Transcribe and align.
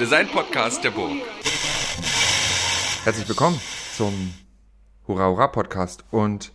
Design-Podcast 0.00 0.82
der 0.82 0.92
Burg. 0.92 1.12
Herzlich 3.04 3.28
willkommen 3.28 3.60
zum 3.94 4.32
Hurra 5.06 5.26
Hurra 5.28 5.48
Podcast 5.48 6.04
und 6.10 6.52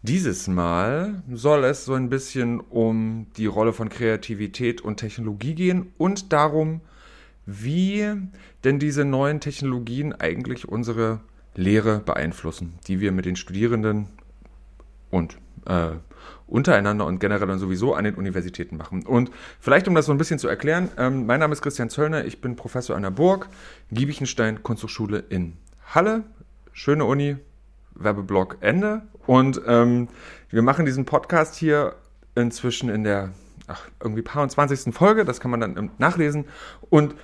dieses 0.00 0.48
Mal 0.48 1.22
soll 1.30 1.64
es 1.64 1.84
so 1.84 1.92
ein 1.92 2.08
bisschen 2.08 2.60
um 2.60 3.26
die 3.36 3.44
Rolle 3.44 3.74
von 3.74 3.90
Kreativität 3.90 4.80
und 4.80 4.96
Technologie 4.96 5.54
gehen 5.54 5.92
und 5.98 6.32
darum, 6.32 6.80
wie 7.44 8.10
denn 8.64 8.78
diese 8.78 9.04
neuen 9.04 9.40
Technologien 9.40 10.14
eigentlich 10.14 10.66
unsere 10.66 11.20
Lehre 11.54 11.98
beeinflussen, 11.98 12.78
die 12.86 12.98
wir 12.98 13.12
mit 13.12 13.26
den 13.26 13.36
Studierenden 13.36 14.08
und 15.10 15.36
äh, 15.66 15.90
untereinander 16.46 17.06
und 17.06 17.18
generell 17.18 17.50
und 17.50 17.58
sowieso 17.58 17.94
an 17.94 18.04
den 18.04 18.14
Universitäten 18.14 18.76
machen. 18.76 19.04
Und 19.06 19.30
vielleicht, 19.60 19.88
um 19.88 19.94
das 19.94 20.06
so 20.06 20.12
ein 20.12 20.18
bisschen 20.18 20.38
zu 20.38 20.48
erklären, 20.48 20.90
ähm, 20.96 21.26
mein 21.26 21.40
Name 21.40 21.52
ist 21.52 21.62
Christian 21.62 21.90
Zöllner, 21.90 22.24
ich 22.24 22.40
bin 22.40 22.56
Professor 22.56 22.96
an 22.96 23.02
der 23.02 23.10
Burg, 23.10 23.48
Giebichenstein 23.90 24.62
Kunsthochschule 24.62 25.24
in 25.28 25.56
Halle. 25.86 26.24
Schöne 26.72 27.04
Uni, 27.04 27.36
Werbeblock 27.94 28.58
Ende. 28.60 29.02
Und 29.26 29.60
ähm, 29.66 30.08
wir 30.50 30.62
machen 30.62 30.86
diesen 30.86 31.04
Podcast 31.04 31.54
hier 31.54 31.94
inzwischen 32.34 32.88
in 32.88 33.04
der 33.04 33.30
ach, 33.66 33.88
irgendwie 34.02 34.22
paar 34.22 34.42
und 34.42 34.50
20. 34.50 34.94
Folge, 34.94 35.24
das 35.24 35.40
kann 35.40 35.50
man 35.50 35.60
dann 35.60 35.90
nachlesen. 35.98 36.46
Und 36.90 37.14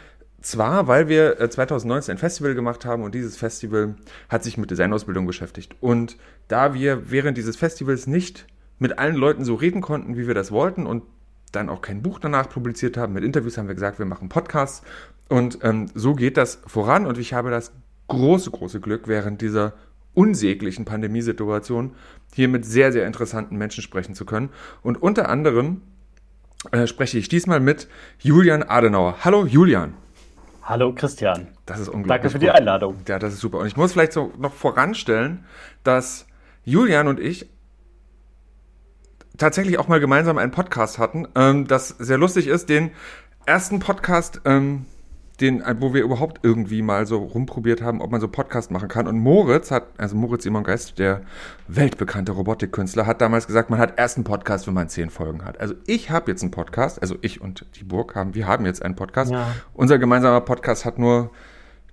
zwar, 0.41 0.87
weil 0.87 1.09
wir 1.09 1.51
2019 1.51 2.11
äh, 2.11 2.15
ein 2.15 2.19
Festival 2.19 2.55
gemacht 2.55 2.85
haben 2.85 3.03
und 3.03 3.15
dieses 3.15 3.37
Festival 3.37 3.97
hat 4.29 4.43
sich 4.43 4.57
mit 4.57 4.71
Designausbildung 4.71 5.27
beschäftigt. 5.27 5.75
Und 5.81 6.17
da 6.49 6.75
wir 6.75 7.11
während 7.11 7.37
dieses 7.37 7.57
Festivals 7.57 8.07
nicht 8.07 8.47
mit 8.81 8.99
allen 8.99 9.15
Leuten 9.15 9.45
so 9.45 9.55
reden 9.55 9.81
konnten, 9.83 10.17
wie 10.17 10.27
wir 10.27 10.35
das 10.35 10.51
wollten 10.51 10.87
und 10.87 11.05
dann 11.53 11.69
auch 11.69 11.83
kein 11.83 12.03
Buch 12.03 12.19
danach 12.19 12.49
publiziert 12.49 12.97
haben, 12.97 13.13
mit 13.13 13.23
Interviews 13.23 13.59
haben 13.59 13.69
wir 13.69 13.75
gesagt, 13.75 13.99
wir 13.99 14.07
machen 14.07 14.29
Podcasts. 14.29 14.83
Und 15.29 15.59
ähm, 15.63 15.87
so 15.95 16.15
geht 16.15 16.37
das 16.37 16.61
voran 16.67 17.07
und 17.07 17.19
ich 17.19 17.35
habe 17.35 17.51
das 17.51 17.73
große, 18.09 18.51
große 18.51 18.81
Glück, 18.81 19.07
während 19.07 19.41
dieser 19.41 19.75
unsäglichen 20.15 20.85
Pandemiesituation 20.85 21.95
hier 22.35 22.49
mit 22.49 22.65
sehr, 22.65 22.91
sehr 22.91 23.07
interessanten 23.07 23.57
Menschen 23.57 23.83
sprechen 23.83 24.15
zu 24.15 24.25
können. 24.25 24.51
Und 24.83 25.01
unter 25.01 25.29
anderem 25.29 25.83
äh, 26.73 26.87
spreche 26.87 27.19
ich 27.19 27.29
diesmal 27.29 27.61
mit 27.61 27.87
Julian 28.19 28.63
Adenauer. 28.63 29.19
Hallo 29.25 29.47
Julian. 29.47 29.95
Hallo 30.63 30.95
Christian. 30.95 31.49
Das 31.67 31.81
ist 31.81 31.89
unglaublich. 31.89 32.09
Danke 32.09 32.31
für 32.31 32.39
die 32.39 32.51
Einladung. 32.51 32.97
Ja, 33.07 33.19
das 33.19 33.35
ist 33.35 33.41
super. 33.41 33.59
Und 33.59 33.67
ich 33.67 33.77
muss 33.77 33.93
vielleicht 33.93 34.13
so 34.13 34.33
noch 34.39 34.55
voranstellen, 34.55 35.45
dass 35.85 36.27
Julian 36.65 37.09
und 37.09 37.21
ich 37.21 37.49
tatsächlich 39.41 39.79
auch 39.79 39.89
mal 39.89 40.01
gemeinsam 40.01 40.39
einen 40.39 40.53
Podcast 40.53 40.99
hatten, 40.99 41.27
ähm, 41.35 41.67
das 41.67 41.89
sehr 41.89 42.19
lustig 42.19 42.47
ist. 42.47 42.69
Den 42.69 42.91
ersten 43.47 43.81
Podcast, 43.81 44.43
ähm, 44.45 44.87
den, 45.41 45.63
wo 45.81 45.95
wir 45.95 46.03
überhaupt 46.03 46.41
irgendwie 46.43 46.83
mal 46.83 47.07
so 47.07 47.17
rumprobiert 47.17 47.81
haben, 47.81 48.03
ob 48.03 48.11
man 48.11 48.21
so 48.21 48.29
Podcast 48.29 48.71
machen 48.71 48.89
kann. 48.89 49.09
Und 49.09 49.19
Moritz 49.19 49.71
hat, 49.71 49.85
also 49.97 50.15
Moritz 50.15 50.43
Simon 50.43 50.65
Geist, 50.65 50.99
der 50.99 51.23
weltbekannte 51.67 52.33
Robotikkünstler, 52.33 53.07
hat 53.07 53.23
damals 53.23 53.47
gesagt, 53.47 53.71
man 53.71 53.79
hat 53.79 53.99
erst 53.99 54.19
einen 54.19 54.25
Podcast, 54.25 54.67
wenn 54.67 54.75
man 54.75 54.91
zehn 54.91 55.09
Folgen 55.09 55.45
hat. 55.47 55.59
Also 55.59 55.75
ich 55.87 56.11
habe 56.11 56.31
jetzt 56.31 56.43
einen 56.43 56.51
Podcast, 56.51 57.01
also 57.01 57.17
ich 57.23 57.41
und 57.41 57.65
die 57.77 57.85
Burg 57.85 58.15
haben, 58.15 58.35
wir 58.35 58.47
haben 58.47 58.67
jetzt 58.67 58.83
einen 58.83 58.97
Podcast. 58.97 59.33
Ja. 59.33 59.53
Unser 59.73 59.99
gemeinsamer 59.99 60.43
Podcast 60.43 60.85
hat 60.85 60.99
nur 60.99 61.31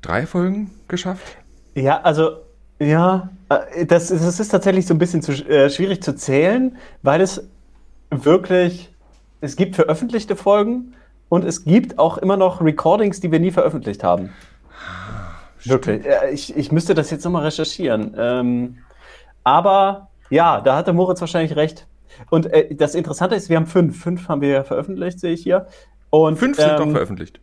drei 0.01 0.25
Folgen 0.25 0.71
geschafft. 0.89 1.37
Ja, 1.73 2.01
also 2.01 2.46
ja, 2.79 3.29
äh, 3.49 3.85
das, 3.85 4.07
das 4.07 4.39
ist 4.39 4.49
tatsächlich 4.49 4.85
so 4.85 4.93
ein 4.93 4.97
bisschen 4.97 5.21
zu, 5.21 5.31
äh, 5.31 5.69
schwierig 5.69 6.01
zu 6.01 6.15
zählen, 6.15 6.77
weil 7.01 7.21
es 7.21 7.47
wirklich, 8.09 8.89
es 9.41 9.55
gibt 9.55 9.75
veröffentlichte 9.75 10.35
Folgen 10.35 10.93
und 11.29 11.43
es 11.43 11.65
gibt 11.65 11.99
auch 11.99 12.17
immer 12.17 12.37
noch 12.37 12.61
Recordings, 12.61 13.19
die 13.19 13.31
wir 13.31 13.39
nie 13.39 13.51
veröffentlicht 13.51 14.03
haben. 14.03 14.31
Stimmt. 15.59 15.85
Wirklich. 15.85 16.05
Ich, 16.31 16.55
ich 16.55 16.71
müsste 16.71 16.93
das 16.93 17.09
jetzt 17.11 17.25
nochmal 17.25 17.43
recherchieren. 17.43 18.15
Ähm, 18.17 18.77
aber 19.43 20.09
ja, 20.29 20.61
da 20.61 20.75
hatte 20.75 20.93
Moritz 20.93 21.19
wahrscheinlich 21.21 21.55
recht. 21.55 21.87
Und 22.29 22.45
äh, 22.47 22.73
das 22.75 22.95
Interessante 22.95 23.35
ist, 23.35 23.49
wir 23.49 23.57
haben 23.57 23.65
fünf. 23.65 24.01
Fünf 24.01 24.29
haben 24.29 24.41
wir 24.41 24.63
veröffentlicht, 24.63 25.19
sehe 25.19 25.33
ich 25.33 25.43
hier. 25.43 25.67
Und, 26.09 26.37
fünf 26.37 26.57
sind 26.57 26.69
ähm, 26.69 26.77
doch 26.77 26.91
veröffentlicht. 26.91 27.39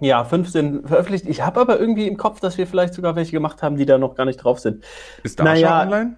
Ja, 0.00 0.24
fünf 0.24 0.48
sind 0.48 0.88
veröffentlicht. 0.88 1.26
Ich 1.28 1.42
habe 1.42 1.60
aber 1.60 1.80
irgendwie 1.80 2.06
im 2.06 2.16
Kopf, 2.16 2.40
dass 2.40 2.58
wir 2.58 2.66
vielleicht 2.66 2.94
sogar 2.94 3.16
welche 3.16 3.32
gemacht 3.32 3.62
haben, 3.62 3.76
die 3.76 3.86
da 3.86 3.98
noch 3.98 4.14
gar 4.14 4.24
nicht 4.24 4.36
drauf 4.38 4.60
sind. 4.60 4.84
Ist 5.22 5.40
Dasha 5.40 5.52
naja, 5.52 5.82
online? 5.82 6.16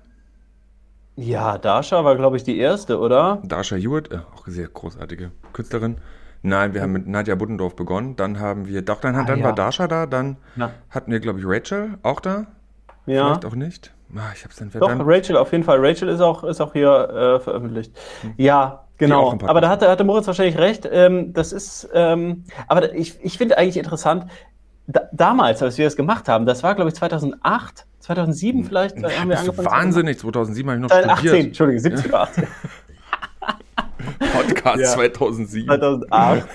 Ja, 1.17 1.59
Dasha 1.59 2.05
war, 2.05 2.17
glaube 2.17 2.37
ich, 2.37 2.45
die 2.45 2.59
erste, 2.59 2.99
oder? 2.99 3.41
Dasha 3.45 3.77
Hewitt, 3.77 4.11
äh, 4.11 4.19
auch 4.35 4.47
sehr 4.47 4.69
großartige 4.69 5.33
Künstlerin. 5.53 5.97
Nein, 6.43 6.73
wir 6.73 6.81
haben 6.81 6.93
mit 6.93 7.07
Nadja 7.07 7.35
Buddendorf 7.35 7.77
begonnen. 7.77 8.17
Dann 8.17 8.41
haben 8.41 8.67
wir, 8.67 8.83
doch, 8.83 9.01
dann, 9.01 9.15
ah, 9.15 9.25
dann 9.25 9.41
ja. 9.41 9.45
war 9.45 9.55
Dasha 9.55 9.87
da. 9.87 10.07
Dann 10.07 10.39
Na. 10.57 10.71
hatten 10.89 11.13
wir, 11.13 11.21
glaube 11.21 11.39
ich, 11.39 11.45
Rachel 11.47 11.99
auch 12.03 12.21
da. 12.21 12.47
Ja. 13.07 13.27
Vielleicht 13.27 13.45
auch 13.45 13.55
nicht. 13.55 13.93
Ah, 14.17 14.31
ich 14.35 14.45
hab's 14.45 14.57
dann 14.57 14.71
Doch, 14.71 15.07
Rachel, 15.07 15.37
auf 15.37 15.53
jeden 15.53 15.65
Fall. 15.65 15.79
Rachel 15.85 16.09
ist 16.09 16.21
auch, 16.21 16.43
ist 16.45 16.61
auch 16.61 16.73
hier 16.73 16.91
äh, 16.91 17.41
veröffentlicht. 17.41 17.97
Hm. 18.23 18.35
Ja, 18.39 18.87
genau. 19.01 19.37
Aber 19.43 19.61
da 19.61 19.69
hatte, 19.69 19.89
hatte 19.89 20.05
Moritz 20.05 20.29
wahrscheinlich 20.29 20.59
recht. 20.59 20.89
Ähm, 20.91 21.33
das 21.33 21.53
ist, 21.53 21.89
ähm, 21.93 22.45
aber 22.69 22.95
ich, 22.95 23.19
ich 23.23 23.37
finde 23.37 23.59
eigentlich 23.59 23.77
interessant, 23.79 24.27
da, 24.87 25.09
damals, 25.13 25.63
als 25.63 25.79
wir 25.79 25.87
das 25.87 25.97
gemacht 25.97 26.29
haben, 26.29 26.47
das 26.47 26.63
war, 26.63 26.75
glaube 26.75 26.91
ich, 26.91 26.95
2008, 26.95 27.87
2007 27.99 28.61
hm. 28.61 28.67
vielleicht, 28.67 29.03
da 29.03 29.11
haben 29.11 29.29
wir 29.29 29.39
angefangen. 29.39 29.67
Wahnsinnig, 29.67 30.19
2007 30.19 30.71
habe 30.71 30.77
ich 30.79 30.83
noch 30.83 30.91
2018, 30.91 31.29
studiert. 31.29 31.47
Entschuldigung, 31.47 31.83
17 31.83 32.07
oder 32.07 32.21
18. 32.21 32.47
Podcast 34.33 34.81
ja. 34.81 34.89
2007. 34.89 35.67
2008. 35.67 36.49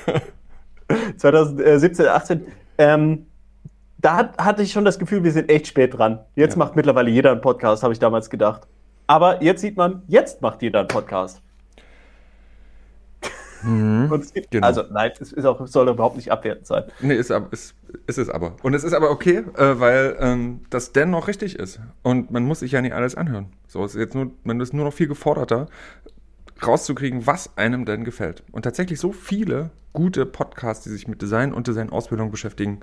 2017, 1.17 2.07
18. 2.07 2.45
Ähm, 2.77 3.25
da 3.97 4.17
hat, 4.17 4.37
hatte 4.37 4.61
ich 4.61 4.71
schon 4.71 4.85
das 4.85 4.99
Gefühl, 4.99 5.23
wir 5.23 5.31
sind 5.31 5.49
echt 5.49 5.67
spät 5.67 5.97
dran. 5.97 6.19
Jetzt 6.35 6.53
ja. 6.53 6.59
macht 6.59 6.75
mittlerweile 6.75 7.09
jeder 7.09 7.31
einen 7.31 7.41
Podcast, 7.41 7.83
habe 7.83 7.93
ich 7.93 7.99
damals 7.99 8.29
gedacht. 8.29 8.67
Aber 9.07 9.41
jetzt 9.43 9.61
sieht 9.61 9.77
man, 9.77 10.03
jetzt 10.07 10.41
macht 10.41 10.61
jeder 10.61 10.79
einen 10.79 10.87
Podcast. 10.87 11.41
Mhm, 13.65 14.23
gibt, 14.33 14.51
genau. 14.51 14.67
Also 14.67 14.83
nein, 14.91 15.11
es 15.19 15.33
ist 15.33 15.45
auch, 15.45 15.65
soll 15.67 15.89
überhaupt 15.89 16.15
nicht 16.15 16.31
abwertend 16.31 16.67
sein. 16.67 16.83
Nee, 17.01 17.15
ist, 17.15 17.31
ist, 17.51 17.75
ist 18.07 18.17
es 18.17 18.29
aber. 18.29 18.55
Und 18.63 18.73
es 18.73 18.83
ist 18.83 18.93
aber 18.93 19.11
okay, 19.11 19.43
äh, 19.55 19.79
weil 19.79 20.15
ähm, 20.19 20.61
das 20.69 20.91
dennoch 20.91 21.27
richtig 21.27 21.57
ist. 21.57 21.79
Und 22.03 22.31
man 22.31 22.45
muss 22.45 22.59
sich 22.59 22.71
ja 22.71 22.81
nicht 22.81 22.93
alles 22.93 23.15
anhören. 23.15 23.47
So 23.67 23.83
ist 23.83 23.95
jetzt 23.95 24.15
nur, 24.15 24.31
man 24.43 24.59
ist 24.59 24.73
nur 24.73 24.85
noch 24.85 24.93
viel 24.93 25.07
geforderter, 25.07 25.67
rauszukriegen, 26.65 27.27
was 27.27 27.57
einem 27.57 27.85
denn 27.85 28.03
gefällt. 28.03 28.43
Und 28.51 28.63
tatsächlich 28.63 28.99
so 28.99 29.11
viele 29.11 29.71
gute 29.93 30.25
Podcasts, 30.25 30.83
die 30.83 30.89
sich 30.89 31.07
mit 31.07 31.21
Design 31.21 31.53
und 31.53 31.67
Designausbildung 31.67 32.31
beschäftigen, 32.31 32.81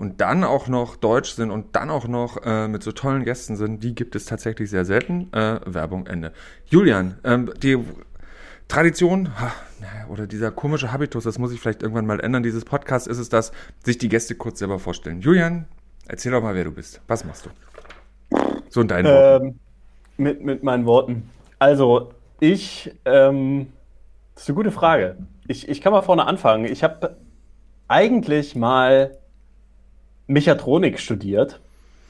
und 0.00 0.22
dann 0.22 0.44
auch 0.44 0.66
noch 0.66 0.96
deutsch 0.96 1.32
sind 1.32 1.50
und 1.50 1.76
dann 1.76 1.90
auch 1.90 2.08
noch 2.08 2.38
äh, 2.42 2.68
mit 2.68 2.82
so 2.82 2.90
tollen 2.90 3.22
Gästen 3.22 3.54
sind, 3.56 3.84
die 3.84 3.94
gibt 3.94 4.16
es 4.16 4.24
tatsächlich 4.24 4.70
sehr 4.70 4.86
selten. 4.86 5.30
Äh, 5.34 5.60
Werbung 5.66 6.06
Ende. 6.06 6.32
Julian, 6.64 7.18
ähm, 7.22 7.52
die 7.62 7.76
Tradition 8.70 9.28
oder 10.08 10.26
dieser 10.28 10.52
komische 10.52 10.92
Habitus, 10.92 11.24
das 11.24 11.38
muss 11.38 11.52
ich 11.52 11.60
vielleicht 11.60 11.82
irgendwann 11.82 12.06
mal 12.06 12.20
ändern, 12.20 12.42
dieses 12.44 12.64
Podcast 12.64 13.08
ist 13.08 13.18
es 13.18 13.28
das, 13.28 13.50
sich 13.84 13.98
die 13.98 14.08
Gäste 14.08 14.36
kurz 14.36 14.60
selber 14.60 14.78
vorstellen. 14.78 15.20
Julian, 15.20 15.66
erzähl 16.06 16.30
doch 16.30 16.40
mal, 16.40 16.54
wer 16.54 16.64
du 16.64 16.70
bist. 16.70 17.00
Was 17.08 17.24
machst 17.24 17.46
du? 17.46 17.50
So 18.68 18.80
in 18.80 18.88
deinen 18.88 19.06
ähm, 19.06 19.12
Worten. 19.12 19.60
Mit, 20.18 20.44
mit 20.44 20.62
meinen 20.62 20.86
Worten. 20.86 21.28
Also, 21.58 22.12
ich, 22.38 22.94
ähm, 23.04 23.72
das 24.34 24.44
ist 24.44 24.50
eine 24.50 24.56
gute 24.56 24.70
Frage. 24.70 25.16
Ich, 25.48 25.68
ich 25.68 25.80
kann 25.80 25.92
mal 25.92 26.02
vorne 26.02 26.26
anfangen. 26.26 26.64
Ich 26.64 26.84
habe 26.84 27.16
eigentlich 27.88 28.54
mal 28.54 29.18
Mechatronik 30.28 31.00
studiert. 31.00 31.60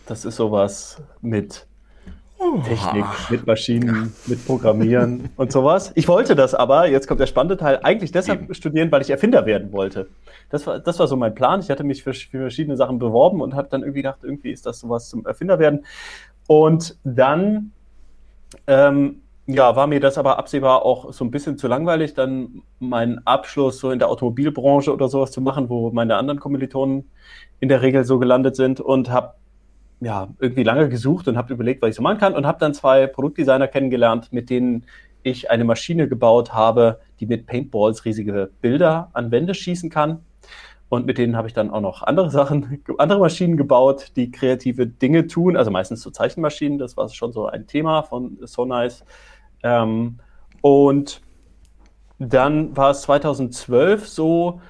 Das 0.04 0.26
ist 0.26 0.36
sowas 0.36 1.02
mit 1.22 1.66
Technik, 2.58 3.04
mit 3.30 3.46
Maschinen, 3.46 4.12
mit 4.26 4.44
Programmieren 4.46 5.30
und 5.36 5.52
sowas. 5.52 5.92
Ich 5.94 6.08
wollte 6.08 6.34
das 6.34 6.54
aber, 6.54 6.88
jetzt 6.88 7.06
kommt 7.06 7.20
der 7.20 7.26
spannende 7.26 7.56
Teil, 7.56 7.80
eigentlich 7.82 8.12
deshalb 8.12 8.42
Eben. 8.42 8.54
studieren, 8.54 8.90
weil 8.92 9.02
ich 9.02 9.10
Erfinder 9.10 9.46
werden 9.46 9.72
wollte. 9.72 10.08
Das 10.50 10.66
war, 10.66 10.78
das 10.78 10.98
war 10.98 11.06
so 11.06 11.16
mein 11.16 11.34
Plan. 11.34 11.60
Ich 11.60 11.70
hatte 11.70 11.84
mich 11.84 12.02
für, 12.02 12.12
für 12.12 12.38
verschiedene 12.38 12.76
Sachen 12.76 12.98
beworben 12.98 13.40
und 13.40 13.54
habe 13.54 13.68
dann 13.70 13.82
irgendwie 13.82 14.02
gedacht, 14.02 14.20
irgendwie 14.22 14.50
ist 14.50 14.66
das 14.66 14.80
sowas 14.80 15.08
zum 15.08 15.26
Erfinder 15.26 15.58
werden. 15.58 15.84
Und 16.46 16.98
dann 17.04 17.72
ähm, 18.66 19.22
ja, 19.54 19.74
war 19.76 19.86
mir 19.86 20.00
das 20.00 20.18
aber 20.18 20.38
absehbar 20.38 20.84
auch 20.84 21.12
so 21.12 21.24
ein 21.24 21.30
bisschen 21.30 21.58
zu 21.58 21.66
langweilig, 21.68 22.14
dann 22.14 22.62
meinen 22.78 23.26
Abschluss 23.26 23.78
so 23.78 23.90
in 23.90 23.98
der 23.98 24.08
Automobilbranche 24.08 24.92
oder 24.92 25.08
sowas 25.08 25.32
zu 25.32 25.40
machen, 25.40 25.68
wo 25.68 25.90
meine 25.90 26.16
anderen 26.16 26.40
Kommilitonen 26.40 27.10
in 27.58 27.68
der 27.68 27.82
Regel 27.82 28.04
so 28.04 28.18
gelandet 28.18 28.56
sind 28.56 28.80
und 28.80 29.10
habe 29.10 29.34
ja 30.00 30.28
irgendwie 30.38 30.62
lange 30.62 30.88
gesucht 30.88 31.28
und 31.28 31.36
habe 31.36 31.52
überlegt, 31.52 31.82
was 31.82 31.90
ich 31.90 31.96
so 31.96 32.02
machen 32.02 32.18
kann 32.18 32.34
und 32.34 32.46
habe 32.46 32.58
dann 32.58 32.74
zwei 32.74 33.06
Produktdesigner 33.06 33.68
kennengelernt, 33.68 34.32
mit 34.32 34.50
denen 34.50 34.86
ich 35.22 35.50
eine 35.50 35.64
Maschine 35.64 36.08
gebaut 36.08 36.52
habe, 36.52 37.00
die 37.20 37.26
mit 37.26 37.46
Paintballs 37.46 38.04
riesige 38.04 38.50
Bilder 38.60 39.10
an 39.12 39.30
Wände 39.30 39.54
schießen 39.54 39.90
kann. 39.90 40.24
Und 40.88 41.06
mit 41.06 41.18
denen 41.18 41.36
habe 41.36 41.46
ich 41.46 41.54
dann 41.54 41.70
auch 41.70 41.80
noch 41.80 42.02
andere 42.02 42.30
Sachen, 42.30 42.82
andere 42.98 43.20
Maschinen 43.20 43.56
gebaut, 43.56 44.12
die 44.16 44.30
kreative 44.30 44.86
Dinge 44.86 45.26
tun, 45.26 45.56
also 45.56 45.70
meistens 45.70 46.02
so 46.02 46.10
Zeichenmaschinen. 46.10 46.78
Das 46.78 46.96
war 46.96 47.08
schon 47.10 47.32
so 47.32 47.46
ein 47.46 47.66
Thema 47.66 48.02
von 48.02 48.38
So 48.42 48.64
Nice. 48.64 49.04
Ähm, 49.62 50.18
und 50.62 51.20
dann 52.18 52.76
war 52.76 52.90
es 52.90 53.02
2012 53.02 54.08
so, 54.08 54.60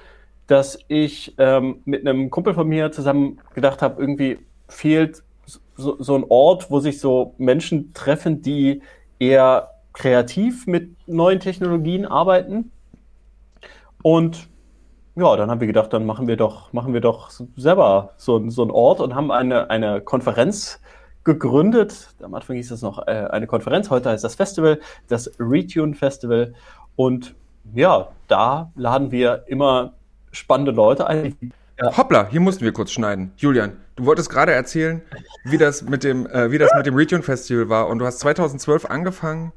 dass 0.47 0.77
ich 0.89 1.33
ähm, 1.37 1.81
mit 1.85 2.05
einem 2.05 2.29
Kumpel 2.29 2.53
von 2.53 2.67
mir 2.67 2.91
zusammen 2.91 3.39
gedacht 3.55 3.81
habe, 3.81 4.01
irgendwie 4.01 4.39
fehlt 4.71 5.23
so, 5.75 6.01
so 6.01 6.15
ein 6.15 6.25
Ort, 6.29 6.71
wo 6.71 6.79
sich 6.79 6.99
so 6.99 7.35
Menschen 7.37 7.93
treffen, 7.93 8.41
die 8.41 8.81
eher 9.19 9.69
kreativ 9.93 10.67
mit 10.67 10.95
neuen 11.07 11.39
Technologien 11.39 12.05
arbeiten. 12.05 12.71
Und 14.01 14.47
ja, 15.15 15.35
dann 15.35 15.51
haben 15.51 15.59
wir 15.59 15.67
gedacht, 15.67 15.91
dann 15.93 16.05
machen 16.05 16.27
wir 16.27 16.37
doch, 16.37 16.71
machen 16.73 16.93
wir 16.93 17.01
doch 17.01 17.29
selber 17.57 18.13
so, 18.17 18.49
so 18.49 18.61
einen 18.61 18.71
Ort 18.71 19.01
und 19.01 19.13
haben 19.13 19.31
eine, 19.31 19.69
eine 19.69 20.01
Konferenz 20.01 20.79
gegründet. 21.23 22.09
Am 22.23 22.33
Anfang 22.33 22.55
hieß 22.55 22.71
es 22.71 22.81
noch 22.81 23.05
äh, 23.07 23.27
eine 23.29 23.45
Konferenz, 23.45 23.89
heute 23.89 24.09
heißt 24.09 24.23
das 24.23 24.35
Festival, 24.35 24.79
das 25.07 25.31
Retune 25.39 25.93
Festival. 25.93 26.53
Und 26.95 27.35
ja, 27.73 28.09
da 28.27 28.71
laden 28.75 29.11
wir 29.11 29.43
immer 29.47 29.93
spannende 30.31 30.71
Leute 30.71 31.07
ein. 31.07 31.35
Ja. 31.81 31.97
Hoppla, 31.97 32.27
hier 32.29 32.41
mussten 32.41 32.63
wir 32.63 32.73
kurz 32.73 32.91
schneiden. 32.91 33.31
Julian, 33.37 33.73
du 33.95 34.05
wolltest 34.05 34.29
gerade 34.29 34.51
erzählen, 34.51 35.01
wie 35.45 35.57
das 35.57 35.81
mit 35.81 36.03
dem, 36.03 36.27
äh, 36.27 36.51
wie 36.51 36.59
das 36.59 36.69
mit 36.75 36.85
dem 36.85 36.95
Retune 36.95 37.23
Festival 37.23 37.69
war. 37.69 37.87
Und 37.87 37.99
du 37.99 38.05
hast 38.05 38.19
2012 38.19 38.85
angefangen, 38.85 39.51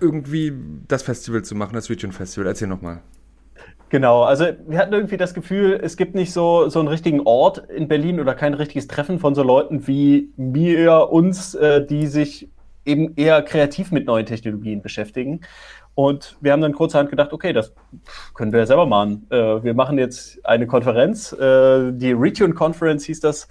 irgendwie 0.00 0.52
das 0.88 1.02
Festival 1.04 1.42
zu 1.42 1.54
machen, 1.54 1.74
das 1.74 1.88
Retune 1.88 2.12
Festival. 2.12 2.48
Erzähl 2.48 2.66
nochmal. 2.66 3.00
Genau, 3.90 4.24
also 4.24 4.46
wir 4.66 4.78
hatten 4.78 4.92
irgendwie 4.92 5.16
das 5.16 5.32
Gefühl, 5.34 5.78
es 5.80 5.96
gibt 5.96 6.16
nicht 6.16 6.32
so, 6.32 6.68
so 6.68 6.80
einen 6.80 6.88
richtigen 6.88 7.20
Ort 7.20 7.58
in 7.70 7.86
Berlin 7.86 8.18
oder 8.18 8.34
kein 8.34 8.54
richtiges 8.54 8.88
Treffen 8.88 9.20
von 9.20 9.36
so 9.36 9.44
Leuten 9.44 9.86
wie 9.86 10.32
mir, 10.36 11.10
uns, 11.10 11.54
äh, 11.54 11.86
die 11.86 12.08
sich 12.08 12.48
eben 12.84 13.14
eher 13.14 13.42
kreativ 13.42 13.92
mit 13.92 14.06
neuen 14.06 14.26
Technologien 14.26 14.82
beschäftigen. 14.82 15.42
Und 15.96 16.36
wir 16.42 16.52
haben 16.52 16.60
dann 16.60 16.74
kurzerhand 16.74 17.08
gedacht, 17.08 17.32
okay, 17.32 17.54
das 17.54 17.72
können 18.34 18.52
wir 18.52 18.60
ja 18.60 18.66
selber 18.66 18.84
machen. 18.84 19.26
Äh, 19.30 19.64
wir 19.64 19.72
machen 19.72 19.96
jetzt 19.96 20.38
eine 20.44 20.66
Konferenz, 20.66 21.32
äh, 21.32 21.90
die 21.90 22.12
Retune 22.12 22.52
Conference 22.52 23.06
hieß 23.06 23.20
das 23.20 23.48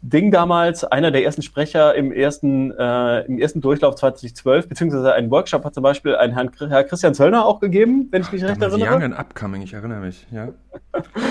Ding 0.00 0.30
damals. 0.30 0.84
Einer 0.84 1.10
der 1.10 1.24
ersten 1.24 1.42
Sprecher 1.42 1.96
im 1.96 2.12
ersten, 2.12 2.70
äh, 2.70 3.22
im 3.22 3.40
ersten 3.40 3.60
Durchlauf 3.60 3.96
2012, 3.96 4.68
beziehungsweise 4.68 5.12
einen 5.12 5.28
Workshop 5.32 5.64
hat 5.64 5.74
zum 5.74 5.82
Beispiel 5.82 6.14
ein 6.14 6.34
Herrn, 6.34 6.52
Herr 6.68 6.84
Christian 6.84 7.14
Zöllner 7.14 7.44
auch 7.44 7.58
gegeben, 7.58 8.06
wenn 8.12 8.22
ich 8.22 8.30
mich 8.30 8.44
recht 8.44 8.62
erinnere. 8.62 8.94
Young 8.94 9.02
and 9.02 9.18
Upcoming, 9.18 9.62
ich 9.62 9.74
erinnere 9.74 9.98
mich, 9.98 10.24
ja. 10.30 10.50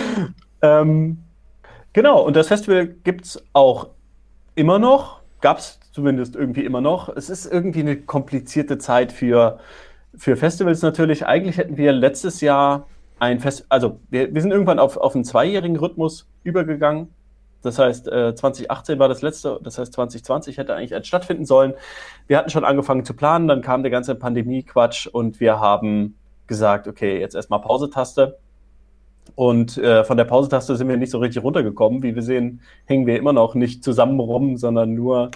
ähm, 0.62 1.20
genau, 1.94 2.24
und 2.24 2.36
das 2.36 2.50
Festival 2.50 2.88
gibt 2.88 3.24
es 3.24 3.42
auch 3.54 3.88
immer 4.56 4.80
noch, 4.80 5.22
gab 5.40 5.60
es 5.60 5.80
zumindest 5.94 6.36
irgendwie 6.36 6.66
immer 6.66 6.82
noch. 6.82 7.08
Es 7.08 7.30
ist 7.30 7.46
irgendwie 7.46 7.80
eine 7.80 7.96
komplizierte 7.96 8.78
Zeit 8.78 9.14
für 9.14 9.60
für 10.18 10.36
Festivals 10.36 10.82
natürlich, 10.82 11.26
eigentlich 11.26 11.58
hätten 11.58 11.78
wir 11.78 11.92
letztes 11.92 12.42
Jahr 12.42 12.88
ein 13.20 13.40
Fest, 13.40 13.66
also 13.70 14.00
wir, 14.10 14.34
wir 14.34 14.42
sind 14.42 14.52
irgendwann 14.52 14.80
auf, 14.80 14.98
auf 14.98 15.16
einen 15.16 15.24
zweijährigen 15.24 15.78
Rhythmus 15.78 16.28
übergegangen. 16.44 17.10
Das 17.64 17.80
heißt, 17.80 18.08
äh, 18.08 18.36
2018 18.36 19.00
war 19.00 19.10
das 19.10 19.22
letzte, 19.22 19.60
das 19.64 19.78
heißt 19.78 19.94
2020 19.94 20.58
hätte 20.58 20.76
eigentlich 20.76 20.94
eins 20.94 21.08
stattfinden 21.08 21.46
sollen. 21.46 21.74
Wir 22.28 22.38
hatten 22.38 22.50
schon 22.50 22.64
angefangen 22.64 23.04
zu 23.04 23.14
planen, 23.14 23.48
dann 23.48 23.62
kam 23.62 23.82
der 23.82 23.92
ganze 23.92 24.16
Pandemie-Quatsch 24.16 25.08
und 25.08 25.40
wir 25.40 25.60
haben 25.60 26.16
gesagt, 26.46 26.88
okay, 26.88 27.20
jetzt 27.20 27.36
erstmal 27.36 27.62
Pause-Taste. 27.62 28.38
Und 29.36 29.78
äh, 29.78 30.04
von 30.04 30.18
der 30.18 30.26
Pause-Taste 30.26 30.76
sind 30.76 30.88
wir 30.88 30.98
nicht 30.98 31.12
so 31.12 31.18
richtig 31.18 31.44
runtergekommen. 31.44 32.04
Wie 32.04 32.16
wir 32.16 32.22
sehen, 32.22 32.62
hängen 32.86 33.06
wir 33.06 33.18
immer 33.18 33.34
noch 33.34 33.56
nicht 33.56 33.84
zusammen 33.84 34.20
rum, 34.20 34.58
sondern 34.58 34.94
nur 34.94 35.32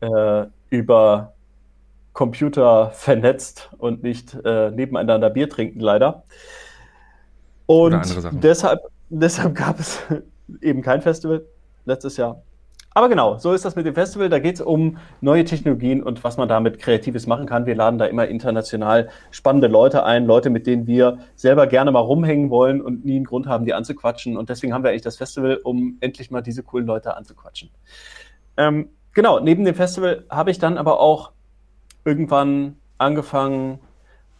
äh, 0.00 0.44
über 0.70 1.33
Computer 2.14 2.90
vernetzt 2.92 3.70
und 3.76 4.02
nicht 4.02 4.34
äh, 4.44 4.70
nebeneinander 4.70 5.28
Bier 5.28 5.50
trinken, 5.50 5.80
leider. 5.80 6.22
Und 7.66 8.02
deshalb, 8.42 8.80
deshalb 9.10 9.54
gab 9.54 9.78
es 9.78 10.00
eben 10.62 10.80
kein 10.80 11.02
Festival 11.02 11.44
letztes 11.84 12.16
Jahr. 12.16 12.42
Aber 12.96 13.08
genau, 13.08 13.38
so 13.38 13.52
ist 13.52 13.64
das 13.64 13.74
mit 13.74 13.86
dem 13.86 13.94
Festival. 13.94 14.28
Da 14.28 14.38
geht 14.38 14.54
es 14.54 14.60
um 14.60 14.98
neue 15.20 15.44
Technologien 15.44 16.00
und 16.00 16.22
was 16.22 16.36
man 16.36 16.48
damit 16.48 16.78
Kreatives 16.78 17.26
machen 17.26 17.46
kann. 17.46 17.66
Wir 17.66 17.74
laden 17.74 17.98
da 17.98 18.04
immer 18.04 18.28
international 18.28 19.08
spannende 19.32 19.66
Leute 19.66 20.04
ein, 20.04 20.26
Leute, 20.26 20.48
mit 20.48 20.68
denen 20.68 20.86
wir 20.86 21.18
selber 21.34 21.66
gerne 21.66 21.90
mal 21.90 21.98
rumhängen 21.98 22.50
wollen 22.50 22.80
und 22.80 23.04
nie 23.04 23.16
einen 23.16 23.24
Grund 23.24 23.48
haben, 23.48 23.64
die 23.64 23.74
anzuquatschen. 23.74 24.36
Und 24.36 24.48
deswegen 24.48 24.72
haben 24.72 24.84
wir 24.84 24.90
eigentlich 24.90 25.02
das 25.02 25.16
Festival, 25.16 25.58
um 25.64 25.96
endlich 26.00 26.30
mal 26.30 26.40
diese 26.40 26.62
coolen 26.62 26.86
Leute 26.86 27.16
anzuquatschen. 27.16 27.70
Ähm, 28.56 28.90
genau, 29.12 29.40
neben 29.40 29.64
dem 29.64 29.74
Festival 29.74 30.24
habe 30.30 30.52
ich 30.52 30.60
dann 30.60 30.78
aber 30.78 31.00
auch 31.00 31.32
irgendwann 32.04 32.76
angefangen, 32.98 33.78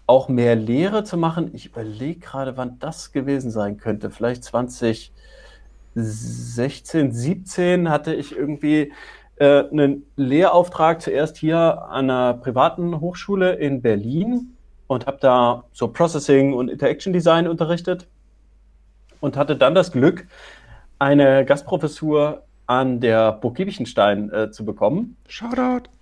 auch 0.06 0.28
mehr 0.28 0.54
Lehre 0.54 1.04
zu 1.04 1.16
machen. 1.16 1.50
Ich 1.54 1.66
überlege 1.66 2.20
gerade, 2.20 2.56
wann 2.56 2.78
das 2.78 3.12
gewesen 3.12 3.50
sein 3.50 3.78
könnte. 3.78 4.10
Vielleicht 4.10 4.44
2016, 4.44 7.12
17 7.12 7.88
hatte 7.88 8.14
ich 8.14 8.36
irgendwie 8.36 8.92
äh, 9.36 9.64
einen 9.70 10.04
Lehrauftrag 10.16 11.00
zuerst 11.00 11.36
hier 11.36 11.82
an 11.84 12.10
einer 12.10 12.34
privaten 12.34 13.00
Hochschule 13.00 13.54
in 13.54 13.82
Berlin 13.82 14.56
und 14.86 15.06
habe 15.06 15.18
da 15.20 15.64
so 15.72 15.88
Processing 15.88 16.52
und 16.52 16.68
Interaction 16.68 17.12
Design 17.12 17.48
unterrichtet 17.48 18.06
und 19.20 19.36
hatte 19.36 19.56
dann 19.56 19.74
das 19.74 19.90
Glück, 19.90 20.26
eine 20.98 21.44
Gastprofessur 21.44 22.44
an 22.66 23.00
der 23.00 23.32
Burg 23.32 23.56
Giebichenstein 23.56 24.32
äh, 24.32 24.50
zu 24.50 24.64
bekommen. 24.64 25.16
Shoutout! 25.28 25.93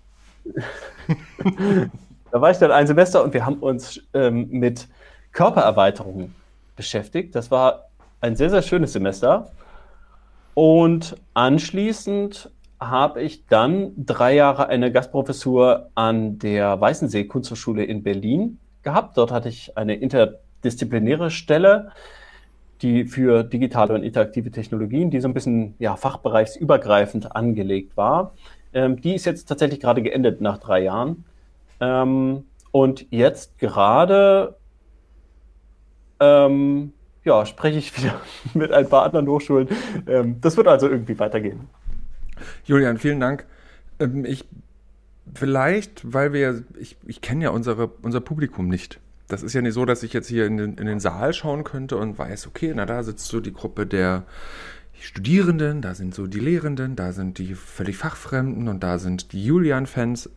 Da 2.30 2.40
war 2.40 2.50
ich 2.50 2.58
dann 2.58 2.70
ein 2.70 2.86
Semester 2.86 3.22
und 3.22 3.34
wir 3.34 3.44
haben 3.46 3.58
uns 3.58 4.00
ähm, 4.14 4.48
mit 4.50 4.88
Körpererweiterungen 5.32 6.34
beschäftigt. 6.76 7.34
Das 7.34 7.50
war 7.50 7.86
ein 8.20 8.36
sehr, 8.36 8.50
sehr 8.50 8.62
schönes 8.62 8.92
Semester. 8.92 9.50
Und 10.54 11.16
anschließend 11.34 12.50
habe 12.80 13.22
ich 13.22 13.46
dann 13.46 13.92
drei 13.96 14.34
Jahre 14.34 14.66
eine 14.68 14.90
Gastprofessur 14.90 15.90
an 15.94 16.38
der 16.38 16.80
Weißensee 16.80 17.24
Kunsthochschule 17.24 17.84
in 17.84 18.02
Berlin 18.02 18.58
gehabt. 18.82 19.16
Dort 19.16 19.30
hatte 19.30 19.48
ich 19.48 19.76
eine 19.76 19.94
interdisziplinäre 19.94 21.30
Stelle, 21.30 21.92
die 22.82 23.04
für 23.04 23.44
digitale 23.44 23.94
und 23.94 24.02
interaktive 24.02 24.50
Technologien, 24.50 25.11
die 25.11 25.20
so 25.20 25.28
ein 25.28 25.34
bisschen 25.34 25.75
ja, 25.78 25.96
fachbereichsübergreifend 25.96 27.34
angelegt 27.34 27.96
war. 27.96 28.34
Ähm, 28.75 29.00
die 29.00 29.14
ist 29.14 29.25
jetzt 29.25 29.47
tatsächlich 29.47 29.81
gerade 29.81 30.02
geendet 30.02 30.41
nach 30.41 30.59
drei 30.59 30.83
Jahren. 30.83 31.25
Ähm, 31.81 32.45
und 32.71 33.07
jetzt 33.11 33.59
gerade 33.59 34.57
ähm, 36.21 36.93
ja, 37.25 37.47
spreche 37.47 37.79
ich 37.79 37.97
wieder 37.97 38.21
mit 38.55 38.73
ein 38.73 38.88
paar 38.88 39.05
anderen 39.05 39.29
Hochschulen. 39.29 39.69
Ähm, 40.07 40.41
das 40.41 40.57
wird 40.57 40.69
also 40.69 40.88
irgendwie 40.88 41.19
weitergehen. 41.19 41.69
Julian, 42.64 42.99
vielen 42.99 43.21
Dank. 43.21 43.47
Ähm, 43.99 44.25
ich 44.25 44.45
vielleicht, 45.35 46.12
weil 46.12 46.33
wir, 46.33 46.64
ich, 46.79 46.97
ich 47.07 47.21
kenne 47.21 47.45
ja 47.45 47.50
unsere, 47.50 47.88
unser 48.02 48.21
Publikum 48.21 48.69
nicht. 48.69 49.00
Das 49.29 49.43
ist 49.43 49.55
ja 49.55 49.62
nicht 49.62 49.75
so, 49.75 49.85
dass 49.85 50.02
ich 50.02 50.12
jetzt 50.12 50.29
hier 50.29 50.47
in 50.47 50.57
den, 50.57 50.75
in 50.75 50.87
den 50.87 51.00
Saal 51.00 51.33
schauen 51.33 51.64
könnte 51.64 51.97
und 51.97 52.19
weiß, 52.19 52.49
okay, 52.49 52.73
na 52.75 52.85
da 52.87 53.02
sitzt 53.02 53.29
so 53.29 53.41
die 53.41 53.52
Gruppe 53.52 53.87
der 53.87 54.25
die 55.02 55.06
Studierenden, 55.06 55.82
da 55.82 55.94
sind 55.94 56.14
so 56.14 56.28
die 56.28 56.38
Lehrenden, 56.38 56.94
da 56.94 57.12
sind 57.12 57.38
die 57.38 57.54
völlig 57.54 57.97
Fachfremden 57.97 58.68
und 58.68 58.85
da 58.85 58.99
sind 58.99 59.32
die 59.32 59.44
Julian-Fans. 59.44 60.30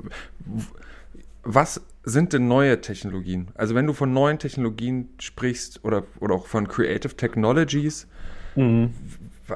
Was 1.43 1.81
sind 2.03 2.33
denn 2.33 2.47
neue 2.47 2.81
Technologien? 2.81 3.49
Also 3.53 3.75
wenn 3.75 3.85
du 3.85 3.93
von 3.93 4.11
neuen 4.11 4.39
Technologien 4.39 5.09
sprichst 5.19 5.83
oder, 5.83 6.03
oder 6.19 6.33
auch 6.33 6.47
von 6.47 6.67
Creative 6.67 7.15
Technologies, 7.15 8.07
mhm. 8.55 8.91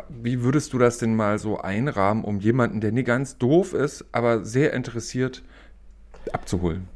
wie 0.09 0.43
würdest 0.43 0.73
du 0.73 0.77
das 0.77 0.99
denn 0.99 1.15
mal 1.15 1.39
so 1.39 1.57
einrahmen, 1.57 2.23
um 2.23 2.39
jemanden, 2.39 2.79
der 2.79 2.91
nie 2.91 3.03
ganz 3.03 3.39
doof 3.39 3.73
ist, 3.73 4.05
aber 4.11 4.45
sehr 4.45 4.73
interessiert, 4.73 5.43
abzuholen? 6.31 6.87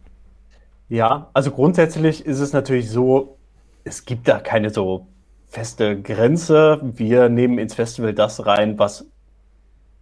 Ja, 0.88 1.32
also 1.34 1.50
grundsätzlich 1.50 2.28
ist 2.28 2.40
es 2.40 2.54
natürlich 2.54 2.92
so, 2.92 3.38
es 3.84 4.06
gibt 4.06 4.28
da 4.28 4.40
keine 4.40 4.70
so 4.70 5.08
feste 5.54 6.02
Grenze. 6.02 6.80
Wir 6.82 7.30
nehmen 7.30 7.60
ins 7.60 7.76
Festival 7.76 8.16
das 8.16 8.44
rein, 8.48 8.80
was 8.80 9.06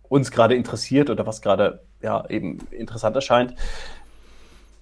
uns 0.08 0.32
gerade 0.32 0.56
interessiert 0.56 1.10
oder 1.10 1.28
was 1.28 1.42
gerade 1.42 1.82
ja, 2.02 2.26
eben 2.30 2.60
interessant 2.72 3.18
erscheint. 3.18 3.54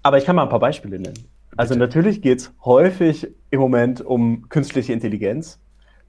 Aber 0.03 0.19
ich 0.19 0.25
kann 0.25 0.35
mal 0.35 0.43
ein 0.43 0.49
paar 0.49 0.59
Beispiele 0.59 0.99
nennen. 0.99 1.27
Also 1.57 1.73
Bitte. 1.73 1.85
natürlich 1.85 2.21
geht 2.21 2.39
es 2.39 2.53
häufig 2.63 3.29
im 3.49 3.59
Moment 3.59 4.01
um 4.01 4.47
künstliche 4.49 4.93
Intelligenz. 4.93 5.59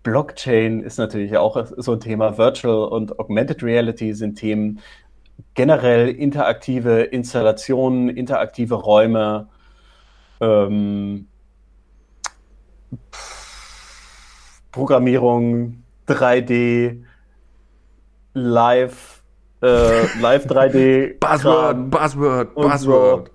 Blockchain 0.02 0.83
ist 0.83 0.99
natürlich 0.99 1.38
auch 1.38 1.67
so 1.79 1.95
ein 1.95 2.00
Thema. 2.00 2.37
Virtual 2.37 2.87
und 2.88 3.19
Augmented 3.19 3.62
Reality 3.62 4.12
sind 4.12 4.37
Themen. 4.37 4.81
Generell 5.55 6.11
interaktive 6.11 7.00
Installationen, 7.00 8.11
interaktive 8.11 8.75
Räume. 8.75 9.49
Ähm, 10.43 11.29
Programmierung, 14.73 15.83
3D, 16.09 17.03
Live, 18.35 19.23
äh, 19.62 20.21
Live 20.21 20.47
3D. 20.47 21.19
Buzzword, 21.21 21.91
Buzzword, 21.91 22.55
Buzzword. 22.55 23.31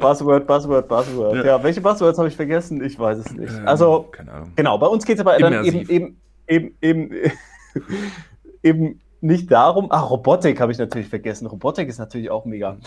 Buzzword, 0.00 0.46
Buzzword, 0.46 0.88
Buzzword. 0.88 1.36
Ja. 1.36 1.44
ja, 1.44 1.62
welche 1.62 1.80
Buzzwords 1.80 2.18
habe 2.18 2.28
ich 2.28 2.36
vergessen? 2.36 2.82
Ich 2.82 2.98
weiß 2.98 3.18
es 3.18 3.32
nicht. 3.34 3.52
Ähm, 3.52 3.68
also, 3.68 4.10
genau, 4.56 4.78
bei 4.78 4.86
uns 4.86 5.04
geht 5.04 5.16
es 5.16 5.20
aber 5.20 5.38
dann 5.38 5.64
eben, 5.64 5.88
eben, 5.88 6.20
eben, 6.46 6.74
eben, 6.80 7.10
eben 8.62 9.00
nicht 9.20 9.50
darum. 9.50 9.88
Ach, 9.90 10.10
Robotik 10.10 10.60
habe 10.60 10.72
ich 10.72 10.78
natürlich 10.78 11.08
vergessen. 11.08 11.46
Robotik 11.46 11.88
ist 11.88 11.98
natürlich 11.98 12.30
auch 12.30 12.44
mega. 12.44 12.78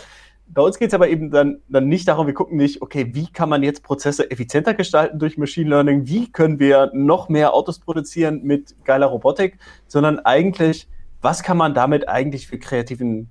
Bei 0.46 0.62
uns 0.62 0.78
geht 0.78 0.88
es 0.88 0.94
aber 0.94 1.08
eben 1.08 1.30
dann, 1.30 1.62
dann 1.68 1.88
nicht 1.88 2.08
darum, 2.08 2.26
wir 2.26 2.34
gucken 2.34 2.58
nicht, 2.58 2.82
okay, 2.82 3.14
wie 3.14 3.30
kann 3.30 3.48
man 3.48 3.62
jetzt 3.62 3.82
Prozesse 3.82 4.30
effizienter 4.30 4.74
gestalten 4.74 5.18
durch 5.18 5.38
Machine 5.38 5.70
Learning, 5.70 6.06
wie 6.06 6.30
können 6.30 6.58
wir 6.58 6.90
noch 6.92 7.28
mehr 7.28 7.54
Autos 7.54 7.78
produzieren 7.78 8.42
mit 8.42 8.74
geiler 8.84 9.06
Robotik, 9.06 9.58
sondern 9.86 10.18
eigentlich, 10.20 10.88
was 11.22 11.42
kann 11.42 11.56
man 11.56 11.72
damit 11.72 12.08
eigentlich 12.08 12.48
für 12.48 12.58
kreativen 12.58 13.30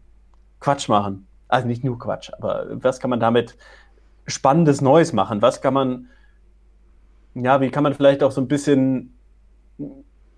Quatsch 0.60 0.90
machen? 0.90 1.28
Also 1.48 1.68
nicht 1.68 1.84
nur 1.84 2.00
Quatsch, 2.00 2.32
aber 2.34 2.66
was 2.72 3.00
kann 3.00 3.10
man 3.10 3.20
damit 3.20 3.56
Spannendes 4.26 4.82
Neues 4.82 5.14
machen? 5.14 5.42
Was 5.42 5.62
kann 5.62 5.74
man, 5.74 6.08
ja, 7.36 7.62
wie 7.62 7.70
kann 7.70 7.84
man 7.84 7.94
vielleicht 7.94 8.24
auch 8.24 8.32
so 8.32 8.42
ein 8.42 8.48
bisschen 8.48 9.14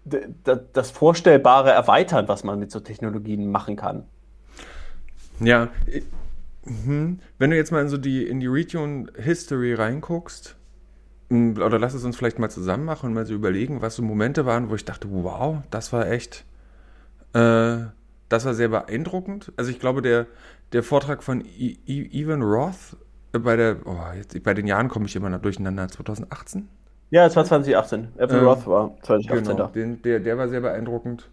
das 0.03 0.91
Vorstellbare 0.91 1.71
erweitern, 1.71 2.27
was 2.27 2.43
man 2.43 2.59
mit 2.59 2.71
so 2.71 2.79
Technologien 2.79 3.49
machen 3.49 3.75
kann? 3.75 4.03
Ja. 5.39 5.69
Wenn 6.65 7.49
du 7.49 7.55
jetzt 7.57 7.71
mal 7.71 7.81
in 7.81 7.89
so 7.89 7.97
die, 7.97 8.25
in 8.25 8.39
die 8.39 8.47
Region 8.47 9.11
History 9.17 9.73
reinguckst, 9.73 10.55
oder 11.29 11.79
lass 11.79 11.93
es 11.93 12.03
uns 12.03 12.15
vielleicht 12.15 12.39
mal 12.39 12.49
zusammen 12.49 12.85
machen 12.85 13.07
und 13.07 13.13
mal 13.13 13.25
so 13.25 13.33
überlegen, 13.33 13.81
was 13.81 13.95
so 13.95 14.03
Momente 14.03 14.45
waren, 14.45 14.69
wo 14.69 14.75
ich 14.75 14.85
dachte, 14.85 15.07
wow, 15.11 15.57
das 15.71 15.91
war 15.91 16.09
echt, 16.09 16.45
äh, 17.33 17.77
das 18.29 18.45
war 18.45 18.53
sehr 18.53 18.69
beeindruckend. 18.69 19.51
Also 19.57 19.71
ich 19.71 19.79
glaube, 19.79 20.01
der, 20.01 20.27
der 20.73 20.83
Vortrag 20.83 21.23
von 21.23 21.41
I 21.41 21.79
I 21.87 22.21
Evan 22.21 22.41
Roth 22.41 22.97
bei 23.31 23.55
der, 23.55 23.77
oh, 23.85 23.97
jetzt, 24.15 24.41
bei 24.43 24.53
den 24.53 24.67
Jahren 24.67 24.89
komme 24.89 25.05
ich 25.05 25.15
immer 25.15 25.29
noch 25.29 25.41
durcheinander, 25.41 25.87
2018? 25.87 26.67
Ja, 27.09 27.25
es 27.25 27.35
war 27.35 27.45
2018. 27.45 28.09
Evan 28.17 28.37
ähm, 28.37 28.45
Roth 28.45 28.67
war 28.67 28.95
2018 29.01 29.55
genau, 29.55 29.67
Den, 29.67 30.01
der, 30.03 30.19
der 30.19 30.37
war 30.37 30.47
sehr 30.49 30.61
beeindruckend. 30.61 31.29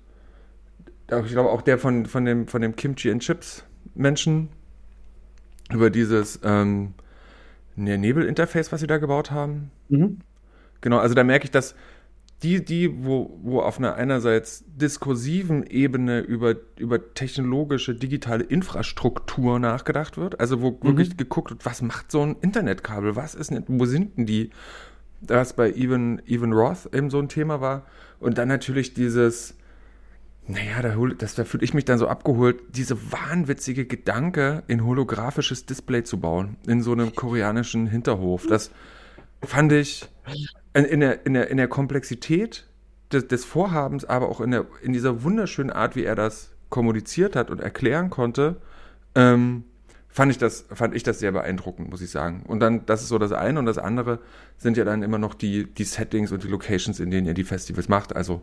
Ich 1.24 1.32
glaube 1.32 1.50
auch 1.50 1.62
der 1.62 1.78
von, 1.78 2.06
von 2.06 2.24
dem, 2.24 2.46
von 2.46 2.62
dem 2.62 2.76
Kimchi 2.76 3.10
and 3.10 3.22
Chips 3.22 3.64
Menschen, 3.94 4.48
über 5.72 5.90
dieses 5.90 6.40
ähm, 6.42 6.94
Nebelinterface, 7.76 8.72
was 8.72 8.80
sie 8.80 8.86
da 8.86 8.98
gebaut 8.98 9.30
haben. 9.30 9.70
Mhm. 9.88 10.18
Genau, 10.80 10.98
also 10.98 11.14
da 11.14 11.24
merke 11.24 11.44
ich, 11.44 11.50
dass 11.50 11.74
die, 12.42 12.64
die, 12.64 13.04
wo, 13.04 13.38
wo 13.42 13.60
auf 13.60 13.78
einer 13.78 13.96
einerseits 13.96 14.64
diskursiven 14.66 15.66
Ebene 15.66 16.20
über, 16.20 16.54
über 16.78 17.12
technologische, 17.12 17.94
digitale 17.94 18.44
Infrastruktur 18.44 19.58
nachgedacht 19.58 20.16
wird, 20.16 20.40
also 20.40 20.62
wo 20.62 20.70
mhm. 20.70 20.78
wirklich 20.82 21.16
geguckt 21.16 21.50
wird, 21.50 21.66
was 21.66 21.82
macht 21.82 22.10
so 22.10 22.22
ein 22.22 22.36
Internetkabel, 22.40 23.14
was 23.14 23.34
ist, 23.34 23.52
wo 23.68 23.84
sind 23.84 24.16
denn 24.16 24.26
die, 24.26 24.50
das 25.20 25.52
bei 25.52 25.70
Even, 25.72 26.22
Even 26.26 26.52
Roth 26.54 26.88
eben 26.94 27.10
so 27.10 27.18
ein 27.18 27.28
Thema 27.28 27.60
war. 27.60 27.84
Und 28.20 28.38
dann 28.38 28.48
natürlich 28.48 28.94
dieses, 28.94 29.54
naja, 30.50 30.82
da, 30.82 30.96
das, 31.16 31.34
da 31.34 31.44
fühle 31.44 31.64
ich 31.64 31.74
mich 31.74 31.84
dann 31.84 31.98
so 31.98 32.08
abgeholt, 32.08 32.60
diese 32.70 33.12
wahnwitzige 33.12 33.86
Gedanke, 33.86 34.62
ein 34.68 34.84
holographisches 34.84 35.66
Display 35.66 36.02
zu 36.02 36.18
bauen, 36.18 36.56
in 36.66 36.82
so 36.82 36.92
einem 36.92 37.14
koreanischen 37.14 37.86
Hinterhof. 37.86 38.46
Das 38.46 38.70
fand 39.42 39.72
ich 39.72 40.08
in, 40.74 40.84
in, 40.84 41.00
der, 41.00 41.24
in, 41.26 41.34
der, 41.34 41.50
in 41.50 41.56
der 41.56 41.68
Komplexität 41.68 42.66
des, 43.12 43.28
des 43.28 43.44
Vorhabens, 43.44 44.04
aber 44.04 44.28
auch 44.28 44.40
in, 44.40 44.50
der, 44.50 44.66
in 44.82 44.92
dieser 44.92 45.22
wunderschönen 45.22 45.70
Art, 45.70 45.96
wie 45.96 46.04
er 46.04 46.14
das 46.14 46.52
kommuniziert 46.68 47.36
hat 47.36 47.50
und 47.50 47.60
erklären 47.60 48.10
konnte, 48.10 48.56
ähm, 49.14 49.64
fand 50.08 50.32
ich 50.32 50.38
das, 50.38 50.66
fand 50.72 50.94
ich 50.94 51.02
das 51.02 51.20
sehr 51.20 51.32
beeindruckend, 51.32 51.90
muss 51.90 52.02
ich 52.02 52.10
sagen. 52.10 52.44
Und 52.46 52.60
dann, 52.60 52.86
das 52.86 53.02
ist 53.02 53.08
so 53.08 53.18
das 53.18 53.32
eine 53.32 53.58
und 53.58 53.66
das 53.66 53.78
andere 53.78 54.18
sind 54.56 54.76
ja 54.76 54.84
dann 54.84 55.02
immer 55.02 55.18
noch 55.18 55.34
die, 55.34 55.72
die 55.72 55.84
Settings 55.84 56.32
und 56.32 56.42
die 56.42 56.48
Locations, 56.48 56.98
in 56.98 57.10
denen 57.10 57.26
ihr 57.26 57.34
die 57.34 57.44
Festivals 57.44 57.88
macht. 57.88 58.14
Also 58.14 58.42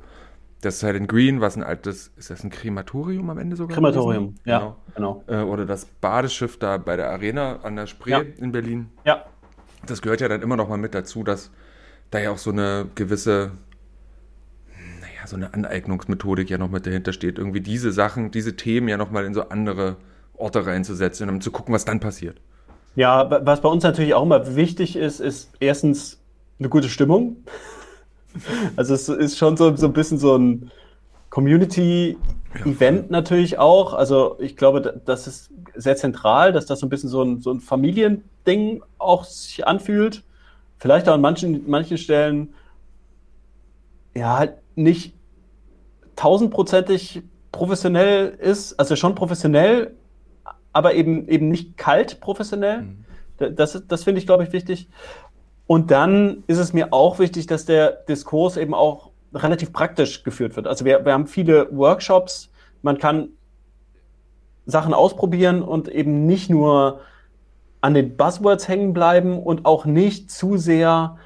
das 0.61 0.79
Silent 0.79 1.07
Green, 1.07 1.39
was 1.39 1.55
ein 1.55 1.63
altes, 1.63 2.11
ist 2.17 2.29
das 2.29 2.43
ein 2.43 2.49
Krematorium 2.49 3.29
am 3.29 3.37
Ende 3.37 3.55
sogar? 3.55 3.75
Krematorium, 3.75 4.29
gewesen? 4.29 4.39
ja, 4.45 4.75
genau. 4.95 5.23
genau. 5.27 5.41
Äh, 5.41 5.43
oder 5.43 5.65
das 5.65 5.85
Badeschiff 5.85 6.57
da 6.57 6.77
bei 6.77 6.95
der 6.95 7.09
Arena 7.11 7.59
an 7.63 7.75
der 7.75 7.85
Spree 7.85 8.11
ja. 8.11 8.21
in 8.37 8.51
Berlin. 8.51 8.89
Ja. 9.05 9.25
Das 9.85 10.01
gehört 10.01 10.21
ja 10.21 10.27
dann 10.27 10.41
immer 10.41 10.57
noch 10.57 10.67
mal 10.67 10.77
mit 10.77 10.95
dazu, 10.95 11.23
dass 11.23 11.51
da 12.09 12.19
ja 12.19 12.31
auch 12.31 12.37
so 12.37 12.51
eine 12.51 12.87
gewisse, 12.95 13.51
naja, 14.99 15.27
so 15.27 15.35
eine 15.35 15.53
Aneignungsmethodik 15.53 16.49
ja 16.49 16.57
noch 16.57 16.69
mit 16.71 16.87
dahinter 16.87 17.13
steht. 17.13 17.37
Irgendwie 17.37 17.61
diese 17.61 17.91
Sachen, 17.91 18.31
diese 18.31 18.55
Themen 18.55 18.87
ja 18.87 18.97
noch 18.97 19.11
mal 19.11 19.25
in 19.25 19.33
so 19.33 19.49
andere 19.49 19.97
Orte 20.33 20.65
reinzusetzen 20.65 21.29
und 21.29 21.35
um 21.35 21.41
zu 21.41 21.51
gucken, 21.51 21.73
was 21.73 21.85
dann 21.85 21.99
passiert. 21.99 22.41
Ja, 22.95 23.29
was 23.45 23.61
bei 23.61 23.69
uns 23.69 23.83
natürlich 23.83 24.15
auch 24.15 24.23
immer 24.23 24.55
wichtig 24.55 24.95
ist, 24.95 25.19
ist 25.19 25.51
erstens 25.59 26.19
eine 26.57 26.69
gute 26.69 26.89
Stimmung. 26.89 27.43
Also 28.75 28.93
es 28.93 29.09
ist 29.09 29.37
schon 29.37 29.57
so, 29.57 29.75
so 29.75 29.87
ein 29.87 29.93
bisschen 29.93 30.17
so 30.17 30.37
ein 30.37 30.71
Community-Event 31.29 33.11
natürlich 33.11 33.59
auch. 33.59 33.93
Also 33.93 34.37
ich 34.39 34.57
glaube, 34.57 35.01
das 35.05 35.27
ist 35.27 35.51
sehr 35.75 35.95
zentral, 35.95 36.51
dass 36.51 36.65
das 36.65 36.79
so 36.79 36.85
ein 36.85 36.89
bisschen 36.89 37.09
so 37.09 37.21
ein, 37.21 37.41
so 37.41 37.51
ein 37.51 37.59
Familiending 37.59 38.83
auch 38.97 39.23
sich 39.23 39.67
anfühlt. 39.67 40.23
Vielleicht 40.77 41.09
auch 41.09 41.13
an 41.13 41.21
manchen, 41.21 41.69
manchen 41.69 41.97
Stellen 41.97 42.53
ja 44.15 44.37
halt 44.37 44.53
nicht 44.75 45.13
tausendprozentig 46.15 47.23
professionell 47.51 48.29
ist, 48.29 48.79
also 48.79 48.95
schon 48.95 49.15
professionell, 49.15 49.95
aber 50.73 50.93
eben, 50.93 51.27
eben 51.27 51.49
nicht 51.49 51.77
kalt 51.77 52.19
professionell. 52.19 52.83
Mhm. 52.83 53.05
Das, 53.55 53.83
das 53.87 54.03
finde 54.03 54.19
ich, 54.19 54.25
glaube 54.25 54.43
ich, 54.43 54.51
wichtig. 54.51 54.89
Und 55.67 55.91
dann 55.91 56.43
ist 56.47 56.57
es 56.57 56.73
mir 56.73 56.93
auch 56.93 57.19
wichtig, 57.19 57.45
dass 57.45 57.65
der 57.65 57.91
Diskurs 57.91 58.57
eben 58.57 58.73
auch 58.73 59.11
relativ 59.33 59.73
praktisch 59.73 60.23
geführt 60.23 60.55
wird. 60.55 60.67
Also 60.67 60.85
wir, 60.85 61.05
wir 61.05 61.13
haben 61.13 61.27
viele 61.27 61.67
Workshops, 61.75 62.49
man 62.81 62.97
kann 62.97 63.29
Sachen 64.65 64.93
ausprobieren 64.93 65.61
und 65.61 65.87
eben 65.89 66.25
nicht 66.25 66.49
nur 66.49 67.01
an 67.81 67.93
den 67.93 68.17
Buzzwords 68.17 68.67
hängen 68.67 68.93
bleiben 68.93 69.41
und 69.41 69.65
auch 69.65 69.85
nicht 69.85 70.31
zu 70.31 70.57
sehr 70.57 71.17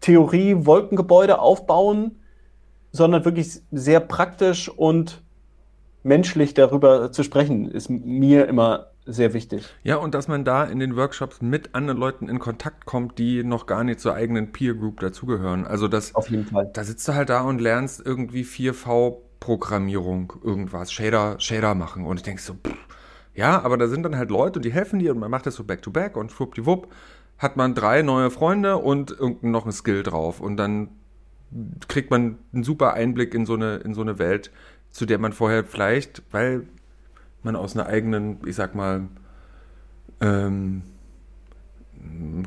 Theorie 0.00 0.66
Wolkengebäude 0.66 1.40
aufbauen, 1.40 2.20
sondern 2.92 3.24
wirklich 3.24 3.60
sehr 3.72 4.00
praktisch 4.00 4.68
und 4.68 5.22
menschlich 6.02 6.54
darüber 6.54 7.10
zu 7.10 7.24
sprechen, 7.24 7.68
ist 7.68 7.90
mir 7.90 8.46
immer 8.46 8.90
sehr 9.06 9.32
wichtig. 9.32 9.66
Ja, 9.82 9.96
und 9.96 10.14
dass 10.14 10.28
man 10.28 10.44
da 10.44 10.64
in 10.64 10.78
den 10.78 10.96
Workshops 10.96 11.40
mit 11.40 11.74
anderen 11.74 11.98
Leuten 11.98 12.28
in 12.28 12.38
Kontakt 12.38 12.86
kommt, 12.86 13.18
die 13.18 13.44
noch 13.44 13.66
gar 13.66 13.84
nicht 13.84 14.00
zur 14.00 14.14
eigenen 14.14 14.52
Peer 14.52 14.74
Group 14.74 15.00
dazugehören. 15.00 15.64
Also 15.64 15.88
das, 15.88 16.14
auf 16.14 16.28
jeden 16.28 16.46
Fall. 16.46 16.70
Da 16.72 16.84
sitzt 16.84 17.06
du 17.06 17.14
halt 17.14 17.30
da 17.30 17.42
und 17.42 17.60
lernst 17.60 18.04
irgendwie 18.04 18.42
4V 18.42 19.16
Programmierung, 19.40 20.32
irgendwas, 20.42 20.92
Shader, 20.92 21.38
Shader 21.38 21.74
machen 21.74 22.04
und 22.04 22.16
ich 22.16 22.22
denke 22.22 22.42
so, 22.42 22.54
pff, 22.54 22.74
ja, 23.34 23.62
aber 23.62 23.76
da 23.76 23.86
sind 23.86 24.02
dann 24.02 24.16
halt 24.16 24.30
Leute 24.30 24.58
und 24.58 24.64
die 24.64 24.72
helfen 24.72 24.98
dir 24.98 25.12
und 25.12 25.20
man 25.20 25.30
macht 25.30 25.46
das 25.46 25.54
so 25.54 25.64
back 25.64 25.82
to 25.82 25.90
back 25.90 26.16
und 26.16 26.32
schwuppdiwupp 26.32 26.88
hat 27.38 27.56
man 27.56 27.74
drei 27.74 28.02
neue 28.02 28.30
Freunde 28.30 28.78
und 28.78 29.10
irgendein 29.10 29.50
noch 29.50 29.66
ein 29.66 29.72
Skill 29.72 30.02
drauf 30.02 30.40
und 30.40 30.56
dann 30.56 30.88
kriegt 31.86 32.10
man 32.10 32.38
einen 32.52 32.64
super 32.64 32.94
Einblick 32.94 33.34
in 33.34 33.46
so 33.46 33.54
eine, 33.54 33.76
in 33.76 33.94
so 33.94 34.00
eine 34.00 34.18
Welt, 34.18 34.50
zu 34.90 35.06
der 35.06 35.18
man 35.18 35.32
vorher 35.32 35.64
vielleicht, 35.64 36.22
weil 36.30 36.66
man 37.46 37.56
aus 37.56 37.74
einer 37.74 37.86
eigenen, 37.86 38.38
ich 38.44 38.54
sag 38.54 38.74
mal, 38.74 39.08
ähm, 40.20 40.82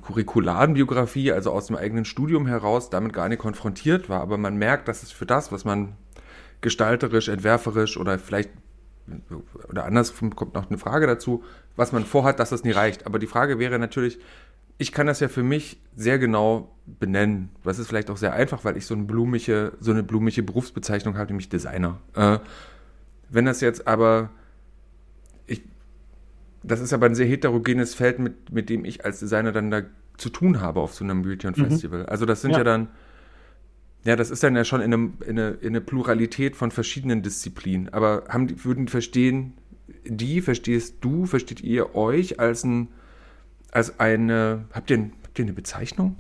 curricularen 0.02 0.76
Biografie, 0.76 1.32
also 1.32 1.52
aus 1.52 1.68
dem 1.68 1.76
eigenen 1.76 2.06
Studium 2.06 2.46
heraus, 2.46 2.90
damit 2.90 3.14
gar 3.14 3.28
nicht 3.30 3.40
konfrontiert 3.40 4.10
war. 4.10 4.22
Aber 4.22 4.38
man 4.38 4.58
merkt, 4.58 4.88
dass 4.88 5.04
es 5.04 5.12
für 5.12 5.26
das, 5.26 5.52
was 5.52 5.66
man 5.66 5.96
gestalterisch, 6.62 7.28
entwerferisch 7.28 7.98
oder 7.98 8.20
vielleicht, 8.20 8.52
oder 9.70 9.86
anders 9.86 10.14
kommt 10.36 10.54
noch 10.54 10.70
eine 10.70 10.78
Frage 10.78 11.08
dazu, 11.08 11.44
was 11.76 11.92
man 11.92 12.06
vorhat, 12.06 12.40
dass 12.40 12.52
das 12.52 12.64
nie 12.64 12.72
reicht. 12.72 13.06
Aber 13.06 13.18
die 13.20 13.28
Frage 13.28 13.60
wäre 13.60 13.80
natürlich, 13.80 14.20
ich 14.78 14.92
kann 14.92 15.08
das 15.08 15.20
ja 15.20 15.28
für 15.28 15.44
mich 15.44 15.82
sehr 15.96 16.20
genau 16.20 16.72
benennen. 16.86 17.50
Das 17.64 17.80
ist 17.80 17.88
vielleicht 17.88 18.10
auch 18.10 18.18
sehr 18.18 18.34
einfach, 18.34 18.64
weil 18.64 18.78
ich 18.78 18.86
so 18.86 18.94
eine 18.94 19.04
blumige, 19.04 19.74
so 19.80 19.92
eine 19.92 20.04
blumige 20.04 20.44
Berufsbezeichnung 20.44 21.18
habe, 21.18 21.28
nämlich 21.28 21.50
Designer. 21.50 21.98
Äh, 22.16 22.40
wenn 23.30 23.46
das 23.46 23.62
jetzt 23.62 23.88
aber 23.88 24.30
das 26.64 26.80
ist 26.80 26.94
aber 26.94 27.06
ein 27.06 27.16
sehr 27.16 27.28
heterogenes 27.28 27.96
Feld, 27.96 28.20
mit, 28.20 28.52
mit 28.52 28.70
dem 28.70 28.86
ich 28.86 29.06
als 29.06 29.20
Designer 29.20 29.52
dann 29.52 29.72
da 29.72 29.82
zu 30.18 30.30
tun 30.30 30.60
habe 30.60 30.82
auf 30.82 30.94
so 30.94 31.04
einem 31.04 31.24
Region 31.24 31.54
mhm. 31.56 31.68
Festival. 31.68 32.06
Also 32.06 32.26
das 32.26 32.42
sind 32.42 32.52
ja. 32.52 32.60
ja. 32.60 32.64
dann, 32.64 32.90
ja, 34.04 34.16
das 34.16 34.32
ist 34.32 34.44
dann 34.44 34.56
ja 34.56 34.66
schon 34.66 34.82
in, 34.82 34.94
einem, 34.94 35.14
in, 35.26 35.40
eine, 35.40 35.50
in 35.62 35.70
eine 35.70 35.82
Pluralität 35.82 36.56
von 36.56 36.72
verschiedenen 36.72 37.22
Disziplinen. 37.22 37.90
Aber 37.90 38.26
haben 38.30 38.48
die, 38.48 38.64
würden 38.66 38.88
verstehen, 38.88 39.54
die, 40.06 40.42
verstehst 40.42 40.98
du, 41.02 41.26
versteht 41.26 41.62
ihr 41.62 41.96
euch 41.96 42.40
als 42.40 42.64
ein, 42.64 42.90
als 43.72 44.00
eine, 44.00 44.66
habt 44.72 44.90
ihr, 44.92 45.10
habt 45.24 45.40
ihr 45.40 45.46
eine 45.46 45.54
Bezeichnung? 45.54 46.18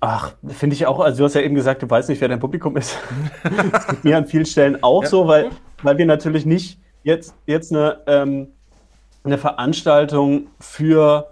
Ach, 0.00 0.34
finde 0.48 0.74
ich 0.74 0.86
auch, 0.86 1.00
also 1.00 1.18
du 1.18 1.24
hast 1.24 1.34
ja 1.34 1.40
eben 1.40 1.54
gesagt, 1.54 1.82
du 1.82 1.90
weißt 1.90 2.08
nicht, 2.08 2.20
wer 2.20 2.28
dein 2.28 2.40
Publikum 2.40 2.76
ist. 2.76 2.96
das 3.72 3.86
geht 3.86 4.04
mir 4.04 4.16
an 4.16 4.26
vielen 4.26 4.46
Stellen 4.46 4.82
auch 4.82 5.02
ja. 5.02 5.08
so, 5.08 5.26
weil, 5.26 5.50
weil 5.82 5.98
wir 5.98 6.06
natürlich 6.06 6.46
nicht 6.46 6.80
jetzt, 7.02 7.34
jetzt 7.46 7.72
eine, 7.72 8.00
ähm, 8.06 8.48
eine 9.24 9.38
Veranstaltung 9.38 10.48
für 10.60 11.30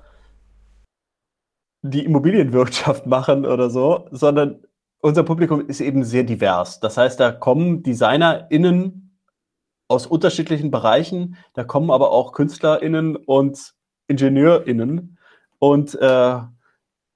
die 1.83 2.05
Immobilienwirtschaft 2.05 3.07
machen 3.07 3.47
oder 3.47 3.71
so, 3.71 4.07
sondern 4.11 4.63
unser 5.01 5.23
Publikum 5.23 5.67
ist 5.67 5.81
eben 5.81 6.05
sehr 6.05 6.25
divers. 6.25 6.81
Das 6.81 6.97
heißt, 6.97 7.19
da 7.19 7.33
kommen 7.33 7.83
DesignerInnen 7.83 9.19
aus 9.89 10.07
unterschiedlichen 10.07 10.71
Bereichen, 10.71 11.37
da 11.55 11.65
kommen 11.65 11.91
aber 11.91 12.13
auch 12.13 12.33
KünstlerInnen 12.33 13.17
und 13.17 13.75
IngenieurInnen 14.07 15.19
und 15.59 15.95
äh, 16.01 16.39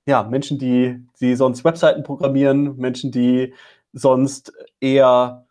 ja, 0.07 0.23
Menschen, 0.23 0.59
die, 0.59 1.07
die 1.21 1.35
sonst 1.35 1.65
Webseiten 1.65 2.03
programmieren, 2.03 2.77
Menschen, 2.77 3.11
die 3.11 3.55
sonst 3.93 4.53
eher 4.81 5.47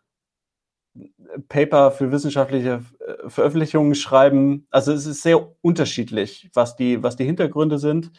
Paper 1.48 1.90
für 1.90 2.12
wissenschaftliche 2.12 2.84
äh, 3.00 3.28
Veröffentlichungen 3.28 3.94
schreiben. 3.94 4.66
Also 4.70 4.92
es 4.92 5.06
ist 5.06 5.22
sehr 5.22 5.54
unterschiedlich, 5.62 6.50
was 6.54 6.76
die, 6.76 7.02
was 7.02 7.16
die 7.16 7.24
Hintergründe 7.24 7.78
sind 7.78 8.12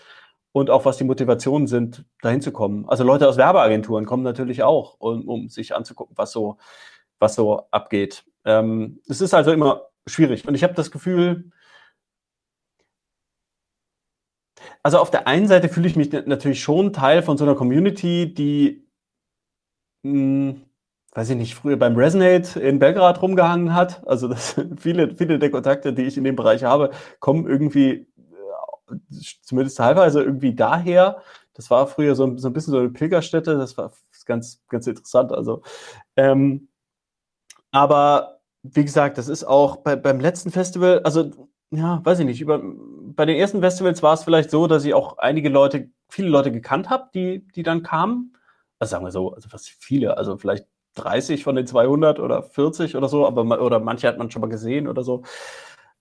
und 0.52 0.70
auch 0.70 0.86
was 0.86 0.98
die 0.98 1.04
Motivationen 1.04 1.68
sind, 1.68 2.06
dahin 2.22 2.42
zu 2.42 2.52
kommen. 2.52 2.88
Also 2.88 3.04
Leute 3.04 3.28
aus 3.28 3.38
Werbeagenturen 3.38 4.06
kommen 4.06 4.24
natürlich 4.24 4.64
auch, 4.64 4.96
um, 5.00 5.28
um 5.28 5.50
sich 5.50 5.76
anzugucken, 5.76 6.18
was 6.18 6.32
so, 6.32 6.58
was 7.20 7.36
so 7.36 7.68
abgeht. 7.72 8.26
Ähm, 8.44 9.00
es 9.08 9.22
ist 9.22 9.34
also 9.34 9.52
immer 9.52 9.84
schwierig. 10.08 10.48
Und 10.48 10.56
ich 10.56 10.64
habe 10.64 10.74
das 10.74 10.92
Gefühl, 10.92 11.52
also 14.86 15.00
auf 15.00 15.10
der 15.10 15.28
einen 15.28 15.48
Seite 15.48 15.68
fühle 15.68 15.88
ich 15.88 15.96
mich 15.96 16.12
natürlich 16.12 16.62
schon 16.62 16.94
Teil 16.94 17.24
von 17.24 17.40
so 17.40 17.44
einer 17.44 17.56
Community, 17.56 18.32
die, 18.32 18.88
mh, 20.04 20.12
hm, 20.12 20.62
weiß 21.12 21.32
ich 21.32 21.38
nicht, 21.38 21.56
früher 21.56 21.76
beim 21.76 21.96
Resonate 21.96 22.60
in 22.60 22.78
Belgrad 22.78 23.20
rumgehangen 23.20 23.74
hat. 23.74 24.08
Also 24.08 24.28
das, 24.28 24.62
viele, 24.78 25.16
viele 25.16 25.40
der 25.40 25.50
Kontakte, 25.50 25.92
die 25.92 26.04
ich 26.04 26.18
in 26.18 26.24
dem 26.24 26.36
Bereich 26.36 26.64
habe, 26.64 26.92
kommen 27.20 27.48
irgendwie 27.48 28.06
zumindest 29.42 29.80
teilweise 29.80 30.22
irgendwie 30.22 30.54
daher. 30.54 31.20
Das 31.56 31.72
war 31.72 31.88
früher 31.88 32.14
so, 32.14 32.38
so 32.38 32.50
ein 32.50 32.54
bisschen 32.54 32.74
so 32.74 32.78
eine 32.78 32.90
Pilgerstätte, 32.90 33.58
das 33.58 33.76
war 33.80 33.92
ganz, 34.28 34.62
ganz 34.70 34.86
interessant. 34.86 35.32
Also, 35.32 35.64
ähm, 36.16 36.68
aber 37.72 38.40
wie 38.62 38.84
gesagt, 38.84 39.18
das 39.18 39.30
ist 39.30 39.46
auch 39.46 39.78
bei, 39.78 39.96
beim 39.96 40.20
letzten 40.20 40.52
Festival, 40.52 41.00
also 41.00 41.32
ja, 41.72 42.06
weiß 42.06 42.20
ich 42.20 42.26
nicht, 42.28 42.42
über, 42.42 42.62
bei 43.16 43.26
den 43.26 43.38
ersten 43.38 43.62
Festivals 43.62 44.04
war 44.04 44.14
es 44.14 44.24
vielleicht 44.24 44.52
so, 44.52 44.68
dass 44.68 44.86
ich 44.86 44.94
auch 44.94 45.18
einige 45.18 45.50
Leute, 45.50 45.90
viele 46.10 46.30
Leute 46.30 46.52
gekannt 46.52 46.90
habe, 46.90 47.10
die, 47.14 47.48
die 47.56 47.64
dann 47.64 47.84
kamen. 47.84 48.38
Also 48.80 48.92
sagen 48.92 49.06
wir 49.06 49.12
so, 49.12 49.34
also 49.34 49.50
fast 49.50 49.70
viele, 49.70 50.18
also 50.18 50.38
vielleicht 50.38 50.68
30 50.96 51.44
von 51.44 51.56
den 51.56 51.68
200 51.68 52.20
oder 52.20 52.44
40 52.44 52.96
oder 52.96 53.08
so, 53.08 53.26
aber 53.26 53.44
oder 53.62 53.80
manche 53.80 54.08
hat 54.08 54.18
man 54.18 54.32
schon 54.32 54.42
mal 54.42 54.50
gesehen 54.50 54.88
oder 54.88 55.04
so. 55.04 55.24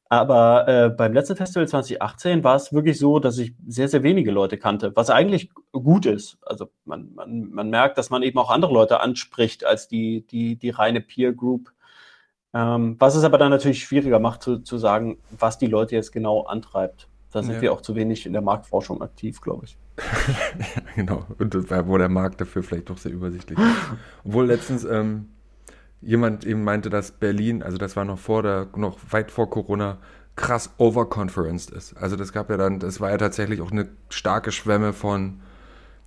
Aber 0.09 0.69
äh, 0.69 0.91
beim 0.91 1.13
letzten 1.13 1.35
Festival 1.35 1.67
2018 1.67 2.45
war 2.45 2.57
es 2.57 2.73
wirklich 2.73 2.99
so, 2.99 3.19
dass 3.19 3.39
ich 3.39 3.55
sehr, 3.67 3.89
sehr 3.89 4.03
wenige 4.03 4.31
Leute 4.31 4.59
kannte, 4.59 4.95
was 4.95 5.11
eigentlich 5.11 5.51
gut 5.73 6.07
ist. 6.07 6.39
Also 6.43 6.69
man, 6.85 7.13
man, 7.15 7.51
man 7.51 7.71
merkt, 7.71 7.99
dass 7.99 8.11
man 8.11 8.23
eben 8.23 8.39
auch 8.39 8.51
andere 8.51 8.73
Leute 8.73 9.01
anspricht 9.01 9.65
als 9.65 9.89
die, 9.89 10.27
die, 10.27 10.57
die 10.57 10.71
reine 10.71 11.01
Peer 11.01 11.33
Group. 11.33 11.73
Ähm, 12.55 12.97
was 12.99 13.17
es 13.17 13.25
aber 13.25 13.37
dann 13.39 13.51
natürlich 13.51 13.83
schwieriger 13.83 14.21
macht, 14.21 14.43
zu, 14.43 14.59
zu 14.59 14.79
sagen, 14.79 15.19
was 15.39 15.59
die 15.59 15.67
Leute 15.67 15.97
jetzt 15.97 16.13
genau 16.13 16.43
antreibt. 16.43 17.09
Da 17.33 17.43
sind 17.43 17.55
ja. 17.55 17.63
wir 17.63 17.73
auch 17.73 17.81
zu 17.81 17.97
wenig 17.97 18.27
in 18.27 18.33
der 18.33 18.43
Marktforschung 18.43 19.03
aktiv, 19.03 19.41
glaube 19.41 19.65
ich. 19.65 19.77
ja, 19.99 20.83
genau. 20.95 21.25
Und 21.39 21.55
wo 21.55 21.99
der 21.99 22.09
Markt 22.09 22.41
dafür 22.41 22.63
vielleicht 22.63 22.91
doch 22.91 22.99
sehr 22.99 23.11
übersichtlich 23.11 23.59
ist. 23.59 23.77
Obwohl 24.25 24.47
letztens 24.47 24.85
ähm, 24.85 25.31
jemand 26.01 26.45
eben 26.47 26.63
meinte, 26.63 26.91
dass 26.91 27.11
Berlin, 27.11 27.65
also 27.65 27.77
das 27.77 27.97
war 27.97 28.05
noch 28.05 28.19
vor 28.19 28.45
der, 28.45 28.69
noch 28.77 28.99
weit 29.11 29.33
vor 29.33 29.51
Corona, 29.51 29.99
krass 30.37 30.75
overconferenced 30.79 31.71
ist. 31.71 31.97
Also 31.97 32.15
das 32.15 32.33
gab 32.33 32.51
ja 32.51 32.57
dann, 32.57 32.79
das 32.79 33.01
war 33.01 33.11
ja 33.11 33.19
tatsächlich 33.19 33.61
auch 33.61 33.73
eine 33.73 33.89
starke 34.11 34.53
Schwemme 34.53 34.93
von, 34.93 35.41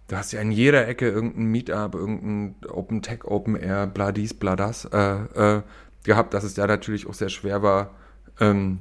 du 0.08 0.16
hast 0.16 0.32
ja 0.32 0.40
in 0.40 0.52
jeder 0.52 0.88
Ecke 0.88 1.10
irgendein 1.10 1.46
Meetup, 1.46 1.96
irgendein 1.96 2.56
Open 2.70 3.02
Tech, 3.02 3.26
Open 3.26 3.56
Air, 3.56 3.88
bla 3.88 4.12
dies, 4.12 4.34
bla 4.34 4.56
das 4.56 4.86
äh, 4.86 5.58
äh, 5.58 5.62
gehabt, 6.08 6.34
dass 6.34 6.44
es 6.44 6.56
ja 6.56 6.66
natürlich 6.66 7.08
auch 7.08 7.14
sehr 7.14 7.30
schwer 7.30 7.62
war, 7.62 7.92
ähm, 8.40 8.80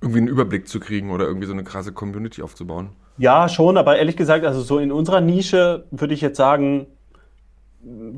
irgendwie 0.00 0.20
einen 0.20 0.28
Überblick 0.28 0.68
zu 0.68 0.80
kriegen 0.80 1.10
oder 1.10 1.26
irgendwie 1.26 1.46
so 1.46 1.52
eine 1.52 1.64
krasse 1.64 1.92
Community 1.92 2.40
aufzubauen. 2.40 2.90
Ja, 3.18 3.48
schon, 3.48 3.76
aber 3.76 3.98
ehrlich 3.98 4.16
gesagt, 4.16 4.44
also 4.44 4.62
so 4.62 4.78
in 4.78 4.92
unserer 4.92 5.20
Nische 5.20 5.84
würde 5.90 6.14
ich 6.14 6.20
jetzt 6.20 6.36
sagen, 6.36 6.86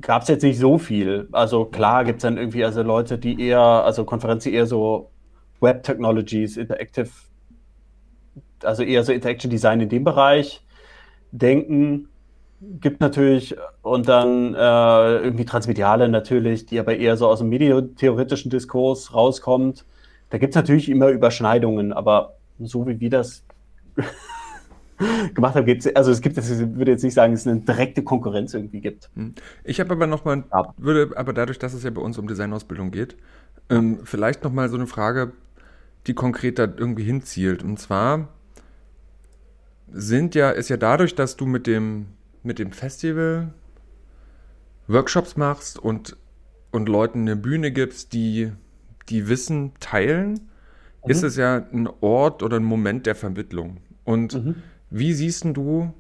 gab 0.01 0.23
es 0.23 0.29
jetzt 0.29 0.43
nicht 0.43 0.59
so 0.59 0.79
viel. 0.79 1.29
Also 1.33 1.65
klar 1.65 2.05
gibt 2.05 2.19
es 2.19 2.23
dann 2.23 2.37
irgendwie 2.37 2.65
also 2.65 2.83
Leute, 2.83 3.19
die 3.19 3.41
eher, 3.41 3.61
also 3.61 4.05
Konferenzen 4.05 4.53
eher 4.53 4.67
so 4.67 5.11
Web 5.61 5.83
Technologies, 5.83 6.57
Interactive, 6.57 7.11
also 8.63 8.83
eher 8.83 9.05
so 9.05 9.13
Interaction 9.13 9.51
Design 9.51 9.81
in 9.81 9.89
dem 9.89 10.05
Bereich 10.05 10.65
denken. 11.31 12.09
Gibt 12.61 13.01
natürlich 13.01 13.57
und 13.83 14.09
dann 14.09 14.55
äh, 14.55 15.19
irgendwie 15.19 15.45
Transmediale 15.45 16.09
natürlich, 16.09 16.67
die 16.67 16.81
aber 16.81 16.97
eher 16.97 17.17
so 17.17 17.29
aus 17.29 17.39
dem 17.39 17.49
mediotheoretischen 17.51 18.51
Diskurs 18.51 19.15
rauskommt. 19.15 19.85
Da 20.31 20.39
gibt 20.39 20.51
es 20.51 20.57
natürlich 20.57 20.89
immer 20.89 21.09
Überschneidungen, 21.09 21.93
aber 21.93 22.35
so 22.59 22.87
wie 22.87 22.99
wir 22.99 23.11
das 23.11 23.45
gemacht 25.35 25.55
habe, 25.55 25.65
gibt 25.65 25.87
es, 25.87 25.95
also 25.95 26.11
es 26.11 26.21
gibt, 26.21 26.37
ich 26.37 26.49
würde 26.49 26.91
jetzt 26.91 27.05
nicht 27.05 27.15
sagen, 27.15 27.33
dass 27.33 27.43
es 27.43 27.47
eine 27.47 27.61
direkte 27.61 28.03
Konkurrenz 28.03 28.55
irgendwie 28.55 28.81
gibt. 28.81 29.09
Hm. 29.15 29.35
Ich 29.63 29.79
habe 29.79 29.93
aber 29.93 30.07
nochmal, 30.07 30.45
würde 30.77 31.17
aber 31.17 31.33
dadurch, 31.33 31.59
dass 31.59 31.75
es 31.75 31.85
ja 31.85 31.91
bei 31.91 32.03
uns 32.03 32.19
um 32.19 32.27
Designausbildung 32.27 32.91
geht, 32.91 33.17
ähm, 33.71 34.01
vielleicht 34.05 34.45
nochmal 34.45 34.69
so 34.69 34.77
eine 34.77 34.87
Frage, 34.87 35.33
die 36.07 36.15
konkret 36.15 36.59
da 36.59 36.65
irgendwie 36.65 37.05
hinzielt. 37.05 37.63
Und 37.63 37.79
zwar 37.79 38.29
sind 39.91 40.35
ja, 40.35 40.51
ist 40.51 40.69
ja 40.69 40.77
dadurch, 40.77 41.15
dass 41.15 41.37
du 41.37 41.47
mit 41.47 41.67
dem, 41.67 42.07
mit 42.43 42.59
dem 42.59 42.73
Festival 42.73 43.53
Workshops 44.87 45.37
machst 45.37 45.79
und, 45.79 46.17
und 46.71 46.89
Leuten 46.89 47.23
eine 47.23 47.37
Bühne 47.37 47.73
gibst, 47.73 48.13
die, 48.13 48.53
die 49.09 49.29
Wissen 49.29 49.73
teilen, 49.81 50.31
mhm. 51.05 51.11
ist 51.11 51.23
es 51.23 51.37
ja 51.37 51.57
ein 51.57 51.89
Ort 52.01 52.43
oder 52.43 52.57
ein 52.57 52.65
Moment 52.65 53.07
der 53.07 53.15
Vermittlung. 53.15 53.79
Und 54.05 54.35
mhm. 54.35 54.55
Wie 54.91 55.13
siehst 55.13 55.45
du, 55.45 55.93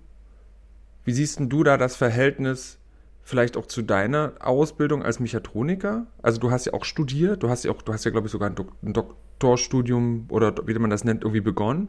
wie 1.04 1.12
siehst 1.12 1.40
du 1.40 1.64
da 1.64 1.76
das 1.76 1.96
Verhältnis 1.96 2.78
vielleicht 3.22 3.56
auch 3.56 3.66
zu 3.66 3.82
deiner 3.82 4.32
Ausbildung 4.40 5.02
als 5.02 5.20
Mechatroniker? 5.20 6.06
Also 6.22 6.40
du 6.40 6.50
hast 6.50 6.64
ja 6.66 6.72
auch 6.72 6.84
studiert, 6.84 7.42
du 7.42 7.50
hast 7.50 7.64
ja 7.64 7.70
auch, 7.70 7.82
du 7.82 7.92
hast 7.92 8.04
ja, 8.04 8.10
glaube 8.10 8.26
ich, 8.26 8.32
sogar 8.32 8.48
ein, 8.48 8.54
Dok 8.54 8.72
ein 8.82 8.94
Doktorstudium 8.94 10.26
oder 10.30 10.54
wie 10.66 10.74
man 10.78 10.90
das 10.90 11.04
nennt, 11.04 11.22
irgendwie 11.22 11.42
begonnen. 11.42 11.88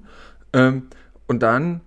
Ähm, 0.52 0.88
und 1.28 1.42
dann 1.42 1.82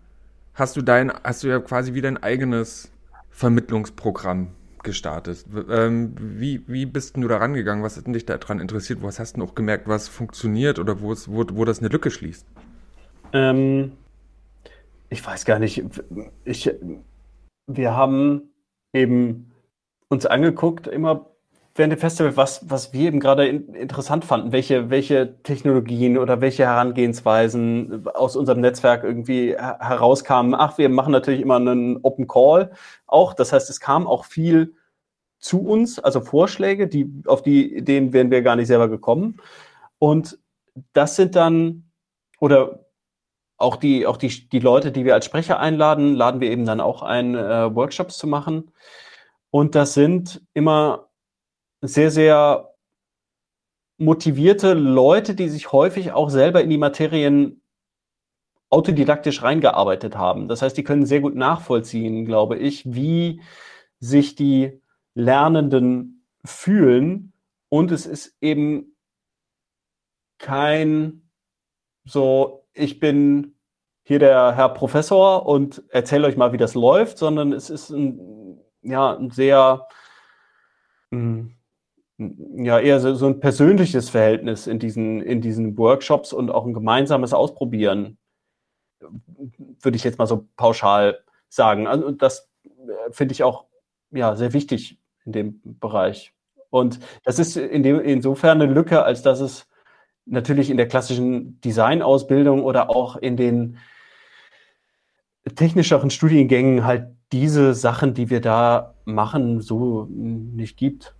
hast 0.54 0.76
du 0.76 0.82
dein, 0.82 1.12
hast 1.24 1.42
du 1.42 1.48
ja 1.48 1.58
quasi 1.60 1.94
wieder 1.94 2.08
ein 2.08 2.22
eigenes 2.22 2.90
Vermittlungsprogramm 3.30 4.48
gestartet. 4.82 5.44
Ähm, 5.70 6.14
wie, 6.18 6.62
wie 6.66 6.86
bist 6.86 7.16
du 7.16 7.28
da 7.28 7.38
rangegangen? 7.38 7.84
Was 7.84 7.96
hat 7.96 8.06
dich 8.06 8.26
daran 8.26 8.60
interessiert? 8.60 9.02
Was 9.02 9.18
hast 9.18 9.36
du 9.36 9.44
auch 9.44 9.54
gemerkt, 9.54 9.88
was 9.88 10.08
funktioniert 10.08 10.78
oder 10.78 11.00
wo, 11.00 11.12
es, 11.12 11.30
wo, 11.30 11.44
wo 11.52 11.64
das 11.64 11.78
eine 11.78 11.88
Lücke 11.88 12.10
schließt? 12.10 12.46
Ähm, 13.32 13.92
ich 15.08 15.24
weiß 15.24 15.44
gar 15.44 15.58
nicht, 15.58 15.84
ich, 16.44 16.70
wir 17.66 17.96
haben 17.96 18.42
eben 18.92 19.52
uns 20.08 20.26
angeguckt, 20.26 20.86
immer 20.86 21.31
während 21.74 21.92
dem 21.92 21.98
Festival, 21.98 22.36
was, 22.36 22.68
was 22.68 22.92
wir 22.92 23.08
eben 23.08 23.20
gerade 23.20 23.46
in, 23.46 23.74
interessant 23.74 24.24
fanden, 24.24 24.52
welche, 24.52 24.90
welche 24.90 25.42
Technologien 25.42 26.18
oder 26.18 26.40
welche 26.40 26.64
Herangehensweisen 26.64 28.06
aus 28.08 28.36
unserem 28.36 28.60
Netzwerk 28.60 29.04
irgendwie 29.04 29.56
herauskamen. 29.56 30.54
Ach, 30.54 30.76
wir 30.78 30.88
machen 30.88 31.12
natürlich 31.12 31.40
immer 31.40 31.56
einen 31.56 31.98
Open 32.02 32.26
Call 32.26 32.72
auch. 33.06 33.32
Das 33.34 33.52
heißt, 33.52 33.70
es 33.70 33.80
kam 33.80 34.06
auch 34.06 34.24
viel 34.24 34.74
zu 35.38 35.60
uns, 35.60 35.98
also 35.98 36.20
Vorschläge, 36.20 36.88
die, 36.88 37.10
auf 37.26 37.42
die 37.42 37.76
Ideen 37.76 38.12
wären 38.12 38.30
wir 38.30 38.42
gar 38.42 38.56
nicht 38.56 38.68
selber 38.68 38.88
gekommen. 38.88 39.40
Und 39.98 40.38
das 40.92 41.16
sind 41.16 41.36
dann, 41.36 41.90
oder 42.38 42.86
auch 43.56 43.76
die, 43.76 44.06
auch 44.06 44.16
die, 44.16 44.48
die 44.48 44.58
Leute, 44.58 44.92
die 44.92 45.04
wir 45.04 45.14
als 45.14 45.24
Sprecher 45.24 45.58
einladen, 45.58 46.14
laden 46.14 46.40
wir 46.40 46.50
eben 46.50 46.64
dann 46.64 46.80
auch 46.80 47.02
ein, 47.02 47.34
äh, 47.34 47.74
Workshops 47.74 48.18
zu 48.18 48.26
machen. 48.26 48.72
Und 49.50 49.74
das 49.74 49.94
sind 49.94 50.42
immer 50.54 51.08
sehr, 51.82 52.10
sehr 52.10 52.74
motivierte 53.98 54.72
Leute, 54.72 55.34
die 55.34 55.48
sich 55.48 55.72
häufig 55.72 56.12
auch 56.12 56.30
selber 56.30 56.62
in 56.62 56.70
die 56.70 56.78
Materien 56.78 57.60
autodidaktisch 58.70 59.42
reingearbeitet 59.42 60.16
haben. 60.16 60.48
Das 60.48 60.62
heißt, 60.62 60.76
die 60.76 60.84
können 60.84 61.04
sehr 61.04 61.20
gut 61.20 61.34
nachvollziehen, 61.34 62.24
glaube 62.24 62.56
ich, 62.56 62.94
wie 62.94 63.42
sich 64.00 64.34
die 64.34 64.80
Lernenden 65.14 66.26
fühlen. 66.44 67.34
Und 67.68 67.92
es 67.92 68.06
ist 68.06 68.34
eben 68.40 68.96
kein 70.38 71.22
so 72.04 72.62
ich 72.74 73.00
bin 73.00 73.54
hier 74.02 74.18
der 74.18 74.56
Herr 74.56 74.70
Professor 74.70 75.46
und 75.46 75.82
erzähle 75.88 76.26
euch 76.26 76.36
mal, 76.36 76.52
wie 76.52 76.58
das 76.58 76.74
läuft, 76.74 77.18
sondern 77.18 77.52
es 77.52 77.70
ist 77.70 77.90
ein, 77.90 78.58
ja, 78.82 79.14
ein 79.14 79.30
sehr, 79.30 79.86
hm, 81.10 81.54
ja, 82.18 82.78
eher 82.78 83.00
so, 83.00 83.14
so 83.14 83.26
ein 83.26 83.40
persönliches 83.40 84.10
Verhältnis 84.10 84.66
in 84.66 84.78
diesen, 84.78 85.22
in 85.22 85.40
diesen 85.40 85.76
Workshops 85.78 86.32
und 86.32 86.50
auch 86.50 86.66
ein 86.66 86.74
gemeinsames 86.74 87.32
Ausprobieren. 87.32 88.18
würde 89.80 89.96
ich 89.96 90.04
jetzt 90.04 90.18
mal 90.18 90.26
so 90.26 90.46
pauschal 90.56 91.18
sagen. 91.48 91.86
Also 91.86 92.10
das 92.10 92.50
äh, 92.64 93.12
finde 93.12 93.32
ich 93.32 93.42
auch 93.42 93.66
ja, 94.10 94.36
sehr 94.36 94.52
wichtig 94.52 94.98
in 95.24 95.32
dem 95.32 95.60
Bereich. 95.80 96.32
Und 96.70 97.00
das 97.24 97.38
ist 97.38 97.56
in 97.56 97.82
dem, 97.82 98.00
insofern 98.00 98.60
eine 98.60 98.72
Lücke, 98.72 99.04
als 99.04 99.22
dass 99.22 99.40
es 99.40 99.68
natürlich 100.24 100.70
in 100.70 100.76
der 100.76 100.88
klassischen 100.88 101.60
Designausbildung 101.60 102.62
oder 102.62 102.90
auch 102.90 103.16
in 103.16 103.36
den 103.36 103.78
technischeren 105.54 106.10
Studiengängen 106.10 106.84
halt 106.84 107.08
diese 107.32 107.74
Sachen, 107.74 108.14
die 108.14 108.30
wir 108.30 108.40
da 108.40 108.94
machen, 109.04 109.60
so 109.60 110.06
nicht 110.10 110.76
gibt. 110.76 111.14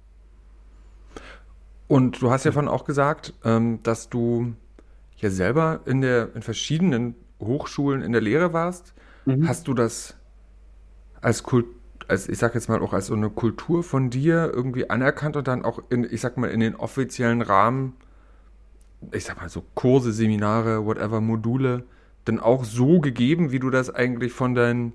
Und 1.93 2.23
du 2.23 2.31
hast 2.31 2.45
ja 2.45 2.53
vorhin 2.53 2.71
auch 2.71 2.87
gesagt, 2.87 3.35
ähm, 3.45 3.81
dass 3.83 4.09
du 4.09 4.55
ja 5.19 5.29
selber 5.29 5.81
in 5.85 6.01
der 6.01 6.35
in 6.35 6.41
verschiedenen 6.41 7.15
Hochschulen 7.39 8.01
in 8.01 8.13
der 8.13 8.23
Lehre 8.23 8.55
warst. 8.55 8.95
Mhm. 9.27 9.47
Hast 9.47 9.69
du 9.69 9.75
das 9.75 10.17
als 11.21 11.43
Kult, 11.43 11.67
als 12.09 12.31
ich 12.31 12.39
sag 12.39 12.55
jetzt 12.55 12.71
mal 12.71 12.81
auch 12.81 12.95
als 12.95 13.09
so 13.09 13.15
eine 13.15 13.29
Kultur 13.29 13.85
von 13.85 14.09
dir 14.09 14.51
irgendwie 14.55 14.89
anerkannt 14.89 15.37
und 15.37 15.47
dann 15.47 15.67
auch 15.67 15.83
in, 15.91 16.05
ich 16.11 16.23
sag 16.23 16.39
mal, 16.39 16.49
in 16.49 16.61
den 16.61 16.77
offiziellen 16.77 17.43
Rahmen, 17.43 17.93
ich 19.13 19.25
sag 19.25 19.39
mal 19.39 19.51
so 19.51 19.63
Kurse, 19.75 20.15
Seminare, 20.15 20.87
whatever, 20.87 21.21
Module, 21.21 21.85
dann 22.25 22.41
auch 22.41 22.65
so 22.65 23.01
gegeben, 23.01 23.53
wie 23.53 23.59
du 23.59 23.69
das 23.69 23.95
eigentlich 23.95 24.33
von 24.33 24.55
deinen, 24.55 24.95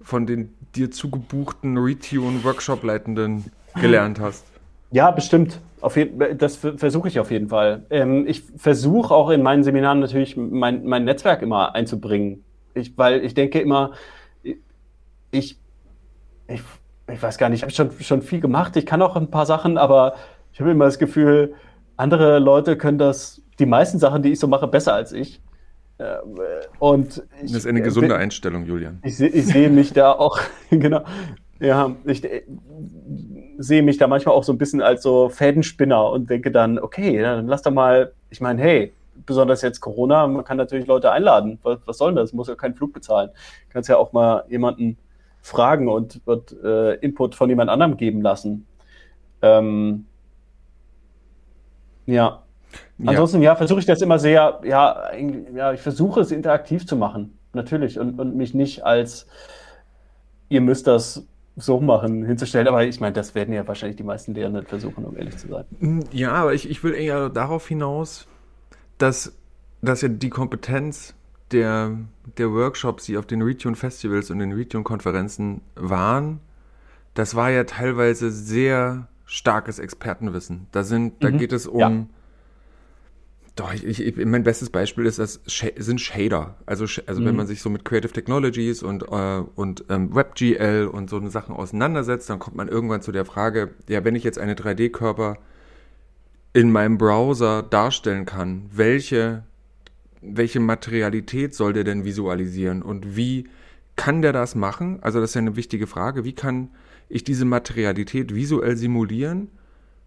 von 0.00 0.24
den 0.24 0.54
dir 0.74 0.90
zugebuchten 0.90 1.76
Retune-Workshop-Leitenden 1.76 3.52
gelernt 3.74 4.20
hast? 4.20 4.49
Ja, 4.90 5.10
bestimmt. 5.10 5.60
Auf 5.80 5.96
jeden, 5.96 6.36
das 6.36 6.56
versuche 6.56 7.08
ich 7.08 7.18
auf 7.18 7.30
jeden 7.30 7.48
Fall. 7.48 7.84
Ähm, 7.90 8.26
ich 8.26 8.42
versuche 8.56 9.14
auch 9.14 9.30
in 9.30 9.42
meinen 9.42 9.64
Seminaren 9.64 10.00
natürlich 10.00 10.36
mein, 10.36 10.84
mein 10.84 11.04
Netzwerk 11.04 11.42
immer 11.42 11.74
einzubringen. 11.74 12.44
Ich, 12.74 12.96
weil 12.98 13.24
ich 13.24 13.34
denke 13.34 13.60
immer, 13.60 13.92
ich, 14.42 15.56
ich, 16.48 16.62
ich 17.10 17.22
weiß 17.22 17.38
gar 17.38 17.48
nicht, 17.48 17.58
ich 17.58 17.62
habe 17.62 17.72
schon, 17.72 17.90
schon 18.00 18.22
viel 18.22 18.40
gemacht. 18.40 18.76
Ich 18.76 18.84
kann 18.84 19.00
auch 19.00 19.16
ein 19.16 19.30
paar 19.30 19.46
Sachen, 19.46 19.78
aber 19.78 20.14
ich 20.52 20.60
habe 20.60 20.70
immer 20.70 20.84
das 20.84 20.98
Gefühl, 20.98 21.54
andere 21.96 22.38
Leute 22.38 22.76
können 22.76 22.98
das, 22.98 23.40
die 23.58 23.66
meisten 23.66 23.98
Sachen, 23.98 24.22
die 24.22 24.32
ich 24.32 24.40
so 24.40 24.48
mache, 24.48 24.66
besser 24.66 24.94
als 24.94 25.12
ich. 25.12 25.40
Ähm, 25.98 26.38
und 26.78 27.22
ich, 27.42 27.52
das 27.52 27.60
ist 27.60 27.66
eine 27.66 27.82
gesunde 27.82 28.08
bin, 28.08 28.16
Einstellung, 28.18 28.64
Julian. 28.66 28.98
Ich, 29.02 29.20
ich 29.20 29.46
sehe 29.46 29.70
mich 29.70 29.92
da 29.92 30.12
auch, 30.12 30.40
genau. 30.70 31.02
Ja, 31.60 31.94
ich 32.04 32.22
sehe 33.62 33.82
mich 33.82 33.98
da 33.98 34.06
manchmal 34.06 34.34
auch 34.34 34.44
so 34.44 34.52
ein 34.52 34.58
bisschen 34.58 34.80
als 34.80 35.02
so 35.02 35.28
Fädenspinner 35.28 36.10
und 36.10 36.30
denke 36.30 36.50
dann, 36.50 36.78
okay, 36.78 37.20
dann 37.20 37.46
lass 37.46 37.60
doch 37.60 37.70
mal, 37.70 38.12
ich 38.30 38.40
meine, 38.40 38.60
hey, 38.62 38.94
besonders 39.26 39.60
jetzt 39.60 39.80
Corona, 39.80 40.26
man 40.26 40.44
kann 40.44 40.56
natürlich 40.56 40.86
Leute 40.86 41.12
einladen. 41.12 41.58
Was, 41.62 41.78
was 41.84 41.98
soll 41.98 42.10
denn 42.10 42.16
das? 42.16 42.32
Muss 42.32 42.48
ja 42.48 42.54
keinen 42.54 42.74
Flug 42.74 42.94
bezahlen. 42.94 43.28
Du 43.68 43.72
kannst 43.74 43.90
ja 43.90 43.98
auch 43.98 44.14
mal 44.14 44.44
jemanden 44.48 44.96
fragen 45.42 45.88
und 45.88 46.26
wird 46.26 46.56
äh, 46.64 46.94
Input 46.96 47.34
von 47.34 47.50
jemand 47.50 47.68
anderem 47.68 47.98
geben 47.98 48.22
lassen. 48.22 48.66
Ähm, 49.42 50.06
ja. 52.06 52.42
ja. 52.96 53.10
Ansonsten, 53.10 53.42
ja, 53.42 53.56
versuche 53.56 53.80
ich 53.80 53.86
das 53.86 54.00
immer 54.00 54.18
sehr, 54.18 54.60
ja, 54.64 55.10
ja, 55.54 55.72
ich 55.74 55.82
versuche 55.82 56.20
es 56.20 56.30
interaktiv 56.30 56.86
zu 56.86 56.96
machen, 56.96 57.38
natürlich, 57.52 57.98
und, 57.98 58.18
und 58.18 58.36
mich 58.36 58.54
nicht 58.54 58.84
als, 58.84 59.26
ihr 60.48 60.62
müsst 60.62 60.86
das 60.86 61.26
so 61.56 61.80
machen, 61.80 62.24
hinzustellen. 62.24 62.68
Aber 62.68 62.84
ich 62.84 63.00
meine, 63.00 63.12
das 63.12 63.34
werden 63.34 63.52
ja 63.54 63.66
wahrscheinlich 63.66 63.96
die 63.96 64.02
meisten 64.02 64.34
Lehrenden 64.34 64.64
versuchen, 64.66 65.04
um 65.04 65.16
ehrlich 65.16 65.36
zu 65.36 65.48
sein. 65.48 65.64
Mm, 65.78 66.00
ja, 66.12 66.32
aber 66.32 66.54
ich, 66.54 66.68
ich 66.68 66.82
will 66.82 66.94
eher 66.94 67.28
darauf 67.28 67.66
hinaus, 67.66 68.26
dass, 68.98 69.36
dass 69.82 70.02
ja 70.02 70.08
die 70.08 70.30
Kompetenz 70.30 71.14
der, 71.52 71.96
der 72.38 72.52
Workshops, 72.52 73.04
die 73.06 73.16
auf 73.16 73.26
den 73.26 73.42
Retune 73.42 73.76
Festivals 73.76 74.30
und 74.30 74.38
den 74.38 74.52
Retune 74.52 74.84
Konferenzen 74.84 75.62
waren, 75.74 76.40
das 77.14 77.34
war 77.34 77.50
ja 77.50 77.64
teilweise 77.64 78.30
sehr 78.30 79.08
starkes 79.24 79.78
Expertenwissen. 79.78 80.66
Da 80.72 80.84
sind, 80.84 81.14
mhm. 81.14 81.16
da 81.20 81.30
geht 81.30 81.52
es 81.52 81.66
um, 81.66 81.80
ja. 81.80 82.06
Doch, 83.60 83.72
ich, 83.74 84.00
ich, 84.00 84.16
mein 84.24 84.42
bestes 84.42 84.70
Beispiel 84.70 85.06
ist 85.06 85.18
das, 85.18 85.40
sind 85.76 86.00
Shader. 86.00 86.56
Also, 86.66 86.86
also 87.06 87.20
mhm. 87.20 87.26
wenn 87.26 87.36
man 87.36 87.46
sich 87.46 87.60
so 87.60 87.68
mit 87.68 87.84
Creative 87.84 88.12
Technologies 88.12 88.82
und, 88.82 89.02
äh, 89.02 89.42
und 89.54 89.84
ähm, 89.88 90.14
WebGL 90.14 90.88
und 90.90 91.10
so 91.10 91.16
eine 91.16 91.30
Sachen 91.30 91.54
auseinandersetzt, 91.54 92.30
dann 92.30 92.38
kommt 92.38 92.56
man 92.56 92.68
irgendwann 92.68 93.02
zu 93.02 93.12
der 93.12 93.24
Frage, 93.24 93.70
ja, 93.88 94.02
wenn 94.04 94.16
ich 94.16 94.24
jetzt 94.24 94.38
eine 94.38 94.54
3D-Körper 94.54 95.36
in 96.52 96.72
meinem 96.72 96.98
Browser 96.98 97.62
darstellen 97.62 98.24
kann, 98.24 98.68
welche 98.72 99.44
welche 100.22 100.60
Materialität 100.60 101.54
soll 101.54 101.72
der 101.72 101.84
denn 101.84 102.04
visualisieren 102.04 102.82
und 102.82 103.16
wie 103.16 103.48
kann 103.96 104.22
der 104.22 104.32
das 104.32 104.54
machen? 104.54 104.98
Also 105.02 105.20
das 105.20 105.30
ist 105.30 105.34
ja 105.34 105.40
eine 105.40 105.56
wichtige 105.56 105.86
Frage. 105.86 106.24
Wie 106.24 106.34
kann 106.34 106.70
ich 107.08 107.24
diese 107.24 107.44
Materialität 107.44 108.34
visuell 108.34 108.76
simulieren, 108.76 109.48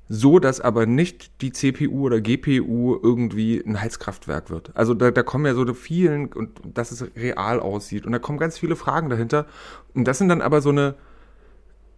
so 0.10 0.40
dass 0.40 0.60
aber 0.60 0.86
nicht 0.86 1.42
die 1.42 1.52
CPU 1.52 2.06
oder 2.06 2.22
GPU 2.22 3.00
irgendwie 3.02 3.64
ein 3.66 3.80
Heizkraftwerk 3.82 4.50
wird? 4.50 4.72
Also 4.76 4.94
da, 4.94 5.12
da 5.12 5.24
kommen 5.24 5.46
ja 5.46 5.54
so 5.54 5.74
vielen 5.74 6.32
und 6.34 6.60
dass 6.66 6.92
es 6.92 7.06
real 7.16 7.60
aussieht 7.60 8.06
und 8.06 8.12
da 8.12 8.20
kommen 8.20 8.38
ganz 8.38 8.58
viele 8.58 8.76
Fragen 8.76 9.10
dahinter 9.10 9.46
und 9.94 10.08
das 10.08 10.18
sind 10.18 10.30
dann 10.30 10.42
aber 10.42 10.62
so 10.62 10.70
eine 10.70 10.96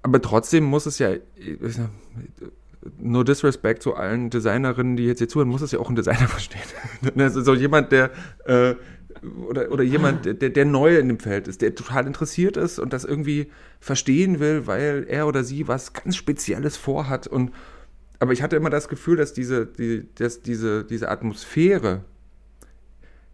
aber 0.04 0.22
trotzdem 0.22 0.66
muss 0.66 0.86
es 0.86 1.00
ja 1.00 1.16
no 3.00 3.24
disrespect 3.24 3.82
zu 3.82 3.96
allen 3.96 4.30
Designerinnen, 4.30 4.98
die 4.98 5.06
jetzt 5.06 5.18
hier 5.18 5.28
zuhören, 5.28 5.50
muss 5.50 5.64
es 5.64 5.72
ja 5.72 5.80
auch 5.80 5.90
ein 5.90 5.96
Designer 5.96 6.28
verstehen. 6.28 6.62
also 7.18 7.42
so 7.42 7.56
jemand, 7.56 7.92
der 7.92 8.12
äh, 8.46 8.76
oder, 9.50 9.72
oder 9.72 9.84
jemand, 9.84 10.26
der, 10.26 10.50
der 10.50 10.66
neu 10.66 10.98
in 10.98 11.08
dem 11.08 11.20
Feld 11.20 11.48
ist, 11.48 11.62
der 11.62 11.74
total 11.74 12.06
interessiert 12.06 12.58
ist 12.58 12.80
und 12.80 12.94
das 12.94 13.06
irgendwie 13.06 13.50
verstehen 13.80 14.40
will, 14.40 14.68
weil 14.68 15.06
er 15.08 15.28
oder 15.28 15.44
sie 15.44 15.68
was 15.68 15.94
ganz 15.94 16.16
Spezielles 16.16 16.78
vorhat. 16.78 17.26
Und 17.28 17.52
aber 18.20 18.34
ich 18.34 18.42
hatte 18.42 18.56
immer 18.56 18.70
das 18.70 18.88
Gefühl, 18.88 19.18
dass 19.18 19.34
diese, 19.34 19.66
die, 19.66 20.08
dass 20.16 20.42
diese, 20.42 20.84
diese 20.84 21.10
Atmosphäre 21.10 22.04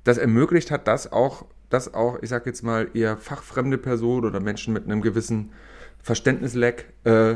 das 0.03 0.17
ermöglicht 0.17 0.71
hat, 0.71 0.87
dass 0.87 1.11
auch, 1.11 1.45
dass 1.69 1.93
auch, 1.93 2.21
ich 2.21 2.29
sag 2.29 2.45
jetzt 2.45 2.63
mal, 2.63 2.89
eher 2.93 3.17
fachfremde 3.17 3.77
Personen 3.77 4.25
oder 4.25 4.39
Menschen 4.39 4.73
mit 4.73 4.85
einem 4.85 5.01
gewissen 5.01 5.51
Verständnisleck 6.01 6.93
äh, 7.03 7.35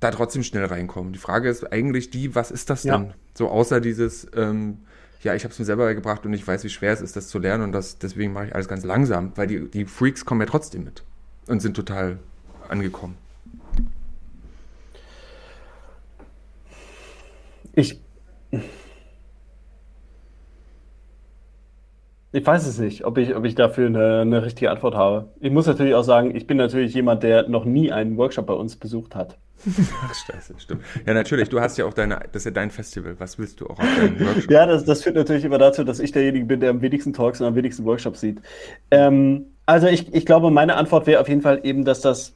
da 0.00 0.10
trotzdem 0.10 0.42
schnell 0.42 0.64
reinkommen. 0.64 1.12
Die 1.12 1.18
Frage 1.18 1.48
ist 1.48 1.72
eigentlich 1.72 2.10
die, 2.10 2.34
was 2.34 2.50
ist 2.50 2.68
das 2.70 2.82
denn? 2.82 3.06
Ja. 3.06 3.14
So 3.34 3.48
außer 3.48 3.80
dieses, 3.80 4.26
ähm, 4.34 4.78
ja, 5.22 5.34
ich 5.34 5.44
habe 5.44 5.52
es 5.52 5.58
mir 5.58 5.64
selber 5.64 5.84
beigebracht 5.84 6.26
und 6.26 6.32
ich 6.34 6.46
weiß, 6.46 6.64
wie 6.64 6.68
schwer 6.68 6.92
es 6.92 7.00
ist, 7.00 7.16
das 7.16 7.28
zu 7.28 7.38
lernen 7.38 7.64
und 7.64 7.72
das, 7.72 7.98
deswegen 7.98 8.32
mache 8.32 8.46
ich 8.46 8.54
alles 8.54 8.68
ganz 8.68 8.84
langsam, 8.84 9.32
weil 9.36 9.46
die, 9.46 9.70
die 9.70 9.86
Freaks 9.86 10.24
kommen 10.24 10.42
ja 10.42 10.46
trotzdem 10.46 10.84
mit 10.84 11.04
und 11.46 11.60
sind 11.60 11.74
total 11.74 12.18
angekommen. 12.68 13.16
Ich, 17.76 18.00
Ich 22.34 22.44
weiß 22.44 22.66
es 22.66 22.80
nicht, 22.80 23.04
ob 23.04 23.16
ich, 23.16 23.36
ob 23.36 23.44
ich 23.44 23.54
dafür 23.54 23.86
eine, 23.86 24.22
eine 24.22 24.44
richtige 24.44 24.68
Antwort 24.68 24.96
habe. 24.96 25.28
Ich 25.38 25.52
muss 25.52 25.68
natürlich 25.68 25.94
auch 25.94 26.02
sagen, 26.02 26.34
ich 26.34 26.48
bin 26.48 26.56
natürlich 26.56 26.92
jemand, 26.92 27.22
der 27.22 27.48
noch 27.48 27.64
nie 27.64 27.92
einen 27.92 28.16
Workshop 28.16 28.46
bei 28.46 28.54
uns 28.54 28.74
besucht 28.74 29.14
hat. 29.14 29.38
Ach, 30.02 30.12
scheiße, 30.12 30.54
stimmt. 30.58 30.82
Ja, 31.06 31.14
natürlich, 31.14 31.48
du 31.48 31.60
hast 31.60 31.76
ja 31.76 31.84
auch 31.84 31.94
deine, 31.94 32.18
das 32.32 32.40
ist 32.40 32.46
ja 32.46 32.50
dein 32.50 32.72
Festival. 32.72 33.14
Was 33.20 33.38
willst 33.38 33.60
du 33.60 33.66
auch 33.68 33.78
auf 33.78 33.96
deinem 33.96 34.18
Workshop? 34.18 34.50
ja, 34.50 34.66
das, 34.66 34.84
das 34.84 35.04
führt 35.04 35.14
natürlich 35.14 35.44
immer 35.44 35.58
dazu, 35.58 35.84
dass 35.84 36.00
ich 36.00 36.10
derjenige 36.10 36.44
bin, 36.44 36.58
der 36.58 36.70
am 36.70 36.82
wenigsten 36.82 37.12
Talks 37.12 37.40
und 37.40 37.46
am 37.46 37.54
wenigsten 37.54 37.84
Workshops 37.84 38.20
sieht. 38.20 38.42
Ähm, 38.90 39.46
also 39.64 39.86
ich, 39.86 40.12
ich 40.12 40.26
glaube, 40.26 40.50
meine 40.50 40.74
Antwort 40.74 41.06
wäre 41.06 41.20
auf 41.20 41.28
jeden 41.28 41.42
Fall 41.42 41.60
eben, 41.62 41.84
dass 41.84 42.00
das 42.00 42.34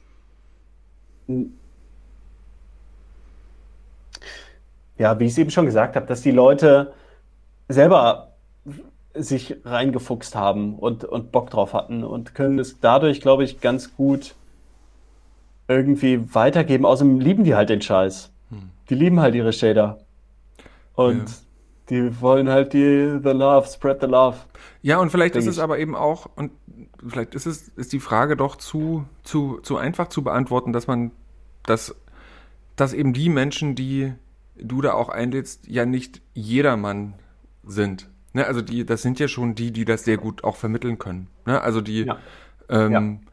ja, 4.99 5.17
wie 5.19 5.25
ich 5.25 5.31
es 5.31 5.37
eben 5.37 5.49
schon 5.49 5.65
gesagt 5.65 5.95
habe, 5.95 6.05
dass 6.05 6.21
die 6.21 6.31
Leute 6.31 6.93
selber 7.69 8.33
sich 9.15 9.55
reingefuchst 9.63 10.35
haben 10.35 10.75
und, 10.75 11.05
und 11.05 11.31
Bock 11.31 11.49
drauf 11.49 11.73
hatten 11.73 12.03
und 12.03 12.35
können 12.35 12.59
es 12.59 12.79
dadurch, 12.79 13.21
glaube 13.21 13.43
ich, 13.43 13.61
ganz 13.61 13.95
gut 13.95 14.35
irgendwie 15.67 16.33
weitergeben. 16.35 16.85
Außerdem 16.85 17.19
lieben 17.19 17.43
die 17.43 17.55
halt 17.55 17.69
den 17.69 17.81
Scheiß. 17.81 18.31
Hm. 18.49 18.69
Die 18.89 18.95
lieben 18.95 19.19
halt 19.19 19.35
ihre 19.35 19.53
Shader. 19.53 19.99
Und 20.95 21.29
ja. 21.29 21.35
die 21.89 22.21
wollen 22.21 22.49
halt 22.49 22.73
die 22.73 23.19
the 23.23 23.29
love, 23.29 23.67
spread 23.67 24.01
the 24.01 24.07
love. 24.07 24.37
Ja, 24.81 24.99
und 24.99 25.11
vielleicht 25.11 25.35
ist 25.37 25.45
ich. 25.45 25.51
es 25.51 25.59
aber 25.59 25.79
eben 25.79 25.95
auch, 25.95 26.27
und 26.35 26.51
vielleicht 27.07 27.35
ist 27.35 27.45
es, 27.45 27.69
ist 27.69 27.93
die 27.93 27.99
Frage 27.99 28.35
doch 28.35 28.57
zu, 28.57 29.05
zu, 29.23 29.59
zu 29.63 29.77
einfach 29.77 30.09
zu 30.09 30.23
beantworten, 30.23 30.73
dass 30.73 30.87
man, 30.87 31.11
dass, 31.63 31.95
dass 32.75 32.93
eben 32.93 33.13
die 33.13 33.29
Menschen, 33.29 33.75
die 33.75 34.13
du 34.61 34.81
da 34.81 34.93
auch 34.93 35.09
einlädst, 35.09 35.67
ja 35.67 35.85
nicht 35.85 36.21
jedermann 36.33 37.13
sind. 37.63 38.09
Ne, 38.33 38.45
also 38.45 38.61
die, 38.61 38.85
das 38.85 39.01
sind 39.01 39.19
ja 39.19 39.27
schon 39.27 39.55
die, 39.55 39.71
die 39.71 39.85
das 39.85 40.03
sehr 40.03 40.17
gut 40.17 40.43
auch 40.43 40.55
vermitteln 40.55 40.99
können. 40.99 41.27
Ne, 41.45 41.59
also 41.61 41.81
die, 41.81 42.03
ja. 42.03 42.17
Ähm, 42.69 42.91
ja. 42.91 43.31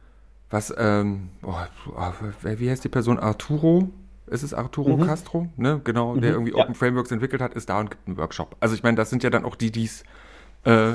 was, 0.50 0.74
ähm, 0.76 1.28
oh, 1.42 1.54
oh, 1.94 2.12
wie 2.42 2.70
heißt 2.70 2.82
die 2.82 2.88
Person? 2.88 3.18
Arturo? 3.18 3.90
Ist 4.26 4.42
es 4.42 4.54
Arturo 4.54 4.96
mhm. 4.96 5.06
Castro? 5.06 5.48
Ne, 5.56 5.80
genau, 5.84 6.14
mhm. 6.14 6.20
der 6.22 6.32
irgendwie 6.32 6.52
ja. 6.52 6.62
Open 6.62 6.74
Frameworks 6.74 7.10
entwickelt 7.10 7.42
hat, 7.42 7.54
ist 7.54 7.68
da 7.68 7.78
und 7.78 7.90
gibt 7.90 8.08
einen 8.08 8.16
Workshop. 8.16 8.56
Also 8.60 8.74
ich 8.74 8.82
meine, 8.82 8.96
das 8.96 9.10
sind 9.10 9.22
ja 9.22 9.30
dann 9.30 9.44
auch 9.44 9.54
die, 9.54 9.70
die 9.70 9.84
es, 9.84 10.02
äh, 10.64 10.94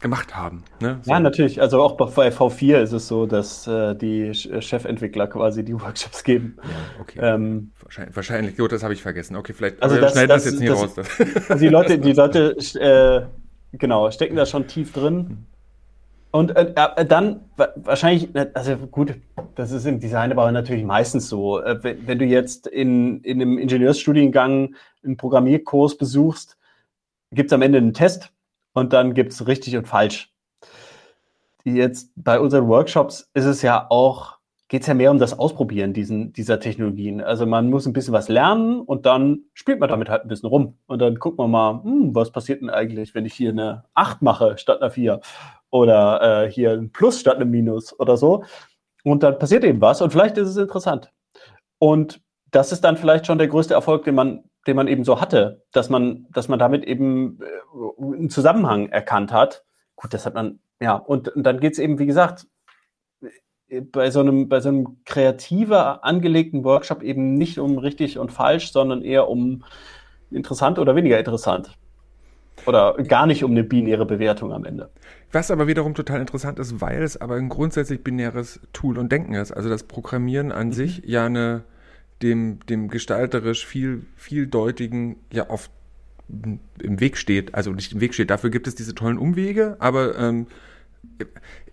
gemacht 0.00 0.36
haben. 0.36 0.64
Ne? 0.80 0.98
So. 1.02 1.10
Ja, 1.10 1.20
natürlich. 1.20 1.60
Also 1.60 1.82
auch 1.82 1.96
bei 1.96 2.28
V4 2.28 2.80
ist 2.80 2.92
es 2.92 3.08
so, 3.08 3.26
dass 3.26 3.66
äh, 3.66 3.94
die 3.94 4.32
Chefentwickler 4.34 5.26
quasi 5.26 5.64
die 5.64 5.74
Workshops 5.80 6.24
geben. 6.24 6.56
Ja, 6.62 7.00
okay. 7.00 7.18
Ähm, 7.20 7.72
wahrscheinlich, 7.82 8.16
wahrscheinlich, 8.16 8.56
gut, 8.56 8.72
das 8.72 8.82
habe 8.82 8.94
ich 8.94 9.02
vergessen. 9.02 9.36
Okay, 9.36 9.52
vielleicht 9.52 9.82
also 9.82 9.96
das, 10.00 10.12
schneiden 10.12 10.28
das, 10.28 10.44
das 10.44 10.52
jetzt 10.52 10.60
nicht 10.60 10.72
raus. 10.72 10.94
Also 11.48 11.60
die 11.60 11.68
Leute, 11.68 11.98
die 11.98 12.12
Leute 12.12 12.56
äh, 12.80 13.76
genau, 13.76 14.10
stecken 14.10 14.36
da 14.36 14.46
schon 14.46 14.66
tief 14.66 14.92
drin. 14.92 15.46
Und 16.30 16.54
äh, 16.56 16.74
äh 16.96 17.06
dann 17.06 17.40
wahrscheinlich, 17.76 18.28
also 18.54 18.76
gut, 18.76 19.14
das 19.54 19.72
ist 19.72 19.86
im 19.86 19.98
Design 19.98 20.30
aber 20.30 20.50
natürlich 20.52 20.84
meistens 20.84 21.28
so. 21.28 21.60
Äh, 21.60 21.82
wenn, 21.82 22.06
wenn, 22.06 22.18
du 22.18 22.24
jetzt 22.26 22.66
in, 22.66 23.20
in 23.22 23.40
einem 23.40 23.58
Ingenieursstudiengang 23.58 24.74
einen 25.02 25.16
Programmierkurs 25.16 25.96
besuchst, 25.96 26.58
gibt 27.32 27.50
es 27.50 27.54
am 27.54 27.62
Ende 27.62 27.78
einen 27.78 27.94
Test 27.94 28.30
und 28.78 28.92
dann 28.92 29.14
gibt 29.14 29.32
es 29.32 29.46
richtig 29.46 29.76
und 29.76 29.88
falsch. 29.88 30.32
Jetzt 31.64 32.12
bei 32.16 32.40
unseren 32.40 32.68
Workshops 32.68 33.28
ist 33.34 33.44
es 33.44 33.62
ja 33.62 33.86
auch, 33.90 34.38
geht 34.68 34.82
es 34.82 34.86
ja 34.86 34.94
mehr 34.94 35.10
um 35.10 35.18
das 35.18 35.38
Ausprobieren 35.38 35.92
diesen, 35.92 36.32
dieser 36.32 36.60
Technologien. 36.60 37.20
Also 37.20 37.44
man 37.44 37.68
muss 37.68 37.86
ein 37.86 37.92
bisschen 37.92 38.14
was 38.14 38.28
lernen 38.28 38.80
und 38.80 39.04
dann 39.04 39.40
spielt 39.52 39.80
man 39.80 39.88
damit 39.88 40.08
halt 40.08 40.22
ein 40.22 40.28
bisschen 40.28 40.48
rum. 40.48 40.78
Und 40.86 41.00
dann 41.00 41.16
guckt 41.16 41.38
man 41.38 41.50
mal, 41.50 41.82
hm, 41.82 42.14
was 42.14 42.30
passiert 42.30 42.62
denn 42.62 42.70
eigentlich, 42.70 43.14
wenn 43.14 43.26
ich 43.26 43.34
hier 43.34 43.50
eine 43.50 43.84
8 43.94 44.22
mache 44.22 44.56
statt 44.58 44.80
einer 44.80 44.90
4 44.90 45.20
oder 45.70 46.44
äh, 46.44 46.50
hier 46.50 46.72
ein 46.72 46.90
Plus 46.92 47.20
statt 47.20 47.36
einem 47.36 47.50
Minus 47.50 47.98
oder 47.98 48.16
so. 48.16 48.44
Und 49.04 49.22
dann 49.22 49.38
passiert 49.38 49.64
eben 49.64 49.80
was 49.80 50.00
und 50.00 50.10
vielleicht 50.10 50.38
ist 50.38 50.48
es 50.48 50.56
interessant. 50.56 51.12
Und 51.78 52.20
das 52.50 52.72
ist 52.72 52.82
dann 52.82 52.96
vielleicht 52.96 53.26
schon 53.26 53.38
der 53.38 53.48
größte 53.48 53.74
Erfolg, 53.74 54.04
den 54.04 54.14
man 54.14 54.44
den 54.68 54.76
man 54.76 54.86
eben 54.86 55.02
so 55.02 55.20
hatte, 55.20 55.64
dass 55.72 55.90
man, 55.90 56.26
dass 56.30 56.48
man 56.48 56.58
damit 56.58 56.84
eben 56.84 57.40
äh, 57.40 58.02
einen 58.02 58.30
Zusammenhang 58.30 58.88
erkannt 58.90 59.32
hat. 59.32 59.64
Gut, 59.96 60.14
das 60.14 60.26
hat 60.26 60.34
man, 60.34 60.60
ja, 60.80 60.94
und, 60.94 61.28
und 61.28 61.42
dann 61.42 61.58
geht 61.58 61.72
es 61.72 61.78
eben, 61.80 61.98
wie 61.98 62.06
gesagt, 62.06 62.46
bei 63.92 64.10
so 64.10 64.20
einem, 64.20 64.48
bei 64.48 64.60
so 64.60 64.68
einem 64.68 64.98
kreativer 65.04 66.04
angelegten 66.04 66.64
Workshop 66.64 67.02
eben 67.02 67.34
nicht 67.34 67.58
um 67.58 67.78
richtig 67.78 68.18
und 68.18 68.32
falsch, 68.32 68.72
sondern 68.72 69.02
eher 69.02 69.28
um 69.28 69.64
interessant 70.30 70.78
oder 70.78 70.94
weniger 70.96 71.18
interessant. 71.18 71.76
Oder 72.66 72.94
gar 72.94 73.26
nicht 73.26 73.44
um 73.44 73.52
eine 73.52 73.62
binäre 73.62 74.04
Bewertung 74.04 74.52
am 74.52 74.64
Ende. 74.64 74.90
Was 75.30 75.50
aber 75.50 75.68
wiederum 75.68 75.94
total 75.94 76.20
interessant 76.20 76.58
ist, 76.58 76.80
weil 76.80 77.02
es 77.02 77.20
aber 77.20 77.36
ein 77.36 77.48
grundsätzlich 77.48 78.02
binäres 78.02 78.60
Tool 78.72 78.98
und 78.98 79.12
Denken 79.12 79.34
ist. 79.34 79.52
Also 79.52 79.68
das 79.68 79.84
Programmieren 79.84 80.50
an 80.50 80.68
mhm. 80.68 80.72
sich 80.72 81.02
ja 81.04 81.26
eine, 81.26 81.64
dem, 82.22 82.60
dem 82.66 82.88
gestalterisch 82.88 83.66
viel, 83.66 84.06
vieldeutigen 84.16 85.16
ja 85.32 85.48
oft 85.50 85.70
im 86.28 87.00
Weg 87.00 87.16
steht, 87.16 87.54
also 87.54 87.70
nicht 87.72 87.92
im 87.92 88.00
Weg 88.00 88.14
steht. 88.14 88.30
Dafür 88.30 88.50
gibt 88.50 88.66
es 88.66 88.74
diese 88.74 88.94
tollen 88.94 89.18
Umwege, 89.18 89.76
aber 89.78 90.18
ähm, 90.18 90.46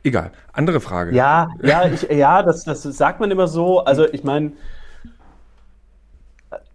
egal. 0.03 0.31
Andere 0.53 0.79
Frage. 0.79 1.13
Ja, 1.13 1.49
ja, 1.61 1.87
ich, 1.87 2.03
ja, 2.03 2.41
das, 2.41 2.63
das 2.63 2.83
sagt 2.83 3.19
man 3.19 3.31
immer 3.31 3.47
so. 3.47 3.79
Also 3.79 4.07
ich 4.11 4.23
meine, 4.23 4.53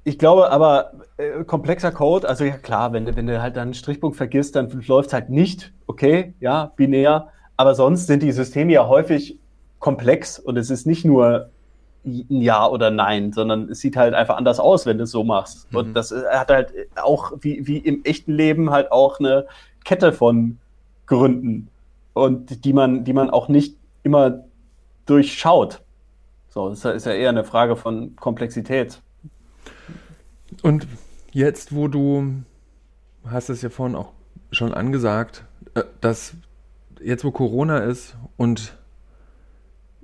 ich 0.05 0.19
glaube 0.19 0.51
aber, 0.51 0.93
äh, 1.17 1.45
komplexer 1.45 1.93
Code, 1.93 2.29
also 2.29 2.45
ja 2.45 2.57
klar, 2.57 2.93
wenn, 2.93 3.17
wenn 3.17 3.27
du 3.27 3.41
halt 3.41 3.57
dann 3.57 3.69
einen 3.69 3.75
Strichpunkt 3.75 4.17
vergisst, 4.17 4.57
dann 4.57 4.69
läuft 4.87 5.09
es 5.09 5.13
halt 5.15 5.31
nicht, 5.31 5.73
okay, 5.87 6.35
ja, 6.41 6.73
binär. 6.77 7.29
Aber 7.57 7.75
sonst 7.75 8.07
sind 8.07 8.23
die 8.23 8.33
Systeme 8.33 8.73
ja 8.73 8.89
häufig 8.89 9.39
komplex 9.79 10.39
und 10.39 10.57
es 10.57 10.71
ist 10.71 10.87
nicht 10.87 11.05
nur 11.05 11.51
ein 12.05 12.41
Ja 12.41 12.67
oder 12.67 12.91
Nein, 12.91 13.33
sondern 13.33 13.69
es 13.69 13.81
sieht 13.81 13.97
halt 13.97 14.15
einfach 14.15 14.37
anders 14.37 14.59
aus, 14.59 14.87
wenn 14.87 14.99
du 14.99 15.05
es 15.05 15.11
so 15.11 15.25
machst. 15.25 15.71
Mhm. 15.71 15.79
Und 15.79 15.95
das 15.95 16.13
äh, 16.13 16.25
hat 16.31 16.51
halt 16.51 16.73
auch, 16.97 17.33
wie, 17.41 17.67
wie 17.67 17.79
im 17.79 18.05
echten 18.05 18.33
Leben, 18.33 18.71
halt 18.71 18.91
auch 18.93 19.19
eine 19.19 19.47
Kette 19.85 20.13
von 20.13 20.59
Gründen 21.07 21.69
und 22.15 22.65
die 22.65 22.73
man, 22.73 23.05
die 23.05 23.13
man 23.13 23.31
auch 23.31 23.49
nicht 23.49 23.77
immer 24.03 24.45
durchschaut. 25.07 25.83
So, 26.49 26.69
das 26.69 26.85
ist 26.85 27.07
ja 27.07 27.13
eher 27.13 27.29
eine 27.29 27.45
Frage 27.45 27.77
von 27.77 28.17
Komplexität. 28.17 29.01
Und 30.63 30.87
jetzt, 31.33 31.75
wo 31.75 31.89
du, 31.89 32.43
hast 33.25 33.51
es 33.51 33.63
ja 33.63 33.71
vorhin 33.71 33.97
auch 33.97 34.13
schon 34.51 34.75
angesagt, 34.75 35.45
äh, 35.75 35.85
dass 36.01 36.35
jetzt, 37.03 37.25
wo 37.25 37.31
Corona 37.31 37.79
ist 37.79 38.17
und 38.37 38.77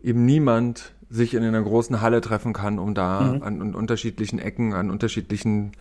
eben 0.03 0.25
niemand 0.25 0.95
sich 1.09 1.35
in 1.35 1.45
einer 1.45 1.63
großen 1.63 2.01
Halle 2.01 2.21
treffen 2.21 2.53
kann, 2.53 2.79
um 2.79 2.95
da 2.95 3.21
mhm. 3.21 3.43
an, 3.43 3.63
an, 3.63 3.75
unterschiedlichen 3.75 4.39
Ecken, 4.39 4.75
an 4.75 4.91
unterschiedlichen 4.91 5.73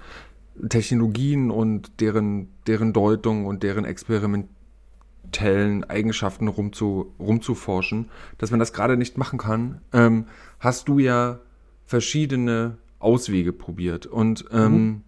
Technologien 0.70 1.52
und 1.52 2.00
deren, 2.00 2.50
deren 2.68 2.94
Deutung 2.94 3.46
und 3.46 3.64
deren 3.64 3.86
experimentellen 3.86 5.84
Eigenschaften 5.84 6.48
rumzu, 6.48 7.14
rumzuforschen, 7.20 8.10
dass 8.38 8.52
man 8.52 8.60
das 8.60 8.72
gerade 8.72 8.98
nicht 8.98 9.18
machen 9.18 9.40
kann, 9.40 9.82
ähm, 9.94 10.28
hast 10.60 10.88
du 10.88 11.00
ja 11.00 11.40
verschiedene 11.86 12.78
Auswege 13.00 13.52
probiert. 13.52 14.06
Und 14.06 14.46
ähm, 14.52 14.72
mhm. 14.72 15.02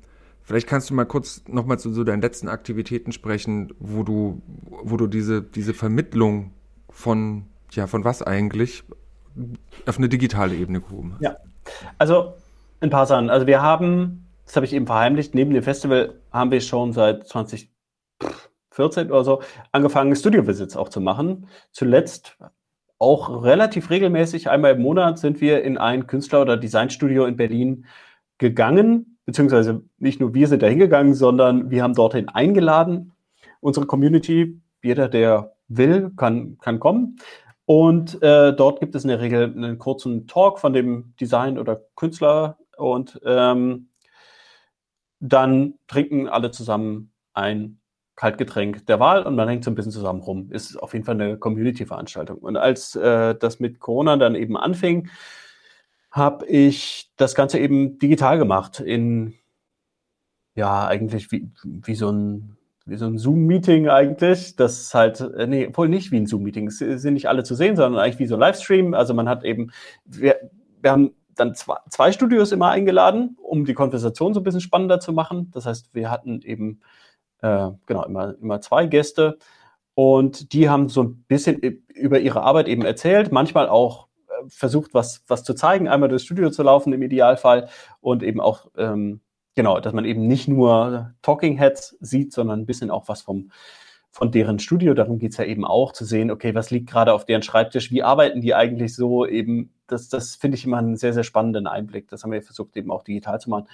vielleicht 0.44 0.68
kannst 0.68 0.90
du 0.90 0.94
mal 0.94 1.06
kurz 1.06 1.44
nochmal 1.48 1.80
zu 1.80 1.92
so 1.94 2.04
deinen 2.04 2.22
letzten 2.22 2.50
Aktivitäten 2.50 3.12
sprechen, 3.12 3.74
wo 3.80 4.04
du, 4.04 4.42
wo 4.66 4.98
du 4.98 5.08
diese, 5.08 5.42
diese 5.42 5.74
Vermittlung 5.74 6.52
von, 6.90 7.46
ja, 7.72 7.88
von 7.88 8.04
was 8.04 8.22
eigentlich 8.22 8.84
auf 9.86 9.98
eine 9.98 10.10
digitale 10.10 10.56
Ebene 10.56 10.82
gehoben. 10.82 11.16
Ja, 11.20 11.38
also 11.98 12.34
ein 12.82 12.90
paar 12.90 13.06
Sachen. 13.06 13.30
Also 13.30 13.48
wir 13.48 13.62
haben, 13.62 14.28
das 14.46 14.56
habe 14.56 14.66
ich 14.66 14.74
eben 14.74 14.86
verheimlicht, 14.86 15.36
neben 15.36 15.54
dem 15.54 15.64
Festival 15.64 16.16
haben 16.32 16.52
wir 16.52 16.62
schon 16.62 16.94
seit 16.94 17.28
2014 17.28 19.12
oder 19.12 19.24
so 19.24 19.42
angefangen, 19.72 20.16
Studio-Visits 20.16 20.76
auch 20.76 20.90
zu 20.90 21.02
machen. 21.02 21.48
Zuletzt 21.72 22.38
auch 23.00 23.44
relativ 23.44 23.90
regelmäßig, 23.90 24.50
einmal 24.50 24.74
im 24.74 24.82
Monat 24.82 25.20
sind 25.20 25.40
wir 25.40 25.64
in 25.64 25.78
ein 25.78 26.08
Künstler- 26.08 26.42
oder 26.42 26.58
Designstudio 26.58 27.26
in 27.26 27.38
Berlin 27.38 27.86
gegangen, 28.40 29.20
beziehungsweise 29.26 29.84
nicht 30.00 30.20
nur 30.20 30.34
wir 30.34 30.48
sind 30.48 30.64
da 30.64 30.68
hingegangen, 30.68 31.14
sondern 31.14 31.70
wir 31.70 31.84
haben 31.84 31.94
dorthin 31.94 32.30
eingeladen. 32.30 33.12
Unsere 33.60 33.86
Community, 33.86 34.60
jeder, 34.82 35.10
der 35.10 35.54
will, 35.68 36.12
kann, 36.16 36.58
kann 36.60 36.80
kommen. 36.80 37.18
Und 37.68 38.24
äh, 38.24 38.56
dort 38.56 38.80
gibt 38.80 38.96
es 38.96 39.04
in 39.04 39.10
der 39.10 39.20
Regel 39.20 39.44
einen 39.44 39.78
kurzen 39.78 40.26
Talk 40.26 40.58
von 40.58 40.72
dem 40.72 41.14
Design 41.20 41.60
oder 41.60 41.82
Künstler 41.98 42.58
und 42.78 43.20
ähm, 43.26 43.90
dann 45.20 45.74
trinken 45.88 46.30
alle 46.30 46.52
zusammen 46.52 47.12
ein 47.34 47.82
Kaltgetränk 48.16 48.86
der 48.86 49.02
Wahl 49.02 49.24
und 49.24 49.36
man 49.36 49.50
hängt 49.50 49.66
so 49.66 49.72
ein 49.72 49.76
bisschen 49.76 49.92
zusammen 49.92 50.22
rum. 50.22 50.50
Ist 50.50 50.78
auf 50.78 50.94
jeden 50.94 51.04
Fall 51.04 51.16
eine 51.16 51.38
Community-Veranstaltung. 51.38 52.38
Und 52.38 52.56
als 52.56 52.96
äh, 52.96 53.36
das 53.36 53.60
mit 53.60 53.82
Corona 53.82 54.16
dann 54.16 54.36
eben 54.36 54.56
anfing, 54.56 55.10
habe 56.10 56.46
ich 56.46 57.12
das 57.18 57.36
Ganze 57.36 57.60
eben 57.60 58.00
digital 58.00 58.38
gemacht 58.38 58.80
in 58.80 59.34
ja 60.56 60.88
eigentlich 60.88 61.34
wie, 61.34 61.52
wie 61.64 61.96
so 61.96 62.10
ein 62.10 62.57
wie 62.88 62.96
so 62.96 63.06
ein 63.06 63.18
Zoom-Meeting 63.18 63.90
eigentlich. 63.90 64.56
Das 64.56 64.80
ist 64.80 64.94
halt, 64.94 65.20
äh, 65.20 65.46
nee, 65.46 65.70
wohl 65.74 65.90
nicht 65.90 66.12
wie 66.12 66.18
ein 66.18 66.26
Zoom-Meeting. 66.26 66.68
Es 66.68 66.80
sind 66.80 67.14
nicht 67.14 67.28
alle 67.28 67.44
zu 67.44 67.54
sehen, 67.54 67.76
sondern 67.76 68.02
eigentlich 68.02 68.20
wie 68.20 68.28
so 68.28 68.36
ein 68.36 68.40
Livestream. 68.40 68.94
Also 68.94 69.14
man 69.14 69.28
hat 69.28 69.44
eben, 69.44 69.72
wir, 70.06 70.38
wir 70.82 70.92
haben 70.92 71.12
dann 71.36 71.54
zwei, 71.54 71.76
zwei 71.90 72.12
Studios 72.12 72.52
immer 72.52 72.70
eingeladen, 72.70 73.38
um 73.42 73.66
die 73.66 73.74
Konversation 73.74 74.34
so 74.34 74.40
ein 74.40 74.44
bisschen 74.44 74.62
spannender 74.62 75.00
zu 75.00 75.12
machen. 75.12 75.52
Das 75.52 75.66
heißt, 75.66 75.94
wir 75.94 76.10
hatten 76.10 76.42
eben, 76.42 76.80
äh, 77.42 77.72
genau, 77.86 78.06
immer, 78.06 78.36
immer 78.42 78.62
zwei 78.62 78.86
Gäste. 78.88 79.38
Und 79.94 80.54
die 80.54 80.70
haben 80.70 80.88
so 80.88 81.04
ein 81.04 81.24
bisschen 81.28 81.60
über 81.94 82.20
ihre 82.20 82.42
Arbeit 82.42 82.68
eben 82.70 82.84
erzählt, 82.84 83.32
manchmal 83.34 83.68
auch 83.68 84.08
äh, 84.30 84.48
versucht, 84.48 84.94
was, 84.94 85.24
was 85.28 85.44
zu 85.44 85.54
zeigen, 85.56 85.90
einmal 85.90 86.08
durchs 86.08 86.26
Studio 86.26 86.52
zu 86.52 86.64
laufen 86.64 86.94
im 86.94 87.02
Idealfall 87.02 87.68
und 88.00 88.24
eben 88.24 88.40
auch 88.40 88.68
ähm, 88.78 89.20
genau, 89.58 89.80
dass 89.82 89.92
man 89.92 90.06
eben 90.06 90.28
nicht 90.28 90.48
nur 90.48 91.14
Talking 91.22 91.58
Heads 91.58 91.98
sieht, 92.00 92.32
sondern 92.32 92.62
ein 92.62 92.66
bisschen 92.66 92.92
auch 92.92 93.10
was 93.10 93.24
vom, 93.24 93.52
von 94.12 94.32
deren 94.32 94.60
Studio. 94.60 94.94
Darum 94.94 95.18
geht 95.18 95.32
es 95.32 95.38
ja 95.38 95.46
eben 95.46 95.66
auch, 95.66 95.92
zu 95.92 96.06
sehen, 96.06 96.32
okay, 96.32 96.56
was 96.56 96.70
liegt 96.72 96.90
gerade 96.90 97.12
auf 97.12 97.26
deren 97.26 97.42
Schreibtisch, 97.42 97.92
wie 97.92 98.04
arbeiten 98.04 98.40
die 98.40 98.56
eigentlich 98.56 98.96
so 98.96 99.26
eben. 99.26 99.74
Das, 99.88 100.10
das 100.10 100.36
finde 100.36 100.58
ich 100.58 100.66
immer 100.66 100.78
einen 100.78 100.96
sehr, 100.96 101.14
sehr 101.14 101.24
spannenden 101.24 101.66
Einblick. 101.66 102.08
Das 102.08 102.24
haben 102.24 102.32
wir 102.32 102.42
versucht, 102.42 102.78
eben 102.78 102.92
auch 102.92 103.04
digital 103.04 103.42
zu 103.42 103.50
machen. 103.50 103.68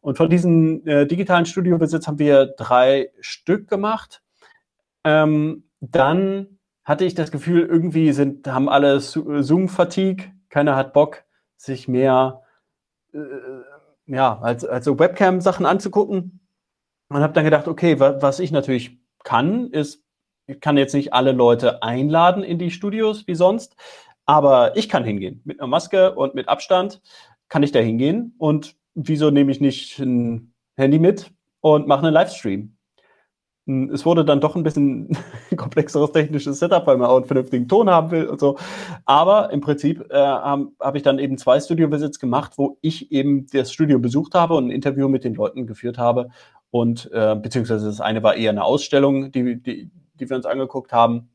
Und 0.00 0.16
von 0.16 0.30
diesen 0.30 0.86
äh, 0.86 1.06
digitalen 1.06 1.46
Studiobesitz 1.46 2.06
haben 2.06 2.18
wir 2.18 2.46
drei 2.46 3.10
Stück 3.20 3.68
gemacht. 3.68 4.22
Ähm, 5.04 5.64
dann 5.80 6.58
hatte 6.82 7.04
ich 7.04 7.14
das 7.14 7.30
Gefühl, 7.30 7.66
irgendwie 7.66 8.12
sind, 8.12 8.48
haben 8.48 8.68
alle 8.68 9.00
Zoom-Fatigue. 9.00 10.32
Keiner 10.48 10.76
hat 10.76 10.92
Bock, 10.92 11.24
sich 11.56 11.88
mehr 11.88 12.42
äh, 13.12 13.18
ja, 14.06 14.38
also, 14.40 14.68
also 14.68 14.98
Webcam-Sachen 14.98 15.66
anzugucken 15.66 16.40
und 17.08 17.20
habe 17.20 17.32
dann 17.32 17.44
gedacht, 17.44 17.68
okay, 17.68 18.00
wa 18.00 18.20
was 18.20 18.40
ich 18.40 18.50
natürlich 18.50 18.98
kann, 19.24 19.70
ist, 19.70 20.02
ich 20.46 20.60
kann 20.60 20.76
jetzt 20.76 20.94
nicht 20.94 21.12
alle 21.12 21.32
Leute 21.32 21.82
einladen 21.82 22.42
in 22.42 22.58
die 22.58 22.70
Studios 22.70 23.26
wie 23.26 23.34
sonst, 23.34 23.76
aber 24.24 24.76
ich 24.76 24.88
kann 24.88 25.04
hingehen. 25.04 25.40
Mit 25.44 25.60
einer 25.60 25.68
Maske 25.68 26.14
und 26.14 26.34
mit 26.34 26.48
Abstand 26.48 27.00
kann 27.48 27.62
ich 27.62 27.72
da 27.72 27.80
hingehen. 27.80 28.34
Und 28.38 28.76
wieso 28.94 29.30
nehme 29.30 29.52
ich 29.52 29.60
nicht 29.60 29.98
ein 29.98 30.52
Handy 30.76 30.98
mit 30.98 31.32
und 31.60 31.86
mache 31.86 32.04
einen 32.04 32.14
Livestream? 32.14 32.75
Es 33.66 34.06
wurde 34.06 34.24
dann 34.24 34.40
doch 34.40 34.54
ein 34.54 34.62
bisschen 34.62 35.08
komplexeres 35.56 36.12
technisches 36.12 36.60
Setup, 36.60 36.86
weil 36.86 36.98
man 36.98 37.08
auch 37.08 37.16
einen 37.16 37.24
vernünftigen 37.24 37.66
Ton 37.66 37.90
haben 37.90 38.12
will 38.12 38.26
und 38.26 38.38
so. 38.38 38.56
Aber 39.04 39.50
im 39.50 39.60
Prinzip 39.60 40.06
äh, 40.10 40.16
habe 40.16 40.68
hab 40.78 40.94
ich 40.94 41.02
dann 41.02 41.18
eben 41.18 41.36
zwei 41.36 41.58
Studio-Visits 41.58 42.20
gemacht, 42.20 42.52
wo 42.56 42.78
ich 42.80 43.10
eben 43.10 43.46
das 43.52 43.72
Studio 43.72 43.98
besucht 43.98 44.34
habe 44.34 44.54
und 44.54 44.66
ein 44.66 44.70
Interview 44.70 45.08
mit 45.08 45.24
den 45.24 45.34
Leuten 45.34 45.66
geführt 45.66 45.98
habe. 45.98 46.28
Und 46.70 47.10
äh, 47.12 47.34
beziehungsweise 47.34 47.86
das 47.86 48.00
eine 48.00 48.22
war 48.22 48.36
eher 48.36 48.50
eine 48.50 48.64
Ausstellung, 48.64 49.32
die, 49.32 49.60
die, 49.60 49.90
die 50.14 50.30
wir 50.30 50.36
uns 50.36 50.46
angeguckt 50.46 50.92
haben 50.92 51.28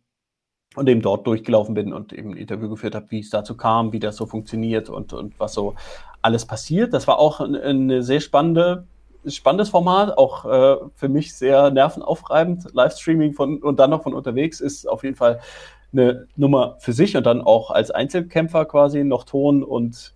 und 0.75 0.87
eben 0.87 1.01
dort 1.01 1.27
durchgelaufen 1.27 1.73
bin 1.73 1.91
und 1.91 2.13
eben 2.13 2.31
ein 2.31 2.37
Interview 2.37 2.69
geführt 2.69 2.95
habe, 2.95 3.07
wie 3.09 3.19
es 3.19 3.29
dazu 3.29 3.57
kam, 3.57 3.91
wie 3.91 3.99
das 3.99 4.15
so 4.15 4.25
funktioniert 4.25 4.89
und, 4.89 5.11
und 5.11 5.37
was 5.37 5.53
so 5.53 5.75
alles 6.21 6.45
passiert. 6.45 6.93
Das 6.93 7.07
war 7.07 7.19
auch 7.19 7.41
eine 7.41 8.03
sehr 8.03 8.21
spannende 8.21 8.87
spannendes 9.27 9.69
Format, 9.69 10.17
auch 10.17 10.45
äh, 10.45 10.77
für 10.95 11.09
mich 11.09 11.35
sehr 11.35 11.71
nervenaufreibend. 11.71 12.73
Livestreaming 12.73 13.33
von 13.33 13.61
und 13.61 13.79
dann 13.79 13.89
noch 13.89 14.03
von 14.03 14.13
unterwegs 14.13 14.59
ist 14.59 14.87
auf 14.87 15.03
jeden 15.03 15.15
Fall 15.15 15.39
eine 15.93 16.27
Nummer 16.35 16.77
für 16.79 16.93
sich 16.93 17.17
und 17.17 17.25
dann 17.25 17.41
auch 17.41 17.71
als 17.71 17.91
Einzelkämpfer 17.91 18.65
quasi 18.65 19.03
noch 19.03 19.23
Ton 19.23 19.63
und 19.63 20.13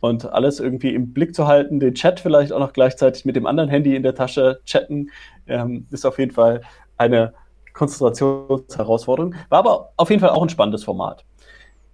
und 0.00 0.32
alles 0.32 0.58
irgendwie 0.58 0.94
im 0.94 1.12
Blick 1.12 1.32
zu 1.32 1.46
halten, 1.46 1.78
den 1.78 1.94
Chat 1.94 2.18
vielleicht 2.18 2.52
auch 2.52 2.58
noch 2.58 2.72
gleichzeitig 2.72 3.24
mit 3.24 3.36
dem 3.36 3.46
anderen 3.46 3.68
Handy 3.68 3.94
in 3.94 4.02
der 4.02 4.16
Tasche 4.16 4.60
chatten, 4.64 5.10
ähm, 5.46 5.86
ist 5.92 6.04
auf 6.04 6.18
jeden 6.18 6.32
Fall 6.32 6.62
eine 6.96 7.34
Konzentrationsherausforderung. 7.72 9.36
War 9.48 9.60
aber 9.60 9.92
auf 9.96 10.10
jeden 10.10 10.20
Fall 10.20 10.30
auch 10.30 10.42
ein 10.42 10.48
spannendes 10.48 10.82
Format. 10.82 11.24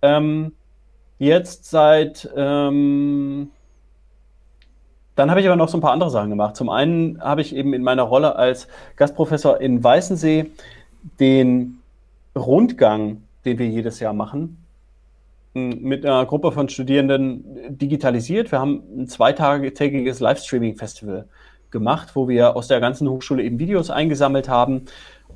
Ähm, 0.00 0.52
jetzt 1.18 1.66
seit 1.66 2.28
ähm, 2.34 3.50
dann 5.18 5.30
habe 5.30 5.40
ich 5.40 5.46
aber 5.48 5.56
noch 5.56 5.68
so 5.68 5.76
ein 5.76 5.80
paar 5.80 5.90
andere 5.90 6.10
Sachen 6.10 6.30
gemacht. 6.30 6.54
Zum 6.54 6.68
einen 6.68 7.20
habe 7.20 7.40
ich 7.40 7.52
eben 7.54 7.74
in 7.74 7.82
meiner 7.82 8.04
Rolle 8.04 8.36
als 8.36 8.68
Gastprofessor 8.94 9.60
in 9.60 9.82
Weißensee 9.82 10.52
den 11.18 11.80
Rundgang, 12.36 13.22
den 13.44 13.58
wir 13.58 13.66
jedes 13.66 13.98
Jahr 13.98 14.12
machen, 14.12 14.64
mit 15.54 16.06
einer 16.06 16.24
Gruppe 16.24 16.52
von 16.52 16.68
Studierenden 16.68 17.44
digitalisiert. 17.68 18.52
Wir 18.52 18.60
haben 18.60 18.84
ein 18.96 19.08
zweitägiges 19.08 20.20
Livestreaming-Festival 20.20 21.26
gemacht, 21.72 22.14
wo 22.14 22.28
wir 22.28 22.54
aus 22.54 22.68
der 22.68 22.78
ganzen 22.78 23.08
Hochschule 23.08 23.42
eben 23.42 23.58
Videos 23.58 23.90
eingesammelt 23.90 24.48
haben 24.48 24.84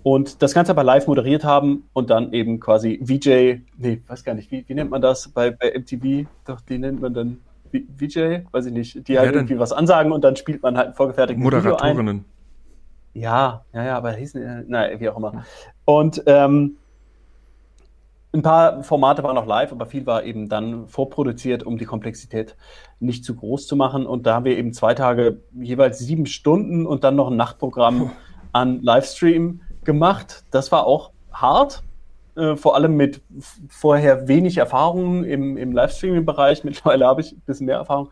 und 0.04 0.42
das 0.42 0.54
Ganze 0.54 0.70
aber 0.70 0.84
live 0.84 1.08
moderiert 1.08 1.42
haben 1.42 1.88
und 1.92 2.08
dann 2.10 2.32
eben 2.32 2.60
quasi 2.60 3.00
VJ, 3.02 3.62
nee, 3.78 4.00
weiß 4.06 4.22
gar 4.22 4.34
nicht, 4.34 4.52
wie, 4.52 4.64
wie 4.68 4.74
nennt 4.74 4.90
man 4.90 5.02
das 5.02 5.28
bei, 5.28 5.50
bei 5.50 5.76
MTV? 5.76 6.28
Doch, 6.46 6.60
die 6.60 6.78
nennt 6.78 7.00
man 7.00 7.14
dann 7.14 7.38
VJ, 7.72 8.44
weiß 8.50 8.66
ich 8.66 8.72
nicht, 8.72 9.08
die 9.08 9.18
halt 9.18 9.34
irgendwie 9.34 9.58
was 9.58 9.72
ansagen 9.72 10.12
und 10.12 10.22
dann 10.22 10.36
spielt 10.36 10.62
man 10.62 10.76
halt 10.76 10.88
ein 10.88 10.94
vorgefertigtes 10.94 11.42
Moderatorinnen. 11.42 11.98
Video 11.98 12.12
ein. 12.12 12.24
Ja, 13.14 13.64
ja, 13.72 13.84
ja, 13.84 13.96
aber 13.96 14.12
hießen, 14.12 14.68
naja, 14.68 14.98
wie 14.98 15.08
auch 15.08 15.16
immer. 15.16 15.44
Und 15.84 16.22
ähm, 16.26 16.76
ein 18.34 18.42
paar 18.42 18.82
Formate 18.82 19.22
waren 19.22 19.34
noch 19.34 19.46
live, 19.46 19.72
aber 19.72 19.84
viel 19.86 20.06
war 20.06 20.24
eben 20.24 20.48
dann 20.48 20.86
vorproduziert, 20.88 21.64
um 21.64 21.76
die 21.76 21.84
Komplexität 21.84 22.56
nicht 22.98 23.24
zu 23.24 23.36
groß 23.36 23.66
zu 23.66 23.76
machen. 23.76 24.06
Und 24.06 24.26
da 24.26 24.36
haben 24.36 24.46
wir 24.46 24.56
eben 24.56 24.72
zwei 24.72 24.94
Tage 24.94 25.42
jeweils 25.52 25.98
sieben 25.98 26.24
Stunden 26.24 26.86
und 26.86 27.04
dann 27.04 27.14
noch 27.14 27.30
ein 27.30 27.36
Nachtprogramm 27.36 28.12
an 28.52 28.80
Livestream 28.82 29.60
gemacht. 29.84 30.44
Das 30.50 30.72
war 30.72 30.86
auch 30.86 31.12
hart, 31.30 31.82
äh, 32.36 32.56
vor 32.56 32.74
allem 32.74 32.96
mit 32.96 33.20
vorher 33.68 34.28
wenig 34.28 34.56
Erfahrung 34.56 35.24
im, 35.24 35.56
im 35.56 35.72
Livestreaming-Bereich. 35.72 36.64
Mittlerweile 36.64 37.06
habe 37.06 37.20
ich 37.20 37.32
ein 37.32 37.42
bisschen 37.46 37.66
mehr 37.66 37.76
Erfahrung. 37.76 38.10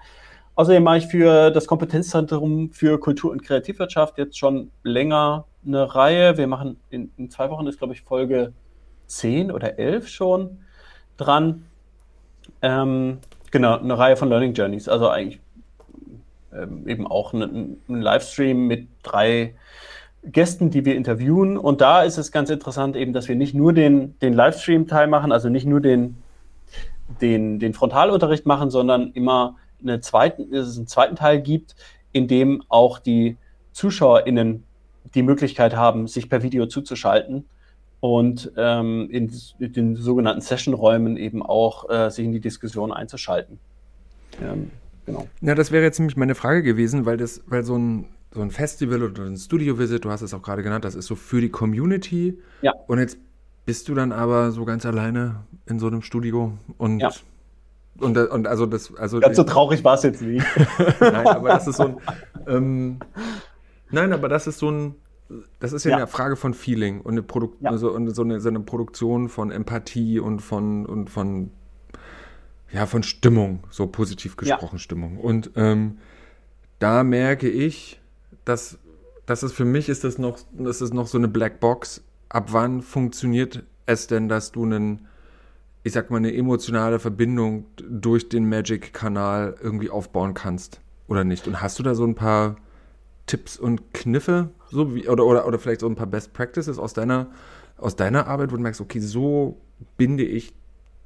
Außerdem 0.54 0.82
mache 0.82 0.98
ich 0.98 1.06
für 1.06 1.50
das 1.50 1.66
Kompetenzzentrum 1.66 2.70
für 2.72 3.00
Kultur- 3.00 3.30
und 3.30 3.42
Kreativwirtschaft 3.42 4.18
jetzt 4.18 4.38
schon 4.38 4.70
länger 4.82 5.46
eine 5.66 5.94
Reihe. 5.94 6.36
Wir 6.36 6.46
machen 6.46 6.76
in, 6.90 7.10
in 7.16 7.30
zwei 7.30 7.48
Wochen 7.50 7.66
ist, 7.66 7.78
glaube 7.78 7.94
ich, 7.94 8.02
Folge 8.02 8.52
10 9.06 9.50
oder 9.52 9.78
11 9.78 10.08
schon 10.08 10.58
dran. 11.16 11.66
Ähm, 12.62 13.18
genau, 13.50 13.78
eine 13.78 13.96
Reihe 13.96 14.16
von 14.16 14.28
Learning 14.28 14.52
Journeys. 14.52 14.88
Also 14.88 15.08
eigentlich 15.08 15.40
ähm, 16.52 16.86
eben 16.86 17.06
auch 17.06 17.32
ein, 17.32 17.78
ein 17.88 18.02
Livestream 18.02 18.66
mit 18.66 18.88
drei 19.02 19.54
Gästen, 20.24 20.70
die 20.70 20.84
wir 20.84 20.96
interviewen. 20.96 21.56
Und 21.56 21.80
da 21.80 22.02
ist 22.02 22.18
es 22.18 22.32
ganz 22.32 22.50
interessant 22.50 22.96
eben, 22.96 23.12
dass 23.12 23.28
wir 23.28 23.36
nicht 23.36 23.54
nur 23.54 23.72
den, 23.72 24.18
den 24.20 24.34
Livestream-Teil 24.34 25.06
machen, 25.06 25.32
also 25.32 25.48
nicht 25.48 25.66
nur 25.66 25.80
den, 25.80 26.16
den, 27.20 27.58
den 27.58 27.72
Frontalunterricht 27.74 28.46
machen, 28.46 28.70
sondern 28.70 29.12
immer 29.12 29.56
eine 29.82 30.00
zweiten, 30.00 30.54
es 30.54 30.76
einen 30.76 30.86
zweiten 30.86 31.16
Teil 31.16 31.40
gibt, 31.40 31.74
in 32.12 32.28
dem 32.28 32.62
auch 32.68 32.98
die 32.98 33.36
ZuschauerInnen 33.72 34.64
die 35.14 35.22
Möglichkeit 35.22 35.74
haben, 35.74 36.06
sich 36.06 36.28
per 36.28 36.42
Video 36.42 36.66
zuzuschalten 36.66 37.46
und 38.00 38.52
ähm, 38.56 39.08
in, 39.10 39.32
in, 39.58 39.72
den 39.72 39.96
sogenannten 39.96 40.40
Session-Räumen 40.40 41.16
eben 41.16 41.42
auch 41.42 41.88
äh, 41.88 42.10
sich 42.10 42.24
in 42.24 42.32
die 42.32 42.40
Diskussion 42.40 42.92
einzuschalten. 42.92 43.58
Ähm, 44.42 44.70
genau. 45.06 45.26
Ja, 45.40 45.54
das 45.54 45.70
wäre 45.70 45.84
jetzt 45.84 45.98
nämlich 45.98 46.16
meine 46.16 46.34
Frage 46.34 46.62
gewesen, 46.62 47.06
weil 47.06 47.16
das, 47.16 47.42
weil 47.46 47.62
so 47.62 47.76
ein 47.76 48.06
so 48.32 48.40
ein 48.40 48.50
Festival 48.50 49.02
oder 49.02 49.24
ein 49.24 49.36
Studio-Visit, 49.36 50.04
du 50.04 50.10
hast 50.10 50.22
es 50.22 50.32
auch 50.34 50.42
gerade 50.42 50.62
genannt, 50.62 50.84
das 50.84 50.94
ist 50.94 51.06
so 51.06 51.16
für 51.16 51.40
die 51.40 51.50
Community. 51.50 52.38
Ja. 52.62 52.72
Und 52.86 52.98
jetzt 52.98 53.18
bist 53.64 53.88
du 53.88 53.94
dann 53.94 54.12
aber 54.12 54.52
so 54.52 54.64
ganz 54.64 54.86
alleine 54.86 55.44
in 55.66 55.78
so 55.78 55.86
einem 55.86 56.02
Studio 56.02 56.52
und 56.78 57.00
ja. 57.00 57.10
Und, 57.98 58.16
und 58.16 58.46
also 58.46 58.64
das, 58.66 58.94
also 58.96 59.20
ganz 59.20 59.36
so 59.36 59.44
traurig 59.44 59.84
war 59.84 59.94
es 59.94 60.02
jetzt 60.02 60.22
nicht. 60.22 60.46
nein, 61.00 61.26
aber 61.26 61.48
das 61.50 61.66
ist 61.66 61.76
so 61.76 61.82
ein, 61.84 61.96
ähm, 62.46 62.98
nein, 63.90 64.12
aber 64.12 64.28
das 64.28 64.46
ist 64.46 64.58
so 64.58 64.70
ein, 64.70 64.94
das 65.58 65.72
ist 65.72 65.84
ja, 65.84 65.90
ja. 65.90 65.96
eine 65.98 66.06
Frage 66.06 66.36
von 66.36 66.54
Feeling 66.54 67.02
und 67.02 67.12
eine, 67.12 67.22
Produ 67.22 67.52
ja. 67.60 67.70
also, 67.70 67.92
und 67.92 68.08
so, 68.14 68.22
eine, 68.22 68.40
so 68.40 68.48
eine 68.48 68.60
Produktion 68.60 69.28
von 69.28 69.50
Empathie 69.50 70.18
und 70.18 70.40
von 70.40 70.86
und 70.86 71.10
von 71.10 71.50
ja 72.72 72.86
von 72.86 73.02
Stimmung, 73.02 73.64
so 73.70 73.86
positiv 73.86 74.36
gesprochen 74.36 74.78
Stimmung. 74.78 75.18
Und 75.18 75.50
ähm, 75.56 75.98
da 76.78 77.04
merke 77.04 77.48
ich, 77.48 77.99
das, 78.44 78.78
das 79.26 79.42
ist 79.42 79.52
für 79.52 79.64
mich 79.64 79.88
ist 79.88 80.04
das 80.04 80.18
noch, 80.18 80.38
das 80.52 80.80
ist 80.80 80.94
noch 80.94 81.06
so 81.06 81.18
eine 81.18 81.28
Blackbox. 81.28 82.02
Ab 82.28 82.48
wann 82.52 82.82
funktioniert 82.82 83.64
es 83.86 84.06
denn, 84.06 84.28
dass 84.28 84.52
du 84.52 84.64
einen, 84.64 85.06
ich 85.82 85.92
sag 85.92 86.10
mal, 86.10 86.18
eine 86.18 86.34
emotionale 86.34 86.98
Verbindung 86.98 87.66
durch 87.76 88.28
den 88.28 88.48
Magic-Kanal 88.48 89.56
irgendwie 89.60 89.90
aufbauen 89.90 90.34
kannst 90.34 90.80
oder 91.08 91.24
nicht? 91.24 91.46
Und 91.46 91.60
hast 91.60 91.78
du 91.78 91.82
da 91.82 91.94
so 91.94 92.04
ein 92.04 92.14
paar 92.14 92.56
Tipps 93.26 93.56
und 93.56 93.92
Kniffe, 93.94 94.50
so 94.70 94.94
wie, 94.94 95.08
oder, 95.08 95.24
oder, 95.24 95.46
oder 95.46 95.58
vielleicht 95.58 95.80
so 95.80 95.88
ein 95.88 95.96
paar 95.96 96.06
Best 96.06 96.32
Practices 96.32 96.78
aus 96.78 96.94
deiner, 96.94 97.28
aus 97.76 97.96
deiner 97.96 98.26
Arbeit, 98.26 98.52
wo 98.52 98.56
du 98.56 98.62
merkst, 98.62 98.80
okay, 98.80 99.00
so 99.00 99.60
binde 99.96 100.24
ich 100.24 100.52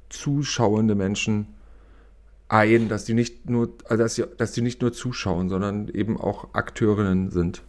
zuschauende 0.09 0.95
Menschen 0.95 1.54
ein, 2.47 2.89
dass 2.89 3.05
die 3.05 3.13
nicht 3.13 3.49
nur, 3.49 3.69
also 3.85 4.03
dass, 4.03 4.15
sie, 4.15 4.23
dass 4.37 4.51
die 4.51 4.61
nicht 4.61 4.81
nur 4.81 4.93
zuschauen, 4.93 5.49
sondern 5.49 5.87
eben 5.89 6.19
auch 6.19 6.53
Akteurinnen 6.53 7.31
sind? 7.31 7.63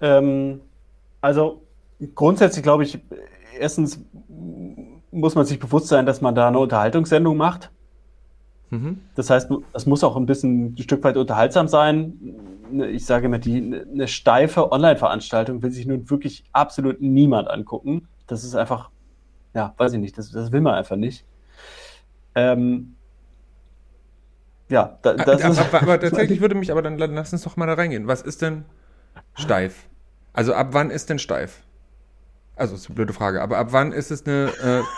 Ähm, 0.00 0.60
also 1.20 1.62
grundsätzlich 2.14 2.62
glaube 2.62 2.84
ich, 2.84 2.98
erstens 3.58 4.00
muss 5.10 5.34
man 5.34 5.46
sich 5.46 5.58
bewusst 5.58 5.88
sein, 5.88 6.04
dass 6.04 6.20
man 6.20 6.34
da 6.34 6.48
eine 6.48 6.58
Unterhaltungssendung 6.58 7.36
macht. 7.36 7.70
Mhm. 8.70 9.00
Das 9.14 9.30
heißt, 9.30 9.50
es 9.72 9.86
muss 9.86 10.04
auch 10.04 10.16
ein 10.16 10.26
bisschen 10.26 10.74
ein 10.74 10.78
Stück 10.78 11.02
weit 11.04 11.16
unterhaltsam 11.16 11.68
sein. 11.68 12.18
Ich 12.90 13.06
sage 13.06 13.26
immer, 13.26 13.38
die, 13.38 13.56
eine 13.56 14.08
steife 14.08 14.72
Online-Veranstaltung 14.72 15.62
will 15.62 15.70
sich 15.70 15.86
nun 15.86 16.10
wirklich 16.10 16.44
absolut 16.52 17.00
niemand 17.00 17.48
angucken. 17.48 18.08
Das 18.26 18.44
ist 18.44 18.56
einfach, 18.56 18.90
ja, 19.54 19.72
weiß 19.76 19.94
ich 19.94 20.00
nicht, 20.00 20.18
das, 20.18 20.32
das 20.32 20.52
will 20.52 20.60
man 20.60 20.74
einfach 20.74 20.96
nicht. 20.96 21.24
Ähm, 22.36 22.94
ja, 24.68 24.98
da, 25.02 25.10
ah, 25.10 25.14
das 25.14 25.42
aber, 25.42 25.52
ist. 25.52 25.58
Aber, 25.58 25.82
aber 25.82 26.00
tatsächlich 26.08 26.40
würde 26.40 26.54
mich 26.54 26.70
aber 26.70 26.82
dann 26.82 26.98
lass 26.98 27.32
uns 27.32 27.42
doch 27.42 27.56
mal 27.56 27.66
da 27.66 27.74
reingehen. 27.74 28.06
Was 28.06 28.22
ist 28.22 28.42
denn 28.42 28.64
steif? 29.34 29.86
Also 30.32 30.54
ab 30.54 30.68
wann 30.72 30.90
ist 30.90 31.10
denn 31.10 31.18
steif? 31.18 31.62
Also, 32.56 32.74
das 32.74 32.82
ist 32.82 32.88
eine 32.88 32.94
blöde 32.94 33.12
Frage, 33.12 33.42
aber 33.42 33.58
ab 33.58 33.68
wann 33.70 33.92
ist 33.92 34.10
es 34.10 34.26
eine. 34.26 34.50
Äh, 34.62 34.82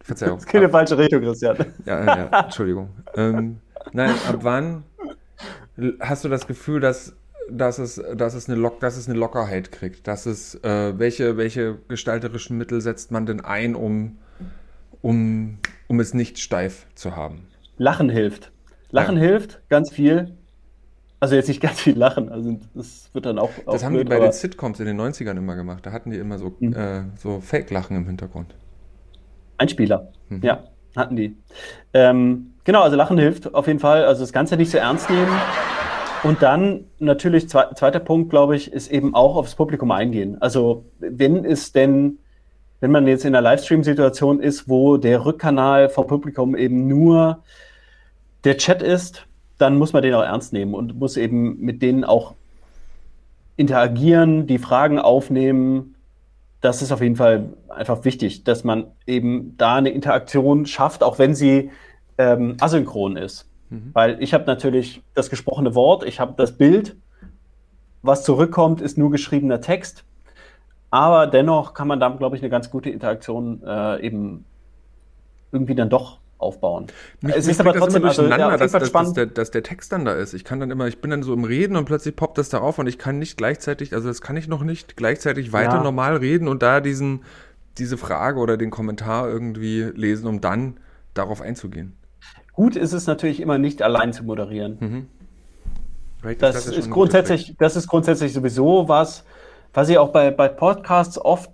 Verzeihung. 0.00 0.36
Das 0.36 0.44
ist 0.44 0.50
keine 0.50 0.66
ab, 0.66 0.72
falsche 0.72 0.98
Richtung, 0.98 1.20
Christian. 1.22 1.56
Ja, 1.84 2.04
ja, 2.04 2.40
Entschuldigung. 2.40 2.90
ähm, 3.14 3.60
nein, 3.92 4.10
ab 4.28 4.38
wann 4.40 4.84
hast 6.00 6.24
du 6.24 6.28
das 6.28 6.46
Gefühl, 6.46 6.80
dass, 6.80 7.14
dass, 7.48 7.78
es, 7.78 8.02
dass, 8.14 8.34
es, 8.34 8.48
eine 8.48 8.58
Lock, 8.58 8.80
dass 8.80 8.96
es 8.96 9.08
eine 9.08 9.18
Lockerheit 9.18 9.70
kriegt? 9.70 10.08
Dass 10.08 10.26
es, 10.26 10.56
äh, 10.64 10.98
welche, 10.98 11.36
welche 11.36 11.78
gestalterischen 11.88 12.58
Mittel 12.58 12.80
setzt 12.80 13.12
man 13.12 13.26
denn 13.26 13.40
ein, 13.40 13.76
um, 13.76 14.18
um 15.02 15.58
um 15.92 16.00
es 16.00 16.14
nicht 16.14 16.38
steif 16.38 16.86
zu 16.94 17.16
haben? 17.16 17.48
Lachen 17.76 18.08
hilft. 18.08 18.50
Lachen 18.90 19.16
ja. 19.16 19.22
hilft 19.22 19.60
ganz 19.68 19.90
viel. 19.92 20.36
Also 21.20 21.36
jetzt 21.36 21.48
nicht 21.48 21.60
ganz 21.60 21.80
viel 21.80 21.96
Lachen, 21.96 22.30
also 22.30 22.58
das 22.74 23.10
wird 23.12 23.26
dann 23.26 23.38
auch. 23.38 23.50
auch 23.66 23.74
das 23.74 23.84
haben 23.84 23.92
blöd, 23.92 24.06
die 24.06 24.10
bei 24.10 24.18
den 24.18 24.32
Sitcoms 24.32 24.80
in 24.80 24.86
den 24.86 25.00
90ern 25.00 25.36
immer 25.36 25.54
gemacht. 25.54 25.86
Da 25.86 25.92
hatten 25.92 26.10
die 26.10 26.16
immer 26.16 26.38
so, 26.38 26.56
mhm. 26.58 26.72
äh, 26.72 27.02
so 27.16 27.40
Fake-Lachen 27.40 27.96
im 27.96 28.06
Hintergrund. 28.06 28.56
Einspieler, 29.58 30.08
mhm. 30.30 30.40
ja, 30.42 30.64
hatten 30.96 31.14
die. 31.14 31.36
Ähm, 31.92 32.54
genau, 32.64 32.82
also 32.82 32.96
Lachen 32.96 33.18
hilft 33.18 33.54
auf 33.54 33.66
jeden 33.68 33.78
Fall. 33.78 34.04
Also 34.04 34.22
das 34.22 34.32
Ganze 34.32 34.56
nicht 34.56 34.70
so 34.70 34.78
ernst 34.78 35.10
nehmen. 35.10 35.30
Und 36.24 36.42
dann 36.42 36.86
natürlich, 36.98 37.48
zwe 37.48 37.70
zweiter 37.74 38.00
Punkt, 38.00 38.30
glaube 38.30 38.56
ich, 38.56 38.72
ist 38.72 38.90
eben 38.90 39.14
auch 39.14 39.36
aufs 39.36 39.54
Publikum 39.54 39.90
eingehen. 39.90 40.40
Also 40.40 40.86
wenn 40.98 41.44
es 41.44 41.72
denn, 41.72 42.18
wenn 42.82 42.90
man 42.90 43.06
jetzt 43.06 43.24
in 43.24 43.32
einer 43.32 43.42
Livestream-Situation 43.42 44.40
ist, 44.40 44.68
wo 44.68 44.96
der 44.96 45.24
Rückkanal 45.24 45.88
vom 45.88 46.08
Publikum 46.08 46.56
eben 46.56 46.88
nur 46.88 47.38
der 48.42 48.56
Chat 48.56 48.82
ist, 48.82 49.24
dann 49.58 49.78
muss 49.78 49.92
man 49.92 50.02
den 50.02 50.14
auch 50.14 50.24
ernst 50.24 50.52
nehmen 50.52 50.74
und 50.74 50.98
muss 50.98 51.16
eben 51.16 51.60
mit 51.60 51.80
denen 51.80 52.02
auch 52.02 52.34
interagieren, 53.56 54.48
die 54.48 54.58
Fragen 54.58 54.98
aufnehmen. 54.98 55.94
Das 56.60 56.82
ist 56.82 56.90
auf 56.90 57.00
jeden 57.00 57.14
Fall 57.14 57.50
einfach 57.68 58.04
wichtig, 58.04 58.42
dass 58.42 58.64
man 58.64 58.88
eben 59.06 59.56
da 59.58 59.76
eine 59.76 59.90
Interaktion 59.90 60.66
schafft, 60.66 61.04
auch 61.04 61.20
wenn 61.20 61.36
sie 61.36 61.70
ähm, 62.18 62.56
asynchron 62.58 63.16
ist. 63.16 63.48
Mhm. 63.70 63.90
Weil 63.92 64.20
ich 64.20 64.34
habe 64.34 64.44
natürlich 64.46 65.02
das 65.14 65.30
gesprochene 65.30 65.76
Wort, 65.76 66.02
ich 66.02 66.18
habe 66.18 66.34
das 66.36 66.58
Bild, 66.58 66.96
was 68.02 68.24
zurückkommt, 68.24 68.80
ist 68.80 68.98
nur 68.98 69.12
geschriebener 69.12 69.60
Text. 69.60 70.02
Aber 70.92 71.26
dennoch 71.26 71.72
kann 71.72 71.88
man 71.88 72.00
da, 72.00 72.10
glaube 72.10 72.36
ich, 72.36 72.42
eine 72.42 72.50
ganz 72.50 72.70
gute 72.70 72.90
Interaktion 72.90 73.62
äh, 73.66 74.04
eben 74.04 74.44
irgendwie 75.50 75.74
dann 75.74 75.88
doch 75.88 76.18
aufbauen. 76.36 76.88
Mich, 77.22 77.34
es 77.34 77.46
mich 77.46 77.52
ist 77.52 77.60
aber 77.60 77.72
trotzdem 77.72 78.04
also, 78.04 78.26
ja, 78.26 78.58
dass, 78.58 78.72
dass, 78.72 78.92
dass, 78.92 79.12
der, 79.14 79.24
dass, 79.24 79.50
der, 79.50 79.62
Text 79.62 79.90
dann 79.92 80.04
da 80.04 80.12
ist. 80.12 80.34
Ich 80.34 80.44
kann 80.44 80.60
dann 80.60 80.70
immer, 80.70 80.88
ich 80.88 81.00
bin 81.00 81.10
dann 81.10 81.22
so 81.22 81.32
im 81.32 81.44
Reden 81.44 81.76
und 81.76 81.86
plötzlich 81.86 82.14
poppt 82.14 82.36
das 82.36 82.50
da 82.50 82.58
auf 82.58 82.78
und 82.78 82.86
ich 82.88 82.98
kann 82.98 83.18
nicht 83.18 83.38
gleichzeitig, 83.38 83.94
also 83.94 84.08
das 84.08 84.20
kann 84.20 84.36
ich 84.36 84.48
noch 84.48 84.64
nicht 84.64 84.98
gleichzeitig 84.98 85.54
weiter 85.54 85.76
ja. 85.76 85.82
normal 85.82 86.16
reden 86.16 86.46
und 86.46 86.62
da 86.62 86.80
diesen, 86.80 87.22
diese 87.78 87.96
Frage 87.96 88.38
oder 88.38 88.58
den 88.58 88.70
Kommentar 88.70 89.30
irgendwie 89.30 89.84
lesen, 89.94 90.26
um 90.26 90.42
dann 90.42 90.76
darauf 91.14 91.40
einzugehen. 91.40 91.96
Gut 92.52 92.76
ist 92.76 92.92
es 92.92 93.06
natürlich 93.06 93.40
immer 93.40 93.56
nicht 93.56 93.80
allein 93.80 94.12
zu 94.12 94.24
moderieren. 94.24 94.76
Mhm. 94.78 95.06
Das, 96.38 96.66
das, 96.66 96.66
ist 96.66 96.90
grundsätzlich, 96.90 97.56
das 97.58 97.76
ist 97.76 97.88
grundsätzlich 97.88 98.34
sowieso 98.34 98.88
was, 98.88 99.24
was 99.72 99.88
ich 99.88 99.98
auch 99.98 100.10
bei, 100.10 100.30
bei 100.30 100.48
Podcasts 100.48 101.18
oft 101.18 101.50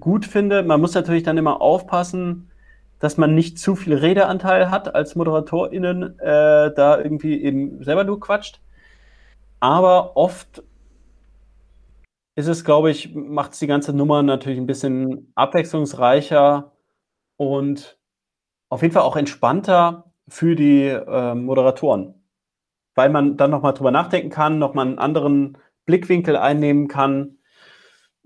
gut 0.00 0.24
finde. 0.26 0.62
Man 0.62 0.80
muss 0.80 0.94
natürlich 0.94 1.22
dann 1.22 1.38
immer 1.38 1.60
aufpassen, 1.60 2.50
dass 2.98 3.16
man 3.18 3.34
nicht 3.34 3.58
zu 3.58 3.76
viel 3.76 3.94
Redeanteil 3.94 4.70
hat 4.70 4.94
als 4.94 5.16
ModeratorInnen, 5.16 6.18
äh, 6.18 6.74
da 6.74 6.98
irgendwie 6.98 7.42
eben 7.42 7.82
selber 7.84 8.04
nur 8.04 8.20
quatscht. 8.20 8.60
Aber 9.60 10.16
oft 10.16 10.62
ist 12.36 12.48
es, 12.48 12.64
glaube 12.64 12.90
ich, 12.90 13.14
macht 13.14 13.52
es 13.52 13.58
die 13.58 13.66
ganze 13.66 13.92
Nummer 13.92 14.22
natürlich 14.22 14.58
ein 14.58 14.66
bisschen 14.66 15.32
abwechslungsreicher 15.34 16.72
und 17.36 17.98
auf 18.68 18.82
jeden 18.82 18.92
Fall 18.92 19.02
auch 19.02 19.16
entspannter 19.16 20.12
für 20.28 20.56
die 20.56 20.86
äh, 20.86 21.34
Moderatoren, 21.34 22.14
weil 22.94 23.10
man 23.10 23.36
dann 23.36 23.50
nochmal 23.50 23.74
drüber 23.74 23.90
nachdenken 23.90 24.30
kann, 24.30 24.58
nochmal 24.58 24.86
einen 24.86 24.98
anderen 24.98 25.58
Blickwinkel 25.86 26.36
einnehmen 26.36 26.88
kann. 26.88 27.38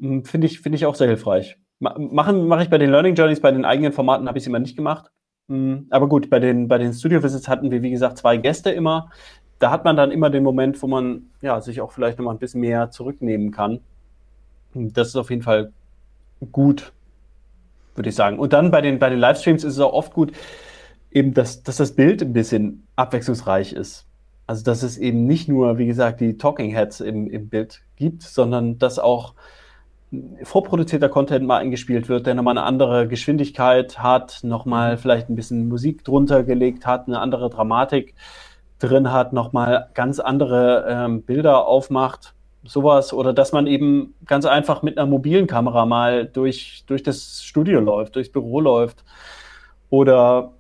Hm, 0.01 0.25
finde 0.25 0.47
ich, 0.47 0.61
finde 0.61 0.77
ich 0.77 0.87
auch 0.87 0.95
sehr 0.95 1.07
hilfreich. 1.07 1.59
Machen 1.79 2.47
mache 2.47 2.63
ich 2.63 2.71
bei 2.71 2.77
den 2.77 2.91
Learning 2.91 3.15
Journeys, 3.15 3.41
bei 3.41 3.53
den 3.53 3.65
eigenen 3.65 3.93
Formaten 3.93 4.29
habe 4.29 4.37
ich 4.37 4.43
es 4.43 4.49
immer 4.49 4.59
nicht 4.59 4.77
gemacht. 4.77 5.11
Hm, 5.49 5.87
aber 5.91 6.09
gut, 6.09 6.29
bei 6.29 6.39
den, 6.39 6.69
bei 6.69 6.79
den 6.79 6.93
Studio 6.93 7.23
Visits 7.23 7.49
hatten 7.49 7.71
wir, 7.71 7.83
wie 7.83 7.91
gesagt, 7.91 8.19
zwei 8.19 8.37
Gäste 8.37 8.71
immer. 8.71 9.11
Da 9.59 9.71
hat 9.71 9.85
man 9.85 9.97
dann 9.97 10.11
immer 10.11 10.31
den 10.31 10.43
Moment, 10.43 10.83
wo 10.83 10.87
man 10.87 11.31
ja, 11.43 11.61
sich 11.61 11.81
auch 11.81 11.93
vielleicht 11.93 12.19
nochmal 12.19 12.35
ein 12.35 12.39
bisschen 12.39 12.61
mehr 12.61 12.91
zurücknehmen 12.91 13.51
kann. 13.51 13.81
Hm, 14.73 14.93
das 14.93 15.09
ist 15.09 15.17
auf 15.17 15.31
jeden 15.31 15.43
Fall 15.43 15.73
gut, 16.53 16.93
würde 17.95 18.09
ich 18.09 18.15
sagen. 18.15 18.39
Und 18.39 18.53
dann 18.53 18.71
bei 18.71 18.81
den, 18.81 18.99
bei 18.99 19.11
den 19.11 19.19
Livestreams 19.19 19.65
ist 19.65 19.75
es 19.75 19.81
auch 19.81 19.93
oft 19.93 20.13
gut, 20.13 20.33
eben, 21.11 21.35
dass, 21.35 21.63
dass 21.63 21.77
das 21.77 21.93
Bild 21.95 22.23
ein 22.23 22.33
bisschen 22.33 22.87
abwechslungsreich 22.97 23.73
ist. 23.73 24.07
Also, 24.51 24.65
dass 24.65 24.83
es 24.83 24.99
eben 24.99 25.29
nicht 25.29 25.49
nur, 25.49 25.79
wie 25.79 25.87
gesagt, 25.87 26.21
die 26.21 26.37
Talking 26.37 26.73
Heads 26.73 26.99
im, 26.99 27.31
im 27.31 27.49
Bild 27.49 27.83
gibt, 27.95 28.25
sondern 28.25 28.81
dass 28.81 28.99
auch 28.99 29.35
vorproduzierter 30.43 31.09
Content 31.09 31.47
mal 31.47 31.59
eingespielt 31.59 32.09
wird, 32.09 32.27
der 32.27 32.35
nochmal 32.35 32.59
eine 32.59 32.67
andere 32.67 33.07
Geschwindigkeit 33.07 34.01
hat, 34.01 34.41
nochmal 34.43 34.97
vielleicht 34.97 35.31
ein 35.31 35.37
bisschen 35.37 35.69
Musik 35.69 36.03
drunter 36.03 36.43
gelegt 36.43 36.85
hat, 36.85 37.07
eine 37.07 37.21
andere 37.21 37.49
Dramatik 37.49 38.17
drin 38.81 39.13
hat, 39.13 39.33
nochmal 39.33 39.89
ganz 39.95 40.19
andere 40.19 40.85
ähm, 40.89 41.23
Bilder 41.23 41.69
aufmacht, 41.69 42.35
sowas. 42.65 43.13
Oder 43.13 43.33
dass 43.33 43.53
man 43.53 43.69
eben 43.69 44.15
ganz 44.27 44.47
einfach 44.47 44.83
mit 44.83 44.99
einer 44.99 45.07
mobilen 45.07 45.47
Kamera 45.47 45.87
mal 45.87 46.27
durch, 46.27 46.83
durch 46.89 47.05
das 47.05 47.45
Studio 47.45 47.79
läuft, 47.79 48.17
durchs 48.17 48.33
Büro 48.33 48.59
läuft. 48.61 49.05
Oder 49.91 50.55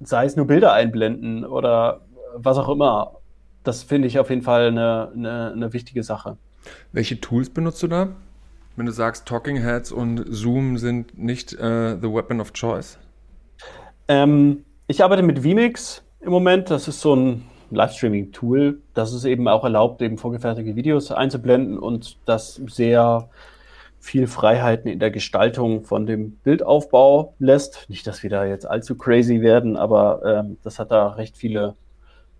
sei 0.00 0.24
es 0.24 0.34
nur 0.34 0.48
Bilder 0.48 0.72
einblenden 0.72 1.44
oder 1.44 2.00
was 2.34 2.58
auch 2.58 2.68
immer. 2.68 3.19
Das 3.64 3.82
finde 3.82 4.08
ich 4.08 4.18
auf 4.18 4.30
jeden 4.30 4.42
Fall 4.42 4.68
eine, 4.68 5.12
eine, 5.14 5.52
eine 5.52 5.72
wichtige 5.72 6.02
Sache. 6.02 6.36
Welche 6.92 7.20
Tools 7.20 7.50
benutzt 7.50 7.82
du 7.82 7.88
da? 7.88 8.08
Wenn 8.76 8.86
du 8.86 8.92
sagst, 8.92 9.26
Talking 9.26 9.56
Heads 9.56 9.92
und 9.92 10.24
Zoom 10.28 10.78
sind 10.78 11.18
nicht 11.18 11.52
äh, 11.54 11.96
the 12.00 12.08
weapon 12.08 12.40
of 12.40 12.52
choice? 12.52 12.98
Ähm, 14.08 14.64
ich 14.86 15.04
arbeite 15.04 15.22
mit 15.22 15.42
vMix 15.42 16.02
im 16.20 16.30
Moment. 16.30 16.70
Das 16.70 16.88
ist 16.88 17.00
so 17.00 17.14
ein 17.14 17.44
Livestreaming-Tool, 17.70 18.80
das 18.94 19.12
es 19.12 19.24
eben 19.24 19.48
auch 19.48 19.64
erlaubt, 19.64 20.02
eben 20.02 20.18
vorgefertigte 20.18 20.76
Videos 20.76 21.12
einzublenden 21.12 21.78
und 21.78 22.16
das 22.26 22.60
sehr 22.66 23.28
viel 24.00 24.26
Freiheiten 24.26 24.90
in 24.90 24.98
der 24.98 25.10
Gestaltung 25.10 25.84
von 25.84 26.06
dem 26.06 26.32
Bildaufbau 26.42 27.34
lässt. 27.38 27.84
Nicht, 27.88 28.06
dass 28.06 28.22
wir 28.22 28.30
da 28.30 28.44
jetzt 28.46 28.66
allzu 28.66 28.96
crazy 28.96 29.42
werden, 29.42 29.76
aber 29.76 30.22
ähm, 30.24 30.56
das 30.62 30.78
hat 30.78 30.90
da 30.90 31.08
recht 31.10 31.36
viele 31.36 31.74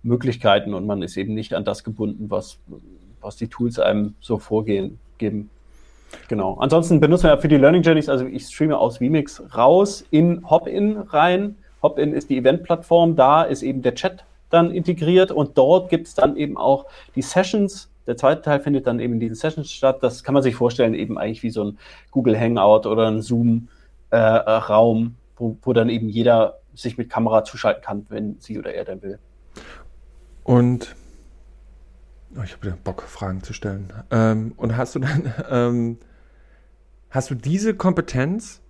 Möglichkeiten 0.02 0.74
und 0.74 0.86
man 0.86 1.02
ist 1.02 1.16
eben 1.16 1.34
nicht 1.34 1.54
an 1.54 1.64
das 1.64 1.84
gebunden, 1.84 2.30
was, 2.30 2.58
was 3.20 3.36
die 3.36 3.48
Tools 3.48 3.78
einem 3.78 4.14
so 4.20 4.38
vorgehen 4.38 4.98
geben. 5.18 5.50
Genau. 6.28 6.56
Ansonsten 6.58 7.00
benutzen 7.00 7.24
wir 7.24 7.38
für 7.38 7.48
die 7.48 7.56
Learning 7.56 7.82
Journeys, 7.82 8.08
also 8.08 8.26
ich 8.26 8.46
streame 8.46 8.78
aus 8.78 8.98
Vmix 8.98 9.42
raus 9.56 10.04
in 10.10 10.48
Hopin 10.48 10.96
rein. 10.96 11.56
Hopin 11.82 12.12
ist 12.12 12.30
die 12.30 12.38
Event-Plattform, 12.38 13.16
da 13.16 13.42
ist 13.42 13.62
eben 13.62 13.82
der 13.82 13.94
Chat 13.94 14.24
dann 14.48 14.72
integriert 14.72 15.30
und 15.30 15.56
dort 15.56 15.88
gibt 15.90 16.08
es 16.08 16.14
dann 16.14 16.36
eben 16.36 16.56
auch 16.56 16.86
die 17.14 17.22
Sessions 17.22 17.90
der 18.10 18.16
zweite 18.16 18.42
Teil 18.42 18.58
findet 18.58 18.88
dann 18.88 18.98
eben 18.98 19.14
in 19.14 19.20
diesen 19.20 19.36
Sessions 19.36 19.70
statt. 19.70 19.98
Das 20.02 20.24
kann 20.24 20.34
man 20.34 20.42
sich 20.42 20.56
vorstellen, 20.56 20.94
eben 20.94 21.16
eigentlich 21.16 21.44
wie 21.44 21.50
so 21.50 21.62
ein 21.62 21.78
Google 22.10 22.36
Hangout 22.36 22.88
oder 22.88 23.06
ein 23.06 23.22
Zoom-Raum, 23.22 25.06
äh, 25.06 25.10
wo, 25.36 25.56
wo 25.62 25.72
dann 25.72 25.88
eben 25.88 26.08
jeder 26.08 26.58
sich 26.74 26.98
mit 26.98 27.08
Kamera 27.08 27.44
zuschalten 27.44 27.82
kann, 27.82 28.06
wenn 28.08 28.36
sie 28.40 28.58
oder 28.58 28.74
er 28.74 28.84
dann 28.84 29.00
will. 29.02 29.20
Und 30.50 30.96
oh, 32.36 32.42
ich 32.42 32.52
habe 32.54 32.76
Bock, 32.82 33.02
Fragen 33.02 33.44
zu 33.44 33.52
stellen. 33.52 33.92
Ähm, 34.10 34.52
und 34.56 34.76
hast 34.76 34.96
du 34.96 34.98
dann, 34.98 35.32
ähm, 35.48 35.98
hast 37.08 37.30
du 37.30 37.36
diese 37.36 37.74
Kompetenz 37.74 38.60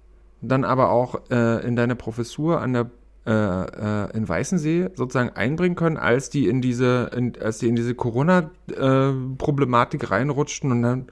dann 0.43 0.65
aber 0.65 0.91
auch 0.91 1.31
äh, 1.31 1.67
in 1.67 1.77
deiner 1.77 1.95
Professur 1.95 2.61
an 2.61 2.75
der 2.75 2.91
äh, 3.27 3.33
äh, 3.33 4.15
in 4.15 4.29
Weißensee 4.29 4.91
sozusagen 4.95 5.31
einbringen 5.31 5.75
können, 5.75 5.97
als 5.97 6.29
die 6.29 6.49
in 6.49 6.61
diese, 6.61 7.13
in, 7.17 7.41
als 7.41 7.61
die 7.61 7.69
in 7.69 7.77
diese 7.77 7.95
Corona-Problematik 7.95 10.11
reinrutschten 10.11 10.73
und 10.73 10.83
dann 10.83 11.07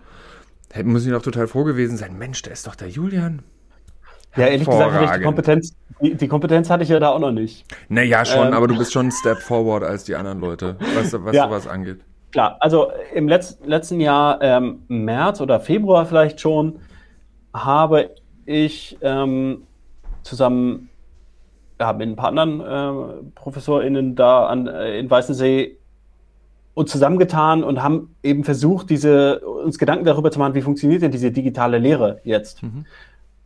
hätten 0.71 0.93
muss 0.93 1.07
ich 1.07 1.13
doch 1.13 1.23
total 1.23 1.49
froh 1.49 1.65
gewesen 1.65 1.97
sein, 1.97 2.19
Mensch, 2.19 2.43
der 2.43 2.53
ist 2.53 2.67
doch 2.67 2.75
der 2.75 2.91
Julian. 2.91 3.43
Ja, 4.37 4.47
ehrlich 4.47 4.69
gesagt, 4.69 5.17
die 5.17 5.23
Kompetenz, 5.23 5.75
die, 6.01 6.15
die, 6.15 6.29
Kompetenz 6.29 6.71
hatte 6.71 6.83
ich 6.83 6.89
ja 6.89 7.01
da 7.01 7.11
auch 7.11 7.19
noch 7.19 7.33
nicht. 7.33 7.65
Naja, 7.89 8.25
schon, 8.25 8.49
ähm, 8.49 8.53
aber 8.53 8.69
du 8.69 8.77
bist 8.77 8.93
schon 8.93 9.07
ein 9.07 9.13
Step 9.13 9.39
forward 9.39 9.83
als 9.83 10.05
die 10.05 10.15
anderen 10.15 10.41
Leute, 10.41 10.77
was, 10.95 11.13
was 11.25 11.35
ja, 11.35 11.47
sowas 11.47 11.67
angeht. 11.67 12.01
Klar, 12.31 12.57
also 12.61 12.93
im 13.15 13.27
Letz-, 13.27 13.59
letzten 13.65 14.01
Jahr, 14.01 14.41
ähm, 14.43 14.83
März 14.89 15.41
oder 15.41 15.61
Februar 15.61 16.07
vielleicht 16.07 16.41
schon, 16.41 16.79
habe 17.55 18.11
ich 18.45 18.99
ähm, 19.01 19.63
zusammen 20.23 20.91
ja, 21.81 21.93
mit 21.93 22.09
ein 22.09 22.17
paar 22.17 22.29
anderen 22.29 22.61
äh, 22.61 23.23
ProfessorInnen 23.35 24.15
da 24.15 24.47
an, 24.47 24.67
äh, 24.67 24.99
in 24.99 25.11
Weißensee 25.11 25.77
uns 26.75 26.93
zusammengetan 26.93 27.65
und 27.65 27.83
haben 27.83 28.15
eben 28.23 28.45
versucht, 28.45 28.91
diese, 28.91 29.41
uns 29.41 29.79
Gedanken 29.79 30.05
darüber 30.05 30.31
zu 30.31 30.39
machen, 30.39 30.55
wie 30.55 30.63
funktioniert 30.63 31.03
denn 31.03 31.11
diese 31.11 31.33
digitale 31.33 31.79
Lehre 31.79 32.21
jetzt? 32.23 32.63
Mhm. 32.63 32.87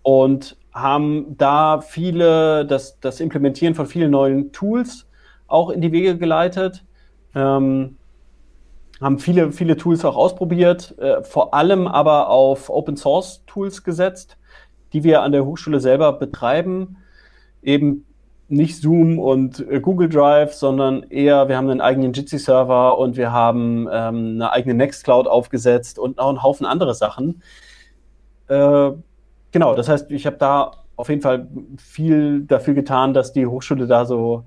Und 0.03 0.57
haben 0.73 1.37
da 1.37 1.81
viele, 1.81 2.67
das, 2.67 2.99
das 3.01 3.21
Implementieren 3.21 3.75
von 3.75 3.87
vielen 3.87 4.11
neuen 4.11 4.53
Tools 4.53 5.07
auch 5.47 5.71
in 5.71 5.81
die 5.81 5.93
Wege 5.93 6.17
geleitet. 6.17 6.85
Ähm, 7.35 7.97
haben 9.01 9.19
viele, 9.19 9.53
viele 9.53 9.77
Tools 9.77 10.05
auch 10.05 10.17
ausprobiert, 10.17 10.97
äh, 10.99 11.23
vor 11.23 11.55
allem 11.55 11.87
aber 11.87 12.31
auf 12.31 12.71
Open 12.71 12.97
Source 12.97 13.43
Tools 13.47 13.83
gesetzt, 13.83 14.39
die 14.93 15.05
wir 15.05 15.23
an 15.23 15.33
der 15.33 15.45
Hochschule 15.45 15.81
selber 15.81 16.13
betreiben. 16.13 16.97
Eben 17.63 18.07
nicht 18.49 18.81
Zoom 18.81 19.19
und 19.19 19.61
äh, 19.69 19.81
Google 19.81 20.09
Drive, 20.09 20.55
sondern 20.55 21.05
eher, 21.05 21.49
wir 21.49 21.57
haben 21.57 21.69
einen 21.69 21.81
eigenen 21.81 22.13
Jitsi-Server 22.13 22.99
und 22.99 23.17
wir 23.17 23.33
haben 23.33 23.89
ähm, 23.91 24.35
eine 24.35 24.53
eigene 24.53 24.75
Nextcloud 24.75 25.27
aufgesetzt 25.27 25.99
und 25.99 26.19
noch 26.19 26.29
einen 26.29 26.43
Haufen 26.43 26.67
andere 26.67 26.95
Sachen. 26.95 27.43
Äh, 28.49 28.93
genau, 29.53 29.75
das 29.75 29.89
heißt, 29.89 30.11
ich 30.11 30.27
habe 30.27 30.37
da 30.37 30.73
auf 30.97 31.09
jeden 31.09 31.23
Fall 31.23 31.47
viel 31.79 32.43
dafür 32.43 32.75
getan, 32.75 33.15
dass 33.15 33.33
die 33.33 33.47
Hochschule 33.47 33.87
da 33.87 34.05
so 34.05 34.45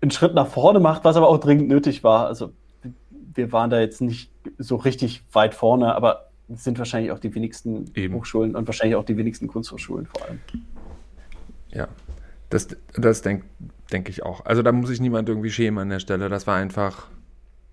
einen 0.00 0.10
Schritt 0.10 0.34
nach 0.34 0.46
vorne 0.46 0.80
macht, 0.80 1.04
was 1.04 1.16
aber 1.16 1.28
auch 1.28 1.38
dringend 1.38 1.68
nötig 1.68 2.04
war. 2.04 2.26
Also 2.26 2.52
wir 3.34 3.52
waren 3.52 3.70
da 3.70 3.80
jetzt 3.80 4.00
nicht 4.00 4.30
so 4.58 4.76
richtig 4.76 5.24
weit 5.32 5.54
vorne, 5.54 5.94
aber 5.94 6.28
es 6.52 6.64
sind 6.64 6.78
wahrscheinlich 6.78 7.12
auch 7.12 7.18
die 7.18 7.34
wenigsten 7.34 7.90
Eben. 7.94 8.14
Hochschulen 8.14 8.56
und 8.56 8.66
wahrscheinlich 8.66 8.96
auch 8.96 9.04
die 9.04 9.16
wenigsten 9.16 9.48
Kunsthochschulen 9.48 10.06
vor 10.06 10.26
allem. 10.26 10.40
Ja, 11.70 11.88
das, 12.50 12.68
das 12.96 13.22
denke 13.22 13.44
denk 13.92 14.08
ich 14.08 14.22
auch. 14.22 14.44
Also 14.44 14.62
da 14.62 14.72
muss 14.72 14.88
sich 14.88 15.00
niemand 15.00 15.28
irgendwie 15.28 15.50
schämen 15.50 15.78
an 15.78 15.88
der 15.88 15.98
Stelle. 15.98 16.28
Das 16.28 16.46
war 16.46 16.56
einfach, 16.56 17.08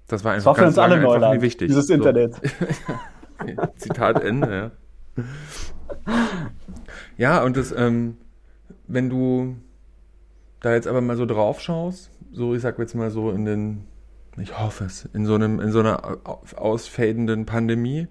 das 0.07 0.23
war 0.23 0.33
Das 0.33 0.45
einfach 0.47 0.51
war 0.51 0.55
für 0.55 0.67
uns 0.67 0.77
alle 0.77 0.99
Neuland, 0.99 1.41
wichtig. 1.41 1.67
dieses 1.67 1.87
So. 1.87 1.93
Internet. 1.93 2.35
Zitat 3.77 4.23
Ende, 4.23 4.71
ja. 5.17 5.23
Ja, 7.17 7.43
und 7.43 7.57
das, 7.57 7.71
ähm, 7.71 8.17
wenn 8.87 9.09
du 9.09 9.55
da 10.61 10.73
jetzt 10.73 10.87
aber 10.87 11.01
mal 11.01 11.17
so 11.17 11.25
drauf 11.25 11.61
schaust, 11.61 12.11
so 12.31 12.53
ich 12.55 12.61
sag 12.61 12.77
jetzt 12.79 12.95
mal 12.95 13.09
so 13.11 13.31
in 13.31 13.45
den, 13.45 13.85
ich 14.37 14.57
hoffe 14.59 14.85
es, 14.85 15.05
in 15.13 15.25
so 15.25 15.35
einem, 15.35 15.59
in 15.59 15.71
so 15.71 15.79
einer 15.79 16.03
au- 16.25 16.41
ausfadenden 16.55 17.45
Pandemie 17.45 18.07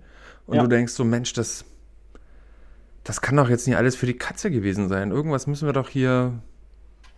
und 0.47 0.57
Ja. 0.57 0.63
du 0.63 0.69
denkst 0.69 0.93
so, 0.95 1.05
Mensch, 1.05 1.33
das, 1.35 1.65
das 3.03 3.21
kann 3.21 3.37
doch 3.37 3.49
jetzt 3.51 3.67
nicht 3.67 3.77
alles 3.77 3.97
für 3.97 4.07
die 4.07 4.17
Katze 4.17 4.51
gewesen 4.51 4.89
sein. 4.89 5.11
Irgendwas 5.11 5.47
müssen 5.47 5.67
wir 5.67 5.73
doch 5.73 5.89
hier 5.89 6.41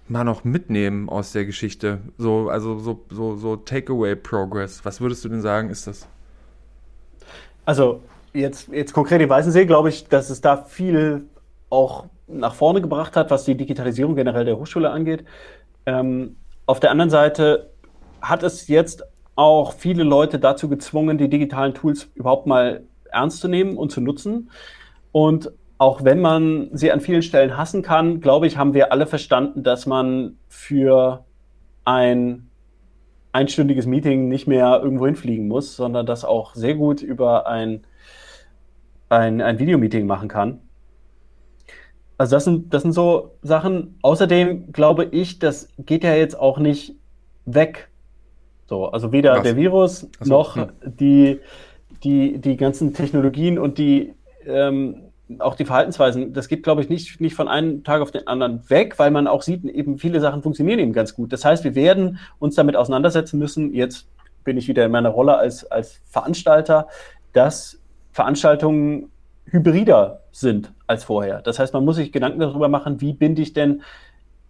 mal 0.08 0.24
noch 0.24 0.44
mitnehmen 0.44 1.08
aus 1.08 1.32
der 1.32 1.44
Geschichte. 1.46 2.00
So, 2.18 2.48
also 2.48 2.78
so, 2.78 3.04
so, 3.10 3.36
so 3.36 3.56
Takeaway 3.56 4.16
Progress. 4.16 4.84
Was 4.84 5.00
würdest 5.00 5.24
du 5.24 5.28
denn 5.28 5.42
sagen, 5.42 5.70
ist 5.70 5.86
das? 5.86 6.08
Also 7.64 8.02
jetzt, 8.36 8.68
jetzt 8.68 8.92
konkret 8.92 9.20
in 9.20 9.28
Weißensee 9.28 9.66
glaube 9.66 9.88
ich, 9.88 10.08
dass 10.08 10.30
es 10.30 10.40
da 10.40 10.56
viel 10.56 11.26
auch 11.70 12.06
nach 12.26 12.54
vorne 12.54 12.80
gebracht 12.80 13.16
hat, 13.16 13.30
was 13.30 13.44
die 13.44 13.56
Digitalisierung 13.56 14.16
generell 14.16 14.44
der 14.44 14.58
Hochschule 14.58 14.90
angeht. 14.90 15.24
Ähm, 15.86 16.36
auf 16.66 16.80
der 16.80 16.90
anderen 16.90 17.10
Seite 17.10 17.70
hat 18.20 18.42
es 18.42 18.68
jetzt 18.68 19.04
auch 19.36 19.72
viele 19.72 20.02
Leute 20.02 20.38
dazu 20.38 20.68
gezwungen, 20.68 21.18
die 21.18 21.28
digitalen 21.28 21.74
Tools 21.74 22.08
überhaupt 22.14 22.46
mal 22.46 22.84
ernst 23.10 23.40
zu 23.40 23.48
nehmen 23.48 23.76
und 23.76 23.92
zu 23.92 24.00
nutzen. 24.00 24.50
Und 25.12 25.52
auch 25.78 26.04
wenn 26.04 26.20
man 26.20 26.70
sie 26.72 26.90
an 26.90 27.00
vielen 27.00 27.22
Stellen 27.22 27.56
hassen 27.56 27.82
kann, 27.82 28.20
glaube 28.20 28.46
ich, 28.46 28.56
haben 28.56 28.74
wir 28.74 28.92
alle 28.92 29.06
verstanden, 29.06 29.62
dass 29.62 29.86
man 29.86 30.38
für 30.48 31.24
ein 31.84 32.48
einstündiges 33.32 33.86
Meeting 33.86 34.28
nicht 34.28 34.46
mehr 34.46 34.80
irgendwo 34.82 35.04
hinfliegen 35.04 35.46
muss, 35.46 35.76
sondern 35.76 36.06
das 36.06 36.24
auch 36.24 36.54
sehr 36.54 36.74
gut 36.74 37.02
über 37.02 37.46
ein, 37.46 37.86
ein, 39.08 39.40
ein 39.40 39.58
Videomeeting 39.58 40.06
machen 40.06 40.28
kann. 40.28 40.60
Also 42.18 42.36
das 42.36 42.44
sind, 42.44 42.72
das 42.72 42.82
sind 42.82 42.92
so 42.92 43.36
Sachen. 43.42 43.98
Außerdem 44.02 44.72
glaube 44.72 45.04
ich, 45.04 45.38
das 45.38 45.68
geht 45.78 46.02
ja 46.04 46.14
jetzt 46.14 46.38
auch 46.38 46.58
nicht 46.58 46.94
weg. 47.44 47.88
So, 48.66 48.86
also 48.86 49.12
weder 49.12 49.34
Was? 49.34 49.42
der 49.42 49.56
Virus 49.56 50.08
so, 50.20 50.30
noch 50.30 50.56
hm. 50.56 50.68
die, 50.84 51.40
die, 52.02 52.38
die 52.38 52.56
ganzen 52.56 52.94
Technologien 52.94 53.58
und 53.58 53.78
die 53.78 54.14
ähm, 54.46 55.02
auch 55.40 55.56
die 55.56 55.64
Verhaltensweisen, 55.64 56.32
das 56.32 56.48
geht, 56.48 56.62
glaube 56.62 56.82
ich, 56.82 56.88
nicht, 56.88 57.20
nicht 57.20 57.34
von 57.34 57.48
einem 57.48 57.82
Tag 57.82 58.00
auf 58.00 58.12
den 58.12 58.28
anderen 58.28 58.68
weg, 58.70 58.98
weil 58.98 59.10
man 59.10 59.26
auch 59.26 59.42
sieht, 59.42 59.64
eben 59.64 59.98
viele 59.98 60.20
Sachen 60.20 60.42
funktionieren 60.42 60.78
eben 60.78 60.92
ganz 60.92 61.14
gut. 61.14 61.32
Das 61.32 61.44
heißt, 61.44 61.64
wir 61.64 61.74
werden 61.74 62.18
uns 62.38 62.54
damit 62.54 62.76
auseinandersetzen 62.76 63.38
müssen. 63.38 63.74
Jetzt 63.74 64.06
bin 64.44 64.56
ich 64.56 64.68
wieder 64.68 64.84
in 64.84 64.92
meiner 64.92 65.08
Rolle 65.08 65.36
als, 65.36 65.68
als 65.68 66.00
Veranstalter, 66.06 66.86
dass 67.32 67.80
Veranstaltungen 68.16 69.10
hybrider 69.44 70.22
sind 70.32 70.72
als 70.86 71.04
vorher. 71.04 71.42
Das 71.42 71.58
heißt, 71.58 71.74
man 71.74 71.84
muss 71.84 71.96
sich 71.96 72.12
Gedanken 72.12 72.40
darüber 72.40 72.68
machen, 72.68 73.02
wie 73.02 73.12
binde 73.12 73.42
ich 73.42 73.52
denn 73.52 73.82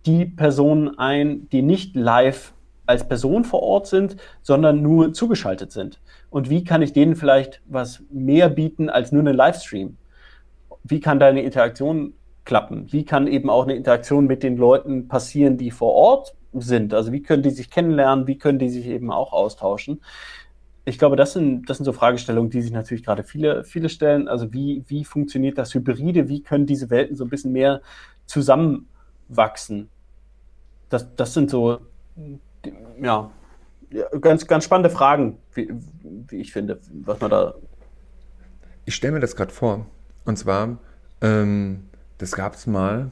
die 0.07 0.25
Personen 0.25 0.97
ein, 1.01 1.49
die 1.51 1.63
nicht 1.63 1.97
live 1.97 2.53
als 2.87 3.09
Person 3.09 3.43
vor 3.43 3.65
Ort 3.65 3.89
sind, 3.89 4.19
sondern 4.41 4.83
nur 4.83 5.13
zugeschaltet 5.15 5.73
sind. 5.73 6.01
Und 6.31 6.49
wie 6.49 6.63
kann 6.63 6.81
ich 6.81 6.93
denen 6.93 7.17
vielleicht 7.17 7.61
was 7.67 8.05
mehr 8.09 8.49
bieten 8.51 8.89
als 8.89 9.11
nur 9.11 9.23
einen 9.23 9.35
Livestream? 9.35 9.97
Wie 10.85 11.01
kann 11.01 11.19
da 11.19 11.27
eine 11.27 11.43
Interaktion 11.43 12.13
klappen? 12.45 12.87
Wie 12.93 13.05
kann 13.05 13.27
eben 13.27 13.51
auch 13.51 13.65
eine 13.65 13.75
Interaktion 13.75 14.29
mit 14.29 14.45
den 14.45 14.57
Leuten 14.57 15.09
passieren, 15.09 15.57
die 15.57 15.73
vor 15.73 15.93
Ort 15.93 16.37
sind? 16.53 16.95
Also 16.95 17.11
wie 17.11 17.21
können 17.21 17.43
die 17.43 17.51
sich 17.51 17.69
kennenlernen? 17.69 18.29
Wie 18.29 18.39
können 18.39 18.61
die 18.61 18.71
sich 18.71 18.87
eben 18.87 19.11
auch 19.11 19.33
austauschen? 19.33 20.01
Ich 20.89 20.99
glaube, 20.99 21.17
das 21.17 21.33
sind, 21.33 21.69
das 21.69 21.79
sind 21.79 21.85
so 21.85 21.93
Fragestellungen, 21.93 22.49
die 22.49 22.63
sich 22.63 22.71
natürlich 22.71 23.05
gerade 23.05 23.25
viele, 23.25 23.65
viele 23.65 23.89
stellen. 23.89 24.29
Also 24.29 24.53
wie, 24.53 24.85
wie 24.87 25.05
funktioniert 25.05 25.59
das 25.59 25.75
Hybride? 25.75 26.29
Wie 26.29 26.43
können 26.43 26.65
diese 26.65 26.91
Welten 26.91 27.17
so 27.17 27.25
ein 27.25 27.29
bisschen 27.29 27.51
mehr 27.51 27.83
zusammenwachsen? 28.27 29.89
Das, 30.89 31.13
das 31.17 31.35
sind 31.35 31.51
so, 31.51 31.81
ja, 33.03 33.33
ganz, 34.21 34.47
ganz 34.47 34.65
spannende 34.65 34.91
Fragen, 34.91 35.39
wie, 35.55 35.75
wie 36.29 36.37
ich 36.37 36.53
finde, 36.53 36.81
was 37.05 37.21
man 37.21 37.31
da. 37.33 37.55
Ich 38.85 38.95
stelle 38.95 39.15
mir 39.15 39.21
das 39.21 39.35
gerade 39.35 39.53
vor. 39.53 39.87
Und 40.25 40.39
zwar, 40.39 40.79
ähm, 41.21 41.89
das 42.19 42.31
gab 42.33 42.55
es 42.55 42.69
mal 42.69 43.11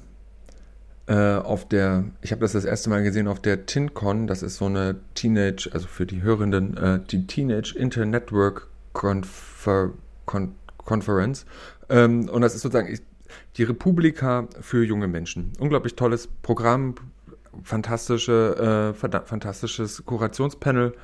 auf 1.12 1.68
der, 1.68 2.04
ich 2.22 2.32
habe 2.32 2.40
das 2.40 2.52
das 2.52 2.64
erste 2.64 2.88
Mal 2.88 3.02
gesehen 3.02 3.28
auf 3.28 3.38
der 3.38 3.66
TinCon. 3.66 4.26
Das 4.26 4.42
ist 4.42 4.56
so 4.56 4.64
eine 4.66 4.96
Teenage, 5.14 5.68
also 5.72 5.86
für 5.86 6.06
die 6.06 6.22
Hörenden, 6.22 6.76
äh, 6.78 7.00
die 7.10 7.26
Teenage 7.26 7.74
Internetwork 7.76 8.68
Confer 8.94 9.90
Con 10.24 10.54
Conference. 10.78 11.44
Ähm, 11.90 12.28
und 12.30 12.40
das 12.40 12.54
ist 12.54 12.62
sozusagen 12.62 12.88
ich, 12.88 13.02
die 13.56 13.64
Republika 13.64 14.48
für 14.60 14.84
junge 14.84 15.08
Menschen. 15.08 15.52
Unglaublich 15.58 15.94
tolles 15.94 16.26
Programm, 16.26 16.94
fantastische, 17.62 18.94
äh, 18.94 18.98
fanta- 18.98 19.24
fantastisches 19.24 20.04
Kurationspanel 20.06 20.94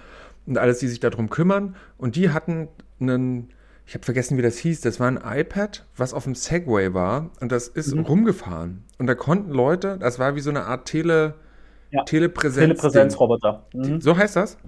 und 0.47 0.59
alles, 0.59 0.79
die 0.79 0.89
sich 0.89 1.01
darum 1.01 1.29
kümmern. 1.29 1.77
Und 1.99 2.17
die 2.17 2.31
hatten 2.31 2.69
einen, 3.01 3.51
ich 3.91 3.95
habe 3.95 4.05
vergessen, 4.05 4.39
wie 4.39 4.43
das 4.43 4.57
hieß, 4.59 4.83
das 4.83 5.01
war 5.01 5.09
ein 5.09 5.19
iPad, 5.21 5.85
was 5.97 6.15
auf 6.15 6.23
dem 6.23 6.37
Segway 6.37 6.95
war 6.95 7.31
und 7.41 7.51
das 7.51 7.67
ist 7.67 7.93
Mhm. 7.93 8.03
rumgefahren. 8.05 8.85
Und 8.99 9.09
da 9.09 9.17
konnten 9.17 9.51
Leute, 9.51 9.99
das 9.99 10.21
war 10.21 10.37
wie 10.37 10.41
so 10.41 10.51
eine 10.51 10.63
Art 10.63 10.87
Tele, 10.87 11.35
Ja. 11.91 12.05
Telepräsenz. 12.05 12.79
Telepräsenzroboter. 12.81 13.65
Mhm. 13.75 14.01
So 14.01 14.17
heißt 14.17 14.37
das? 14.37 14.59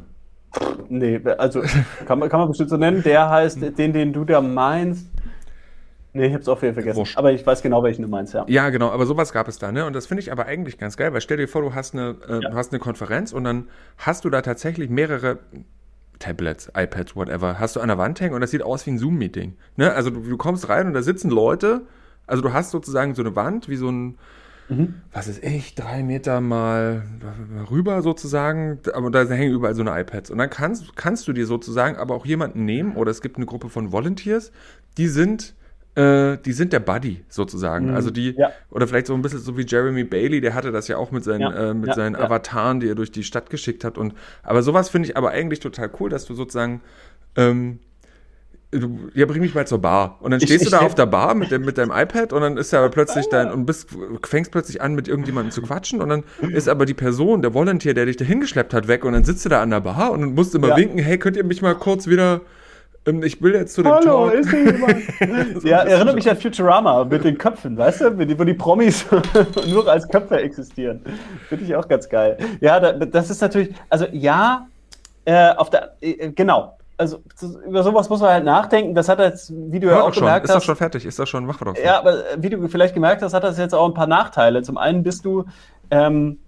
Nee, 0.89 1.21
also 1.39 1.63
kann 2.05 2.19
man, 2.19 2.31
kann 2.31 2.41
man 2.41 2.49
bestimmt 2.49 2.71
so 2.71 2.77
nennen. 2.77 3.05
Der 3.05 3.31
heißt, 3.31 3.61
den, 3.79 3.93
den 3.93 4.13
du 4.13 4.25
da 4.25 4.41
meinst. 4.41 5.07
Nee, 6.15 6.27
ich 6.27 6.35
hab's 6.35 6.49
auch 6.49 6.61
wieder 6.61 6.75
vergessen. 6.75 6.97
Wurscht. 6.99 7.17
Aber 7.17 7.31
ich 7.31 7.47
weiß 7.47 7.63
genau, 7.63 7.85
welchen 7.85 8.03
du 8.03 8.09
meinst, 8.09 8.35
ja. 8.35 8.45
Ja, 8.49 8.71
genau, 8.71 8.91
aber 8.91 9.07
sowas 9.07 9.33
gab 9.33 9.47
es 9.47 9.57
da, 9.57 9.71
ne? 9.71 9.87
Und 9.87 9.93
das 9.95 10.07
finde 10.07 10.21
ich 10.23 10.33
aber 10.33 10.47
eigentlich 10.47 10.79
ganz 10.79 10.97
geil, 10.97 11.13
weil 11.13 11.21
stell 11.21 11.37
dir 11.37 11.47
vor, 11.47 11.63
du 11.63 11.77
hast 11.77 11.95
eine, 11.95 12.17
äh, 12.29 12.33
Ja. 12.41 12.51
du 12.51 12.55
hast 12.57 12.73
eine 12.73 12.81
Konferenz 12.81 13.33
und 13.33 13.45
dann 13.45 13.69
hast 13.99 14.25
du 14.25 14.31
da 14.31 14.43
tatsächlich 14.43 14.91
mehrere 14.91 15.39
Tablets, 16.23 16.71
iPads, 16.77 17.17
whatever, 17.17 17.59
hast 17.59 17.77
du 17.77 17.81
an 17.81 17.89
der 17.89 17.99
Wand 17.99 18.21
hängen 18.21 18.35
und 18.35 18.41
das 18.41 18.53
sieht 18.53 18.63
aus 18.63 18.87
wie 18.87 18.91
ein 18.93 18.99
Zoom-Meeting. 18.99 19.55
Ne? 19.77 19.93
Also 19.93 20.11
du, 20.11 20.21
du 20.21 20.37
kommst 20.37 20.69
rein 20.69 20.87
und 20.87 20.95
da 20.95 21.03
sitzen 21.03 21.31
Leute, 21.31 21.83
also 22.27 22.43
du 22.43 22.53
hast 22.53 22.71
sozusagen 22.71 23.15
so 23.15 23.23
eine 23.23 23.35
Wand, 23.35 23.69
wie 23.69 23.77
so 23.77 23.91
ein, 23.91 24.19
Mhm. 24.69 24.95
was 25.13 25.27
ist 25.27 25.43
ich, 25.43 25.75
drei 25.75 26.03
Meter 26.05 26.41
mal 26.41 27.03
rüber 27.71 28.01
sozusagen, 28.01 28.79
aber 28.95 29.11
da 29.11 29.25
hängen 29.25 29.53
überall 29.53 29.75
so 29.75 29.83
eine 29.83 30.01
iPads. 30.01 30.31
Und 30.31 30.39
dann 30.39 30.49
kannst, 30.49 30.97
kannst 30.97 31.27
du 31.27 31.33
dir 31.33 31.47
sozusagen 31.47 31.97
aber 31.97 32.15
auch 32.15 32.25
jemanden 32.25 32.65
nehmen, 32.65 32.95
oder 32.97 33.11
es 33.11 33.21
gibt 33.21 33.37
eine 33.37 33.47
Gruppe 33.47 33.69
von 33.69 33.91
Volunteers, 33.93 34.53
die 34.99 35.09
sind, 35.09 35.55
äh, 35.95 36.39
die 36.39 36.53
sind 36.53 36.73
der 36.73 36.81
Buddy 36.81 37.23
sozusagen. 37.29 37.89
Mhm. 37.91 37.95
Also 37.95 38.11
die, 38.11 38.35
Ja. 38.37 38.51
oder 38.71 38.87
vielleicht 38.89 39.07
so 39.07 39.15
ein 39.15 39.23
bisschen 39.23 39.41
so 39.41 39.57
wie 39.59 39.67
Jeremy 39.67 40.05
Bailey, 40.05 40.41
der 40.41 40.55
hatte 40.55 40.73
das 40.73 40.89
ja 40.89 40.97
auch 40.97 41.11
mit 41.11 41.23
seinen, 41.25 41.41
Ja, 41.43 41.71
äh, 41.71 41.75
mit 41.75 41.89
ja, 41.89 41.95
seinen. 41.95 42.17
Avataren, 42.17 42.81
die 42.81 42.89
er 42.89 42.95
durch 42.95 43.13
die 43.13 43.23
Stadt 43.25 43.51
geschickt 43.51 43.85
hat. 43.85 43.99
Und 43.99 44.15
aber 44.43 44.63
sowas 44.63 44.89
finde 44.89 45.09
ich 45.09 45.17
aber 45.17 45.31
eigentlich 45.31 45.61
total 45.61 45.91
cool, 46.01 46.09
dass 46.09 46.25
du 46.25 46.35
sozusagen 46.35 46.81
ähm, 47.37 47.79
du, 48.71 49.11
ja, 49.15 49.27
bring 49.27 49.43
mich 49.43 49.55
mal 49.55 49.67
zur 49.67 49.81
Bar. 49.83 50.17
Und 50.21 50.31
dann 50.31 50.41
Ich- 50.41 50.47
stehst 50.47 50.63
ich 50.63 50.69
du 50.69 50.71
da 50.71 50.79
stell- 50.79 50.87
auf 50.87 50.95
der 50.95 51.05
Bar 51.07 51.35
mit, 51.35 51.51
dem, 51.51 51.63
mit 51.65 51.77
deinem 51.77 51.91
iPad 51.91 52.33
und 52.33 52.41
dann 52.41 52.57
ist 52.57 52.73
ja 52.73 52.79
aber 52.79 52.89
plötzlich 52.89 53.29
dein, 53.29 53.51
und 53.53 53.67
bist, 53.67 53.89
fängst 54.27 54.51
plötzlich 54.51 54.81
an, 54.81 54.95
mit 54.95 55.09
irgendjemandem 55.09 55.51
zu 55.53 55.61
quatschen 55.61 56.01
und 56.01 56.09
dann 56.09 56.25
ist 56.41 56.69
aber 56.69 56.87
die 56.87 56.95
Person, 56.95 57.43
der 57.43 57.53
Volunteer, 57.53 57.93
der 57.93 58.07
dich 58.07 58.17
da 58.17 58.25
hingeschleppt 58.25 58.73
hat, 58.73 58.89
weg 58.89 59.05
und 59.05 59.13
dann 59.13 59.25
sitzt 59.25 59.45
du 59.45 59.51
da 59.51 59.61
an 59.61 59.69
der 59.71 59.81
Bar 59.81 60.13
und 60.13 60.35
musst 60.35 60.55
immer 60.55 60.69
Ja. 60.69 60.77
winken, 60.79 60.99
hey, 60.99 61.19
könnt 61.19 61.37
ihr 61.37 61.45
mich 61.45 61.61
mal 61.61 61.75
kurz 61.75 62.07
wieder, 62.07 62.41
ich 63.05 63.43
will 63.43 63.55
jetzt 63.55 63.75
zu 63.75 63.83
dem 63.83 63.93
Hallo, 63.93 64.29
Talk. 64.29 64.35
ist 64.35 64.51
hier 64.51 64.73
jemand? 64.73 65.65
ja, 65.65 65.79
erinnert 65.79 66.15
mich 66.15 66.31
an 66.31 66.37
Futurama 66.37 67.05
mit 67.05 67.25
den 67.25 67.37
Köpfen, 67.37 67.77
weißt 67.77 68.03
du, 68.03 68.39
wo 68.39 68.45
die 68.45 68.55
Promis 68.55 69.05
nur 69.69 69.89
als 69.89 70.09
Köpfe 70.09 70.39
existieren. 70.39 71.01
Finde 71.49 71.65
ich 71.65 71.75
auch 71.75 71.89
ganz 71.89 72.09
geil. 72.09 72.39
Ja, 72.61 72.79
da, 72.79 72.93
das 72.93 73.31
ist 73.31 73.41
natürlich, 73.41 73.75
also 73.91 74.07
ja, 74.13 74.67
äh, 75.25 75.51
auf 75.55 75.71
der, 75.71 75.97
äh, 76.01 76.31
genau. 76.31 76.77
Also 76.97 77.21
das, 77.41 77.57
über 77.67 77.83
sowas 77.83 78.09
muss 78.09 78.21
man 78.21 78.31
halt 78.31 78.45
nachdenken. 78.45 78.95
Das 78.95 79.09
hat 79.09 79.19
jetzt, 79.19 79.53
wie 79.53 79.81
du 79.81 79.89
ja 79.89 79.95
Hör 79.95 80.05
auch 80.05 80.15
schon, 80.15 80.23
gemerkt 80.25 80.45
ist 80.45 80.51
doch 80.51 80.57
hast, 80.57 80.65
schon 80.65 80.77
fertig, 80.77 81.05
ist 81.05 81.19
doch 81.19 81.27
schon, 81.27 81.45
mach 81.45 81.59
doch. 81.59 81.77
Ja, 81.77 81.99
aber 81.99 82.31
äh, 82.31 82.37
wie 82.39 82.51
du 82.51 82.69
vielleicht 82.69 82.95
gemerkt 82.95 83.23
hast, 83.23 83.35
hat 83.35 83.43
das 83.43 83.59
jetzt 83.59 83.75
auch 83.75 83.89
ein 83.89 83.95
paar 83.95 84.07
Nachteile. 84.07 84.63
Zum 84.63 84.77
einen 84.79 85.03
bist 85.03 85.25
du 85.25 85.45
ähm, 85.91 86.39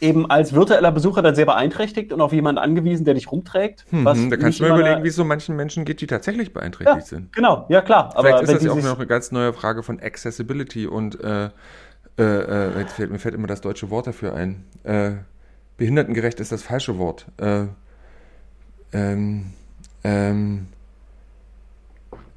eben 0.00 0.30
als 0.30 0.52
virtueller 0.52 0.92
Besucher 0.92 1.22
dann 1.22 1.34
sehr 1.34 1.46
beeinträchtigt 1.46 2.12
und 2.12 2.20
auf 2.20 2.32
jemanden 2.32 2.58
angewiesen, 2.58 3.04
der 3.04 3.14
dich 3.14 3.30
rumträgt. 3.30 3.84
Was 3.90 4.18
da 4.28 4.36
kannst 4.36 4.60
du 4.60 4.64
mal 4.64 4.78
überlegen, 4.78 5.04
wie 5.04 5.08
es 5.08 5.16
so 5.16 5.24
manchen 5.24 5.56
Menschen 5.56 5.84
geht, 5.84 6.00
die 6.00 6.06
tatsächlich 6.06 6.48
ja, 6.48 6.54
beeinträchtigt 6.54 7.06
sind. 7.06 7.32
genau, 7.32 7.66
ja 7.68 7.80
klar. 7.80 8.12
Vielleicht 8.16 8.42
ist 8.42 8.52
das 8.52 8.62
ja 8.62 8.72
auch 8.72 8.76
noch 8.76 8.98
eine 8.98 9.06
ganz 9.06 9.32
neue 9.32 9.52
Frage 9.52 9.82
von 9.82 10.00
Accessibility 10.00 10.86
und 10.86 11.22
äh, 11.22 11.50
äh, 12.18 12.22
äh, 12.22 12.78
jetzt 12.80 12.92
fällt, 12.92 13.10
mir 13.10 13.18
fällt 13.18 13.34
immer 13.34 13.46
das 13.46 13.60
deutsche 13.60 13.90
Wort 13.90 14.06
dafür 14.06 14.34
ein. 14.34 14.64
Äh, 14.84 15.12
behindertengerecht 15.76 16.40
ist 16.40 16.52
das 16.52 16.62
falsche 16.62 16.98
Wort. 16.98 17.26
Äh, 17.38 17.64
ähm, 18.92 19.52
Ähm, 20.04 20.68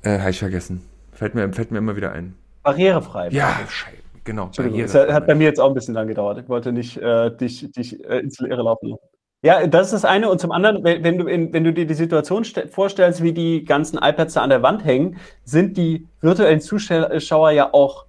äh, 0.02 0.20
habe 0.20 0.32
ich 0.32 0.40
vergessen. 0.40 0.84
Fällt 1.12 1.36
mir, 1.36 1.52
fällt 1.54 1.72
mir 1.72 1.78
immer 1.78 1.96
wieder 1.96 2.12
ein. 2.14 2.36
Barrierefrei. 2.64 3.30
Ja, 3.30 3.60
Scheiße. 3.68 3.98
Genau. 4.24 4.50
Das 4.56 4.94
hat 4.96 5.28
bei 5.28 5.36
mir 5.36 5.46
jetzt 5.46 5.60
auch 5.60 5.70
ein 5.70 5.74
bisschen 5.74 5.94
lang 5.94 6.08
gedauert. 6.08 6.40
Ich 6.40 6.50
wollte 6.50 6.72
nicht 6.72 6.98
äh, 6.98 7.36
dich, 7.36 7.72
dich 7.72 8.04
äh, 8.04 8.20
ins 8.20 8.40
Leere 8.40 8.64
laufen 8.64 8.90
lassen. 8.90 9.02
Ja, 9.42 9.66
das 9.68 9.88
ist 9.88 9.94
das 9.94 10.06
eine. 10.06 10.30
Und 10.30 10.42
zum 10.42 10.52
anderen, 10.52 10.84
wenn 10.84 11.18
du, 11.18 11.26
in, 11.26 11.54
wenn 11.54 11.64
du 11.64 11.72
dir 11.72 11.86
die 11.86 11.94
Situation 11.94 12.44
vorstellst, 12.44 13.24
wie 13.24 13.32
die 13.32 13.64
ganzen 13.64 13.98
iPads 13.98 14.34
da 14.34 14.42
an 14.42 14.50
der 14.50 14.62
Wand 14.62 14.84
hängen, 14.84 15.18
sind 15.46 15.78
die 15.78 16.08
virtuellen 16.20 16.60
Zuschauer 16.60 17.52
ja 17.52 17.74
auch 17.74 18.06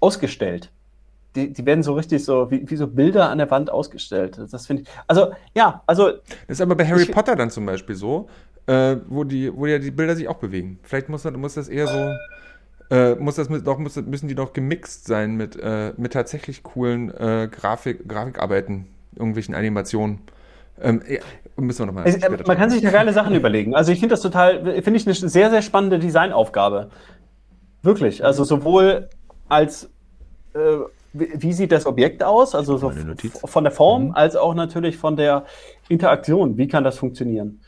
ausgestellt. 0.00 0.70
Die, 1.34 1.52
die 1.52 1.64
werden 1.64 1.82
so 1.82 1.94
richtig 1.94 2.24
so, 2.24 2.50
wie, 2.50 2.68
wie 2.68 2.76
so 2.76 2.88
Bilder 2.88 3.30
an 3.30 3.38
der 3.38 3.50
Wand 3.50 3.70
ausgestellt. 3.70 4.38
Das 4.50 4.66
finde 4.66 4.82
ich. 4.82 4.88
Also, 5.06 5.32
ja, 5.54 5.82
also. 5.86 6.10
Das 6.10 6.58
ist 6.58 6.60
aber 6.60 6.74
bei 6.74 6.86
Harry 6.86 7.04
ich, 7.04 7.12
Potter 7.12 7.36
dann 7.36 7.50
zum 7.50 7.64
Beispiel 7.64 7.94
so, 7.94 8.28
äh, 8.66 8.96
wo, 9.08 9.24
die, 9.24 9.56
wo 9.56 9.64
ja 9.64 9.78
die 9.78 9.90
Bilder 9.90 10.14
sich 10.14 10.28
auch 10.28 10.38
bewegen. 10.38 10.78
Vielleicht 10.82 11.08
muss, 11.08 11.24
muss 11.24 11.54
das 11.54 11.68
eher 11.68 11.86
so 11.86 12.14
äh, 12.90 13.14
muss 13.14 13.36
das 13.36 13.48
doch, 13.48 13.78
muss, 13.78 13.96
müssen 13.96 14.28
die 14.28 14.34
doch 14.34 14.52
gemixt 14.52 15.06
sein 15.06 15.36
mit, 15.36 15.56
äh, 15.56 15.92
mit 15.96 16.12
tatsächlich 16.12 16.62
coolen 16.62 17.10
äh, 17.10 17.48
Grafik, 17.50 18.08
Grafikarbeiten, 18.08 18.86
irgendwelchen 19.14 19.54
Animationen. 19.54 20.20
Ähm, 20.80 21.02
ja, 21.08 21.20
müssen 21.56 21.80
wir 21.80 21.86
noch 21.86 21.92
mal 21.92 22.06
es, 22.06 22.16
äh, 22.16 22.30
man 22.46 22.56
kann 22.56 22.70
sich 22.70 22.82
da 22.82 22.90
geile 22.90 23.12
Sachen 23.12 23.34
überlegen. 23.34 23.74
Also 23.74 23.92
ich 23.92 24.00
finde 24.00 24.14
das 24.14 24.22
total, 24.22 24.82
finde 24.82 24.98
ich 24.98 25.06
eine 25.06 25.14
sehr, 25.14 25.50
sehr 25.50 25.62
spannende 25.62 25.98
Designaufgabe. 25.98 26.90
Wirklich. 27.82 28.24
Also 28.24 28.44
sowohl 28.44 29.08
als 29.48 29.90
äh, 30.54 30.78
wie 31.12 31.52
sieht 31.52 31.72
das 31.72 31.86
Objekt 31.86 32.22
aus, 32.22 32.54
also 32.54 32.76
so 32.76 32.92
von 33.44 33.64
der 33.64 33.72
Form, 33.72 34.06
mhm. 34.06 34.14
als 34.14 34.36
auch 34.36 34.54
natürlich 34.54 34.96
von 34.96 35.16
der 35.16 35.44
Interaktion. 35.88 36.56
Wie 36.56 36.68
kann 36.68 36.84
das 36.84 36.98
funktionieren? 36.98 37.60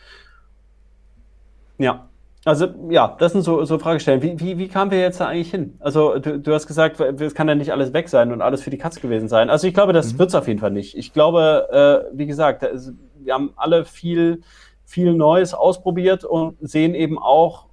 Ja. 1.79 2.09
Also 2.45 2.66
ja, 2.90 3.16
das 3.18 3.32
sind 3.32 3.43
so, 3.43 3.64
so 3.64 3.78
Fragestellen. 3.78 4.20
Wie, 4.20 4.38
wie, 4.40 4.59
wie 4.59 4.68
kamen 4.68 4.90
wir 4.90 5.01
jetzt 5.01 5.20
da 5.20 5.28
eigentlich 5.28 5.51
hin? 5.51 5.76
Also 5.78 6.18
du, 6.18 6.40
du 6.40 6.53
hast 6.53 6.66
gesagt, 6.66 6.99
es 6.99 7.34
kann 7.34 7.49
ja 7.49 7.55
nicht 7.55 7.70
alles 7.70 7.93
weg 7.93 8.09
sein 8.09 8.32
und 8.32 8.43
alles 8.43 8.62
für 8.62 8.70
die 8.70 8.78
Katz 8.78 9.01
gewesen 9.01 9.28
sein. 9.28 9.49
Also 9.49 9.68
ich 9.68 9.74
glaube, 9.74 9.93
das 9.93 10.14
mhm. 10.14 10.18
wird 10.18 10.28
es 10.30 10.34
auf 10.34 10.49
jeden 10.49 10.59
Fall 10.59 10.72
nicht. 10.72 10.97
Ich 10.97 11.12
glaube, 11.12 11.68
äh, 12.12 12.16
wie 12.16 12.26
gesagt, 12.26 12.64
ist, 12.64 12.93
wir 13.20 13.34
haben 13.34 13.53
alle 13.55 13.84
viel, 13.84 14.43
viel 14.84 15.14
Neues 15.14 15.55
ausprobiert 15.55 16.24
und 16.24 16.57
sehen 16.61 16.95
eben 16.95 17.16
auch 17.16 17.66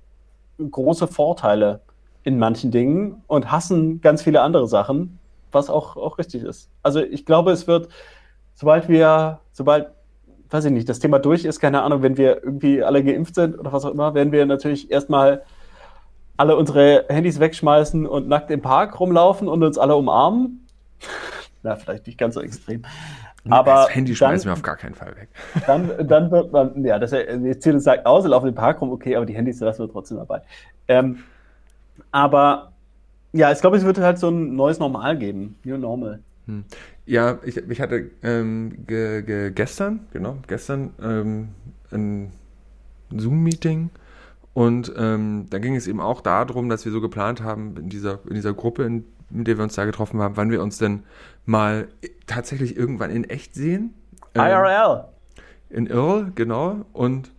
große 0.60 1.08
Vorteile 1.08 1.82
in 2.24 2.38
manchen 2.38 2.70
Dingen 2.70 3.24
und 3.26 3.52
hassen 3.52 4.02
ganz 4.02 4.22
viele 4.22 4.42
andere 4.42 4.68
Sachen, 4.68 5.18
was 5.52 5.72
auch, 5.72 5.98
auch 5.98 6.20
richtig 6.20 6.44
ist. 6.44 6.70
Also 6.84 7.00
ich 7.00 7.26
glaube, 7.26 7.52
es 7.52 7.66
wird, 7.66 7.90
sobald 8.54 8.88
wir, 8.88 9.40
sobald 9.52 9.88
weiß 10.50 10.66
ich 10.66 10.72
nicht, 10.72 10.90
das 10.90 11.00
Thema 11.00 11.20
durch 11.20 11.46
ist, 11.46 11.60
keine 11.60 11.82
Ahnung, 11.84 12.02
wenn 12.02 12.18
wir 12.18 12.44
irgendwie 12.44 12.84
alle 12.84 13.04
geimpft 13.04 13.36
sind 13.36 13.58
oder 13.60 13.72
was 13.72 13.86
auch 13.86 13.92
immer, 13.92 14.14
werden 14.14 14.32
wir 14.32 14.46
natürlich 14.46 14.92
erstmal 14.92 15.44
alle 16.38 16.56
unsere 16.56 17.06
Handys 17.10 17.40
wegschmeißen 17.40 18.06
und 18.08 18.28
nackt 18.28 18.50
im 18.50 18.62
Park 18.62 19.00
rumlaufen 19.00 19.48
und 19.48 19.62
uns 19.64 19.78
alle 19.78 19.96
umarmen. 19.96 20.66
Na, 21.64 21.76
vielleicht 21.76 22.08
nicht 22.08 22.18
ganz 22.18 22.36
so 22.36 22.42
extrem. 22.42 22.84
Aber 23.50 23.74
das 23.74 23.96
Handy 23.96 24.16
schmeißen 24.16 24.46
wir 24.46 24.54
auf 24.54 24.62
gar 24.62 24.78
keinen 24.78 24.96
Fall 24.96 25.16
weg. 25.16 25.30
Dann, 25.68 26.08
dann 26.08 26.30
wird 26.30 26.52
man, 26.52 26.84
ja, 26.84 27.00
das 27.00 27.12
Ziel 27.60 27.80
sagt 27.80 28.06
aus, 28.06 28.26
laufen 28.26 28.50
im 28.50 28.56
Park 28.56 28.82
rum, 28.82 28.92
okay, 28.92 29.16
aber 29.16 29.26
die 29.26 29.36
Handys 29.36 29.60
lassen 29.60 29.84
wir 29.84 29.92
trotzdem 29.92 30.18
dabei. 30.18 30.42
Ähm, 30.88 31.20
aber 32.12 32.72
ja, 33.32 33.52
ich 33.52 33.60
glaube, 33.60 33.78
es 33.78 33.86
wird 33.86 33.98
halt 34.00 34.20
so 34.20 34.30
ein 34.30 34.56
neues 34.56 34.80
Normal 34.80 35.18
geben. 35.18 35.58
New 35.64 35.78
Normal. 35.78 36.20
Hm. 36.50 36.64
Ja, 37.06 37.38
ich, 37.44 37.58
ich 37.58 37.80
hatte 37.80 38.10
ähm, 38.24 38.86
ge, 38.88 39.22
ge, 39.22 39.52
gestern, 39.52 40.08
genau, 40.12 40.38
gestern 40.48 40.94
ähm, 41.00 41.50
ein 41.92 42.32
Zoom-Meeting 43.16 43.92
und 44.54 44.92
ähm, 44.98 45.46
da 45.52 45.60
ging 45.60 45.76
es 45.76 45.86
eben 45.86 46.02
auch 46.02 46.22
darum, 46.22 46.70
dass 46.70 46.86
wir 46.86 46.92
so 46.92 47.02
geplant 47.02 47.44
haben, 47.44 47.78
in 47.78 47.90
dieser, 47.90 48.20
in 48.28 48.34
dieser 48.34 48.54
Gruppe, 48.54 48.84
in, 48.84 49.06
mit 49.30 49.46
der 49.46 49.58
wir 49.58 49.64
uns 49.64 49.76
da 49.76 49.86
getroffen 49.86 50.22
haben, 50.22 50.38
wann 50.38 50.50
wir 50.50 50.64
uns 50.64 50.80
denn 50.80 51.04
mal 51.46 51.88
tatsächlich 52.26 52.76
irgendwann 52.76 53.12
in 53.12 53.26
echt 53.26 53.54
sehen. 53.54 53.94
Ähm, 54.34 54.42
IRL. 54.42 55.06
In 55.70 55.86
IRL, 55.86 56.32
genau. 56.34 56.86
Und, 56.94 57.32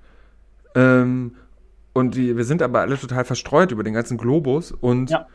ähm, 0.77 1.35
und 1.95 2.15
die, 2.15 2.37
wir 2.37 2.45
sind 2.45 2.63
aber 2.63 2.81
alle 2.81 2.97
total 2.97 3.25
verstreut 3.25 3.73
über 3.73 3.83
den 3.83 3.95
ganzen 3.95 4.19
Globus 4.19 4.71
und, 4.71 5.11
ja. 5.11 5.27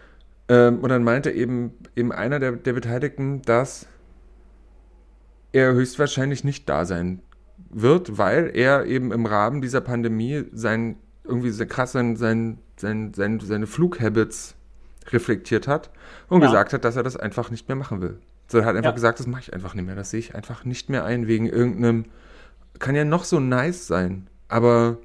Ähm, 0.47 0.79
und 0.79 0.89
dann 0.89 1.03
meinte 1.03 1.31
eben, 1.31 1.73
eben 1.95 2.11
einer 2.11 2.39
der, 2.39 2.53
der 2.53 2.73
Beteiligten, 2.73 3.41
dass 3.41 3.87
er 5.51 5.73
höchstwahrscheinlich 5.73 6.43
nicht 6.43 6.69
da 6.69 6.85
sein 6.85 7.21
wird, 7.69 8.17
weil 8.17 8.51
er 8.53 8.85
eben 8.85 9.11
im 9.11 9.25
Rahmen 9.25 9.61
dieser 9.61 9.81
Pandemie 9.81 10.45
sein 10.51 10.97
irgendwie 11.23 11.49
so 11.49 11.65
krass 11.65 11.93
sein, 11.93 12.15
sein, 12.15 12.59
sein, 12.77 13.13
sein, 13.13 13.39
seine 13.39 13.67
Flughabits 13.67 14.55
reflektiert 15.07 15.67
hat 15.67 15.89
und 16.27 16.41
ja. 16.41 16.47
gesagt 16.47 16.73
hat, 16.73 16.85
dass 16.85 16.95
er 16.95 17.03
das 17.03 17.17
einfach 17.17 17.51
nicht 17.51 17.67
mehr 17.67 17.75
machen 17.75 18.01
will. 18.01 18.19
So, 18.47 18.59
er 18.59 18.65
hat 18.65 18.75
einfach 18.75 18.91
ja. 18.91 18.95
gesagt, 18.95 19.19
das 19.19 19.27
mache 19.27 19.41
ich 19.41 19.53
einfach 19.53 19.73
nicht 19.73 19.85
mehr. 19.85 19.95
Das 19.95 20.11
sehe 20.11 20.19
ich 20.19 20.35
einfach 20.35 20.65
nicht 20.65 20.89
mehr 20.89 21.03
ein 21.03 21.27
wegen 21.27 21.47
irgendeinem. 21.47 22.05
Kann 22.77 22.95
ja 22.95 23.05
noch 23.05 23.23
so 23.23 23.39
nice 23.39 23.87
sein, 23.87 24.27
aber 24.47 24.97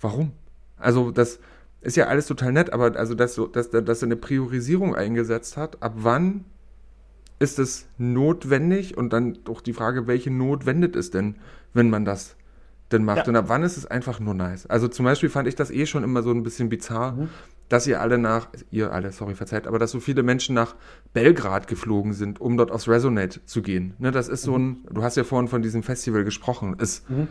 warum? 0.00 0.32
Also 0.76 1.10
das 1.10 1.40
ist 1.84 1.96
ja 1.96 2.06
alles 2.06 2.26
total 2.26 2.52
nett, 2.52 2.72
aber 2.72 2.96
also 2.96 3.14
dass 3.14 3.34
so, 3.34 3.46
dass, 3.46 3.70
dass 3.70 4.02
er 4.02 4.06
eine 4.06 4.16
Priorisierung 4.16 4.94
eingesetzt 4.94 5.56
hat, 5.56 5.82
ab 5.82 5.92
wann 5.96 6.44
ist 7.38 7.58
es 7.58 7.86
notwendig? 7.98 8.96
Und 8.96 9.12
dann 9.12 9.38
doch 9.44 9.60
die 9.60 9.72
Frage, 9.72 10.06
welche 10.06 10.30
Not 10.30 10.66
wendet 10.66 10.96
es 10.96 11.10
denn, 11.10 11.36
wenn 11.72 11.90
man 11.90 12.04
das 12.04 12.36
denn 12.90 13.04
macht? 13.04 13.18
Ja. 13.18 13.28
Und 13.28 13.36
ab 13.36 13.44
wann 13.48 13.62
ist 13.62 13.76
es 13.76 13.86
einfach 13.86 14.20
nur 14.20 14.34
nice? 14.34 14.66
Also 14.66 14.88
zum 14.88 15.04
Beispiel 15.04 15.28
fand 15.28 15.48
ich 15.48 15.54
das 15.54 15.70
eh 15.70 15.86
schon 15.86 16.04
immer 16.04 16.22
so 16.22 16.30
ein 16.30 16.42
bisschen 16.42 16.68
bizarr, 16.68 17.12
mhm. 17.12 17.28
dass 17.68 17.86
ihr 17.86 18.00
alle 18.00 18.18
nach, 18.18 18.48
ihr 18.70 18.92
alle, 18.92 19.12
sorry, 19.12 19.34
verzeiht, 19.34 19.66
aber 19.66 19.78
dass 19.78 19.90
so 19.90 20.00
viele 20.00 20.22
Menschen 20.22 20.54
nach 20.54 20.74
Belgrad 21.12 21.68
geflogen 21.68 22.12
sind, 22.12 22.40
um 22.40 22.56
dort 22.56 22.70
aufs 22.70 22.88
Resonate 22.88 23.44
zu 23.44 23.62
gehen. 23.62 23.94
Ne, 23.98 24.10
das 24.10 24.28
ist 24.28 24.42
so 24.42 24.56
mhm. 24.56 24.84
ein, 24.88 24.94
du 24.94 25.02
hast 25.02 25.16
ja 25.16 25.24
vorhin 25.24 25.48
von 25.48 25.62
diesem 25.62 25.82
Festival 25.82 26.24
gesprochen, 26.24 26.76
ist 26.78 27.08
mhm. 27.10 27.28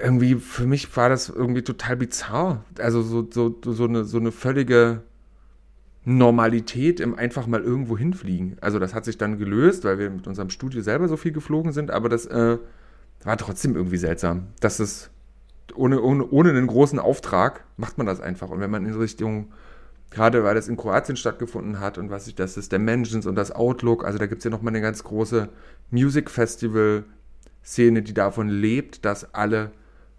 Irgendwie, 0.00 0.36
für 0.36 0.66
mich 0.66 0.96
war 0.96 1.08
das 1.08 1.28
irgendwie 1.28 1.62
total 1.62 1.96
bizarr. 1.96 2.64
Also 2.78 3.02
so, 3.02 3.26
so, 3.30 3.56
so, 3.64 3.84
eine, 3.84 4.04
so 4.04 4.18
eine 4.18 4.32
völlige 4.32 5.02
Normalität 6.04 7.00
im 7.00 7.14
einfach 7.14 7.46
mal 7.46 7.62
irgendwo 7.62 7.98
hinfliegen. 7.98 8.56
Also 8.60 8.78
das 8.78 8.94
hat 8.94 9.04
sich 9.04 9.18
dann 9.18 9.38
gelöst, 9.38 9.84
weil 9.84 9.98
wir 9.98 10.08
mit 10.10 10.26
unserem 10.26 10.50
Studio 10.50 10.80
selber 10.80 11.08
so 11.08 11.16
viel 11.16 11.32
geflogen 11.32 11.72
sind, 11.72 11.90
aber 11.90 12.08
das 12.08 12.26
äh, 12.26 12.58
war 13.24 13.36
trotzdem 13.36 13.76
irgendwie 13.76 13.98
seltsam, 13.98 14.48
dass 14.60 14.78
es 14.78 15.10
ohne, 15.74 16.00
ohne, 16.00 16.26
ohne 16.28 16.50
einen 16.50 16.66
großen 16.66 16.98
Auftrag 16.98 17.64
macht 17.76 17.98
man 17.98 18.06
das 18.06 18.20
einfach. 18.20 18.48
Und 18.48 18.60
wenn 18.60 18.70
man 18.70 18.86
in 18.86 18.94
Richtung, 18.94 19.52
gerade 20.10 20.44
weil 20.44 20.54
das 20.54 20.68
in 20.68 20.76
Kroatien 20.76 21.16
stattgefunden 21.16 21.78
hat 21.78 21.98
und 21.98 22.10
was 22.10 22.26
ich, 22.26 22.34
das 22.34 22.56
ist 22.56 22.72
Dimensions 22.72 23.26
und 23.26 23.34
das 23.34 23.52
Outlook, 23.52 24.04
also 24.04 24.18
da 24.18 24.26
gibt 24.26 24.38
es 24.38 24.44
ja 24.44 24.50
nochmal 24.50 24.72
eine 24.72 24.80
ganz 24.80 25.04
große 25.04 25.48
Music 25.90 26.30
Festival 26.30 27.04
Szene, 27.64 28.02
die 28.02 28.14
davon 28.14 28.48
lebt, 28.48 29.04
dass 29.04 29.34
alle 29.34 29.70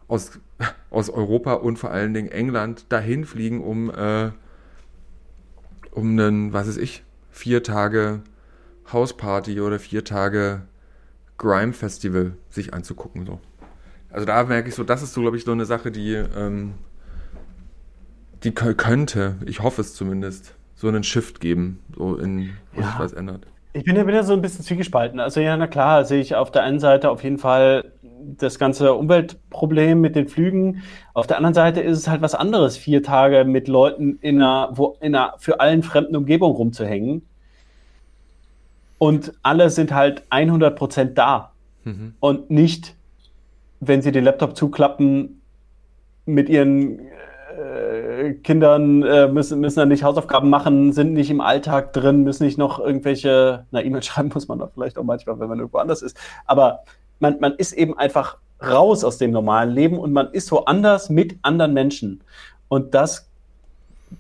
aus, 0.07 0.39
aus 0.89 1.09
Europa 1.09 1.53
und 1.53 1.77
vor 1.77 1.91
allen 1.91 2.13
Dingen 2.13 2.29
England 2.29 2.85
dahin 2.89 3.25
fliegen, 3.25 3.63
um 3.63 3.89
äh, 3.89 4.31
um 5.91 6.11
einen, 6.11 6.53
was 6.53 6.67
weiß 6.67 6.77
ich, 6.77 7.03
vier 7.31 7.63
Tage 7.63 8.21
Hausparty 8.91 9.59
oder 9.61 9.79
vier 9.79 10.03
Tage 10.03 10.61
Grime 11.37 11.73
Festival 11.73 12.33
sich 12.49 12.73
anzugucken. 12.73 13.25
So. 13.25 13.39
Also 14.09 14.25
da 14.25 14.43
merke 14.43 14.69
ich 14.69 14.75
so, 14.75 14.83
das 14.83 15.01
ist 15.01 15.13
so, 15.13 15.21
glaube 15.21 15.37
ich, 15.37 15.43
so 15.43 15.51
eine 15.51 15.65
Sache, 15.65 15.91
die, 15.91 16.13
ähm, 16.13 16.73
die 18.43 18.51
könnte, 18.51 19.35
ich 19.45 19.61
hoffe 19.61 19.81
es 19.81 19.93
zumindest, 19.93 20.55
so 20.75 20.87
einen 20.87 21.03
Shift 21.03 21.39
geben, 21.39 21.79
so 21.95 22.15
in, 22.15 22.51
wo 22.73 22.81
ja. 22.81 22.87
sich 22.87 22.99
was 22.99 23.13
ändert. 23.13 23.45
Ich 23.73 23.83
bin 23.83 23.95
ja 23.95 24.07
wieder 24.07 24.23
so 24.23 24.33
ein 24.33 24.41
bisschen 24.41 24.65
zwiegespalten. 24.65 25.19
Also 25.19 25.41
ja, 25.41 25.55
na 25.55 25.67
klar, 25.67 26.03
sehe 26.05 26.19
ich 26.21 26.35
auf 26.35 26.51
der 26.51 26.63
einen 26.63 26.79
Seite 26.79 27.11
auf 27.11 27.23
jeden 27.23 27.37
Fall 27.37 27.91
das 28.01 28.57
ganze 28.57 28.93
Umweltproblem 28.93 30.01
mit 30.01 30.15
den 30.15 30.27
Flügen. 30.27 30.81
Auf 31.13 31.27
der 31.27 31.37
anderen 31.37 31.53
Seite 31.53 31.81
ist 31.81 31.97
es 31.97 32.07
halt 32.07 32.21
was 32.21 32.35
anderes, 32.35 32.77
vier 32.77 33.03
Tage 33.03 33.45
mit 33.45 33.67
Leuten 33.67 34.17
in 34.21 34.41
einer, 34.41 34.71
wo, 34.73 34.97
in 35.01 35.15
einer 35.15 35.35
für 35.37 35.59
allen 35.59 35.83
fremden 35.83 36.15
Umgebung 36.15 36.53
rumzuhängen. 36.53 37.25
Und 38.97 39.33
alle 39.43 39.69
sind 39.69 39.93
halt 39.93 40.23
100 40.29 40.75
Prozent 40.75 41.17
da. 41.17 41.51
Mhm. 41.83 42.15
Und 42.19 42.49
nicht, 42.49 42.95
wenn 43.79 44.01
sie 44.01 44.11
den 44.11 44.23
Laptop 44.23 44.57
zuklappen, 44.57 45.41
mit 46.25 46.49
ihren 46.49 46.99
äh, 47.59 48.33
Kindern 48.43 49.03
äh, 49.03 49.27
müssen, 49.27 49.59
müssen 49.59 49.79
dann 49.79 49.89
nicht 49.89 50.03
Hausaufgaben 50.03 50.49
machen, 50.49 50.93
sind 50.93 51.13
nicht 51.13 51.29
im 51.29 51.41
Alltag 51.41 51.93
drin, 51.93 52.23
müssen 52.23 52.45
nicht 52.45 52.57
noch 52.57 52.79
irgendwelche, 52.79 53.65
na, 53.71 53.81
E-Mail 53.81 54.03
schreiben 54.03 54.31
muss 54.33 54.47
man 54.47 54.59
da 54.59 54.67
vielleicht 54.67 54.97
auch 54.97 55.03
manchmal, 55.03 55.39
wenn 55.39 55.49
man 55.49 55.59
irgendwo 55.59 55.77
anders 55.77 56.01
ist. 56.01 56.17
Aber 56.45 56.83
man, 57.19 57.39
man 57.39 57.53
ist 57.55 57.73
eben 57.73 57.97
einfach 57.97 58.37
raus 58.61 59.03
aus 59.03 59.17
dem 59.17 59.31
normalen 59.31 59.71
Leben 59.71 59.97
und 59.97 60.11
man 60.11 60.31
ist 60.31 60.51
woanders 60.51 61.09
mit 61.09 61.37
anderen 61.41 61.73
Menschen. 61.73 62.21
Und 62.67 62.93
das 62.93 63.29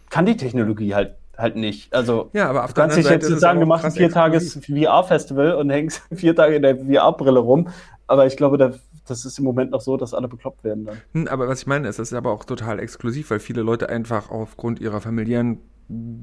kann 0.09 0.25
die 0.25 0.37
Technologie 0.37 0.95
halt 0.95 1.15
halt 1.39 1.55
nicht. 1.55 1.93
Also 1.93 2.29
ja, 2.33 2.49
aber 2.49 2.65
auf 2.65 2.73
du 2.73 2.81
kannst 2.81 2.97
dich 2.97 3.09
jetzt 3.09 3.25
sagen, 3.39 3.61
du 3.61 3.65
machst 3.65 3.85
ein 3.85 3.91
vier 3.91 4.11
Tages 4.11 4.59
VR-Festival 4.65 5.53
und 5.53 5.69
hängst 5.69 6.01
vier 6.13 6.35
Tage 6.35 6.55
in 6.55 6.61
der 6.61 6.75
VR-Brille 6.75 7.39
rum, 7.39 7.69
aber 8.07 8.25
ich 8.25 8.35
glaube, 8.35 8.57
da, 8.57 8.71
das 9.09 9.25
ist 9.25 9.37
im 9.39 9.45
Moment 9.45 9.71
noch 9.71 9.81
so, 9.81 9.97
dass 9.97 10.13
alle 10.13 10.27
bekloppt 10.27 10.63
werden 10.63 10.85
dann. 10.85 10.97
Hm, 11.13 11.27
aber 11.27 11.47
was 11.47 11.61
ich 11.61 11.67
meine, 11.67 11.87
ist, 11.87 11.99
das 11.99 12.11
ist 12.11 12.17
aber 12.17 12.31
auch 12.31 12.45
total 12.45 12.79
exklusiv, 12.79 13.31
weil 13.31 13.39
viele 13.39 13.61
Leute 13.61 13.89
einfach 13.89 14.29
aufgrund 14.29 14.79
ihrer 14.79 15.01
familiären 15.01 15.59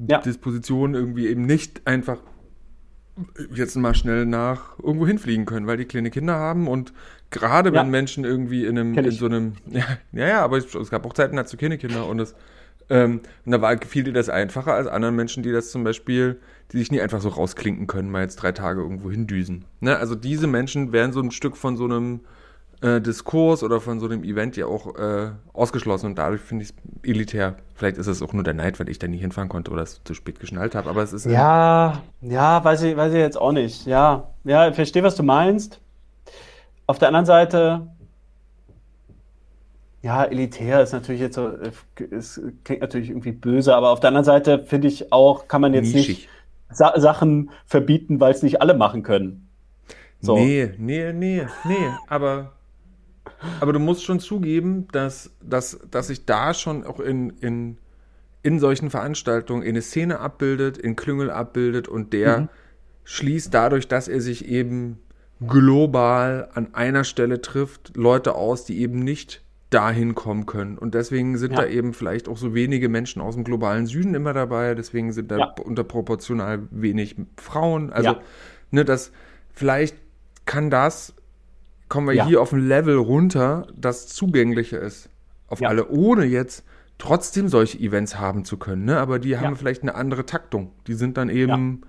ja. 0.09 0.19
Disposition 0.19 0.95
irgendwie 0.95 1.27
eben 1.27 1.43
nicht 1.43 1.87
einfach 1.87 2.19
jetzt 3.55 3.77
mal 3.77 3.95
schnell 3.95 4.27
nach 4.27 4.79
irgendwo 4.79 5.07
hinfliegen 5.07 5.47
können, 5.47 5.67
weil 5.67 5.79
die 5.79 5.87
kleine 5.87 6.11
Kinder 6.11 6.35
haben 6.35 6.69
und 6.69 6.93
gerade 7.31 7.71
wenn 7.71 7.77
ja. 7.77 7.85
Menschen 7.85 8.25
irgendwie 8.25 8.67
in 8.67 8.79
einem, 8.79 8.95
in 8.97 9.11
so 9.11 9.27
einem, 9.27 9.55
ja, 9.67 9.85
ja, 10.13 10.27
ja 10.29 10.45
aber 10.45 10.59
es, 10.59 10.91
gab 10.91 11.07
auch 11.07 11.15
Zeiten, 11.15 11.37
da 11.37 11.43
hast 11.43 11.53
du 11.53 11.57
keine 11.57 11.79
Kinder 11.79 12.07
und 12.07 12.21
es, 12.21 12.35
ähm, 12.89 13.21
und 13.45 13.53
da 13.53 13.61
war, 13.61 13.77
fiel 13.79 14.05
dir 14.05 14.13
das 14.13 14.29
einfacher 14.29 14.75
als 14.75 14.87
anderen 14.87 15.17
Menschen, 15.17 15.43
die 15.43 15.51
das 15.51 15.71
zum 15.71 15.83
Beispiel, 15.83 16.39
die 16.73 16.79
sich 16.79 16.93
nie 16.93 17.01
einfach 17.01 17.21
so 17.21 17.31
rausklinken 17.31 17.87
können, 17.87 18.11
mal 18.11 18.23
jetzt 18.23 18.37
drei 18.37 18.53
Tage 18.53 18.81
irgendwo 18.81 19.11
hindüsen. 19.11 19.65
Ne? 19.81 19.97
Also 19.97 20.15
diese 20.15 20.47
Menschen 20.47 20.93
wären 20.93 21.13
so 21.13 21.21
ein 21.21 21.31
Stück 21.31 21.57
von 21.57 21.77
so 21.77 21.85
einem 21.85 22.21
äh, 22.83 23.01
Diskurs 23.01 23.63
oder 23.63 23.81
von 23.81 24.01
so 24.01 24.07
einem 24.07 24.23
Event 24.23 24.57
ja 24.57 24.67
auch 24.67 24.97
äh, 24.97 25.31
ausgeschlossen 25.53 26.07
und 26.07 26.19
dadurch 26.19 26.41
finde 26.41 26.65
ich 26.65 26.71
es 26.71 26.77
elitär. 27.11 27.57
Vielleicht 27.75 27.97
ist 27.97 28.07
es 28.07 28.23
auch 28.23 28.33
nur 28.33 28.43
der 28.43 28.55
Neid, 28.55 28.79
weil 28.79 28.89
ich 28.89 28.99
da 28.99 29.07
nie 29.09 29.19
hinfahren 29.19 29.49
konnte 29.49 29.71
oder 29.71 29.83
es 29.83 30.03
zu 30.05 30.15
spät 30.15 30.41
geschnallt 30.41 30.75
habe, 30.75 30.89
aber 30.91 31.03
es 31.03 31.13
ist. 31.13 31.27
Ja, 31.27 32.03
ja, 32.21 32.63
weiß 32.65 32.83
ich, 32.83 32.97
weiß 32.97 33.13
ich 33.13 33.19
jetzt 33.19 33.39
auch 33.41 33.53
nicht. 33.53 33.87
Ja, 33.87 34.29
ja, 34.45 34.69
ich 34.69 34.75
verstehe, 34.75 35.03
was 35.03 35.15
du 35.17 35.23
meinst. 35.23 35.81
Auf 36.87 36.99
der 36.99 37.09
anderen 37.09 37.27
Seite, 37.27 37.87
ja, 40.03 40.25
elitär 40.25 40.83
ist 40.83 40.93
natürlich 40.93 41.21
jetzt 41.21 41.35
so, 41.35 41.51
es 42.11 42.41
klingt 42.65 42.81
natürlich 42.81 43.11
irgendwie 43.11 43.33
böse, 43.33 43.75
aber 43.75 43.91
auf 43.91 44.01
der 44.01 44.09
anderen 44.09 44.25
Seite 44.25 44.61
finde 44.61 44.89
ich 44.89 45.13
auch, 45.13 45.49
kann 45.49 45.61
man 45.61 45.75
jetzt 45.75 45.93
Nischig. 45.95 46.09
nicht 46.09 46.29
Sa 46.71 46.99
Sachen 46.99 47.51
verbieten, 47.65 48.21
weil 48.21 48.33
es 48.33 48.43
nicht 48.43 48.61
alle 48.61 48.75
machen 48.75 49.03
können. 49.03 49.49
So. 50.21 50.37
Nee, 50.37 50.73
nee, 50.79 51.13
nee, 51.13 51.47
nee, 51.65 51.91
aber 52.09 52.53
aber 53.61 53.73
du 53.73 53.79
musst 53.79 54.05
schon 54.05 54.21
zugeben, 54.21 54.89
dass, 54.93 55.31
dass, 55.43 55.79
dass 55.91 56.09
sich 56.09 56.25
da 56.25 56.55
schon 56.55 56.85
auch 56.85 57.01
in, 57.01 57.31
in, 57.41 57.79
in 58.43 58.59
solchen 58.59 58.91
Veranstaltungen 58.91 59.67
eine 59.67 59.83
Szene 59.83 60.21
abbildet, 60.21 60.79
in 60.79 60.97
Klüngel 60.97 61.31
abbildet 61.31 61.89
und 61.89 62.13
der 62.13 62.41
mhm. 62.41 62.49
schließt 63.05 63.53
dadurch, 63.53 63.89
dass 63.89 64.09
er 64.09 64.21
sich 64.21 64.47
eben 64.47 64.99
global 65.47 66.49
an 66.55 66.75
einer 66.75 67.05
Stelle 67.05 67.41
trifft, 67.41 67.97
Leute 67.97 68.35
aus, 68.35 68.65
die 68.65 68.79
eben 68.81 69.01
nicht 69.01 69.43
dahin 69.71 70.15
kommen 70.15 70.47
können. 70.47 70.79
Und 70.79 70.95
deswegen 70.95 71.37
sind 71.37 71.53
ja. 71.53 71.63
da 71.63 71.67
eben 71.67 71.93
vielleicht 71.93 72.29
auch 72.29 72.37
so 72.37 72.55
wenige 72.55 72.89
Menschen 72.89 73.21
aus 73.21 73.35
dem 73.35 73.45
globalen 73.45 73.87
Süden 73.87 74.15
immer 74.15 74.33
dabei. 74.33 74.75
Deswegen 74.75 75.13
sind 75.13 75.31
da 75.31 75.39
ja. 75.39 75.55
unterproportional 75.63 76.69
wenig 76.71 77.17
Frauen. 77.37 77.93
Also, 77.93 78.11
ja. 78.11 78.21
ne, 78.71 78.85
das 78.85 79.11
vielleicht 79.53 79.97
kann 80.47 80.71
das 80.71 81.15
kommen 81.89 82.07
wir 82.09 82.15
ja. 82.15 82.27
hier 82.27 82.41
auf 82.41 82.53
ein 82.53 82.67
Level 82.67 82.97
runter, 82.97 83.67
das 83.77 84.09
zugänglicher 84.09 84.81
ist 84.81 85.09
auf 85.49 85.61
ja. 85.61 85.69
alle, 85.69 85.89
ohne 85.89 86.25
jetzt 86.25 86.65
trotzdem 86.99 87.49
solche 87.49 87.79
Events 87.79 88.19
haben 88.19 88.45
zu 88.45 88.57
können. 88.57 88.85
Ne? 88.85 88.99
Aber 88.99 89.19
die 89.19 89.39
haben 89.39 89.57
vielleicht 89.57 89.83
eine 89.83 89.95
andere 89.95 90.27
Taktung. 90.27 90.73
Die 90.87 90.95
sind 90.95 91.17
dann 91.17 91.29
eben 91.29 91.83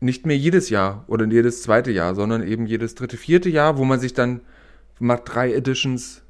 nicht 0.00 0.26
mehr 0.26 0.36
jedes 0.36 0.70
Jahr 0.70 1.04
oder 1.08 1.26
jedes 1.26 1.62
zweite 1.62 1.90
Jahr, 1.90 2.14
sondern 2.14 2.42
eben 2.42 2.66
jedes 2.66 2.94
dritte, 2.94 3.16
vierte 3.16 3.48
Jahr, 3.48 3.78
wo 3.78 3.84
man 3.84 4.00
sich 4.00 4.14
dann 4.14 4.40
macht 4.98 5.22
drei 5.26 5.52
Editions 5.52 6.22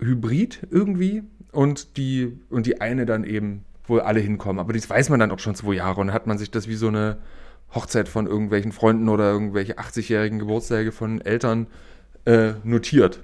Hybrid 0.00 0.66
irgendwie 0.70 1.22
und 1.52 1.96
die 1.96 2.38
und 2.50 2.66
die 2.66 2.80
eine 2.80 3.06
dann 3.06 3.24
eben, 3.24 3.64
wo 3.86 3.98
alle 3.98 4.20
hinkommen. 4.20 4.60
Aber 4.60 4.72
das 4.72 4.88
weiß 4.88 5.10
man 5.10 5.20
dann 5.20 5.30
auch 5.30 5.38
schon 5.38 5.54
zwei 5.54 5.74
Jahre 5.74 6.00
und 6.00 6.12
hat 6.12 6.26
man 6.26 6.38
sich 6.38 6.50
das 6.50 6.68
wie 6.68 6.74
so 6.74 6.88
eine 6.88 7.18
Hochzeit 7.74 8.08
von 8.08 8.26
irgendwelchen 8.26 8.72
Freunden 8.72 9.08
oder 9.08 9.30
irgendwelche 9.30 9.78
80-jährigen 9.78 10.38
Geburtstage 10.38 10.92
von 10.92 11.20
Eltern 11.20 11.66
äh, 12.24 12.52
notiert, 12.64 13.20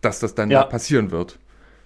dass 0.00 0.20
das 0.20 0.34
dann 0.34 0.50
ja. 0.50 0.64
passieren 0.64 1.10
wird. 1.10 1.38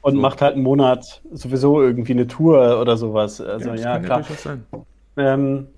Und 0.02 0.14
so. 0.14 0.20
macht 0.20 0.42
halt 0.42 0.54
einen 0.54 0.64
Monat 0.64 1.22
sowieso 1.32 1.80
irgendwie 1.80 2.12
eine 2.12 2.26
Tour 2.26 2.80
oder 2.80 2.96
sowas. 2.96 3.40
Also 3.40 3.70
ja, 3.70 3.98
ja 3.98 3.98
klar. 4.00 4.24
Ähm, 5.16 5.68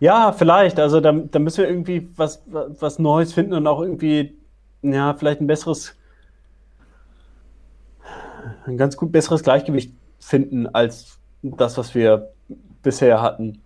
ja, 0.00 0.32
vielleicht. 0.32 0.78
Also 0.78 1.00
da, 1.00 1.12
da 1.12 1.38
müssen 1.38 1.62
wir 1.62 1.68
irgendwie 1.68 2.08
was, 2.16 2.42
was 2.46 2.98
Neues 2.98 3.32
finden 3.32 3.54
und 3.54 3.66
auch 3.66 3.80
irgendwie, 3.80 4.36
ja, 4.82 5.14
vielleicht 5.14 5.40
ein 5.40 5.46
besseres, 5.46 5.96
ein 8.66 8.76
ganz 8.76 8.98
gut 8.98 9.12
besseres 9.12 9.42
Gleichgewicht 9.42 9.94
finden 10.18 10.66
als 10.66 11.18
das, 11.42 11.78
was 11.78 11.94
wir 11.94 12.32
bisher 12.82 13.22
hatten. 13.22 13.62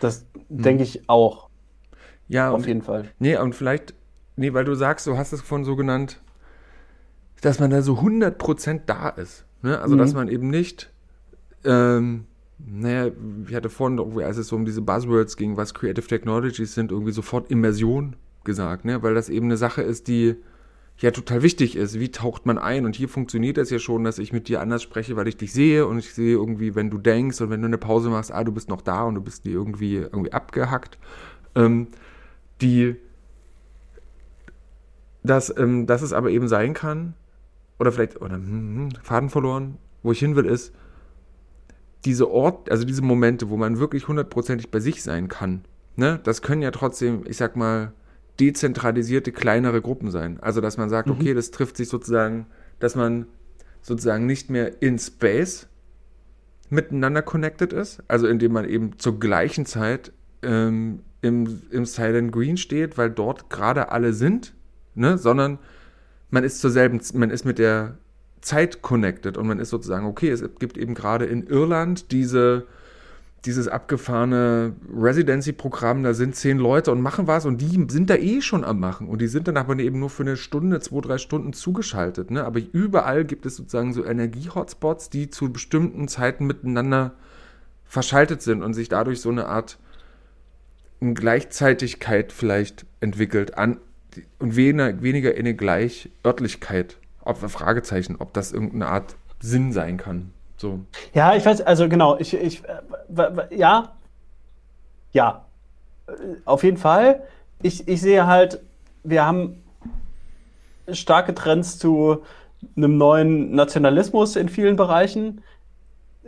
Das 0.00 0.26
hm. 0.48 0.62
denke 0.62 0.82
ich 0.82 1.08
auch. 1.08 1.48
Ja, 2.28 2.50
auf 2.50 2.66
jeden 2.66 2.82
Fall. 2.82 3.10
Nee, 3.18 3.36
und 3.36 3.54
vielleicht, 3.54 3.94
nee, 4.36 4.52
weil 4.52 4.64
du 4.64 4.74
sagst, 4.74 5.06
du 5.06 5.16
hast 5.16 5.32
es 5.32 5.42
von 5.42 5.64
so 5.64 5.76
genannt, 5.76 6.20
dass 7.40 7.60
man 7.60 7.70
da 7.70 7.82
so 7.82 7.94
100% 7.94 8.80
da 8.86 9.08
ist. 9.10 9.44
Ne? 9.62 9.78
Also, 9.80 9.94
mhm. 9.94 9.98
dass 10.00 10.14
man 10.14 10.28
eben 10.28 10.48
nicht, 10.48 10.90
ähm, 11.64 12.24
naja, 12.58 13.12
ich 13.46 13.54
hatte 13.54 13.68
vorhin, 13.68 14.00
als 14.22 14.38
es 14.38 14.48
so 14.48 14.56
um 14.56 14.64
diese 14.64 14.82
Buzzwords 14.82 15.36
ging, 15.36 15.56
was 15.56 15.74
Creative 15.74 16.06
Technologies 16.06 16.74
sind, 16.74 16.90
irgendwie 16.90 17.12
sofort 17.12 17.50
Immersion 17.50 18.16
gesagt, 18.44 18.84
ne? 18.84 19.02
weil 19.02 19.14
das 19.14 19.28
eben 19.28 19.46
eine 19.46 19.56
Sache 19.56 19.82
ist, 19.82 20.08
die 20.08 20.36
ja 20.98 21.10
total 21.10 21.42
wichtig 21.42 21.76
ist. 21.76 22.00
Wie 22.00 22.10
taucht 22.10 22.46
man 22.46 22.58
ein? 22.58 22.86
Und 22.86 22.96
hier 22.96 23.08
funktioniert 23.08 23.58
es 23.58 23.70
ja 23.70 23.78
schon, 23.78 24.04
dass 24.04 24.18
ich 24.18 24.32
mit 24.32 24.48
dir 24.48 24.60
anders 24.60 24.82
spreche, 24.82 25.16
weil 25.16 25.28
ich 25.28 25.36
dich 25.36 25.52
sehe 25.52 25.86
und 25.86 25.98
ich 25.98 26.14
sehe 26.14 26.32
irgendwie, 26.34 26.74
wenn 26.74 26.90
du 26.90 26.98
denkst 26.98 27.40
und 27.40 27.50
wenn 27.50 27.60
du 27.60 27.66
eine 27.66 27.78
Pause 27.78 28.08
machst, 28.08 28.32
ah, 28.32 28.44
du 28.44 28.52
bist 28.52 28.68
noch 28.68 28.80
da 28.80 29.02
und 29.02 29.14
du 29.14 29.20
bist 29.20 29.44
nie 29.44 29.52
irgendwie, 29.52 29.96
irgendwie 29.96 30.32
abgehackt. 30.32 30.98
Ähm, 31.54 31.88
die, 32.62 32.96
dass, 35.22 35.54
ähm, 35.56 35.86
dass 35.86 36.02
es 36.02 36.12
aber 36.12 36.30
eben 36.30 36.48
sein 36.48 36.72
kann, 36.72 37.14
oder 37.78 37.92
vielleicht, 37.92 38.20
oder 38.20 38.36
hm, 38.36 38.44
hm, 38.44 38.90
Faden 39.02 39.28
verloren, 39.28 39.76
wo 40.02 40.12
ich 40.12 40.18
hin 40.18 40.36
will, 40.36 40.46
ist, 40.46 40.72
diese 42.06 42.30
Ort, 42.30 42.70
also 42.70 42.84
diese 42.84 43.02
Momente, 43.02 43.50
wo 43.50 43.56
man 43.56 43.78
wirklich 43.78 44.08
hundertprozentig 44.08 44.70
bei 44.70 44.80
sich 44.80 45.02
sein 45.02 45.28
kann, 45.28 45.64
ne, 45.96 46.20
das 46.22 46.40
können 46.40 46.62
ja 46.62 46.70
trotzdem, 46.70 47.24
ich 47.26 47.36
sag 47.36 47.56
mal, 47.56 47.92
dezentralisierte 48.40 49.32
kleinere 49.32 49.80
Gruppen 49.80 50.10
sein. 50.10 50.38
Also 50.40 50.60
dass 50.60 50.76
man 50.76 50.88
sagt, 50.88 51.08
mhm. 51.08 51.14
okay, 51.14 51.34
das 51.34 51.50
trifft 51.50 51.76
sich 51.76 51.88
sozusagen, 51.88 52.46
dass 52.78 52.94
man 52.94 53.26
sozusagen 53.82 54.26
nicht 54.26 54.50
mehr 54.50 54.82
in 54.82 54.98
Space 54.98 55.68
miteinander 56.68 57.22
connected 57.22 57.72
ist, 57.72 58.02
also 58.08 58.26
indem 58.26 58.52
man 58.52 58.68
eben 58.68 58.98
zur 58.98 59.20
gleichen 59.20 59.66
Zeit 59.66 60.12
ähm, 60.42 61.00
im, 61.22 61.62
im 61.70 61.86
Silent 61.86 62.32
Green 62.32 62.56
steht, 62.56 62.98
weil 62.98 63.10
dort 63.10 63.50
gerade 63.50 63.90
alle 63.90 64.12
sind, 64.12 64.54
ne, 64.94 65.16
sondern 65.18 65.58
man 66.30 66.44
ist 66.44 66.60
zur 66.60 66.70
selben, 66.70 67.00
man 67.14 67.30
ist 67.30 67.44
mit 67.44 67.58
der 67.58 67.98
Zeit 68.40 68.82
connected 68.82 69.36
und 69.36 69.46
man 69.46 69.58
ist 69.58 69.70
sozusagen, 69.70 70.06
okay, 70.06 70.30
es 70.30 70.44
gibt 70.58 70.76
eben 70.76 70.94
gerade 70.94 71.24
in 71.24 71.46
Irland 71.46 72.12
diese 72.12 72.66
dieses 73.46 73.68
abgefahrene 73.68 74.74
Residency-Programm, 74.94 76.02
da 76.02 76.14
sind 76.14 76.34
zehn 76.34 76.58
Leute 76.58 76.90
und 76.92 77.00
machen 77.00 77.26
was 77.26 77.46
und 77.46 77.60
die 77.60 77.86
sind 77.88 78.10
da 78.10 78.16
eh 78.16 78.40
schon 78.40 78.64
am 78.64 78.80
Machen 78.80 79.08
und 79.08 79.20
die 79.20 79.28
sind 79.28 79.48
dann 79.48 79.56
aber 79.56 79.78
eben 79.78 80.00
nur 80.00 80.10
für 80.10 80.24
eine 80.24 80.36
Stunde, 80.36 80.80
zwei, 80.80 81.00
drei 81.00 81.18
Stunden 81.18 81.52
zugeschaltet. 81.52 82.30
Ne? 82.30 82.44
Aber 82.44 82.60
überall 82.72 83.24
gibt 83.24 83.46
es 83.46 83.56
sozusagen 83.56 83.92
so 83.92 84.04
Energie-Hotspots, 84.04 85.10
die 85.10 85.30
zu 85.30 85.52
bestimmten 85.52 86.08
Zeiten 86.08 86.46
miteinander 86.46 87.14
verschaltet 87.84 88.42
sind 88.42 88.62
und 88.62 88.74
sich 88.74 88.88
dadurch 88.88 89.20
so 89.20 89.30
eine 89.30 89.46
Art 89.46 89.78
Gleichzeitigkeit 91.00 92.32
vielleicht 92.32 92.86
entwickelt 93.00 93.56
an 93.56 93.78
und 94.38 94.56
weniger, 94.56 95.02
weniger 95.02 95.34
in 95.34 95.40
eine 95.40 95.54
Gleichörtlichkeit. 95.54 96.98
Ob 97.20 97.38
Fragezeichen, 97.38 98.16
ob 98.18 98.32
das 98.34 98.52
irgendeine 98.52 98.86
Art 98.86 99.16
Sinn 99.40 99.72
sein 99.72 99.96
kann. 99.96 100.32
So. 100.56 100.80
Ja, 101.12 101.34
ich 101.34 101.44
weiß, 101.44 101.60
also 101.62 101.88
genau, 101.88 102.18
ich, 102.18 102.34
ich 102.34 102.62
ja, 103.50 103.92
ja, 105.12 105.44
auf 106.44 106.64
jeden 106.64 106.76
Fall. 106.76 107.22
Ich, 107.62 107.86
ich 107.88 108.00
sehe 108.00 108.26
halt, 108.26 108.62
wir 109.02 109.24
haben 109.24 109.62
starke 110.92 111.34
Trends 111.34 111.78
zu 111.78 112.22
einem 112.76 112.96
neuen 112.96 113.54
Nationalismus 113.54 114.36
in 114.36 114.48
vielen 114.48 114.76
Bereichen 114.76 115.42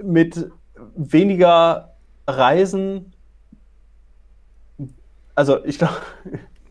mit 0.03 0.51
weniger 0.97 1.95
Reisen. 2.27 3.13
Also 5.35 5.65
ich 5.65 5.79
glaube. 5.79 5.95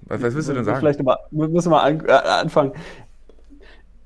Was, 0.03 0.21
was 0.21 0.35
willst 0.35 0.49
du 0.49 0.53
denn 0.53 0.63
sagen? 0.65 0.79
Vielleicht 0.79 1.01
mal, 1.01 1.17
müssen 1.31 1.71
wir 1.71 1.81
an, 1.81 2.05
äh, 2.05 2.11
anfangen. 2.11 2.73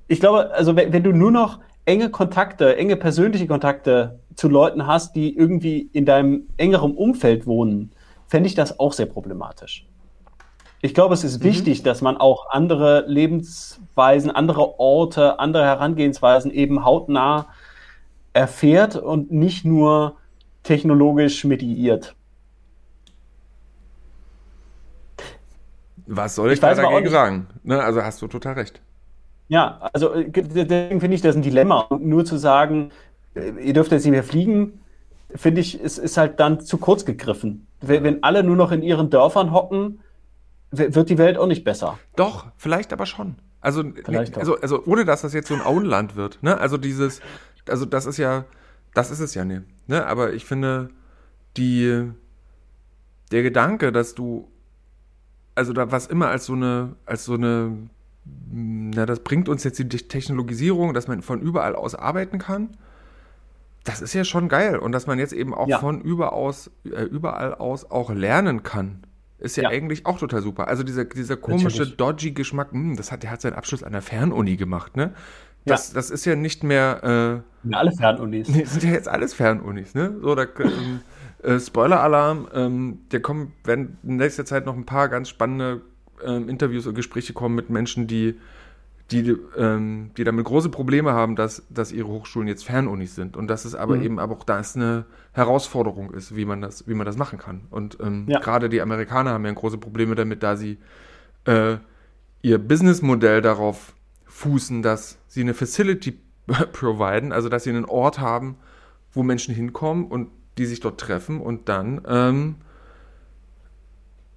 Ich 0.08 0.20
glaube, 0.20 0.52
also 0.52 0.76
wenn, 0.76 0.91
wenn 0.93 1.04
du 1.04 1.12
nur 1.12 1.32
noch 1.32 1.60
enge 1.91 2.09
Kontakte, 2.09 2.77
enge 2.77 2.95
persönliche 2.95 3.47
Kontakte 3.47 4.21
zu 4.35 4.47
Leuten 4.47 4.87
hast, 4.87 5.13
die 5.13 5.35
irgendwie 5.35 5.89
in 5.91 6.05
deinem 6.05 6.47
engeren 6.55 6.95
Umfeld 6.95 7.45
wohnen, 7.45 7.91
fände 8.27 8.47
ich 8.47 8.55
das 8.55 8.79
auch 8.79 8.93
sehr 8.93 9.07
problematisch. 9.07 9.85
Ich 10.81 10.93
glaube, 10.93 11.13
es 11.13 11.25
ist 11.25 11.39
mhm. 11.39 11.43
wichtig, 11.43 11.83
dass 11.83 12.01
man 12.01 12.15
auch 12.15 12.49
andere 12.49 13.03
Lebensweisen, 13.07 14.31
andere 14.31 14.79
Orte, 14.79 15.37
andere 15.39 15.65
Herangehensweisen 15.65 16.49
eben 16.49 16.85
hautnah 16.85 17.47
erfährt 18.31 18.95
und 18.95 19.33
nicht 19.33 19.65
nur 19.65 20.15
technologisch 20.63 21.43
mediiert. 21.43 22.15
Was 26.07 26.35
soll 26.35 26.47
ich, 26.47 26.53
ich 26.53 26.59
da 26.61 26.73
dagegen 26.73 27.09
sagen? 27.09 27.47
Ne, 27.63 27.83
also 27.83 28.01
hast 28.01 28.21
du 28.21 28.27
total 28.27 28.53
recht. 28.53 28.81
Ja, 29.52 29.89
also 29.91 30.14
äh, 30.14 30.32
deswegen 30.32 31.02
finde 31.02 31.16
ich 31.16 31.22
das 31.22 31.36
ein 31.36 31.41
Dilemma. 31.41 31.86
nur 31.99 32.24
zu 32.24 32.38
sagen, 32.38 32.91
äh, 33.36 33.52
ihr 33.62 33.74
dürft 33.74 33.91
jetzt 33.91 34.06
nicht 34.06 34.14
mehr 34.14 34.24
fliegen, 34.24 34.80
finde 35.36 35.60
ich, 35.60 35.80
ist, 35.80 35.97
ist 35.97 36.16
halt 36.16 36.39
dann 36.39 36.62
zu 36.62 36.78
kurz 36.78 37.04
gegriffen. 37.04 37.68
Wenn, 37.82 38.06
wenn 38.06 38.24
alle 38.24 38.43
nur 38.43 38.56
noch 38.56 38.72
in 38.72 38.82
ihren 38.82 39.10
Dörfern 39.10 39.52
hocken, 39.52 39.99
wird 40.72 41.10
die 41.10 41.18
Welt 41.18 41.38
auch 41.38 41.47
nicht 41.47 41.66
besser. 41.66 41.99
Doch, 42.16 42.47
vielleicht 42.56 42.93
aber 42.93 43.06
schon. 43.06 43.36
Also, 43.60 43.84
also, 44.36 44.56
also 44.56 44.86
ohne 44.86 45.04
dass 45.04 45.22
das 45.22 45.34
jetzt 45.34 45.49
so 45.49 45.54
ein 45.54 45.62
Auenland 45.62 46.16
wird. 46.16 46.41
Ne? 46.41 46.58
Also 46.58 46.78
dieses, 46.78 47.20
also 47.68 47.84
das 47.84 48.06
ist 48.06 48.18
ja, 48.18 48.45
das 48.93 49.12
ist 49.12 49.20
es 49.20 49.34
ja 49.36 49.43
nicht. 49.43 49.64
Ne? 49.86 50.06
Aber 50.08 50.32
ich 50.32 50.45
finde, 50.45 50.91
die, 51.58 52.10
der 53.34 53.43
Gedanke, 53.43 53.91
dass 53.91 54.16
du, 54.16 54.49
also 55.56 55.74
da 55.74 55.91
was 55.91 56.08
immer 56.08 56.30
als 56.30 56.45
so 56.45 56.54
eine, 56.54 56.95
als 57.06 57.26
so 57.26 57.34
eine, 57.34 57.89
na, 58.24 59.05
das 59.05 59.22
bringt 59.22 59.49
uns 59.49 59.63
jetzt 59.63 59.80
die 59.80 59.88
Technologisierung, 59.88 60.93
dass 60.93 61.07
man 61.07 61.22
von 61.22 61.41
überall 61.41 61.76
aus 61.76 61.95
arbeiten 61.95 62.38
kann. 62.38 62.69
Das 63.84 64.01
ist 64.01 64.13
ja 64.13 64.24
schon 64.24 64.47
geil. 64.47 64.78
Und 64.78 64.91
dass 64.91 65.07
man 65.07 65.17
jetzt 65.17 65.34
eben 65.34 65.53
auch 65.53 65.67
ja. 65.67 65.80
von 65.80 66.01
überaus, 66.01 66.69
äh, 66.84 67.03
überall 67.03 67.55
aus 67.55 67.89
auch 67.89 68.11
lernen 68.11 68.63
kann. 68.63 69.03
Ist 69.39 69.57
ja, 69.57 69.63
ja, 69.63 69.69
eigentlich 69.69 70.05
auch 70.05 70.19
total 70.19 70.43
super. 70.43 70.67
Also 70.67 70.84
dieser, 70.84 71.05
dieser 71.05 71.36
komische, 71.36 71.80
Natürlich. 71.80 71.97
dodgy 71.97 72.32
Geschmack, 72.32 72.74
mh, 72.74 72.80
hm, 72.80 72.95
das 72.95 73.11
hat, 73.11 73.24
der 73.24 73.32
hat 73.32 73.41
seinen 73.41 73.53
Abschluss 73.53 73.82
an 73.82 73.91
der 73.91 74.03
Fernuni 74.03 74.55
gemacht, 74.55 74.95
ne? 74.95 75.13
Das, 75.65 75.89
ja. 75.89 75.95
das 75.95 76.09
ist 76.11 76.26
ja 76.26 76.36
nicht 76.36 76.63
mehr. 76.63 77.43
Äh, 77.65 77.69
ja, 77.69 77.78
alle 77.78 77.91
Fernunis. 77.91 78.49
Nee, 78.49 78.65
sind 78.65 78.84
ja 78.84 78.91
jetzt 78.91 79.07
alles 79.07 79.34
Fernunis, 79.34 79.95
ne? 79.95 80.15
So, 80.22 80.36
da, 80.36 80.43
ähm, 80.59 81.01
äh, 81.41 81.59
Spoiler-Alarm, 81.59 82.49
ähm, 82.53 82.99
der 83.11 83.22
kommen, 83.22 83.53
werden 83.63 83.97
in 84.03 84.17
nächster 84.17 84.45
Zeit 84.45 84.65
noch 84.65 84.76
ein 84.76 84.86
paar 84.86 85.09
ganz 85.09 85.30
spannende 85.30 85.82
ähm, 86.26 86.49
Interviews 86.49 86.88
und 86.88 86.95
Gespräche 86.95 87.34
kommen 87.34 87.55
mit 87.55 87.69
Menschen, 87.69 88.07
die, 88.07 88.39
die, 89.11 89.36
ähm, 89.57 90.11
die 90.17 90.24
damit 90.24 90.45
große 90.45 90.69
Probleme 90.69 91.13
haben, 91.13 91.36
dass, 91.36 91.63
dass 91.69 91.91
ihre 91.91 92.07
Hochschulen 92.07 92.47
jetzt 92.47 92.65
Fernunis 92.65 93.15
sind. 93.15 93.36
Und 93.36 93.47
dass 93.47 93.65
es 93.65 93.76
aber 93.76 93.97
mhm. 93.97 94.03
eben 94.03 94.19
aber 94.19 94.36
auch 94.36 94.43
da 94.43 94.59
ist 94.59 94.76
eine 94.76 95.05
Herausforderung 95.34 96.11
ist, 96.11 96.36
wie 96.36 96.45
man 96.45 96.61
das, 96.61 96.88
wie 96.88 96.93
man 96.93 97.05
das 97.05 97.17
machen 97.17 97.39
kann. 97.39 97.61
Und 97.69 97.97
ähm, 98.01 98.26
ja. 98.28 98.39
gerade 98.39 98.69
die 98.69 98.82
Amerikaner 98.82 99.32
haben 99.32 99.45
ja 99.45 99.51
große 99.51 99.78
Probleme 99.78 100.15
damit, 100.15 100.43
da 100.43 100.55
sie 100.55 100.78
äh, 101.45 101.78
ihr 102.41 102.57
Businessmodell 102.57 103.41
darauf 103.41 103.93
fußen, 104.26 104.82
dass 104.82 105.19
sie 105.28 105.41
eine 105.41 105.53
Facility 105.53 106.19
providen, 106.72 107.32
also 107.32 107.49
dass 107.49 107.63
sie 107.63 107.69
einen 107.69 107.86
Ort 107.86 108.19
haben, 108.19 108.57
wo 109.13 109.24
Menschen 109.24 109.53
hinkommen 109.53 110.05
und 110.05 110.30
die 110.57 110.65
sich 110.65 110.80
dort 110.80 110.99
treffen 110.99 111.39
und 111.39 111.69
dann 111.69 112.01
ähm, 112.07 112.55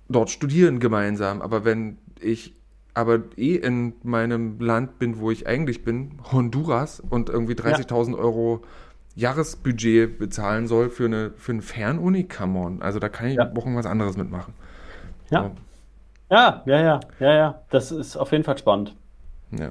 dort 0.08 0.30
studieren 0.30 0.80
gemeinsam. 0.80 1.42
Aber 1.42 1.64
wenn 1.64 1.98
ich 2.20 2.54
aber 2.94 3.20
eh 3.36 3.56
in 3.56 3.94
meinem 4.02 4.60
Land 4.60 4.98
bin, 4.98 5.18
wo 5.18 5.30
ich 5.30 5.46
eigentlich 5.46 5.84
bin, 5.84 6.20
Honduras, 6.30 7.00
und 7.00 7.28
irgendwie 7.28 7.54
30.000 7.54 8.12
ja. 8.12 8.18
Euro 8.18 8.62
Jahresbudget 9.16 10.18
bezahlen 10.18 10.66
soll 10.66 10.90
für 10.90 11.06
eine, 11.06 11.32
für 11.36 11.52
eine 11.52 11.62
Fernuni, 11.62 12.24
come 12.24 12.58
on. 12.58 12.82
Also 12.82 12.98
da 12.98 13.08
kann 13.08 13.28
ich 13.28 13.36
ja. 13.36 13.50
auch 13.50 13.66
was 13.66 13.86
anderes 13.86 14.16
mitmachen. 14.16 14.54
Ja. 15.30 15.42
So. 15.42 15.50
Ja, 16.30 16.62
ja, 16.66 16.80
ja, 16.80 17.00
ja, 17.20 17.34
ja. 17.34 17.62
Das 17.70 17.92
ist 17.92 18.16
auf 18.16 18.32
jeden 18.32 18.44
Fall 18.44 18.58
spannend. 18.58 18.96
Ja. 19.50 19.70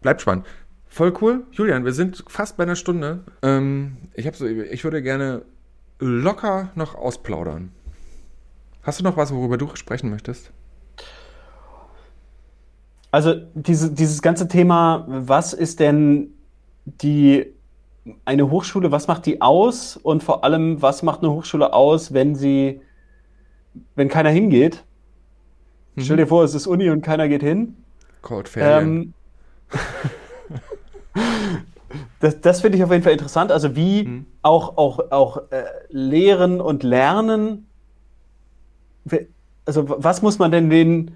Bleibt 0.00 0.20
spannend. 0.20 0.46
Voll 0.86 1.12
cool. 1.20 1.44
Julian, 1.50 1.84
wir 1.84 1.92
sind 1.92 2.24
fast 2.28 2.56
bei 2.56 2.62
einer 2.62 2.76
Stunde. 2.76 3.24
Ähm, 3.42 3.96
ich, 4.14 4.30
so, 4.34 4.46
ich 4.46 4.84
würde 4.84 5.02
gerne 5.02 5.42
locker 5.98 6.70
noch 6.74 6.94
ausplaudern. 6.94 7.72
Hast 8.84 9.00
du 9.00 9.04
noch 9.04 9.16
was, 9.16 9.34
worüber 9.34 9.56
du 9.56 9.74
sprechen 9.74 10.10
möchtest? 10.10 10.52
Also 13.10 13.34
diese, 13.54 13.92
dieses 13.92 14.22
ganze 14.22 14.46
Thema, 14.46 15.04
was 15.08 15.52
ist 15.52 15.80
denn 15.80 16.34
die 16.84 17.46
eine 18.24 18.50
Hochschule, 18.50 18.90
was 18.90 19.08
macht 19.08 19.24
die 19.24 19.40
aus 19.40 19.96
und 19.96 20.22
vor 20.22 20.44
allem, 20.44 20.82
was 20.82 21.02
macht 21.02 21.22
eine 21.22 21.30
Hochschule 21.32 21.72
aus, 21.72 22.12
wenn 22.12 22.34
sie, 22.34 22.82
wenn 23.94 24.08
keiner 24.08 24.30
hingeht? 24.30 24.84
Mhm. 25.94 26.02
Stell 26.02 26.16
dir 26.18 26.26
vor, 26.26 26.44
es 26.44 26.54
ist 26.54 26.66
Uni 26.66 26.90
und 26.90 27.00
keiner 27.00 27.28
geht 27.28 27.42
hin. 27.42 27.76
Cold 28.20 28.48
Ferien. 28.48 29.14
Ähm, 31.14 31.24
das, 32.20 32.40
das 32.40 32.60
finde 32.60 32.76
ich 32.76 32.84
auf 32.84 32.90
jeden 32.90 33.02
Fall 33.02 33.12
interessant. 33.12 33.50
Also 33.52 33.76
wie 33.76 34.04
mhm. 34.04 34.26
auch, 34.42 34.76
auch, 34.76 35.10
auch 35.10 35.50
äh, 35.50 35.64
Lehren 35.88 36.60
und 36.60 36.82
Lernen. 36.82 37.66
Also 39.66 39.84
was 39.86 40.22
muss 40.22 40.38
man 40.38 40.50
denn 40.50 40.70
den, 40.70 41.12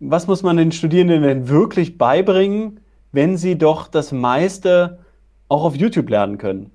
was 0.00 0.26
muss 0.26 0.42
man 0.42 0.56
den 0.56 0.72
Studierenden 0.72 1.22
denn 1.22 1.48
wirklich 1.48 1.98
beibringen, 1.98 2.80
wenn 3.12 3.36
sie 3.36 3.56
doch 3.56 3.88
das 3.88 4.12
meiste 4.12 4.98
auch 5.48 5.64
auf 5.64 5.76
YouTube 5.76 6.08
lernen 6.10 6.38
können? 6.38 6.70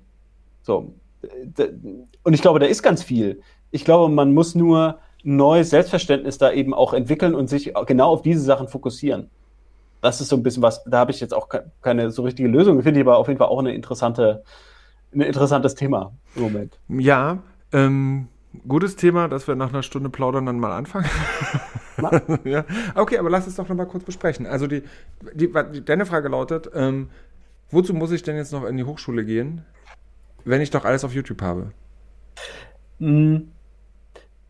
So. 0.62 0.94
Und 2.22 2.32
ich 2.32 2.42
glaube, 2.42 2.58
da 2.58 2.66
ist 2.66 2.82
ganz 2.82 3.02
viel. 3.02 3.40
Ich 3.70 3.84
glaube, 3.84 4.12
man 4.12 4.32
muss 4.32 4.54
nur 4.54 4.98
ein 5.24 5.36
neues 5.36 5.70
Selbstverständnis 5.70 6.38
da 6.38 6.52
eben 6.52 6.72
auch 6.72 6.92
entwickeln 6.92 7.34
und 7.34 7.48
sich 7.48 7.72
genau 7.86 8.10
auf 8.10 8.22
diese 8.22 8.40
Sachen 8.40 8.68
fokussieren 8.68 9.30
das 10.06 10.20
ist 10.20 10.28
so 10.28 10.36
ein 10.36 10.42
bisschen 10.42 10.62
was, 10.62 10.82
da 10.84 10.98
habe 10.98 11.10
ich 11.10 11.20
jetzt 11.20 11.34
auch 11.34 11.48
keine 11.82 12.10
so 12.10 12.22
richtige 12.22 12.48
Lösung. 12.48 12.82
Finde 12.82 13.00
ich 13.00 13.06
aber 13.06 13.18
auf 13.18 13.28
jeden 13.28 13.38
Fall 13.38 13.48
auch 13.48 13.58
eine 13.58 13.74
interessante, 13.74 14.44
ein 15.12 15.20
interessantes 15.20 15.74
Thema 15.74 16.12
im 16.34 16.42
Moment. 16.42 16.78
Ja, 16.88 17.38
ähm, 17.72 18.28
gutes 18.66 18.96
Thema, 18.96 19.28
dass 19.28 19.46
wir 19.48 19.54
nach 19.54 19.70
einer 19.70 19.82
Stunde 19.82 20.10
plaudern 20.10 20.46
dann 20.46 20.58
mal 20.58 20.72
anfangen. 20.72 21.08
ja. 22.44 22.64
Okay, 22.94 23.18
aber 23.18 23.30
lass 23.30 23.46
es 23.46 23.56
doch 23.56 23.68
noch 23.68 23.76
mal 23.76 23.86
kurz 23.86 24.04
besprechen. 24.04 24.46
Also 24.46 24.66
die, 24.66 24.82
die, 25.32 25.52
die 25.72 25.84
deine 25.84 26.06
Frage 26.06 26.28
lautet, 26.28 26.70
ähm, 26.74 27.08
wozu 27.70 27.94
muss 27.94 28.12
ich 28.12 28.22
denn 28.22 28.36
jetzt 28.36 28.52
noch 28.52 28.64
in 28.64 28.76
die 28.76 28.84
Hochschule 28.84 29.24
gehen, 29.24 29.64
wenn 30.44 30.60
ich 30.60 30.70
doch 30.70 30.84
alles 30.84 31.04
auf 31.04 31.14
YouTube 31.14 31.42
habe? 31.42 31.72
Mm, 32.98 33.36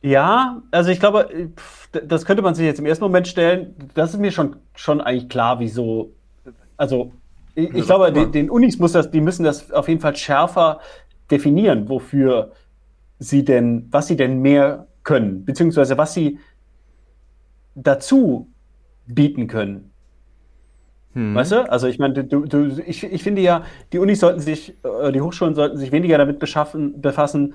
ja, 0.02 0.62
also 0.70 0.90
ich 0.90 1.00
glaube, 1.00 1.50
das 2.04 2.24
könnte 2.26 2.42
man 2.42 2.54
sich 2.54 2.64
jetzt 2.64 2.78
im 2.78 2.86
ersten 2.86 3.04
Moment 3.04 3.26
stellen. 3.26 3.74
Das 3.94 4.14
ist 4.14 4.20
mir 4.20 4.30
schon, 4.30 4.57
schon 4.74 5.00
eigentlich 5.00 5.28
klar, 5.28 5.59
wieso. 5.59 6.12
Also 6.76 7.12
ich, 7.54 7.74
ich 7.74 7.86
glaube, 7.86 8.12
den, 8.12 8.32
den, 8.32 8.50
Unis 8.50 8.78
muss 8.78 8.92
das, 8.92 9.11
die 9.11 9.20
müssen 9.20 9.44
das 9.44 9.72
auf 9.72 9.88
jeden 9.88 10.00
Fall 10.00 10.14
schärfer 10.14 10.80
definieren, 11.30 11.88
wofür 11.88 12.52
sie 13.19 13.45
denn, 13.45 13.87
was 13.91 14.07
sie 14.07 14.17
denn 14.17 14.41
mehr 14.41 14.87
können, 15.03 15.45
beziehungsweise 15.45 15.97
was 15.97 16.14
sie 16.14 16.39
dazu 17.75 18.49
bieten 19.07 19.47
können. 19.47 19.93
Hm. 21.12 21.35
Weißt 21.35 21.53
du? 21.53 21.71
Also 21.71 21.87
ich 21.87 21.99
meine, 21.99 22.25
du, 22.25 22.45
du, 22.45 22.83
ich, 22.87 23.05
ich 23.05 23.23
finde 23.23 23.41
ja, 23.41 23.64
die 23.93 23.99
Unis 23.99 24.21
sollten 24.21 24.41
sich, 24.41 24.77
äh, 24.85 25.12
die 25.12 25.21
Hochschulen 25.21 25.55
sollten 25.55 25.79
sich 25.79 25.93
weniger 25.93 26.19
damit 26.19 26.39
beschaffen, 26.39 27.01
befassen, 27.01 27.55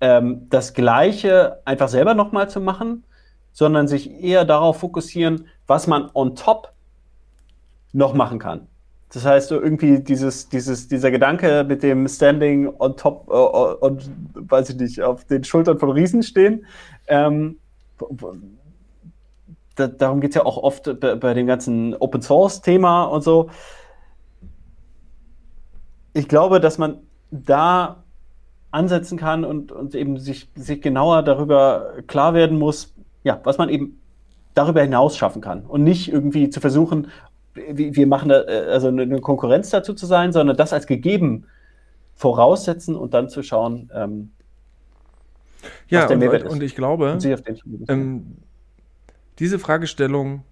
ähm, 0.00 0.46
das 0.50 0.74
Gleiche 0.74 1.60
einfach 1.64 1.88
selber 1.88 2.14
nochmal 2.14 2.48
zu 2.48 2.60
machen, 2.60 3.04
sondern 3.52 3.88
sich 3.88 4.10
eher 4.10 4.44
darauf 4.44 4.78
fokussieren, 4.80 5.46
was 5.66 5.86
man 5.86 6.10
on 6.14 6.36
top 6.36 6.72
noch 7.92 8.14
machen 8.14 8.38
kann. 8.38 8.66
Das 9.14 9.24
heißt, 9.24 9.52
irgendwie 9.52 10.00
dieses, 10.00 10.48
dieses, 10.48 10.88
dieser 10.88 11.12
Gedanke 11.12 11.64
mit 11.66 11.84
dem 11.84 12.08
Standing 12.08 12.68
on 12.80 12.96
top, 12.96 13.28
äh, 13.28 13.32
on, 13.32 14.00
weiß 14.34 14.70
ich 14.70 14.76
nicht, 14.76 15.02
auf 15.02 15.24
den 15.24 15.44
Schultern 15.44 15.78
von 15.78 15.92
Riesen 15.92 16.24
stehen, 16.24 16.66
ähm, 17.06 17.58
da, 19.76 19.86
darum 19.86 20.20
geht 20.20 20.30
es 20.30 20.34
ja 20.34 20.44
auch 20.44 20.56
oft 20.56 20.98
bei, 20.98 21.14
bei 21.14 21.32
dem 21.32 21.46
ganzen 21.46 21.94
Open 21.94 22.22
Source 22.22 22.60
Thema 22.60 23.04
und 23.04 23.22
so. 23.22 23.50
Ich 26.12 26.26
glaube, 26.26 26.58
dass 26.58 26.78
man 26.78 26.98
da 27.30 28.02
ansetzen 28.72 29.16
kann 29.16 29.44
und, 29.44 29.70
und 29.70 29.94
eben 29.94 30.18
sich, 30.18 30.48
sich 30.56 30.82
genauer 30.82 31.22
darüber 31.22 31.92
klar 32.08 32.34
werden 32.34 32.58
muss, 32.58 32.92
ja, 33.22 33.40
was 33.44 33.58
man 33.58 33.68
eben 33.68 34.00
darüber 34.54 34.82
hinaus 34.82 35.16
schaffen 35.16 35.40
kann 35.40 35.62
und 35.66 35.84
nicht 35.84 36.12
irgendwie 36.12 36.50
zu 36.50 36.60
versuchen, 36.60 37.12
wir 37.54 38.06
machen 38.06 38.28
da, 38.28 38.42
äh, 38.42 38.66
also 38.70 38.88
eine 38.88 39.20
Konkurrenz 39.20 39.70
dazu 39.70 39.94
zu 39.94 40.06
sein, 40.06 40.32
sondern 40.32 40.56
das 40.56 40.72
als 40.72 40.86
gegeben 40.86 41.46
voraussetzen 42.14 42.96
und 42.96 43.14
dann 43.14 43.28
zu 43.28 43.42
schauen, 43.42 43.90
ähm, 43.94 44.30
ja, 45.88 46.02
was 46.02 46.08
der 46.08 46.16
Mehrwert 46.16 46.42
und, 46.42 46.48
ist. 46.48 46.54
Und 46.54 46.62
ich 46.62 46.74
glaube, 46.74 47.12
und 47.12 47.88
ähm, 47.88 48.36
diese 49.38 49.58
Fragestellung 49.58 50.44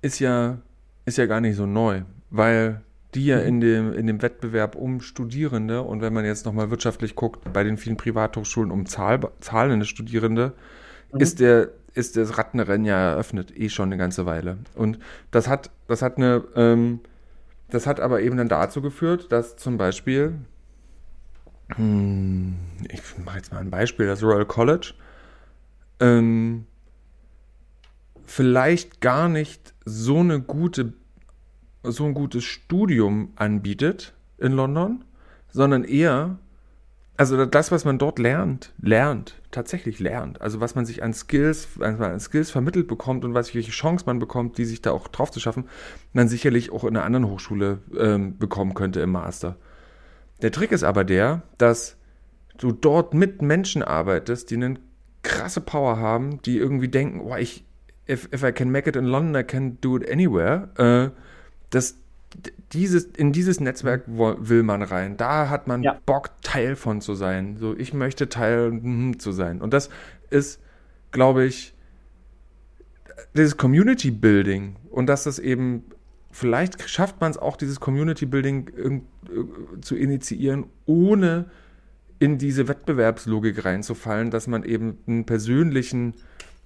ist 0.00 0.18
ja, 0.18 0.58
ist 1.04 1.18
ja 1.18 1.26
gar 1.26 1.40
nicht 1.40 1.56
so 1.56 1.66
neu, 1.66 2.02
weil 2.30 2.82
die 3.14 3.26
ja 3.26 3.40
in 3.40 3.60
dem, 3.60 3.92
in 3.92 4.06
dem 4.06 4.22
Wettbewerb 4.22 4.74
um 4.74 5.00
Studierende 5.00 5.82
und 5.82 6.00
wenn 6.00 6.12
man 6.12 6.24
jetzt 6.24 6.46
nochmal 6.46 6.70
wirtschaftlich 6.70 7.14
guckt, 7.14 7.52
bei 7.52 7.62
den 7.62 7.76
vielen 7.76 7.96
Privathochschulen 7.96 8.70
um 8.70 8.86
Zahl, 8.86 9.20
zahlende 9.40 9.84
Studierende, 9.86 10.52
mhm. 11.12 11.20
ist 11.20 11.40
der 11.40 11.70
ist 11.94 12.16
das 12.16 12.38
Rattenrennen 12.38 12.86
ja 12.86 13.10
eröffnet, 13.10 13.56
eh 13.56 13.68
schon 13.68 13.88
eine 13.88 13.96
ganze 13.96 14.26
Weile. 14.26 14.58
Und 14.74 14.98
das 15.30 15.48
hat, 15.48 15.70
das 15.88 16.02
hat 16.02 16.16
eine, 16.16 16.44
ähm, 16.54 17.00
das 17.68 17.86
hat 17.86 18.00
aber 18.00 18.20
eben 18.20 18.36
dann 18.36 18.48
dazu 18.48 18.82
geführt, 18.82 19.30
dass 19.30 19.56
zum 19.56 19.78
Beispiel, 19.78 20.34
hm, 21.74 22.56
ich 22.90 23.02
mache 23.24 23.38
jetzt 23.38 23.52
mal 23.52 23.60
ein 23.60 23.70
Beispiel, 23.70 24.06
das 24.06 24.22
Royal 24.22 24.46
College, 24.46 24.94
ähm, 26.00 26.66
vielleicht 28.24 29.00
gar 29.00 29.28
nicht 29.28 29.74
so 29.84 30.20
eine 30.20 30.40
gute, 30.40 30.94
so 31.82 32.04
ein 32.04 32.14
gutes 32.14 32.44
Studium 32.44 33.32
anbietet 33.36 34.14
in 34.38 34.52
London, 34.52 35.04
sondern 35.48 35.84
eher, 35.84 36.38
also 37.16 37.44
das, 37.44 37.70
was 37.70 37.84
man 37.84 37.98
dort 37.98 38.18
lernt, 38.18 38.72
lernt, 38.80 39.41
tatsächlich 39.52 40.00
lernt. 40.00 40.40
Also 40.40 40.60
was 40.60 40.74
man 40.74 40.84
sich 40.84 41.02
an 41.02 41.14
Skills, 41.14 41.68
an 41.80 42.18
Skills 42.18 42.50
vermittelt 42.50 42.88
bekommt 42.88 43.24
und 43.24 43.34
was, 43.34 43.54
welche 43.54 43.70
Chance 43.70 44.04
man 44.06 44.18
bekommt, 44.18 44.58
die 44.58 44.64
sich 44.64 44.82
da 44.82 44.90
auch 44.90 45.06
drauf 45.06 45.30
zu 45.30 45.38
schaffen, 45.38 45.68
man 46.12 46.26
sicherlich 46.26 46.72
auch 46.72 46.82
in 46.82 46.96
einer 46.96 47.04
anderen 47.04 47.28
Hochschule 47.28 47.78
ähm, 47.96 48.38
bekommen 48.38 48.74
könnte 48.74 49.00
im 49.00 49.12
Master. 49.12 49.56
Der 50.40 50.50
Trick 50.50 50.72
ist 50.72 50.82
aber 50.82 51.04
der, 51.04 51.42
dass 51.58 51.96
du 52.58 52.72
dort 52.72 53.14
mit 53.14 53.42
Menschen 53.42 53.82
arbeitest, 53.82 54.50
die 54.50 54.56
eine 54.56 54.76
krasse 55.22 55.60
Power 55.60 55.98
haben, 55.98 56.42
die 56.42 56.58
irgendwie 56.58 56.88
denken, 56.88 57.20
oh, 57.20 57.36
ich, 57.36 57.64
if, 58.08 58.28
if 58.32 58.42
I 58.42 58.52
can 58.52 58.70
make 58.70 58.88
it 58.88 58.96
in 58.96 59.04
London, 59.04 59.40
I 59.40 59.44
can 59.44 59.78
do 59.80 59.96
it 59.96 60.10
anywhere. 60.10 60.68
Äh, 61.14 61.18
das, 61.70 61.96
dieses, 62.72 63.04
in 63.04 63.32
dieses 63.32 63.60
Netzwerk 63.60 64.04
will 64.06 64.62
man 64.62 64.82
rein. 64.82 65.16
Da 65.16 65.48
hat 65.48 65.66
man 65.66 65.82
ja. 65.82 65.98
Bock, 66.06 66.30
Teil 66.42 66.76
von 66.76 67.00
zu 67.00 67.14
sein. 67.14 67.56
So, 67.58 67.76
ich 67.76 67.92
möchte 67.92 68.28
Teil 68.28 68.70
hm, 68.70 69.18
zu 69.18 69.32
sein. 69.32 69.60
Und 69.60 69.72
das 69.72 69.90
ist, 70.30 70.60
glaube 71.10 71.44
ich, 71.44 71.74
dieses 73.34 73.56
Community 73.56 74.10
Building 74.10 74.76
und 74.90 75.06
dass 75.06 75.24
das 75.24 75.38
eben, 75.38 75.84
vielleicht 76.30 76.88
schafft 76.88 77.20
man 77.20 77.30
es 77.30 77.38
auch, 77.38 77.56
dieses 77.56 77.80
Community 77.80 78.26
Building 78.26 78.68
äh, 78.76 79.80
zu 79.80 79.96
initiieren, 79.96 80.66
ohne 80.86 81.46
in 82.18 82.38
diese 82.38 82.68
Wettbewerbslogik 82.68 83.64
reinzufallen, 83.64 84.30
dass 84.30 84.46
man 84.46 84.64
eben 84.64 84.98
einen 85.06 85.26
persönlichen 85.26 86.14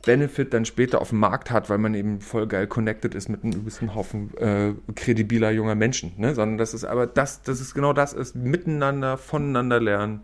Benefit 0.04 0.54
dann 0.54 0.64
später 0.64 1.00
auf 1.00 1.10
dem 1.10 1.18
Markt 1.18 1.50
hat, 1.50 1.68
weil 1.68 1.78
man 1.78 1.94
eben 1.94 2.20
voll 2.20 2.46
geil 2.46 2.66
connected 2.66 3.14
ist 3.14 3.28
mit 3.28 3.42
einem 3.42 3.52
gewissen 3.52 3.94
Haufen 3.94 4.36
äh, 4.38 4.72
kredibiler 4.94 5.50
junger 5.50 5.74
Menschen. 5.74 6.12
Ne? 6.16 6.34
Sondern 6.34 6.58
das 6.58 6.74
ist 6.74 6.84
aber 6.84 7.06
das, 7.06 7.42
das 7.42 7.60
ist 7.60 7.74
genau 7.74 7.92
das 7.92 8.12
ist, 8.12 8.36
miteinander, 8.36 9.18
voneinander 9.18 9.80
lernen, 9.80 10.20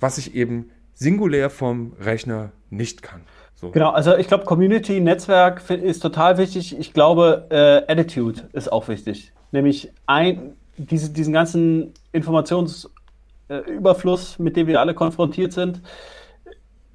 was 0.00 0.18
ich 0.18 0.34
eben 0.34 0.70
singulär 0.94 1.48
vom 1.48 1.92
Rechner 2.00 2.50
nicht 2.70 3.02
kann. 3.02 3.20
So. 3.54 3.70
Genau, 3.70 3.90
also 3.90 4.16
ich 4.16 4.28
glaube, 4.28 4.44
Community, 4.44 5.00
Netzwerk 5.00 5.68
ist 5.70 6.00
total 6.00 6.38
wichtig. 6.38 6.78
Ich 6.78 6.92
glaube, 6.92 7.46
äh, 7.50 7.90
Attitude 7.90 8.48
ist 8.52 8.70
auch 8.70 8.88
wichtig. 8.88 9.32
Nämlich 9.50 9.90
ein, 10.06 10.52
diese, 10.76 11.10
diesen 11.10 11.32
ganzen 11.32 11.94
Informationsüberfluss, 12.12 14.38
mit 14.38 14.56
dem 14.56 14.68
wir 14.68 14.80
alle 14.80 14.94
konfrontiert 14.94 15.52
sind, 15.52 15.80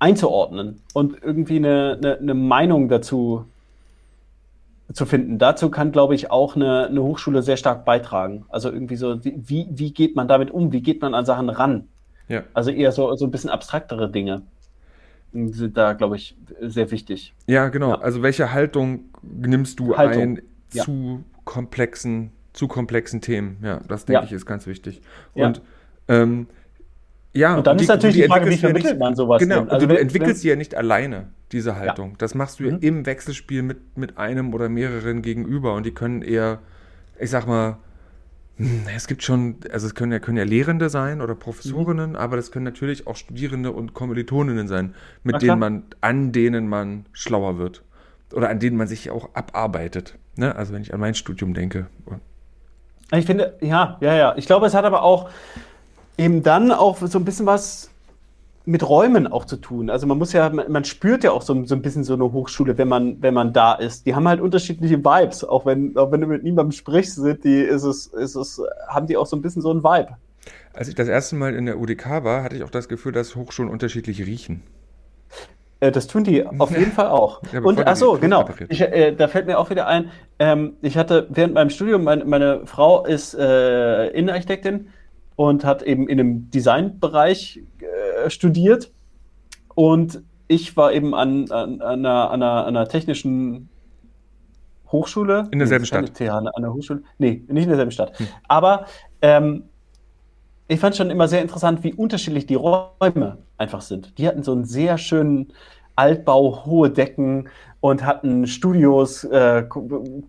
einzuordnen 0.03 0.81
und 0.93 1.23
irgendwie 1.23 1.55
eine, 1.55 1.97
eine, 1.97 2.17
eine 2.17 2.33
Meinung 2.33 2.89
dazu 2.89 3.45
zu 4.91 5.05
finden. 5.05 5.39
Dazu 5.39 5.69
kann, 5.69 5.93
glaube 5.93 6.13
ich, 6.13 6.29
auch 6.29 6.57
eine, 6.57 6.87
eine 6.87 7.01
Hochschule 7.01 7.41
sehr 7.41 7.55
stark 7.55 7.85
beitragen. 7.85 8.45
Also 8.49 8.69
irgendwie 8.69 8.97
so, 8.97 9.23
wie, 9.23 9.65
wie 9.69 9.93
geht 9.93 10.17
man 10.17 10.27
damit 10.27 10.51
um? 10.51 10.73
Wie 10.73 10.81
geht 10.81 11.01
man 11.01 11.13
an 11.13 11.25
Sachen 11.25 11.49
ran? 11.49 11.87
Ja. 12.27 12.43
Also 12.53 12.69
eher 12.69 12.91
so, 12.91 13.15
so 13.15 13.25
ein 13.25 13.31
bisschen 13.31 13.49
abstraktere 13.49 14.11
Dinge 14.11 14.41
sind 15.31 15.77
da, 15.77 15.93
glaube 15.93 16.17
ich, 16.17 16.35
sehr 16.59 16.91
wichtig. 16.91 17.33
Ja, 17.47 17.69
genau. 17.69 17.91
Ja. 17.91 18.01
Also 18.01 18.21
welche 18.21 18.51
Haltung 18.51 19.05
nimmst 19.21 19.79
du 19.79 19.95
Haltung. 19.95 20.21
ein 20.21 20.41
ja. 20.73 20.83
zu 20.83 21.23
komplexen, 21.45 22.31
zu 22.51 22.67
komplexen 22.67 23.21
Themen? 23.21 23.57
Ja, 23.63 23.79
das 23.87 24.03
denke 24.05 24.25
ich 24.25 24.33
ist 24.33 24.45
ganz 24.45 24.67
wichtig. 24.67 25.01
Und 25.33 25.61
ähm, 26.09 26.47
ja, 27.33 27.55
und 27.57 27.65
dann 27.65 27.77
die, 27.77 27.83
ist 27.83 27.89
natürlich 27.89 28.15
die, 28.15 28.21
die 28.21 28.27
Frage, 28.27 28.49
wie 28.49 28.57
vermittelt 28.57 28.93
ja 28.93 28.99
man 28.99 29.15
sowas? 29.15 29.39
Genau, 29.39 29.63
also 29.65 29.87
du, 29.87 29.99
entwickelst 29.99 30.41
sie 30.41 30.49
ja 30.49 30.55
nicht 30.55 30.75
alleine, 30.75 31.29
diese 31.51 31.75
Haltung. 31.75 32.11
Ja. 32.11 32.15
Das 32.19 32.35
machst 32.35 32.59
du 32.59 32.63
mhm. 32.63 32.79
im 32.79 33.05
Wechselspiel 33.05 33.63
mit, 33.63 33.97
mit 33.97 34.17
einem 34.17 34.53
oder 34.53 34.69
mehreren 34.69 35.21
gegenüber 35.21 35.73
und 35.73 35.85
die 35.85 35.93
können 35.93 36.21
eher, 36.21 36.59
ich 37.19 37.31
sag 37.31 37.47
mal, 37.47 37.77
hm, 38.57 38.83
es 38.95 39.07
gibt 39.07 39.23
schon, 39.23 39.55
also 39.71 39.87
es 39.87 39.95
können 39.95 40.11
ja, 40.11 40.19
können 40.19 40.37
ja 40.37 40.43
Lehrende 40.43 40.89
sein 40.89 41.21
oder 41.21 41.33
Professorinnen, 41.33 42.11
mhm. 42.11 42.15
aber 42.15 42.35
das 42.35 42.51
können 42.51 42.65
natürlich 42.65 43.07
auch 43.07 43.15
Studierende 43.15 43.71
und 43.71 43.93
Kommilitoninnen 43.95 44.67
sein, 44.67 44.93
mit 45.23 45.41
denen 45.41 45.59
man, 45.59 45.83
an 46.01 46.31
denen 46.31 46.67
man 46.67 47.07
schlauer 47.13 47.57
wird. 47.57 47.83
Oder 48.31 48.49
an 48.49 48.59
denen 48.59 48.77
man 48.77 48.87
sich 48.87 49.11
auch 49.11 49.29
abarbeitet. 49.33 50.17
Ne? 50.35 50.55
Also 50.55 50.73
wenn 50.73 50.81
ich 50.81 50.93
an 50.93 50.99
mein 50.99 51.13
Studium 51.13 51.53
denke. 51.53 51.87
Ich 53.11 53.25
finde, 53.25 53.57
ja, 53.61 53.97
ja, 54.01 54.15
ja. 54.15 54.33
Ich 54.37 54.47
glaube, 54.47 54.65
es 54.65 54.73
hat 54.73 54.85
aber 54.85 55.03
auch, 55.03 55.29
eben 56.17 56.43
dann 56.43 56.71
auch 56.71 56.97
so 56.97 57.17
ein 57.17 57.25
bisschen 57.25 57.45
was 57.45 57.89
mit 58.65 58.87
Räumen 58.87 59.27
auch 59.27 59.45
zu 59.45 59.57
tun. 59.57 59.89
Also 59.89 60.07
man 60.07 60.17
muss 60.17 60.31
ja, 60.31 60.49
man 60.49 60.85
spürt 60.85 61.23
ja 61.23 61.31
auch 61.31 61.41
so, 61.41 61.65
so 61.65 61.75
ein 61.75 61.81
bisschen 61.81 62.03
so 62.03 62.13
eine 62.13 62.31
Hochschule, 62.31 62.77
wenn 62.77 62.87
man, 62.87 63.21
wenn 63.21 63.33
man 63.33 63.51
da 63.51 63.73
ist. 63.73 64.05
Die 64.05 64.15
haben 64.15 64.27
halt 64.27 64.39
unterschiedliche 64.39 65.03
Vibes. 65.03 65.43
Auch 65.43 65.65
wenn, 65.65 65.97
auch 65.97 66.11
wenn 66.11 66.21
du 66.21 66.27
mit 66.27 66.43
niemandem 66.43 66.71
sprichst, 66.71 67.15
sind 67.15 67.43
die, 67.43 67.59
ist 67.59 67.83
es, 67.83 68.07
ist 68.07 68.35
es, 68.35 68.61
haben 68.87 69.07
die 69.07 69.17
auch 69.17 69.25
so 69.25 69.35
ein 69.35 69.41
bisschen 69.41 69.61
so 69.61 69.69
einen 69.69 69.83
Vibe. 69.83 70.15
Als 70.73 70.87
ich 70.87 70.95
das 70.95 71.07
erste 71.07 71.35
Mal 71.35 71.55
in 71.55 71.65
der 71.65 71.77
UDK 71.77 72.23
war, 72.23 72.43
hatte 72.43 72.55
ich 72.55 72.63
auch 72.63 72.69
das 72.69 72.87
Gefühl, 72.87 73.11
dass 73.11 73.35
Hochschulen 73.35 73.69
unterschiedlich 73.69 74.25
riechen. 74.25 74.63
Äh, 75.81 75.91
das 75.91 76.07
tun 76.07 76.23
die 76.23 76.45
auf 76.45 76.71
jeden 76.77 76.93
Fall 76.93 77.07
auch. 77.07 77.41
Ja, 77.51 77.61
und 77.61 77.85
ach 77.85 77.95
so, 77.97 78.17
genau. 78.17 78.49
Ich, 78.69 78.81
äh, 78.81 79.13
da 79.13 79.27
fällt 79.27 79.45
mir 79.45 79.59
auch 79.59 79.69
wieder 79.69 79.87
ein, 79.87 80.09
ähm, 80.39 80.73
ich 80.81 80.97
hatte 80.97 81.27
während 81.29 81.53
meinem 81.53 81.69
Studium, 81.69 82.05
mein, 82.05 82.27
meine 82.27 82.65
Frau 82.65 83.05
ist 83.05 83.33
äh, 83.33 84.07
Innenarchitektin 84.09 84.87
und 85.35 85.65
hat 85.65 85.83
eben 85.83 86.07
in 86.07 86.19
einem 86.19 86.49
Designbereich 86.49 87.61
äh, 87.79 88.29
studiert. 88.29 88.91
Und 89.75 90.23
ich 90.47 90.77
war 90.77 90.93
eben 90.93 91.15
an, 91.15 91.49
an, 91.51 91.81
an, 91.81 92.05
einer, 92.05 92.31
an, 92.31 92.43
einer, 92.43 92.65
einer 92.65 92.87
technischen 92.87 93.69
Hochschule. 94.91 95.47
In 95.51 95.59
derselben 95.59 95.83
nee, 95.83 95.87
Stadt. 95.87 96.13
TH, 96.13 96.29
an 96.29 96.61
der 96.61 96.73
Hochschule. 96.73 97.03
Nee, 97.17 97.43
nicht 97.47 97.63
in 97.63 97.69
derselben 97.69 97.91
Stadt. 97.91 98.17
Hm. 98.19 98.27
Aber 98.47 98.85
ähm, 99.21 99.63
ich 100.67 100.79
fand 100.79 100.95
schon 100.95 101.09
immer 101.09 101.27
sehr 101.27 101.41
interessant, 101.41 101.83
wie 101.83 101.93
unterschiedlich 101.93 102.45
die 102.45 102.55
Räume 102.55 103.39
einfach 103.57 103.81
sind. 103.81 104.17
Die 104.17 104.27
hatten 104.27 104.43
so 104.43 104.51
einen 104.51 104.65
sehr 104.65 104.97
schönen 104.97 105.51
Altbau, 105.95 106.65
hohe 106.65 106.89
Decken 106.89 107.49
und 107.79 108.05
hatten 108.05 108.47
Studios, 108.47 109.23
äh, 109.25 109.63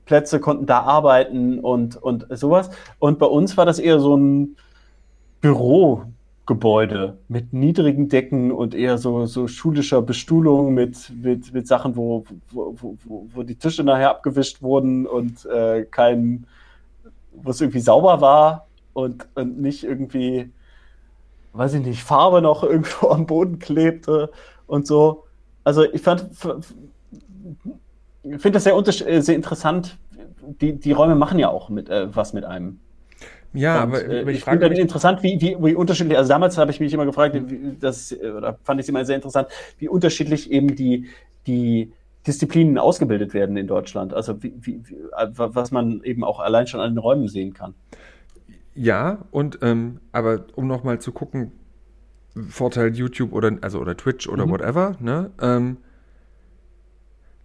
Plätze, 0.04 0.40
konnten 0.40 0.66
da 0.66 0.80
arbeiten 0.80 1.60
und, 1.60 1.96
und 1.96 2.26
sowas. 2.30 2.70
Und 2.98 3.18
bei 3.18 3.26
uns 3.26 3.56
war 3.56 3.64
das 3.64 3.78
eher 3.78 4.00
so 4.00 4.16
ein 4.16 4.56
Bürogebäude 5.44 7.18
mit 7.28 7.52
niedrigen 7.52 8.08
Decken 8.08 8.50
und 8.50 8.74
eher 8.74 8.96
so, 8.96 9.26
so 9.26 9.46
schulischer 9.46 10.00
Bestuhlung 10.00 10.72
mit, 10.72 11.12
mit, 11.22 11.52
mit 11.52 11.66
Sachen, 11.66 11.96
wo, 11.96 12.24
wo, 12.50 12.74
wo, 12.78 13.26
wo 13.30 13.42
die 13.42 13.56
Tische 13.56 13.84
nachher 13.84 14.08
abgewischt 14.08 14.62
wurden 14.62 15.06
und 15.06 15.44
äh, 15.44 15.84
kein, 15.84 16.46
wo 17.34 17.50
es 17.50 17.60
irgendwie 17.60 17.80
sauber 17.80 18.22
war 18.22 18.68
und, 18.94 19.26
und 19.34 19.60
nicht 19.60 19.84
irgendwie, 19.84 20.50
weiß 21.52 21.74
ich 21.74 21.84
nicht, 21.84 22.02
Farbe 22.02 22.40
noch 22.40 22.62
irgendwo 22.64 23.10
am 23.10 23.26
Boden 23.26 23.58
klebte 23.58 24.30
und 24.66 24.86
so. 24.86 25.24
Also 25.62 25.84
ich 25.84 26.00
fand, 26.00 26.24
finde 28.22 28.50
das 28.50 28.64
sehr, 28.64 29.22
sehr 29.22 29.36
interessant. 29.36 29.98
Die, 30.62 30.72
die 30.80 30.92
Räume 30.92 31.16
machen 31.16 31.38
ja 31.38 31.50
auch 31.50 31.68
mit, 31.68 31.90
äh, 31.90 32.16
was 32.16 32.32
mit 32.32 32.46
einem. 32.46 32.80
Ja, 33.54 33.84
und, 33.84 33.94
aber, 33.94 34.04
äh, 34.04 34.22
ich, 34.30 34.38
ich 34.38 34.44
finde 34.44 34.66
interessant, 34.66 35.22
wie, 35.22 35.40
wie, 35.40 35.56
wie 35.60 35.74
unterschiedlich, 35.74 36.18
also 36.18 36.28
damals 36.28 36.58
habe 36.58 36.72
ich 36.72 36.80
mich 36.80 36.92
immer 36.92 37.06
gefragt, 37.06 37.34
wie, 37.34 37.76
das, 37.80 38.12
oder 38.12 38.58
fand 38.64 38.80
ich 38.80 38.84
es 38.84 38.88
immer 38.88 39.04
sehr 39.04 39.16
interessant, 39.16 39.48
wie 39.78 39.88
unterschiedlich 39.88 40.50
eben 40.50 40.74
die, 40.74 41.06
die 41.46 41.92
Disziplinen 42.26 42.78
ausgebildet 42.78 43.32
werden 43.32 43.56
in 43.56 43.66
Deutschland. 43.66 44.12
Also 44.12 44.42
wie, 44.42 44.54
wie, 44.60 44.82
was 45.36 45.70
man 45.70 46.02
eben 46.02 46.24
auch 46.24 46.40
allein 46.40 46.66
schon 46.66 46.80
an 46.80 46.92
den 46.92 46.98
Räumen 46.98 47.28
sehen 47.28 47.54
kann. 47.54 47.74
Ja, 48.74 49.24
und 49.30 49.60
ähm, 49.62 50.00
aber 50.10 50.46
um 50.56 50.66
nochmal 50.66 50.98
zu 50.98 51.12
gucken, 51.12 51.52
Vorteil 52.48 52.94
YouTube 52.94 53.32
oder 53.32 53.56
also 53.60 53.78
oder 53.78 53.96
Twitch 53.96 54.28
oder 54.28 54.46
mhm. 54.46 54.50
whatever, 54.50 54.96
ne? 55.00 55.30
Ähm, 55.40 55.76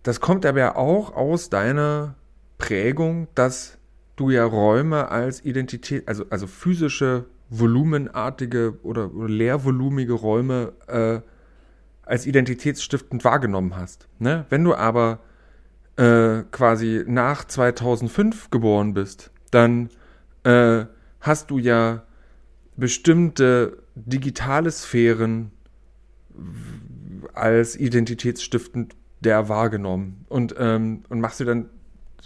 das 0.02 0.22
kommt 0.22 0.46
aber 0.46 0.60
ja 0.60 0.76
auch 0.76 1.14
aus 1.14 1.50
deiner 1.50 2.16
Prägung, 2.58 3.28
dass 3.36 3.79
du 4.20 4.30
ja 4.30 4.46
Räume 4.46 5.10
als 5.10 5.44
Identität, 5.44 6.08
also, 6.08 6.26
also 6.30 6.48
physische, 6.48 7.26
volumenartige 7.50 8.78
oder, 8.84 9.10
leervolumige 9.14 10.14
Räume 10.14 10.74
äh, 10.88 11.22
als 12.04 12.26
identitätsstiftend 12.26 13.24
wahrgenommen 13.24 13.76
hast. 13.76 14.08
Ne? 14.20 14.46
Wenn 14.50 14.64
du 14.64 14.76
aber 14.76 15.20
äh, 15.96 16.44
quasi 16.52 17.04
nach 17.08 17.46
2005 17.46 18.50
geboren 18.50 18.94
bist, 18.94 19.32
dann 19.52 19.90
äh, 20.44 20.86
hast 21.22 21.52
du 21.52 21.58
ja 21.58 22.04
bestimmte 22.76 23.78
digitale 23.96 24.72
Sphären 24.72 25.52
als 27.34 27.76
identitätsstiftend 27.76 28.96
der 29.20 29.50
wahrgenommen 29.50 30.26
und, 30.30 30.56
ähm, 30.58 31.04
und 31.10 31.20
machst 31.20 31.42
du 31.42 31.46
dann 31.46 31.70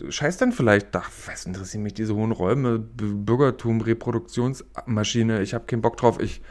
scheiß 0.10 0.38
dann 0.38 0.52
vielleicht, 0.52 0.96
ach, 0.96 1.10
was 1.28 1.46
interessieren 1.46 1.84
mich 1.84 1.94
diese 1.94 2.16
hohen 2.16 2.32
Räume, 2.32 2.80
Bürgertum, 2.80 3.82
Reproduktionsmaschine, 3.82 5.42
ich 5.42 5.54
habe 5.54 5.66
keinen 5.66 5.82
Bock 5.82 5.98
drauf, 5.98 6.20
ich, 6.20 6.42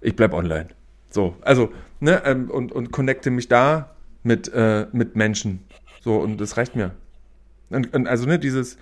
ich 0.00 0.16
bleib 0.16 0.32
online. 0.32 0.68
So, 1.10 1.36
also, 1.40 1.72
ne, 2.00 2.22
ähm, 2.24 2.50
und, 2.50 2.72
und 2.72 2.92
connecte 2.92 3.30
mich 3.30 3.48
da 3.48 3.96
mit, 4.22 4.52
äh, 4.52 4.86
mit 4.92 5.16
Menschen. 5.16 5.64
So, 6.00 6.16
und 6.16 6.40
das 6.40 6.56
reicht 6.56 6.76
mir. 6.76 6.92
Und, 7.70 7.94
und 7.94 8.06
also, 8.06 8.26
ne, 8.26 8.38
dieses, 8.38 8.76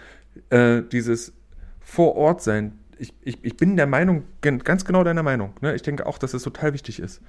äh, 0.50 0.82
dieses 0.82 1.32
vor 1.80 2.16
Ort 2.16 2.42
sein. 2.42 2.78
Ich, 2.98 3.14
ich, 3.22 3.44
ich 3.44 3.56
bin 3.56 3.76
der 3.76 3.86
Meinung, 3.86 4.24
ganz 4.40 4.84
genau 4.84 5.04
deiner 5.04 5.22
Meinung. 5.22 5.52
Ne? 5.60 5.74
Ich 5.74 5.82
denke 5.82 6.06
auch, 6.06 6.18
dass 6.18 6.34
es 6.34 6.42
total 6.42 6.72
wichtig 6.72 6.98
ist. 6.98 7.20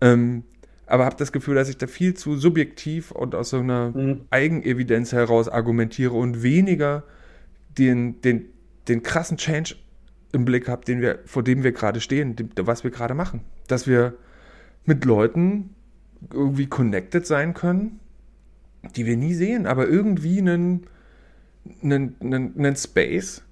Ähm, 0.00 0.44
aber 0.86 1.04
habe 1.04 1.16
das 1.16 1.32
Gefühl, 1.32 1.56
dass 1.56 1.68
ich 1.68 1.78
da 1.78 1.86
viel 1.86 2.14
zu 2.14 2.36
subjektiv 2.36 3.10
und 3.10 3.34
aus 3.34 3.50
so 3.50 3.58
einer 3.58 3.90
mhm. 3.90 4.22
Eigenevidenz 4.30 5.12
heraus 5.12 5.48
argumentiere 5.48 6.14
und 6.14 6.42
weniger 6.42 7.02
den, 7.76 8.20
den, 8.20 8.46
den 8.88 9.02
krassen 9.02 9.36
Change 9.36 9.74
im 10.32 10.44
Blick 10.44 10.68
habe, 10.68 10.84
den 10.84 11.00
wir, 11.00 11.18
vor 11.24 11.42
dem 11.42 11.64
wir 11.64 11.72
gerade 11.72 12.00
stehen, 12.00 12.36
dem, 12.36 12.50
was 12.58 12.84
wir 12.84 12.90
gerade 12.90 13.14
machen. 13.14 13.40
Dass 13.66 13.86
wir 13.86 14.14
mit 14.84 15.04
Leuten 15.04 15.74
irgendwie 16.32 16.66
connected 16.66 17.26
sein 17.26 17.52
können, 17.52 18.00
die 18.94 19.06
wir 19.06 19.16
nie 19.16 19.34
sehen, 19.34 19.66
aber 19.66 19.88
irgendwie 19.88 20.38
einen, 20.38 20.86
einen, 21.82 22.16
einen, 22.20 22.56
einen 22.56 22.76
Space 22.76 23.42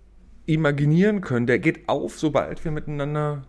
imaginieren 0.46 1.20
können, 1.20 1.46
der 1.46 1.58
geht 1.58 1.88
auf, 1.88 2.18
sobald 2.18 2.64
wir 2.64 2.70
miteinander 2.70 3.42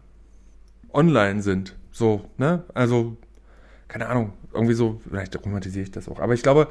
online 0.91 1.41
sind. 1.41 1.75
So, 1.91 2.29
ne? 2.37 2.63
Also 2.73 3.17
keine 3.87 4.07
Ahnung, 4.07 4.33
irgendwie 4.53 4.73
so, 4.73 4.99
vielleicht 5.07 5.43
romantisiere 5.43 5.83
ich 5.83 5.91
das 5.91 6.09
auch. 6.09 6.19
Aber 6.19 6.33
ich 6.33 6.43
glaube, 6.43 6.67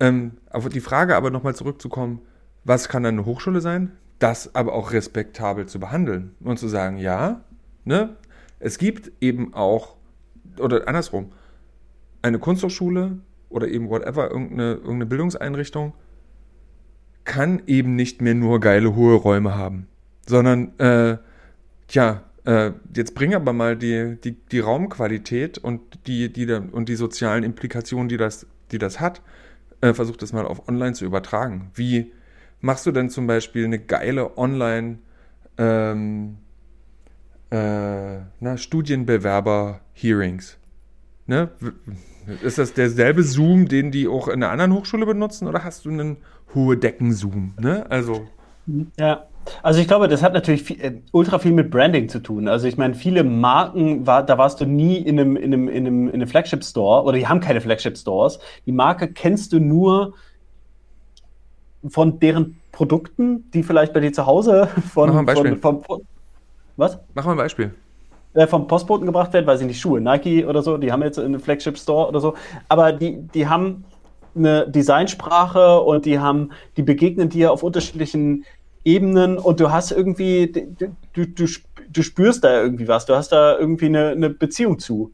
ähm, 0.00 0.32
auf 0.50 0.68
die 0.68 0.80
Frage 0.80 1.16
aber 1.16 1.30
nochmal 1.30 1.54
zurückzukommen, 1.54 2.20
was 2.64 2.88
kann 2.88 3.04
eine 3.06 3.24
Hochschule 3.24 3.60
sein? 3.60 3.92
Das 4.18 4.54
aber 4.54 4.72
auch 4.72 4.92
respektabel 4.92 5.66
zu 5.66 5.78
behandeln 5.80 6.34
und 6.40 6.58
zu 6.58 6.68
sagen, 6.68 6.98
ja, 6.98 7.40
ne, 7.84 8.16
es 8.58 8.78
gibt 8.78 9.12
eben 9.20 9.54
auch, 9.54 9.96
oder 10.58 10.88
andersrum, 10.88 11.32
eine 12.22 12.38
Kunsthochschule 12.38 13.18
oder 13.48 13.68
eben 13.68 13.88
whatever, 13.88 14.30
irgendeine, 14.30 14.74
irgendeine 14.74 15.06
Bildungseinrichtung 15.06 15.94
kann 17.24 17.62
eben 17.66 17.94
nicht 17.94 18.22
mehr 18.22 18.34
nur 18.34 18.58
geile 18.58 18.94
hohe 18.96 19.14
Räume 19.14 19.54
haben, 19.54 19.86
sondern, 20.26 20.78
äh, 20.78 21.18
tja, 21.86 22.22
äh, 22.48 22.72
jetzt 22.96 23.14
bring 23.14 23.34
aber 23.34 23.52
mal 23.52 23.76
die, 23.76 24.16
die, 24.24 24.32
die 24.32 24.60
Raumqualität 24.60 25.58
und 25.58 25.82
die, 26.06 26.32
die, 26.32 26.50
und 26.50 26.88
die 26.88 26.94
sozialen 26.94 27.44
Implikationen, 27.44 28.08
die 28.08 28.16
das, 28.16 28.46
die 28.72 28.78
das 28.78 29.00
hat, 29.00 29.20
äh, 29.82 29.92
versuch 29.92 30.16
das 30.16 30.32
mal 30.32 30.46
auf 30.46 30.66
online 30.66 30.94
zu 30.94 31.04
übertragen. 31.04 31.70
Wie 31.74 32.10
machst 32.62 32.86
du 32.86 32.90
denn 32.90 33.10
zum 33.10 33.26
Beispiel 33.26 33.66
eine 33.66 33.78
geile 33.78 34.38
Online 34.38 34.96
ähm, 35.58 36.38
äh, 37.50 38.56
Studienbewerber-Hearings? 38.56 40.56
Ne? 41.26 41.50
Ist 42.42 42.56
das 42.56 42.72
derselbe 42.72 43.24
Zoom, 43.24 43.68
den 43.68 43.90
die 43.90 44.08
auch 44.08 44.28
in 44.28 44.42
einer 44.42 44.50
anderen 44.50 44.72
Hochschule 44.72 45.04
benutzen, 45.04 45.48
oder 45.48 45.64
hast 45.64 45.84
du 45.84 45.90
einen 45.90 46.16
hohe 46.54 46.78
Decken-Zoom? 46.78 47.56
Ne? 47.60 47.84
Also. 47.90 48.26
Ja, 48.98 49.26
also 49.62 49.80
ich 49.80 49.88
glaube, 49.88 50.08
das 50.08 50.22
hat 50.22 50.32
natürlich 50.32 50.62
viel, 50.62 50.80
äh, 50.80 51.00
ultra 51.12 51.38
viel 51.38 51.52
mit 51.52 51.70
Branding 51.70 52.08
zu 52.08 52.20
tun. 52.20 52.48
Also 52.48 52.66
ich 52.66 52.76
meine, 52.76 52.94
viele 52.94 53.24
Marken, 53.24 54.06
war, 54.06 54.24
da 54.24 54.38
warst 54.38 54.60
du 54.60 54.66
nie 54.66 54.96
in 54.96 55.18
einem, 55.18 55.36
in 55.36 55.52
einem, 55.52 55.68
in 55.68 55.86
einem, 55.86 56.08
in 56.08 56.14
einem 56.14 56.26
Flagship-Store 56.26 57.04
oder 57.04 57.16
die 57.16 57.26
haben 57.26 57.40
keine 57.40 57.60
Flagship-Stores. 57.60 58.38
Die 58.66 58.72
Marke 58.72 59.12
kennst 59.12 59.52
du 59.52 59.60
nur 59.60 60.14
von 61.88 62.18
deren 62.18 62.58
Produkten, 62.72 63.50
die 63.52 63.62
vielleicht 63.62 63.92
bei 63.92 64.00
dir 64.00 64.12
zu 64.12 64.26
Hause 64.26 64.68
von, 64.92 65.08
Mach 65.08 65.14
mal 65.14 65.20
ein 65.20 65.26
Beispiel. 65.26 65.56
von, 65.56 65.82
vom, 65.82 66.02
was? 66.76 66.98
Mach 67.14 67.24
mal 67.24 67.32
ein 67.32 67.38
Beispiel. 67.38 67.74
Äh, 68.34 68.46
vom 68.46 68.66
Postboten 68.66 69.06
gebracht 69.06 69.32
werden, 69.32 69.46
weiß 69.46 69.60
ich 69.62 69.66
nicht, 69.66 69.80
Schuhe, 69.80 70.00
Nike 70.00 70.44
oder 70.44 70.62
so, 70.62 70.76
die 70.76 70.92
haben 70.92 71.02
jetzt 71.02 71.18
einen 71.18 71.40
Flagship-Store 71.40 72.08
oder 72.08 72.20
so. 72.20 72.34
Aber 72.68 72.92
die, 72.92 73.22
die 73.34 73.48
haben 73.48 73.84
eine 74.36 74.68
Designsprache 74.68 75.80
und 75.80 76.04
die 76.04 76.18
haben, 76.18 76.52
die 76.76 76.82
begegnen 76.82 77.28
dir 77.28 77.52
auf 77.52 77.62
unterschiedlichen 77.62 78.44
Ebenen 78.84 79.38
und 79.38 79.60
du 79.60 79.70
hast 79.70 79.92
irgendwie, 79.92 80.50
du, 80.50 81.26
du, 81.26 81.46
du, 81.88 82.02
spürst 82.02 82.44
da 82.44 82.62
irgendwie 82.62 82.88
was, 82.88 83.06
du 83.06 83.14
hast 83.14 83.32
da 83.32 83.58
irgendwie 83.58 83.86
eine, 83.86 84.08
eine 84.10 84.30
Beziehung 84.30 84.78
zu. 84.78 85.12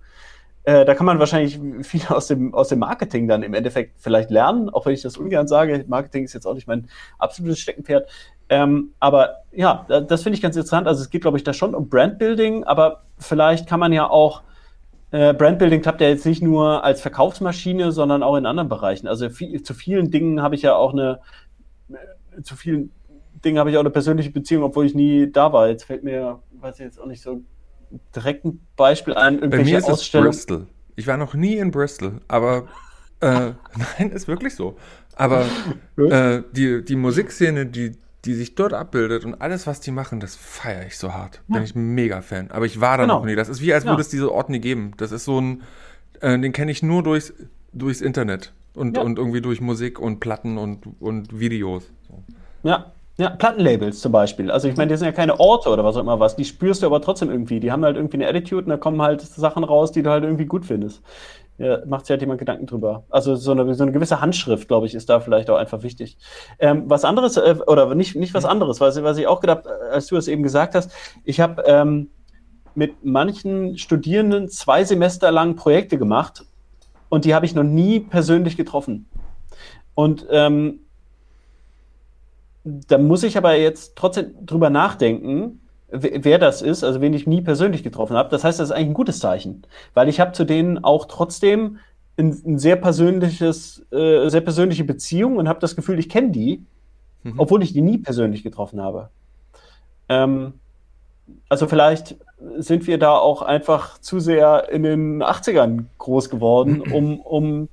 Äh, 0.65 0.85
da 0.85 0.95
kann 0.95 1.07
man 1.07 1.19
wahrscheinlich 1.19 1.61
viel 1.83 2.03
aus 2.09 2.27
dem, 2.27 2.55
aus 2.55 2.69
dem 2.69 2.79
Marketing 2.79 3.29
dann 3.29 3.43
im 3.43 3.55
Endeffekt 3.55 4.01
vielleicht 4.01 4.31
lernen, 4.31 4.71
auch 4.71 4.87
wenn 4.87 4.95
ich 4.95 5.03
das 5.03 5.17
ungern 5.17 5.47
sage. 5.47 5.85
Marketing 5.89 6.25
ist 6.25 6.33
jetzt 6.33 6.47
auch 6.47 6.55
nicht 6.55 6.67
mein 6.67 6.89
absolutes 7.19 7.59
Steckenpferd. 7.61 8.09
Ähm, 8.49 8.93
aber 9.01 9.43
ja, 9.53 9.87
das 9.89 10.23
finde 10.23 10.37
ich 10.37 10.43
ganz 10.43 10.57
interessant. 10.57 10.87
Also 10.87 11.03
es 11.03 11.11
geht, 11.11 11.23
glaube 11.23 11.37
ich, 11.37 11.45
da 11.45 11.53
schon 11.53 11.75
um 11.75 11.89
Brandbuilding, 11.89 12.65
aber 12.65 13.03
vielleicht 13.19 13.69
kann 13.69 13.81
man 13.81 13.93
ja 13.93 14.09
auch 14.09 14.43
äh, 15.15 15.33
Brandbuilding 15.33 15.81
klappt 15.81 16.01
ja 16.01 16.09
jetzt 16.09 16.27
nicht 16.27 16.43
nur 16.43 16.83
als 16.83 17.01
Verkaufsmaschine, 17.01 17.93
sondern 17.93 18.23
auch 18.23 18.37
in 18.37 18.47
anderen 18.47 18.69
Bereichen. 18.69 19.07
Also 19.07 19.31
viel, 19.31 19.63
zu 19.63 19.73
vielen 19.73 20.11
Dingen 20.11 20.43
habe 20.43 20.57
ich 20.57 20.63
ja 20.63 20.75
auch 20.75 20.93
eine, 20.93 21.21
äh, 21.89 22.43
zu 22.43 22.57
vielen 22.57 22.91
Ding 23.45 23.59
habe 23.59 23.71
ich 23.71 23.77
auch 23.77 23.81
eine 23.81 23.91
persönliche 23.91 24.31
Beziehung, 24.31 24.65
obwohl 24.65 24.87
ich 24.87 24.95
nie 24.95 25.31
da 25.31 25.53
war. 25.53 25.69
Jetzt 25.69 25.85
fällt 25.85 26.05
mir, 26.05 26.41
weiß 26.61 26.77
ich 26.77 26.85
jetzt 26.85 27.01
auch 27.01 27.07
nicht 27.07 27.23
so 27.23 27.43
direkt 28.15 28.45
ein 28.45 28.61
Beispiel 28.77 29.15
ein. 29.15 29.41
Bei 29.41 29.63
mir 29.63 29.79
ist 29.79 29.89
es 29.89 30.11
Bristol. 30.11 30.67
Ich 30.97 31.07
war 31.07 31.17
noch 31.17 31.35
nie 31.35 31.57
in 31.57 31.71
Bristol, 31.71 32.21
aber 32.29 32.69
äh, 33.21 33.53
nein, 33.99 34.11
ist 34.11 34.29
wirklich 34.29 34.55
so. 34.55 34.77
Aber 35.17 35.47
äh, 35.97 36.43
die, 36.53 36.85
die 36.85 36.97
Musikszene, 36.97 37.67
die, 37.67 37.93
die 38.25 38.35
sich 38.35 38.55
dort 38.55 38.73
abbildet 38.73 39.25
und 39.25 39.41
alles, 39.41 39.67
was 39.67 39.81
die 39.81 39.91
machen, 39.91 40.21
das 40.21 40.35
feiere 40.35 40.87
ich 40.87 40.99
so 40.99 41.13
hart. 41.13 41.43
Ja. 41.49 41.55
Bin 41.55 41.65
ich 41.65 41.75
mega 41.75 42.21
Fan. 42.23 42.51
Aber 42.51 42.67
ich 42.67 42.81
war 42.81 42.97
da 42.97 43.05
genau. 43.05 43.19
noch 43.19 43.27
nie. 43.27 43.37
Das 43.37 43.49
ist 43.49 43.61
wie, 43.61 43.73
als 43.73 43.85
würde 43.85 43.97
ja. 43.97 44.01
es 44.01 44.09
diese 44.09 44.33
Orte 44.33 44.53
nie 44.53 44.61
geben. 44.61 44.93
Das 44.97 45.13
ist 45.13 45.25
so 45.25 45.41
ein, 45.41 45.63
äh, 46.21 46.39
den 46.39 46.53
kenne 46.53 46.73
ich 46.73 46.83
nur 46.83 47.03
durchs, 47.03 47.33
durchs 47.73 48.01
Internet 48.01 48.53
und, 48.75 48.97
ja. 48.97 49.03
und 49.03 49.19
irgendwie 49.19 49.41
durch 49.41 49.61
Musik 49.61 49.99
und 49.99 50.21
Platten 50.21 50.59
und, 50.59 51.01
und 51.01 51.39
Videos. 51.39 51.91
So. 52.09 52.23
Ja, 52.69 52.93
ja, 53.17 53.31
Plattenlabels 53.31 54.01
zum 54.01 54.11
Beispiel. 54.11 54.51
Also 54.51 54.67
ich 54.67 54.77
meine, 54.77 54.91
die 54.91 54.97
sind 54.97 55.07
ja 55.07 55.13
keine 55.13 55.39
Orte 55.39 55.69
oder 55.69 55.85
was 55.85 55.97
auch 55.97 56.01
immer 56.01 56.19
was. 56.19 56.35
Die 56.35 56.45
spürst 56.45 56.83
du 56.83 56.87
aber 56.87 57.01
trotzdem 57.01 57.31
irgendwie. 57.31 57.61
Die 57.61 57.71
haben 57.71 57.85
halt 57.85 57.97
irgendwie 57.97 58.17
eine 58.17 58.29
Attitude 58.29 58.65
und 58.65 58.71
da 58.71 58.77
kommen 58.77 59.01
halt 59.01 59.21
Sachen 59.21 59.63
raus, 59.63 59.93
die 59.93 60.03
du 60.03 60.11
halt 60.11 60.25
irgendwie 60.25 60.47
gut 60.47 60.65
findest. 60.65 61.01
Ja, 61.57 61.87
macht 61.87 62.07
sich 62.07 62.11
halt 62.11 62.21
jemand 62.21 62.41
Gedanken 62.41 62.67
drüber. 62.67 63.05
Also 63.11 63.37
so 63.37 63.53
eine, 63.53 63.73
so 63.75 63.85
eine 63.85 63.93
gewisse 63.93 64.21
Handschrift, 64.21 64.67
glaube 64.67 64.87
ich, 64.87 64.95
ist 64.97 65.09
da 65.09 65.21
vielleicht 65.21 65.49
auch 65.49 65.57
einfach 65.57 65.85
wichtig. 65.85 66.19
Ähm, 66.59 66.85
was 66.87 67.05
anderes, 67.05 67.37
äh, 67.37 67.57
oder 67.69 67.95
nicht, 67.95 68.17
nicht 68.17 68.35
was 68.35 68.45
anderes, 68.45 68.81
was, 68.81 69.01
was 69.05 69.19
ich 69.19 69.29
auch 69.29 69.41
gedacht, 69.41 69.69
als 69.69 70.09
du 70.09 70.17
es 70.17 70.27
eben 70.27 70.43
gesagt 70.43 70.75
hast, 70.75 70.91
ich 71.23 71.39
habe 71.39 71.63
ähm, 71.67 72.11
mit 72.75 73.05
manchen 73.05 73.79
Studierenden 73.79 74.49
zwei 74.49 74.83
Semester 74.83 75.31
lang 75.31 75.55
Projekte 75.55 75.97
gemacht 75.97 76.45
und 77.09 77.25
die 77.25 77.37
habe 77.37 77.47
ich 77.47 77.55
noch 77.55 77.63
nie 77.63 78.01
persönlich 78.01 78.57
getroffen. 78.57 79.07
Und 79.95 80.27
ähm, 80.31 80.81
da 82.65 82.99
muss 82.99 83.23
ich 83.23 83.37
aber 83.37 83.55
jetzt 83.55 83.95
trotzdem 83.97 84.35
drüber 84.47 84.71
nachdenken, 84.71 85.61
wer 85.91 86.39
das 86.39 86.63
ist, 86.63 86.83
also 86.83 87.01
wen 87.01 87.15
ich 87.15 87.27
nie 87.27 87.43
persönlich 87.43 87.83
getroffen 87.83 88.17
habe. 88.17 88.31
Das 88.31 88.43
heißt, 88.43 88.59
das 88.59 88.71
ist 88.71 88.75
eigentlich 88.75 88.89
ein 88.89 88.95
gutes 88.95 89.21
Zeichen, 89.21 89.67
weil 89.93 90.09
ich 90.09 90.19
habe 90.19 90.33
zu 90.33 90.45
denen 90.45 90.83
auch 90.83 91.07
trotzdem 91.07 91.79
ein, 92.17 92.31
ein 92.47 92.59
sehr 92.59 92.77
persönliches, 92.77 93.85
äh, 93.93 94.29
sehr 94.29 94.41
persönliche 94.41 94.85
Beziehung 94.85 95.37
und 95.37 95.49
habe 95.49 95.61
das 95.61 95.77
Gefühl, 95.77 95.99
ich 95.99 96.09
kenne 96.09 96.31
die, 96.31 96.65
mhm. 97.23 97.35
obwohl 97.39 97.63
ich 97.63 97.73
die 97.73 97.83
nie 97.83 97.99
persönlich 97.99 98.43
getroffen 98.43 98.81
habe. 98.81 99.11
Ähm, 100.09 100.55
also 101.49 101.67
vielleicht 101.67 102.17
sind 102.59 102.87
wir 102.87 102.99
da 102.99 103.17
auch 103.17 103.43
einfach 103.43 103.99
zu 103.99 104.21
sehr 104.21 104.69
in 104.71 104.83
den 104.83 105.23
80ern 105.23 105.85
groß 105.99 106.31
geworden, 106.31 106.81
um, 106.93 107.21
um, 107.21 107.69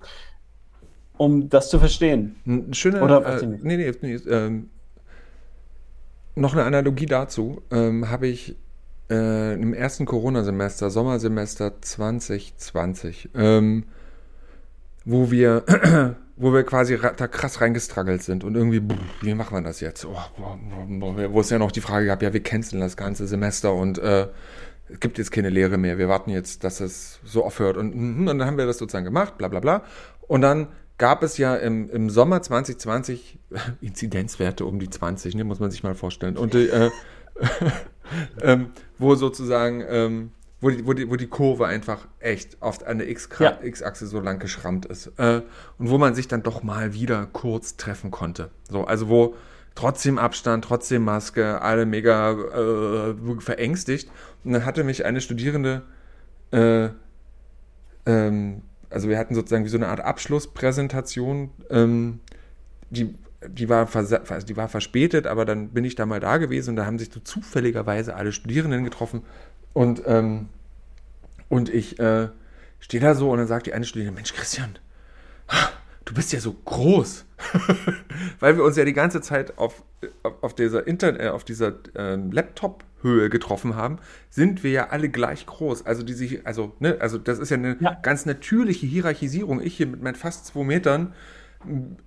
um 1.17 1.49
das 1.49 1.69
zu 1.69 1.79
verstehen. 1.79 2.35
Schöne, 2.71 3.01
Oder, 3.01 3.41
äh, 3.41 3.45
nee, 3.45 3.77
nee, 3.77 3.91
nee, 4.01 4.15
ähm, 4.29 4.69
noch 6.35 6.53
eine 6.53 6.63
Analogie 6.63 7.05
dazu 7.05 7.61
ähm, 7.71 8.09
habe 8.09 8.27
ich 8.27 8.55
äh, 9.09 9.53
im 9.55 9.73
ersten 9.73 10.05
Corona-Semester, 10.05 10.89
Sommersemester 10.89 11.81
2020, 11.81 13.29
ähm, 13.35 13.85
wo 15.03 15.31
wir, 15.31 15.63
wo 16.37 16.53
wir 16.53 16.63
quasi 16.63 16.97
da 16.97 17.27
krass 17.27 17.59
reingestruggelt 17.59 18.23
sind 18.23 18.43
und 18.43 18.55
irgendwie, 18.55 18.81
wie 19.21 19.33
machen 19.33 19.57
wir 19.57 19.61
das 19.61 19.81
jetzt? 19.81 20.05
Oh, 20.05 20.17
wo 20.87 21.39
es 21.41 21.49
ja 21.49 21.59
noch 21.59 21.71
die 21.71 21.81
Frage 21.81 22.05
gab, 22.05 22.21
ja, 22.21 22.31
wir 22.31 22.43
canceln 22.43 22.81
das 22.81 22.95
ganze 22.95 23.27
Semester 23.27 23.73
und 23.73 23.97
äh, 23.99 24.27
es 24.87 24.99
gibt 24.99 25.17
jetzt 25.17 25.31
keine 25.31 25.49
Lehre 25.49 25.77
mehr, 25.77 25.97
wir 25.97 26.09
warten 26.09 26.31
jetzt, 26.31 26.63
dass 26.63 26.79
es 26.79 27.19
so 27.23 27.45
aufhört 27.45 27.77
und, 27.77 27.93
und 27.93 28.25
dann 28.25 28.45
haben 28.45 28.57
wir 28.57 28.65
das 28.65 28.77
sozusagen 28.77 29.05
gemacht, 29.05 29.37
bla 29.37 29.47
bla 29.47 29.59
bla. 29.59 29.83
Und 30.27 30.41
dann 30.41 30.67
gab 31.01 31.23
es 31.23 31.39
ja 31.39 31.55
im, 31.55 31.89
im 31.89 32.11
Sommer 32.11 32.43
2020 32.43 33.39
Inzidenzwerte 33.81 34.65
um 34.65 34.77
die 34.77 34.87
20, 34.87 35.33
ne, 35.33 35.43
muss 35.43 35.59
man 35.59 35.71
sich 35.71 35.81
mal 35.81 35.95
vorstellen. 35.95 36.37
Und 36.37 36.53
äh, 36.53 36.91
ähm, 38.43 38.69
wo 38.99 39.15
sozusagen, 39.15 39.83
ähm, 39.89 40.31
wo, 40.59 40.69
die, 40.69 40.85
wo, 40.85 40.93
die, 40.93 41.09
wo 41.09 41.15
die 41.15 41.25
Kurve 41.25 41.65
einfach 41.65 42.07
echt 42.19 42.61
auf 42.61 42.83
eine 42.83 43.09
X-Achse 43.09 44.05
so 44.05 44.19
lang 44.19 44.37
geschrammt 44.37 44.85
ist. 44.85 45.07
Äh, 45.17 45.41
und 45.79 45.89
wo 45.89 45.97
man 45.97 46.13
sich 46.13 46.27
dann 46.27 46.43
doch 46.43 46.61
mal 46.61 46.93
wieder 46.93 47.25
kurz 47.33 47.77
treffen 47.77 48.11
konnte. 48.11 48.51
So, 48.69 48.83
also 48.83 49.09
wo 49.09 49.33
trotzdem 49.73 50.19
Abstand, 50.19 50.65
trotzdem 50.65 51.03
Maske, 51.03 51.63
alle 51.63 51.87
mega 51.87 52.33
äh, 52.33 53.15
verängstigt. 53.39 54.11
Und 54.43 54.53
dann 54.53 54.65
hatte 54.65 54.83
mich 54.83 55.03
eine 55.03 55.19
Studierende 55.19 55.81
äh, 56.51 56.89
ähm, 58.05 58.61
also 58.91 59.09
wir 59.09 59.17
hatten 59.17 59.35
sozusagen 59.35 59.65
wie 59.65 59.69
so 59.69 59.77
eine 59.77 59.87
Art 59.87 60.01
Abschlusspräsentation, 60.01 61.51
ähm, 61.69 62.19
die, 62.89 63.15
die, 63.47 63.69
war 63.69 63.87
also 63.93 64.45
die 64.45 64.57
war 64.57 64.67
verspätet, 64.67 65.27
aber 65.27 65.45
dann 65.45 65.69
bin 65.69 65.85
ich 65.85 65.95
da 65.95 66.05
mal 66.05 66.19
da 66.19 66.37
gewesen 66.37 66.71
und 66.71 66.75
da 66.75 66.85
haben 66.85 66.99
sich 66.99 67.11
so 67.11 67.19
zufälligerweise 67.19 68.15
alle 68.15 68.31
Studierenden 68.31 68.83
getroffen 68.83 69.23
und, 69.73 70.03
ähm, 70.05 70.49
und 71.49 71.69
ich 71.69 71.99
äh, 71.99 72.29
stehe 72.79 73.01
da 73.01 73.15
so 73.15 73.31
und 73.31 73.37
dann 73.37 73.47
sagt 73.47 73.67
die 73.67 73.73
eine 73.73 73.85
Studierende, 73.85 74.15
Mensch 74.15 74.33
Christian, 74.33 74.77
du 76.05 76.13
bist 76.13 76.33
ja 76.33 76.39
so 76.39 76.53
groß. 76.53 77.25
Weil 78.39 78.57
wir 78.57 78.63
uns 78.63 78.75
ja 78.75 78.85
die 78.85 78.93
ganze 78.93 79.21
Zeit 79.21 79.57
auf, 79.57 79.83
auf 80.41 80.53
dieser, 80.53 80.85
Internet, 80.85 81.21
äh, 81.21 81.29
auf 81.29 81.43
dieser 81.43 81.73
äh, 81.95 82.17
Laptop-Höhe 83.01 83.29
getroffen 83.29 83.75
haben, 83.75 83.97
sind 84.29 84.63
wir 84.63 84.71
ja 84.71 84.89
alle 84.89 85.09
gleich 85.09 85.45
groß. 85.45 85.85
Also, 85.85 86.03
die 86.03 86.13
sich, 86.13 86.45
also, 86.45 86.73
ne, 86.79 86.97
also 86.99 87.17
das 87.17 87.39
ist 87.39 87.49
ja 87.49 87.57
eine 87.57 87.77
ja. 87.79 87.97
ganz 88.01 88.25
natürliche 88.25 88.85
Hierarchisierung. 88.85 89.61
Ich 89.61 89.77
hier 89.77 89.87
mit 89.87 90.01
meinen 90.01 90.15
fast 90.15 90.45
zwei 90.45 90.63
Metern 90.63 91.13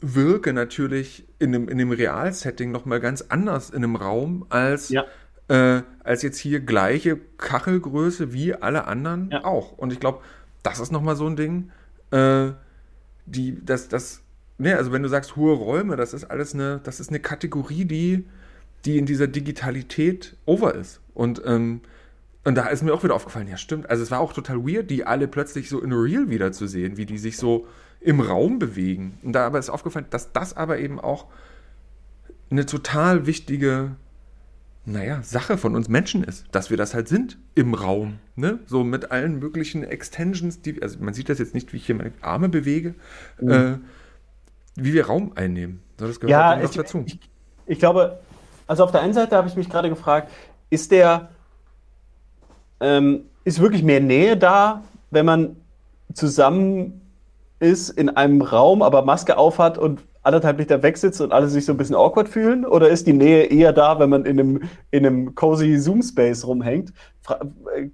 wirke 0.00 0.52
natürlich 0.52 1.28
in 1.38 1.54
einem, 1.54 1.68
in 1.68 1.80
einem 1.80 1.92
Realsetting 1.92 2.72
nochmal 2.72 3.00
ganz 3.00 3.22
anders 3.22 3.70
in 3.70 3.84
einem 3.84 3.94
Raum 3.94 4.46
als, 4.48 4.88
ja. 4.88 5.04
äh, 5.48 5.82
als 6.02 6.22
jetzt 6.22 6.38
hier 6.38 6.58
gleiche 6.60 7.20
Kachelgröße 7.38 8.32
wie 8.32 8.54
alle 8.54 8.86
anderen 8.86 9.30
ja. 9.30 9.44
auch. 9.44 9.72
Und 9.72 9.92
ich 9.92 10.00
glaube, 10.00 10.22
das 10.64 10.80
ist 10.80 10.90
nochmal 10.90 11.14
so 11.14 11.28
ein 11.28 11.36
Ding, 11.36 11.70
äh, 12.10 12.50
die, 13.26 13.64
das, 13.64 13.86
das, 13.88 14.22
ne, 14.58 14.76
also 14.76 14.90
wenn 14.90 15.04
du 15.04 15.08
sagst 15.08 15.36
hohe 15.36 15.54
Räume, 15.54 15.94
das 15.94 16.14
ist 16.14 16.24
alles 16.24 16.52
eine, 16.52 16.80
das 16.82 16.98
ist 16.98 17.10
eine 17.10 17.20
Kategorie, 17.20 17.84
die, 17.84 18.26
die 18.84 18.98
in 18.98 19.06
dieser 19.06 19.26
Digitalität 19.26 20.36
over 20.46 20.74
ist. 20.74 21.00
Und, 21.14 21.42
ähm, 21.44 21.80
und 22.44 22.56
da 22.56 22.66
ist 22.66 22.82
mir 22.82 22.92
auch 22.92 23.04
wieder 23.04 23.14
aufgefallen, 23.14 23.48
ja 23.48 23.56
stimmt, 23.56 23.88
also 23.88 24.02
es 24.02 24.10
war 24.10 24.20
auch 24.20 24.32
total 24.32 24.66
weird, 24.66 24.90
die 24.90 25.06
alle 25.06 25.28
plötzlich 25.28 25.68
so 25.68 25.80
in 25.80 25.92
Real 25.92 26.28
wieder 26.28 26.52
zu 26.52 26.66
sehen, 26.66 26.96
wie 26.96 27.06
die 27.06 27.18
sich 27.18 27.36
so 27.36 27.66
im 28.00 28.20
Raum 28.20 28.58
bewegen. 28.58 29.18
Und 29.22 29.32
da 29.32 29.46
aber 29.46 29.58
ist 29.58 29.70
aufgefallen, 29.70 30.06
dass 30.10 30.32
das 30.32 30.56
aber 30.56 30.78
eben 30.78 31.00
auch 31.00 31.26
eine 32.50 32.66
total 32.66 33.26
wichtige 33.26 33.96
naja, 34.86 35.22
Sache 35.22 35.56
von 35.56 35.74
uns 35.74 35.88
Menschen 35.88 36.24
ist, 36.24 36.44
dass 36.52 36.68
wir 36.70 36.76
das 36.76 36.94
halt 36.94 37.08
sind 37.08 37.38
im 37.54 37.74
Raum. 37.74 38.18
Ne? 38.36 38.58
So 38.66 38.84
mit 38.84 39.10
allen 39.10 39.38
möglichen 39.38 39.82
Extensions, 39.82 40.60
die, 40.60 40.82
also 40.82 40.98
man 41.00 41.14
sieht 41.14 41.28
das 41.28 41.38
jetzt 41.38 41.54
nicht, 41.54 41.72
wie 41.72 41.78
ich 41.78 41.86
hier 41.86 41.94
meine 41.94 42.12
Arme 42.20 42.48
bewege, 42.48 42.94
mhm. 43.40 43.50
äh, 43.50 43.78
wie 44.76 44.92
wir 44.92 45.06
Raum 45.06 45.32
einnehmen. 45.36 45.80
Das 45.96 46.20
gehört 46.20 46.30
ja, 46.30 46.62
ich, 46.62 46.72
dazu. 46.72 47.04
Ich, 47.06 47.18
ich, 47.66 47.78
glaube, 47.78 48.20
also 48.66 48.84
auf 48.84 48.92
der 48.92 49.02
einen 49.02 49.12
Seite 49.12 49.36
habe 49.36 49.48
ich 49.48 49.56
mich 49.56 49.68
gerade 49.68 49.88
gefragt, 49.88 50.30
ist 50.70 50.90
der, 50.90 51.28
ähm, 52.80 53.24
ist 53.44 53.60
wirklich 53.60 53.82
mehr 53.82 54.00
Nähe 54.00 54.36
da, 54.36 54.82
wenn 55.10 55.26
man 55.26 55.56
zusammen 56.12 57.00
ist 57.60 57.90
in 57.90 58.10
einem 58.10 58.42
Raum, 58.42 58.82
aber 58.82 59.04
Maske 59.04 59.36
aufhat 59.36 59.78
und 59.78 60.02
anderthalb 60.22 60.58
Meter 60.58 60.82
weg 60.82 60.96
sitzt 60.96 61.20
und 61.20 61.32
alle 61.32 61.48
sich 61.48 61.64
so 61.64 61.72
ein 61.72 61.76
bisschen 61.76 61.94
awkward 61.94 62.28
fühlen? 62.28 62.64
Oder 62.66 62.88
ist 62.88 63.06
die 63.06 63.12
Nähe 63.12 63.44
eher 63.44 63.72
da, 63.72 63.98
wenn 63.98 64.10
man 64.10 64.24
in 64.24 64.40
einem, 64.40 64.62
in 64.90 65.06
einem 65.06 65.34
cozy 65.34 65.78
Zoom-Space 65.78 66.46
rumhängt? 66.46 66.92
Äh, 67.28 67.88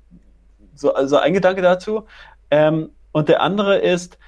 so, 0.74 0.94
also 0.94 1.18
ein 1.18 1.34
Gedanke 1.34 1.60
dazu. 1.60 2.04
Ähm, 2.50 2.90
und 3.12 3.28
der 3.28 3.42
andere 3.42 3.78
ist, 3.78 4.18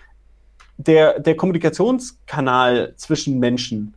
der, 0.77 1.21
der 1.21 1.37
Kommunikationskanal 1.37 2.95
zwischen 2.97 3.39
Menschen 3.39 3.95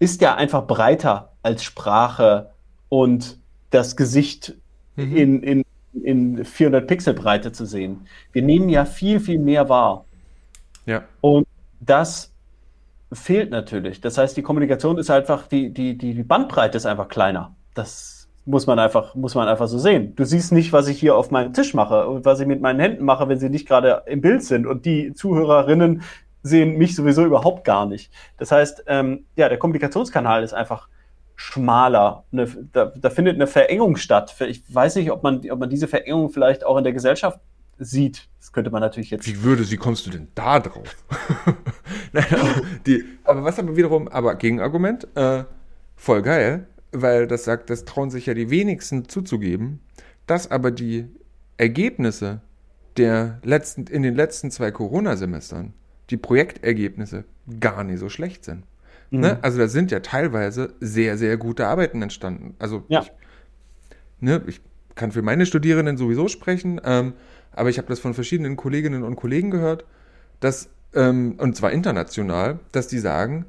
ist 0.00 0.20
ja 0.22 0.34
einfach 0.34 0.66
breiter 0.66 1.30
als 1.42 1.62
Sprache 1.62 2.50
und 2.88 3.38
das 3.70 3.96
Gesicht 3.96 4.56
mhm. 4.96 5.16
in, 5.16 5.42
in, 5.42 5.64
in 6.02 6.44
400 6.44 6.86
Pixel 6.88 7.14
Breite 7.14 7.52
zu 7.52 7.66
sehen. 7.66 8.06
Wir 8.32 8.42
nehmen 8.42 8.68
ja 8.68 8.84
viel, 8.84 9.20
viel 9.20 9.38
mehr 9.38 9.68
wahr. 9.68 10.04
Ja. 10.86 11.04
Und 11.20 11.46
das 11.80 12.32
fehlt 13.12 13.50
natürlich. 13.50 14.00
Das 14.00 14.18
heißt, 14.18 14.36
die 14.36 14.42
Kommunikation 14.42 14.98
ist 14.98 15.10
einfach, 15.10 15.46
die, 15.46 15.70
die, 15.70 15.96
die 15.96 16.22
Bandbreite 16.22 16.76
ist 16.76 16.86
einfach 16.86 17.08
kleiner. 17.08 17.54
Das 17.74 18.28
muss 18.46 18.66
man 18.66 18.78
einfach, 18.78 19.14
muss 19.14 19.34
man 19.34 19.48
einfach 19.48 19.68
so 19.68 19.78
sehen. 19.78 20.14
Du 20.16 20.24
siehst 20.24 20.50
nicht, 20.52 20.72
was 20.72 20.88
ich 20.88 20.98
hier 20.98 21.16
auf 21.16 21.30
meinem 21.30 21.52
Tisch 21.52 21.74
mache 21.74 22.08
und 22.08 22.24
was 22.24 22.40
ich 22.40 22.46
mit 22.46 22.60
meinen 22.60 22.80
Händen 22.80 23.04
mache, 23.04 23.28
wenn 23.28 23.38
sie 23.38 23.50
nicht 23.50 23.68
gerade 23.68 24.02
im 24.06 24.20
Bild 24.20 24.42
sind. 24.42 24.66
Und 24.66 24.86
die 24.86 25.12
Zuhörerinnen 25.12 26.02
sehen 26.42 26.78
mich 26.78 26.94
sowieso 26.94 27.24
überhaupt 27.24 27.64
gar 27.64 27.86
nicht. 27.86 28.10
Das 28.38 28.52
heißt, 28.52 28.84
ähm, 28.86 29.26
ja, 29.36 29.48
der 29.48 29.58
Kommunikationskanal 29.58 30.42
ist 30.42 30.54
einfach 30.54 30.88
schmaler. 31.36 32.24
Eine, 32.32 32.46
da, 32.72 32.92
da 32.96 33.10
findet 33.10 33.36
eine 33.36 33.46
Verengung 33.46 33.96
statt. 33.96 34.36
Ich 34.46 34.62
weiß 34.72 34.96
nicht, 34.96 35.10
ob 35.10 35.22
man, 35.22 35.40
ob 35.50 35.58
man 35.58 35.70
diese 35.70 35.88
Verengung 35.88 36.30
vielleicht 36.30 36.64
auch 36.64 36.76
in 36.76 36.84
der 36.84 36.92
Gesellschaft 36.92 37.40
sieht. 37.78 38.28
Das 38.38 38.52
könnte 38.52 38.70
man 38.70 38.80
natürlich 38.80 39.10
jetzt. 39.10 39.26
Wie 39.26 39.42
würde, 39.42 39.68
wie 39.70 39.76
kommst 39.76 40.06
du 40.06 40.10
denn 40.10 40.28
da 40.34 40.60
drauf? 40.60 40.96
Nein, 42.12 42.26
aber, 42.30 42.62
die, 42.86 43.04
aber 43.24 43.44
was 43.44 43.58
aber 43.58 43.76
wiederum, 43.76 44.08
aber 44.08 44.34
Gegenargument, 44.34 45.08
äh, 45.16 45.44
voll 45.96 46.22
geil, 46.22 46.66
weil 46.92 47.26
das 47.26 47.44
sagt, 47.44 47.70
das 47.70 47.84
trauen 47.84 48.10
sich 48.10 48.26
ja 48.26 48.34
die 48.34 48.50
wenigsten 48.50 49.08
zuzugeben, 49.08 49.80
dass 50.26 50.50
aber 50.50 50.70
die 50.70 51.08
Ergebnisse 51.56 52.42
der 52.96 53.40
letzten, 53.44 53.86
in 53.86 54.02
den 54.02 54.14
letzten 54.14 54.50
zwei 54.50 54.70
Corona-Semestern, 54.70 55.72
die 56.10 56.16
Projektergebnisse 56.16 57.24
gar 57.60 57.84
nicht 57.84 57.98
so 57.98 58.08
schlecht 58.08 58.44
sind. 58.44 58.64
Mhm. 59.10 59.20
Ne? 59.20 59.38
Also 59.42 59.58
da 59.58 59.68
sind 59.68 59.90
ja 59.90 60.00
teilweise 60.00 60.74
sehr, 60.80 61.16
sehr 61.16 61.36
gute 61.36 61.66
Arbeiten 61.66 62.02
entstanden. 62.02 62.54
Also 62.58 62.84
ja. 62.88 63.02
ich, 63.02 63.12
ne, 64.20 64.42
ich 64.46 64.60
kann 64.94 65.12
für 65.12 65.22
meine 65.22 65.46
Studierenden 65.46 65.96
sowieso 65.96 66.28
sprechen. 66.28 66.80
Ähm, 66.84 67.14
aber 67.52 67.70
ich 67.70 67.78
habe 67.78 67.88
das 67.88 68.00
von 68.00 68.14
verschiedenen 68.14 68.56
Kolleginnen 68.56 69.02
und 69.02 69.16
Kollegen 69.16 69.50
gehört, 69.50 69.84
dass, 70.40 70.68
ähm, 70.94 71.34
und 71.38 71.56
zwar 71.56 71.72
international, 71.72 72.60
dass 72.72 72.88
die 72.88 72.98
sagen, 72.98 73.46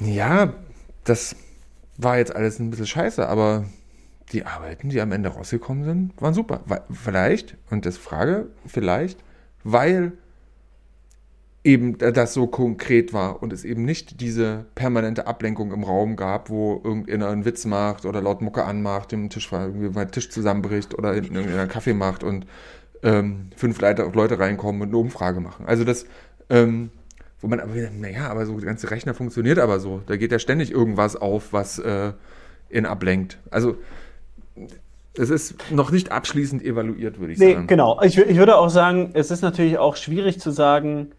ja, 0.00 0.54
das 1.04 1.36
war 1.96 2.18
jetzt 2.18 2.34
alles 2.34 2.58
ein 2.58 2.70
bisschen 2.70 2.86
scheiße, 2.86 3.28
aber 3.28 3.66
die 4.32 4.46
Arbeiten, 4.46 4.88
die 4.88 5.00
am 5.00 5.12
Ende 5.12 5.28
rausgekommen 5.28 5.84
sind, 5.84 6.20
waren 6.20 6.34
super. 6.34 6.62
Vielleicht, 6.90 7.56
und 7.70 7.84
das 7.84 7.96
Frage, 7.96 8.48
vielleicht, 8.66 9.22
weil 9.64 10.12
eben 11.62 11.98
das 11.98 12.32
so 12.32 12.46
konkret 12.46 13.12
war 13.12 13.42
und 13.42 13.52
es 13.52 13.64
eben 13.64 13.84
nicht 13.84 14.20
diese 14.20 14.64
permanente 14.74 15.26
Ablenkung 15.26 15.72
im 15.72 15.84
Raum 15.84 16.16
gab, 16.16 16.48
wo 16.48 16.80
irgendeiner 16.82 17.28
einen 17.28 17.44
Witz 17.44 17.66
macht 17.66 18.06
oder 18.06 18.22
laut 18.22 18.40
Mucke 18.40 18.64
anmacht, 18.64 19.12
dem 19.12 19.28
Tisch, 19.28 19.50
irgendwie 19.52 19.90
mal 19.90 20.06
Tisch 20.06 20.30
zusammenbricht 20.30 20.96
oder 20.96 21.14
irgendeiner 21.14 21.66
Kaffee 21.66 21.92
macht 21.92 22.24
und 22.24 22.46
ähm, 23.02 23.50
fünf 23.56 23.80
Leute, 23.80 24.10
Leute 24.14 24.38
reinkommen 24.38 24.80
und 24.80 24.88
eine 24.88 24.96
Umfrage 24.96 25.40
machen. 25.40 25.66
Also 25.66 25.84
das, 25.84 26.06
ähm, 26.48 26.90
wo 27.40 27.46
man 27.46 27.60
aber 27.60 27.74
wieder, 27.74 27.90
naja, 27.90 28.28
aber 28.28 28.46
so 28.46 28.56
der 28.56 28.66
ganze 28.66 28.90
Rechner 28.90 29.12
funktioniert 29.12 29.58
aber 29.58 29.80
so. 29.80 30.00
Da 30.06 30.16
geht 30.16 30.32
ja 30.32 30.38
ständig 30.38 30.70
irgendwas 30.70 31.14
auf, 31.14 31.52
was 31.52 31.78
äh, 31.78 32.12
ihn 32.70 32.86
ablenkt. 32.86 33.38
Also 33.50 33.76
es 35.14 35.28
ist 35.28 35.70
noch 35.70 35.90
nicht 35.90 36.10
abschließend 36.10 36.62
evaluiert, 36.62 37.18
würde 37.18 37.34
ich 37.34 37.38
nee, 37.38 37.52
sagen. 37.54 37.66
Genau. 37.66 38.00
Ich, 38.02 38.16
ich 38.16 38.36
würde 38.38 38.56
auch 38.56 38.70
sagen, 38.70 39.10
es 39.12 39.30
ist 39.30 39.42
natürlich 39.42 39.76
auch 39.76 39.96
schwierig 39.96 40.40
zu 40.40 40.50
sagen, 40.50 41.12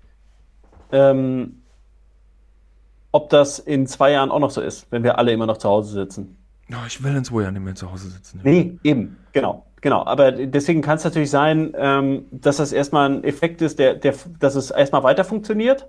ähm, 0.91 1.61
ob 3.11 3.29
das 3.29 3.59
in 3.59 3.87
zwei 3.87 4.11
Jahren 4.11 4.31
auch 4.31 4.39
noch 4.39 4.51
so 4.51 4.61
ist, 4.61 4.87
wenn 4.91 5.03
wir 5.03 5.17
alle 5.17 5.31
immer 5.31 5.45
noch 5.45 5.57
zu 5.57 5.69
Hause 5.69 5.93
sitzen. 5.93 6.37
No, 6.67 6.77
ich 6.87 7.03
will 7.03 7.15
in 7.15 7.25
zwei 7.25 7.41
Jahren 7.41 7.53
nicht 7.53 7.63
mehr 7.63 7.75
zu 7.75 7.91
Hause 7.91 8.09
sitzen. 8.09 8.39
Nee, 8.43 8.77
eben, 8.83 9.17
genau. 9.33 9.65
Genau, 9.81 10.05
aber 10.05 10.31
deswegen 10.31 10.83
kann 10.83 10.97
es 10.97 11.03
natürlich 11.03 11.31
sein, 11.31 11.73
ähm, 11.75 12.25
dass 12.29 12.57
das 12.57 12.71
erstmal 12.71 13.09
ein 13.09 13.23
Effekt 13.23 13.63
ist, 13.63 13.79
der, 13.79 13.95
der, 13.95 14.13
dass 14.39 14.53
es 14.53 14.69
erstmal 14.69 15.01
weiter 15.01 15.23
funktioniert, 15.23 15.87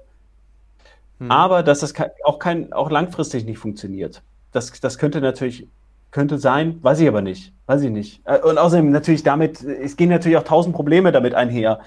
hm. 1.18 1.30
aber 1.30 1.62
dass 1.62 1.82
es 1.82 1.92
auch, 2.24 2.38
kein, 2.38 2.72
auch 2.72 2.90
langfristig 2.90 3.44
nicht 3.44 3.58
funktioniert. 3.58 4.22
Das, 4.50 4.72
das 4.80 4.96
könnte 4.96 5.20
natürlich 5.20 5.68
könnte 6.10 6.38
sein, 6.38 6.78
weiß 6.82 7.00
ich 7.00 7.08
aber 7.08 7.22
nicht, 7.22 7.52
weiß 7.66 7.82
ich 7.82 7.90
nicht. 7.90 8.22
Äh, 8.24 8.38
und 8.40 8.58
außerdem 8.58 8.90
natürlich 8.90 9.22
damit, 9.22 9.62
es 9.62 9.96
gehen 9.96 10.10
natürlich 10.10 10.38
auch 10.38 10.44
tausend 10.44 10.74
Probleme 10.74 11.12
damit 11.12 11.34
einher. 11.34 11.80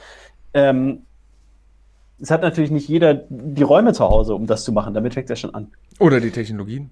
Ähm, 0.53 1.04
es 2.19 2.31
hat 2.31 2.41
natürlich 2.41 2.71
nicht 2.71 2.87
jeder 2.87 3.13
die 3.29 3.63
Räume 3.63 3.93
zu 3.93 4.05
Hause, 4.05 4.35
um 4.35 4.47
das 4.47 4.63
zu 4.63 4.71
machen. 4.71 4.93
Damit 4.93 5.13
fängt 5.13 5.29
es 5.29 5.29
ja 5.31 5.35
schon 5.35 5.55
an. 5.55 5.67
Oder 5.99 6.19
die 6.19 6.31
Technologien. 6.31 6.89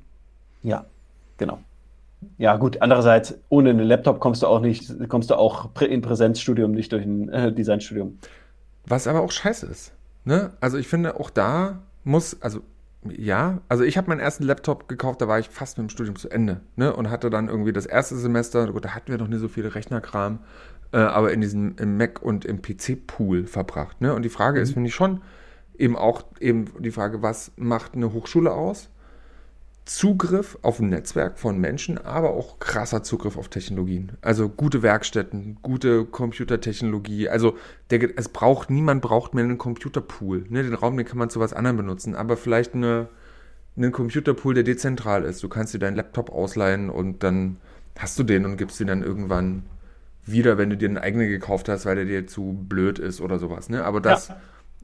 Ja, 0.64 0.86
genau. 1.38 1.60
Ja, 2.38 2.56
gut. 2.58 2.82
Andererseits, 2.82 3.36
ohne 3.50 3.70
einen 3.70 3.86
Laptop 3.86 4.20
kommst 4.20 4.44
du 4.44 4.48
auch 4.48 4.60
nicht, 4.60 4.92
kommst 5.10 5.30
du 5.30 5.36
auch 5.36 5.70
in 5.82 6.02
Präsenzstudium 6.02 6.72
nicht 6.72 6.92
durch 6.92 7.06
ein 7.06 7.30
äh, 7.30 7.52
Designstudium. 7.52 8.18
Was 8.86 9.08
aber 9.08 9.22
auch 9.22 9.32
scheiße 9.32 9.66
ist. 9.66 9.94
Ne? 10.26 10.52
Also 10.60 10.78
ich 10.78 10.88
finde, 10.88 11.20
auch 11.20 11.30
da 11.30 11.80
muss, 12.04 12.42
also 12.42 12.62
ja, 13.10 13.60
also 13.68 13.84
ich 13.84 13.98
habe 13.98 14.08
meinen 14.08 14.22
ersten 14.22 14.44
Laptop 14.44 14.88
gekauft, 14.88 15.22
da 15.22 15.28
war 15.28 15.40
ich 15.40 15.50
fast 15.50 15.78
mit 15.78 15.88
dem 15.88 15.90
Studium 15.90 16.16
zu 16.16 16.30
Ende. 16.30 16.62
Ne? 16.76 16.96
Und 16.96 17.10
hatte 17.10 17.30
dann 17.30 17.50
irgendwie 17.50 17.74
das 17.74 17.86
erste 17.86 18.16
Semester, 18.16 18.72
gut, 18.72 18.86
da 18.86 18.90
hatten 18.90 19.12
wir 19.12 19.18
noch 19.18 19.28
nicht 19.28 19.42
so 19.42 19.50
viele 19.50 19.76
Rechnerkram, 19.76 20.40
äh, 20.94 20.98
aber 20.98 21.34
in 21.34 21.42
diesem 21.42 21.76
im 21.78 21.98
Mac 21.98 22.22
und 22.22 22.46
im 22.46 22.62
PC-Pool 22.62 23.48
verbracht. 23.48 24.00
Ne? 24.00 24.14
Und 24.14 24.24
die 24.24 24.30
Frage 24.30 24.60
mhm. 24.60 24.64
ist, 24.64 24.74
finde 24.74 24.88
ich 24.88 24.96
schon, 24.96 25.22
eben 25.78 25.98
auch 25.98 26.24
eben 26.40 26.68
die 26.80 26.92
Frage, 26.92 27.22
was 27.22 27.52
macht 27.58 27.96
eine 27.96 28.14
Hochschule 28.14 28.52
aus? 28.52 28.90
Zugriff 29.86 30.58
auf 30.62 30.80
ein 30.80 30.88
Netzwerk 30.88 31.38
von 31.38 31.58
Menschen, 31.60 31.98
aber 31.98 32.30
auch 32.30 32.60
krasser 32.60 33.04
Zugriff 33.04 33.36
auf 33.36 33.50
Technologien. 33.50 34.14
Also 34.22 34.48
gute 34.48 34.82
Werkstätten, 34.82 35.58
gute 35.62 36.06
Computertechnologie. 36.06 37.28
Also 37.28 37.58
der, 37.90 38.18
es 38.18 38.30
braucht, 38.30 38.70
niemand 38.70 39.02
braucht 39.02 39.34
mehr 39.34 39.44
einen 39.44 39.58
Computerpool. 39.58 40.46
Ne? 40.48 40.64
Den 40.64 40.74
Raum, 40.74 40.96
den 40.96 41.06
kann 41.06 41.18
man 41.18 41.30
zu 41.30 41.42
was 41.42 41.52
anderem 41.52 41.76
benutzen, 41.76 42.16
aber 42.16 42.38
vielleicht 42.38 42.76
eine, 42.76 43.10
einen 43.76 43.92
Computerpool, 43.92 44.54
der 44.54 44.64
dezentral 44.64 45.26
ist. 45.26 45.44
Du 45.44 45.50
kannst 45.50 45.74
dir 45.74 45.80
deinen 45.80 45.98
Laptop 45.98 46.30
ausleihen 46.30 46.90
und 46.90 47.22
dann 47.24 47.58
hast 48.00 48.18
du 48.18 48.24
den 48.24 48.46
und 48.46 48.56
gibst 48.56 48.80
ihn 48.80 48.88
dann 48.88 49.04
irgendwann 49.04 49.64
wieder, 50.26 50.58
wenn 50.58 50.70
du 50.70 50.78
dir 50.78 50.88
einen 50.88 50.98
eigenen 50.98 51.28
gekauft 51.28 51.70
hast, 51.70 51.86
weil 51.86 51.96
der 51.96 52.06
dir 52.06 52.28
zu 52.28 52.58
blöd 52.68 53.00
ist 53.00 53.22
oder 53.22 53.40
sowas. 53.40 53.70
Ne? 53.70 53.84
Aber 53.84 54.00
das 54.00 54.30
ja. 54.30 54.38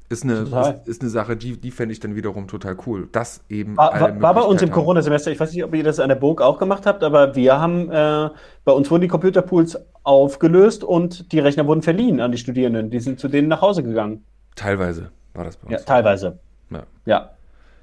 ist, 0.10 0.24
eine, 0.24 0.34
ist, 0.34 0.88
ist, 0.88 1.02
eine 1.02 1.10
Sache, 1.10 1.38
die, 1.38 1.57
die 1.57 1.72
fände 1.72 1.94
ich 1.94 1.99
dann 1.99 2.16
wiederum 2.16 2.48
total 2.48 2.78
cool. 2.86 3.07
Das 3.11 3.41
eben. 3.49 3.78
War, 3.78 3.99
war, 3.99 4.22
war 4.22 4.34
bei 4.34 4.41
uns 4.41 4.61
im 4.61 4.72
Corona-Semester, 4.72 5.32
ich 5.32 5.40
weiß 5.40 5.53
nicht, 5.53 5.64
ob 5.64 5.74
ihr 5.74 5.84
das 5.84 5.99
an 5.99 6.10
der 6.10 6.16
Burg 6.16 6.41
auch 6.41 6.60
gemacht 6.60 6.86
habt, 6.86 7.03
aber 7.03 7.36
wir 7.36 7.60
haben, 7.60 7.90
äh, 7.90 8.30
bei 8.66 8.72
uns 8.72 8.91
wurden 8.91 9.02
die 9.02 9.07
Computerpools 9.07 9.78
aufgelöst 10.03 10.84
und 10.84 11.32
die 11.32 11.40
Rechner 11.40 11.68
wurden 11.68 11.82
verliehen 11.82 12.20
an 12.20 12.32
die 12.32 12.38
Studierenden. 12.38 12.90
Die 12.90 12.99
sind 12.99 13.20
zu 13.20 13.28
denen 13.28 13.48
nach 13.48 13.61
Hause 13.61 13.84
gegangen. 13.84 14.26
Teilweise 14.56 15.11
war 15.34 15.45
das 15.45 15.57
bei 15.57 15.68
uns. 15.68 15.72
Ja, 15.72 15.80
teilweise. 15.80 16.40
Ja. 16.70 16.84
ja. 17.06 17.30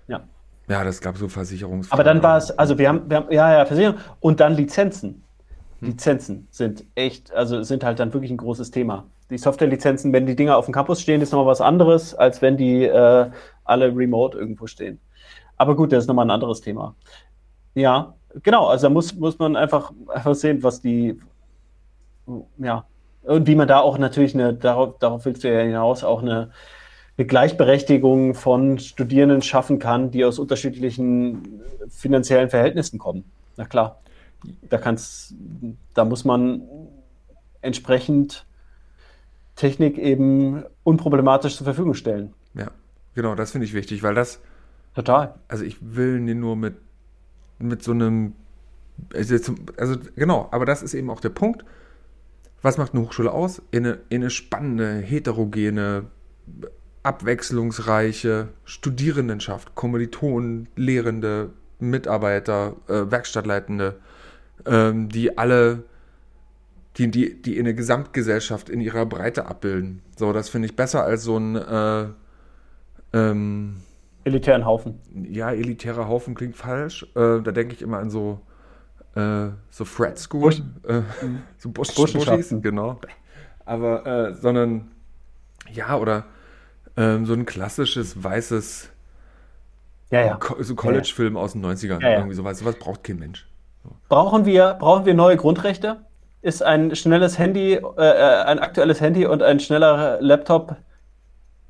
Ja, 0.09 0.21
ja 0.69 0.85
das 0.85 1.01
gab 1.01 1.17
so 1.17 1.29
Versicherungs. 1.29 1.91
Aber 1.91 2.05
dann 2.05 2.23
war 2.23 2.37
es, 2.37 2.51
also 2.51 2.77
wir 2.77 2.89
haben, 2.89 3.09
wir 3.09 3.17
haben, 3.17 3.33
ja, 3.33 3.59
ja, 3.59 3.65
Versicherung 3.65 3.99
und 4.21 4.41
dann 4.41 4.55
Lizenzen. 4.55 5.23
Hm. 5.81 5.89
Lizenzen 5.89 6.49
sind 6.51 6.85
echt, 6.95 7.33
also 7.33 7.63
sind 7.63 7.85
halt 7.85 7.99
dann 7.99 8.13
wirklich 8.13 8.31
ein 8.31 8.37
großes 8.37 8.71
Thema. 8.71 9.05
Die 9.31 9.39
Software-Lizenzen, 9.39 10.13
wenn 10.13 10.27
die 10.27 10.37
Dinger 10.37 10.57
auf 10.57 10.67
dem 10.67 10.75
Campus 10.75 11.01
stehen, 11.01 11.21
ist 11.21 11.33
nochmal 11.33 11.51
was 11.51 11.61
anderes, 11.61 12.15
als 12.15 12.43
wenn 12.43 12.57
die 12.57 12.85
äh, 12.85 13.31
alle 13.65 13.95
remote 13.95 14.39
irgendwo 14.39 14.67
stehen. 14.67 15.01
Aber 15.57 15.75
gut, 15.75 15.93
das 15.93 16.05
ist 16.05 16.09
nochmal 16.09 16.27
ein 16.27 16.31
anderes 16.31 16.61
Thema. 16.61 16.95
Ja, 17.75 18.15
genau, 18.43 18.69
also 18.69 18.87
da 18.87 18.91
muss, 18.93 19.15
muss 19.15 19.39
man 19.39 19.57
einfach, 19.57 19.93
einfach 20.09 20.35
sehen, 20.35 20.63
was 20.63 20.81
die, 20.81 21.19
ja, 22.59 22.85
und 23.25 23.47
wie 23.47 23.57
man 23.57 23.67
da 23.67 23.81
auch 23.81 23.99
natürlich 23.99 24.35
eine, 24.35 24.55
darauf, 24.55 24.99
darauf 24.99 25.25
willst 25.25 25.43
du 25.43 25.53
ja 25.53 25.61
hinaus, 25.61 26.05
auch 26.05 26.23
eine, 26.23 26.51
eine 27.19 27.27
Gleichberechtigung 27.27 28.35
von 28.35 28.79
Studierenden 28.79 29.43
schaffen 29.43 29.81
kann, 29.81 30.13
die 30.13 30.25
aus 30.25 30.39
unterschiedlichen 30.39 31.61
finanziellen 31.89 32.51
Verhältnissen 32.51 32.99
kommen. 32.99 33.25
Na 33.57 33.65
klar 33.65 33.99
da 34.63 34.79
kann's, 34.79 35.35
da 35.95 36.05
muss 36.05 36.25
man 36.25 36.63
entsprechend 37.61 38.47
Technik 39.57 39.99
eben 39.99 40.65
unproblematisch 40.85 41.57
zur 41.57 41.65
Verfügung 41.65 41.95
stellen. 41.95 42.35
Ja, 42.55 42.71
genau, 43.15 43.35
das 43.35 43.53
finde 43.53 43.67
ich 43.67 43.75
wichtig, 43.75 44.03
weil 44.03 44.15
das. 44.15 44.41
Total. 44.95 45.35
Also 45.49 45.65
ich 45.65 45.77
will 45.81 46.21
nur 46.21 46.57
mit, 46.57 46.77
mit 47.59 47.83
so 47.83 47.93
einem. 47.93 48.35
Also, 49.15 49.55
also 49.77 49.97
genau, 50.15 50.49
aber 50.53 50.65
das 50.65 50.83
ist 50.83 50.95
eben 50.95 51.11
auch 51.11 51.21
der 51.21 51.31
Punkt. 51.31 51.65
Was 52.63 52.79
macht 52.79 52.95
eine 52.95 53.03
Hochschule 53.03 53.31
aus? 53.31 53.63
In 53.71 53.87
eine, 53.87 53.99
in 54.09 54.23
eine 54.23 54.31
spannende, 54.31 54.99
heterogene, 54.99 56.07
abwechslungsreiche 57.03 58.49
Studierendenschaft, 58.65 59.75
Kommilitonen, 59.75 60.69
Lehrende, 60.77 61.51
Mitarbeiter, 61.79 62.75
äh, 62.89 63.11
Werkstattleitende, 63.11 64.01
ähm, 64.65 65.09
die 65.09 65.37
alle, 65.37 65.85
die, 66.97 67.11
die, 67.11 67.41
die 67.41 67.57
in 67.59 67.65
der 67.65 67.75
Gesamtgesellschaft 67.75 68.69
in 68.69 68.81
ihrer 68.81 69.07
Breite 69.07 69.47
abbilden. 69.47 70.03
So, 70.17 70.33
das 70.33 70.49
finde 70.49 70.67
ich 70.67 70.77
besser 70.77 71.05
als 71.05 71.25
so 71.25 71.37
ein 71.37 71.57
äh, 71.57 72.07
ähm, 73.13 73.77
elitären 74.25 74.65
Haufen. 74.65 74.99
Ja, 75.31 75.53
elitärer 75.53 76.09
Haufen 76.09 76.35
klingt 76.35 76.57
falsch. 76.57 77.05
Äh, 77.15 77.41
da 77.43 77.53
denke 77.53 77.75
ich 77.75 77.83
immer 77.83 77.99
an 77.99 78.11
so 78.11 78.41
äh, 79.15 79.49
so 79.71 79.85
Fred 79.85 80.19
School, 80.19 80.41
Busch, 80.41 80.63
äh, 80.87 81.01
mhm. 81.25 81.43
so 81.59 81.71
Busch, 81.71 81.95
Buschis, 81.95 82.55
genau. 82.61 83.01
Aber 83.65 84.07
äh, 84.07 84.35
sondern 84.35 84.93
ja 85.73 85.97
oder 85.97 86.25
ähm, 86.97 87.27
so 87.27 87.33
ein 87.33 87.47
klassisches 87.47 88.23
weißes 88.23 88.91
ja, 90.11 90.25
ja. 90.25 90.39
so 90.61 90.75
College-Film 90.75 91.35
ja, 91.35 91.41
aus 91.41 91.53
den 91.53 91.65
90ern. 91.65 92.01
Ja, 92.01 92.19
irgendwie 92.19 92.35
sowas. 92.35 92.59
Sowas 92.59 92.77
braucht 92.77 93.03
kein 93.05 93.19
Mensch. 93.19 93.47
Brauchen 94.09 94.45
wir, 94.45 94.77
brauchen 94.79 95.05
wir 95.07 95.15
neue 95.15 95.37
Grundrechte? 95.37 96.05
Ist 96.43 96.63
ein 96.63 96.95
schnelles 96.95 97.39
Handy, 97.39 97.75
äh, 97.75 97.81
äh, 97.97 98.43
ein 98.45 98.59
aktuelles 98.59 99.01
Handy 99.01 99.27
und 99.27 99.43
ein 99.43 99.59
schneller 99.61 100.19
Laptop, 100.21 100.77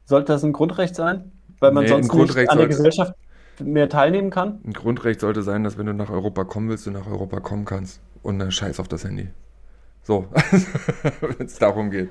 sollte 0.05 0.33
das 0.33 0.45
ein 0.45 0.53
Grundrecht 0.53 0.95
sein? 0.95 1.33
Weil 1.59 1.73
man 1.73 1.85
nee, 1.85 1.91
sonst 1.91 2.13
nicht 2.13 2.51
an 2.51 2.59
der 2.59 2.69
Gesellschaft 2.69 3.15
mehr 3.61 3.89
teilnehmen 3.89 4.31
kann? 4.31 4.61
Ein 4.65 4.73
Grundrecht 4.73 5.21
sollte 5.21 5.43
sein, 5.43 5.65
dass 5.65 5.79
wenn 5.79 5.87
du 5.87 5.95
nach 5.95 6.11
Europa 6.11 6.45
kommen 6.45 6.69
willst, 6.69 6.87
du 6.87 6.91
nach 6.91 7.07
Europa 7.07 7.41
kommen 7.41 7.65
kannst. 7.65 8.01
Und 8.23 8.39
dann 8.39 8.51
scheiß 8.51 8.81
auf 8.81 8.89
das 8.89 9.05
Handy. 9.05 9.29
So, 10.03 10.27
wenn 11.21 11.47
es 11.47 11.59
darum 11.59 11.91
geht. 11.91 12.11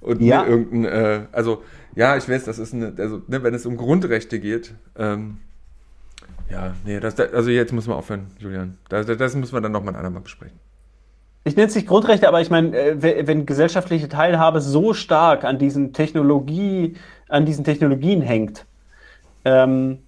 Und 0.00 0.22
ja. 0.22 0.46
irgendein, 0.46 0.84
äh, 0.84 1.20
also, 1.32 1.62
ja, 1.94 2.16
ich 2.16 2.28
weiß, 2.28 2.44
das 2.44 2.58
ist 2.58 2.72
eine, 2.72 2.94
also, 2.96 3.22
ne, 3.26 3.42
wenn 3.42 3.52
es 3.52 3.66
um 3.66 3.76
Grundrechte 3.76 4.40
geht, 4.40 4.74
ähm, 4.96 5.38
ja, 6.50 6.74
nee, 6.84 7.00
das, 7.00 7.18
also 7.18 7.50
jetzt 7.50 7.72
muss 7.72 7.86
man 7.86 7.96
aufhören, 7.96 8.28
Julian. 8.38 8.78
Das, 8.88 9.06
das 9.06 9.34
müssen 9.34 9.52
wir 9.52 9.60
dann 9.60 9.72
nochmal 9.72 9.94
ein 9.94 9.98
andermal 9.98 10.22
besprechen. 10.22 10.58
Ich 11.44 11.56
nenne 11.56 11.68
es 11.68 11.74
nicht 11.74 11.86
Grundrechte, 11.86 12.28
aber 12.28 12.40
ich 12.40 12.50
meine, 12.50 12.76
äh, 12.76 13.26
wenn 13.26 13.46
gesellschaftliche 13.46 14.08
Teilhabe 14.08 14.60
so 14.60 14.92
stark 14.92 15.44
an 15.44 15.58
diesen 15.58 15.92
Technologie, 15.92 16.96
an 17.28 17.46
diesen 17.46 17.64
Technologien 17.64 18.20
hängt, 18.20 18.66
ähm, 19.44 20.00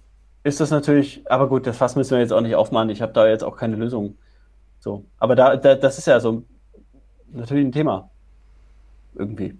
ist 0.43 0.59
das 0.59 0.71
natürlich, 0.71 1.23
aber 1.29 1.47
gut, 1.47 1.67
das 1.67 1.77
Fass 1.77 1.95
müssen 1.95 2.11
wir 2.11 2.19
jetzt 2.19 2.33
auch 2.33 2.41
nicht 2.41 2.55
aufmachen. 2.55 2.89
Ich 2.89 3.01
habe 3.01 3.13
da 3.13 3.27
jetzt 3.27 3.43
auch 3.43 3.55
keine 3.55 3.75
Lösung. 3.75 4.17
So, 4.79 5.05
aber 5.19 5.35
da, 5.35 5.55
da, 5.55 5.75
das 5.75 5.97
ist 5.97 6.07
ja 6.07 6.19
so 6.19 6.43
natürlich 7.31 7.65
ein 7.65 7.71
Thema. 7.71 8.09
Irgendwie. 9.15 9.57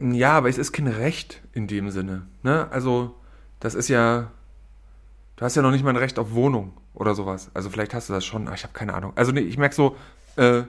Ja, 0.00 0.32
aber 0.32 0.48
es 0.48 0.58
ist 0.58 0.72
kein 0.72 0.86
Recht 0.86 1.42
in 1.52 1.66
dem 1.66 1.90
Sinne. 1.90 2.22
Ne? 2.42 2.68
Also, 2.70 3.14
das 3.60 3.74
ist 3.74 3.88
ja, 3.88 4.30
Du 5.42 5.46
hast 5.46 5.56
ja 5.56 5.62
noch 5.62 5.72
nicht 5.72 5.82
mal 5.82 5.90
ein 5.90 5.96
Recht 5.96 6.20
auf 6.20 6.34
Wohnung 6.34 6.72
oder 6.94 7.16
sowas. 7.16 7.50
Also 7.52 7.68
vielleicht 7.68 7.94
hast 7.94 8.08
du 8.08 8.12
das 8.12 8.24
schon, 8.24 8.48
ich 8.54 8.62
habe 8.62 8.72
keine 8.74 8.94
Ahnung. 8.94 9.12
Also 9.16 9.32
nee, 9.32 9.40
ich 9.40 9.58
merke 9.58 9.74
so, 9.74 9.96
äh, 10.36 10.62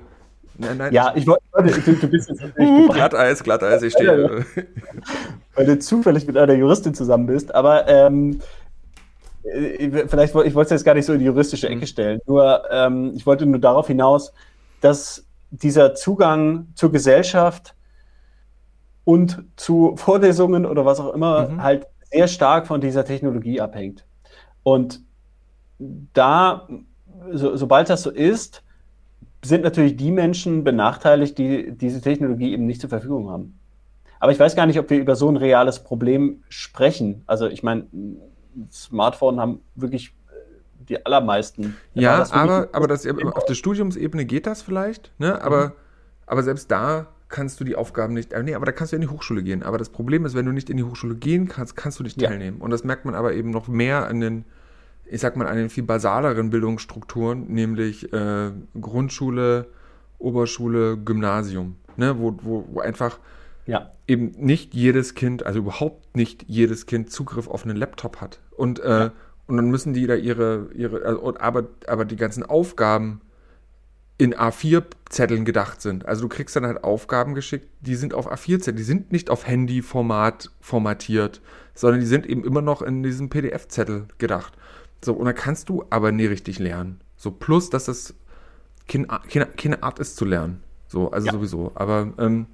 nein, 0.57 0.77
nein. 0.77 0.91
Ja, 0.91 1.13
ich 1.15 1.27
wollte, 1.27 1.43
du, 1.79 1.93
du 1.93 2.07
bist 2.07 2.29
jetzt 2.29 2.41
uh, 2.57 2.87
Glatteis, 2.87 3.43
Glatteis, 3.43 3.83
ich 3.83 3.93
stehe. 3.93 4.43
Weil 5.53 5.65
du 5.67 5.77
zufällig 5.77 6.25
mit 6.25 6.37
einer 6.37 6.55
Juristin 6.55 6.95
zusammen 6.95 7.27
bist, 7.27 7.53
aber 7.53 7.87
ähm, 7.87 8.41
äh, 9.43 10.07
vielleicht, 10.07 10.33
ich 10.33 10.55
wollte 10.55 10.61
es 10.61 10.81
jetzt 10.81 10.85
gar 10.85 10.95
nicht 10.95 11.05
so 11.05 11.13
in 11.13 11.19
die 11.19 11.25
juristische 11.25 11.69
Ecke 11.69 11.81
mhm. 11.81 11.85
stellen. 11.85 12.19
Nur, 12.25 12.63
ähm, 12.71 13.11
ich 13.15 13.27
wollte 13.27 13.45
nur 13.45 13.59
darauf 13.59 13.85
hinaus, 13.85 14.33
dass 14.81 15.23
dieser 15.51 15.93
Zugang 15.93 16.69
zur 16.73 16.91
Gesellschaft 16.91 17.75
und 19.03 19.43
zu 19.55 19.95
Vorlesungen 19.97 20.65
oder 20.65 20.83
was 20.83 20.99
auch 20.99 21.13
immer 21.13 21.47
mhm. 21.47 21.61
halt 21.61 21.85
sehr 22.11 22.27
stark 22.27 22.65
von 22.65 22.81
dieser 22.81 23.05
Technologie 23.05 23.61
abhängt. 23.61 24.03
Und 24.64 25.02
da, 26.14 26.68
so, 27.31 27.56
sobald 27.56 27.90
das 27.90 28.03
so 28.03 28.10
ist, 28.10 28.64
sind 29.44 29.64
natürlich 29.64 29.98
die 29.98 30.11
Menschen 30.11 30.64
benachteiligt, 30.64 31.38
die 31.38 31.72
diese 31.76 32.02
Technologie 32.02 32.53
eben 32.53 32.65
nicht 32.65 32.81
zur 32.81 32.90
Verfügung 32.90 33.30
haben. 33.30 33.60
Aber 34.19 34.31
ich 34.31 34.40
weiß 34.40 34.56
gar 34.56 34.65
nicht, 34.65 34.80
ob 34.80 34.90
wir 34.90 34.99
über 34.99 35.18
so 35.18 35.30
ein 35.30 35.35
reales 35.35 35.80
Problem 35.80 36.44
sprechen. 36.48 37.23
Also 37.27 37.48
ich 37.48 37.61
meine, 37.61 37.88
Smartphone 38.72 39.40
haben 39.40 39.60
wirklich 39.76 40.15
äh, 40.30 40.85
die 40.88 41.06
allermeisten. 41.06 41.76
Ja, 41.94 42.26
aber, 42.31 42.69
aber 42.72 42.88
das, 42.88 43.06
auf 43.06 43.45
der 43.45 43.56
Studiumsebene 43.56 44.26
geht 44.26 44.48
das 44.48 44.61
vielleicht, 44.61 45.11
ne? 45.19 45.41
aber, 45.41 45.68
mhm. 45.68 45.72
aber 46.26 46.44
selbst 46.44 46.72
da 46.72 47.07
kannst 47.34 47.60
du 47.60 47.64
die 47.64 47.76
Aufgaben 47.76 48.14
nicht, 48.14 48.31
äh, 48.31 48.43
nee, 48.43 48.53
aber 48.53 48.68
da 48.68 48.72
kannst 48.72 48.93
du 48.93 48.95
in 48.95 49.01
die 49.01 49.07
Hochschule 49.07 49.41
gehen. 49.41 49.64
Aber 49.64 49.80
das 49.80 49.89
Problem 49.89 50.23
ist, 50.23 50.35
wenn 50.35 50.45
du 50.45 50.51
nicht 50.51 50.69
in 50.69 50.77
die 50.77 50.84
Hochschule 50.84 51.15
gehen 51.15 51.47
kannst, 51.47 51.76
kannst 51.76 51.99
du 51.99 52.03
nicht 52.03 52.22
ja. 52.22 52.30
teilnehmen. 52.30 52.61
Und 52.61 52.69
das 52.69 52.84
merkt 52.84 53.05
man 53.05 53.15
aber 53.15 53.34
eben 53.34 53.49
noch 53.49 53.68
mehr 53.68 54.07
an 54.07 54.22
den, 54.22 54.45
ich 55.05 55.19
sag 55.19 55.35
mal, 55.35 55.47
an 55.47 55.57
den 55.57 55.72
viel 55.72 55.84
basaleren 55.84 56.51
Bildungsstrukturen, 56.51 57.47
nämlich 57.47 58.14
äh, 58.14 58.51
Grundschule, 58.80 59.65
Oberschule, 60.19 60.95
Gymnasium, 60.95 61.76
ne, 61.97 62.19
wo, 62.19 62.38
wo, 62.43 62.68
wo 62.72 62.80
einfach 62.81 63.18
ja. 63.65 63.91
eben 64.07 64.34
nicht 64.38 64.76
jedes 64.76 65.15
Kind, 65.15 65.43
also 65.43 65.57
überhaupt 65.57 66.15
nicht 66.15 66.45
jedes 66.47 66.85
Kind 66.85 67.11
Zugriff 67.11 67.47
auf 67.47 67.65
einen 67.65 67.76
Laptop 67.76 68.22
hat. 68.22 68.41
Und, 68.51 68.80
äh, 68.80 68.89
ja. 68.89 69.11
und 69.47 69.57
dann 69.57 69.72
müssen 69.72 69.93
die 69.93 70.05
da 70.05 70.14
ihre, 70.14 70.68
ihre 70.76 71.03
also, 71.03 71.35
aber, 71.39 71.64
aber 71.88 72.05
die 72.05 72.15
ganzen 72.15 72.43
Aufgaben 72.43 73.22
in 74.18 74.34
A4-Zetteln 74.34 75.44
gedacht 75.44 75.81
sind. 75.81 76.06
Also 76.06 76.23
du 76.23 76.30
kriegst 76.30 76.56
dann 76.56 76.65
halt 76.65 76.84
Aufgaben 76.84 77.34
geschickt, 77.34 77.68
die 77.81 77.95
sind 77.95 78.14
auf 78.14 78.31
A4-Zetteln, 78.31 78.77
die 78.77 78.84
sind 78.84 79.11
nicht 79.11 79.30
auf 79.30 79.48
Handy-Format 79.48 80.52
formatiert, 80.61 81.41
sondern 81.73 81.99
die 81.99 82.06
sind 82.06 82.26
eben 82.26 82.44
immer 82.44 82.61
noch 82.61 82.81
in 82.81 83.02
diesem 83.03 83.30
PDF-Zettel 83.30 84.07
gedacht. 84.19 84.53
So, 85.03 85.14
und 85.14 85.26
dann 85.26 85.35
kannst 85.35 85.69
du 85.69 85.85
aber 85.90 86.11
nie 86.11 86.26
richtig 86.26 86.60
lernen. 86.60 87.02
So, 87.18 87.31
plus, 87.31 87.69
dass 87.69 87.85
das 87.85 88.14
keine, 88.88 89.07
keine, 89.30 89.48
keine 89.48 89.84
Art 89.84 89.99
ist 89.99 90.15
zu 90.15 90.26
lernen. 90.26 90.64
So, 90.88 91.11
also 91.11 91.27
ja. 91.27 91.34
sowieso. 91.34 91.72
Aber, 91.76 92.14
ähm, 92.19 92.45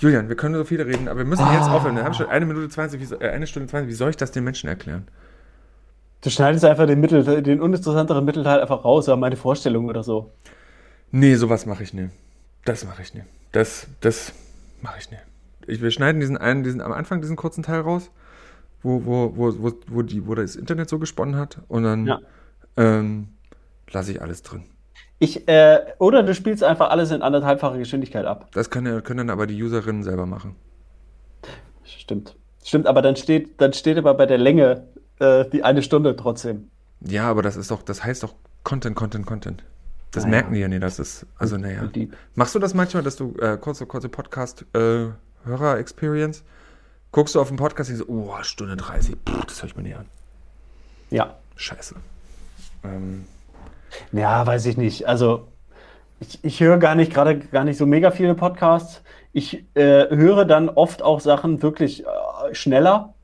Julian, 0.00 0.28
wir 0.28 0.36
können 0.36 0.54
so 0.54 0.64
viele 0.64 0.86
reden, 0.86 1.08
aber 1.08 1.18
wir 1.18 1.24
müssen 1.24 1.42
ah. 1.42 1.54
jetzt 1.54 1.68
aufhören. 1.68 1.96
Wir 1.96 2.04
haben 2.04 2.14
schon 2.14 2.28
eine 2.28 2.46
Minute 2.46 2.68
20, 2.68 3.00
wie, 3.00 3.14
äh, 3.14 3.30
eine 3.30 3.46
Stunde 3.46 3.68
20. 3.68 3.88
Wie 3.88 3.94
soll 3.94 4.10
ich 4.10 4.16
das 4.16 4.30
den 4.30 4.44
Menschen 4.44 4.68
erklären? 4.68 5.06
Du 6.22 6.30
schneidest 6.30 6.64
einfach 6.64 6.86
den, 6.86 7.00
Mittel, 7.00 7.42
den 7.42 7.60
uninteressanteren 7.60 8.24
Mittelteil 8.24 8.60
einfach 8.60 8.84
raus, 8.84 9.08
oder 9.08 9.16
meine 9.16 9.36
Vorstellung 9.36 9.86
oder 9.88 10.02
so. 10.02 10.30
Nee, 11.10 11.34
sowas 11.34 11.66
mache 11.66 11.82
ich 11.82 11.94
nicht. 11.94 12.10
Das 12.64 12.84
mache 12.84 13.02
ich 13.02 13.14
nicht. 13.14 13.26
Das, 13.52 13.86
das 14.00 14.32
mache 14.82 14.98
ich 14.98 15.10
nicht. 15.10 15.22
Ich, 15.66 15.80
wir 15.80 15.90
schneiden 15.90 16.20
diesen 16.20 16.36
einen, 16.36 16.62
diesen, 16.62 16.80
am 16.82 16.92
Anfang 16.92 17.20
diesen 17.20 17.36
kurzen 17.36 17.62
Teil 17.62 17.80
raus, 17.80 18.10
wo, 18.82 19.04
wo, 19.04 19.32
wo, 19.36 19.54
wo, 19.62 19.72
wo, 19.88 20.02
die, 20.02 20.26
wo 20.26 20.34
das 20.34 20.56
Internet 20.56 20.88
so 20.88 20.98
gesponnen 20.98 21.36
hat. 21.36 21.58
Und 21.68 21.84
dann 21.84 22.06
Ja. 22.06 22.20
ähm, 22.76 23.28
lasse 23.90 24.12
ich 24.12 24.20
alles 24.20 24.42
drin. 24.42 24.64
Ich, 25.18 25.48
äh, 25.48 25.80
oder 25.98 26.22
du 26.22 26.34
spielst 26.34 26.62
einfach 26.64 26.90
alles 26.90 27.10
in 27.10 27.22
anderthalbfacher 27.22 27.78
Geschwindigkeit 27.78 28.24
ab. 28.24 28.48
Das 28.52 28.70
können, 28.70 29.02
können 29.02 29.18
dann 29.18 29.30
aber 29.30 29.46
die 29.46 29.62
Userinnen 29.62 30.02
selber 30.02 30.26
machen. 30.26 30.56
Stimmt. 31.84 32.36
Stimmt, 32.62 32.86
aber 32.86 33.02
dann 33.02 33.16
steht, 33.16 33.60
dann 33.60 33.72
steht 33.72 33.98
aber 33.98 34.14
bei 34.14 34.26
der 34.26 34.38
Länge 34.38 34.84
äh, 35.20 35.48
die 35.50 35.62
eine 35.62 35.82
Stunde 35.82 36.16
trotzdem. 36.16 36.70
Ja, 37.00 37.28
aber 37.30 37.42
das 37.42 37.56
ist 37.56 37.70
doch, 37.70 37.82
das 37.82 38.02
heißt 38.04 38.22
doch 38.22 38.34
Content, 38.64 38.96
Content, 38.96 39.26
Content. 39.26 39.62
Das 40.10 40.24
Naja. 40.24 40.36
merken 40.36 40.54
die 40.54 40.60
ja 40.60 40.68
nicht, 40.68 40.82
das 40.82 40.98
ist, 40.98 41.24
also 41.38 41.56
naja. 41.56 41.88
Machst 42.34 42.54
du 42.54 42.58
das 42.58 42.74
manchmal, 42.74 43.02
dass 43.04 43.16
du 43.16 43.34
äh, 43.38 43.56
kurze, 43.56 43.86
kurze 43.86 44.08
Podcast-Hörer-Experience, 44.08 46.42
guckst 47.12 47.34
du 47.36 47.40
auf 47.40 47.48
den 47.48 47.56
Podcast 47.56 47.90
und 47.90 47.98
denkst, 47.98 48.12
oh, 48.12 48.34
Stunde 48.42 48.76
30, 48.76 49.16
Puh, 49.24 49.40
das 49.46 49.62
höre 49.62 49.68
ich 49.68 49.76
mir 49.76 49.82
nicht 49.82 49.96
an. 49.96 50.06
Ja. 51.10 51.36
Scheiße. 51.56 51.94
Ähm, 52.84 53.24
Ja, 54.12 54.46
weiß 54.46 54.66
ich 54.66 54.76
nicht. 54.76 55.06
Also 55.06 55.48
ich, 56.20 56.38
ich 56.44 56.60
höre 56.60 56.78
gar 56.78 56.94
nicht 56.94 57.12
gerade 57.12 57.38
gar 57.38 57.64
nicht 57.64 57.78
so 57.78 57.86
mega 57.86 58.10
viele 58.10 58.34
Podcasts. 58.34 59.02
Ich 59.32 59.64
äh, 59.74 60.08
höre 60.10 60.44
dann 60.44 60.68
oft 60.68 61.02
auch 61.02 61.20
Sachen 61.20 61.62
wirklich 61.62 62.04
äh, 62.04 62.54
schneller. 62.54 63.14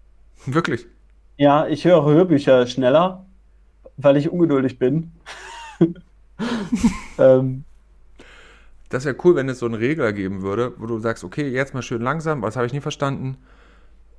wirklich. 0.46 0.86
Ja, 1.38 1.66
ich 1.66 1.84
höre 1.84 2.04
Hörbücher 2.04 2.66
schneller, 2.66 3.26
weil 3.96 4.16
ich 4.16 4.30
ungeduldig 4.30 4.78
bin. 4.78 5.12
ähm, 7.18 7.64
Das 8.88 9.04
wäre 9.04 9.16
cool, 9.24 9.34
wenn 9.34 9.48
es 9.48 9.58
so 9.58 9.66
einen 9.66 9.74
Regler 9.74 10.12
geben 10.12 10.42
würde, 10.42 10.72
wo 10.78 10.86
du 10.86 10.98
sagst, 10.98 11.24
okay, 11.24 11.48
jetzt 11.48 11.74
mal 11.74 11.82
schön 11.82 12.02
langsam, 12.02 12.42
was 12.42 12.56
habe 12.56 12.66
ich 12.66 12.72
nie 12.72 12.80
verstanden. 12.80 13.36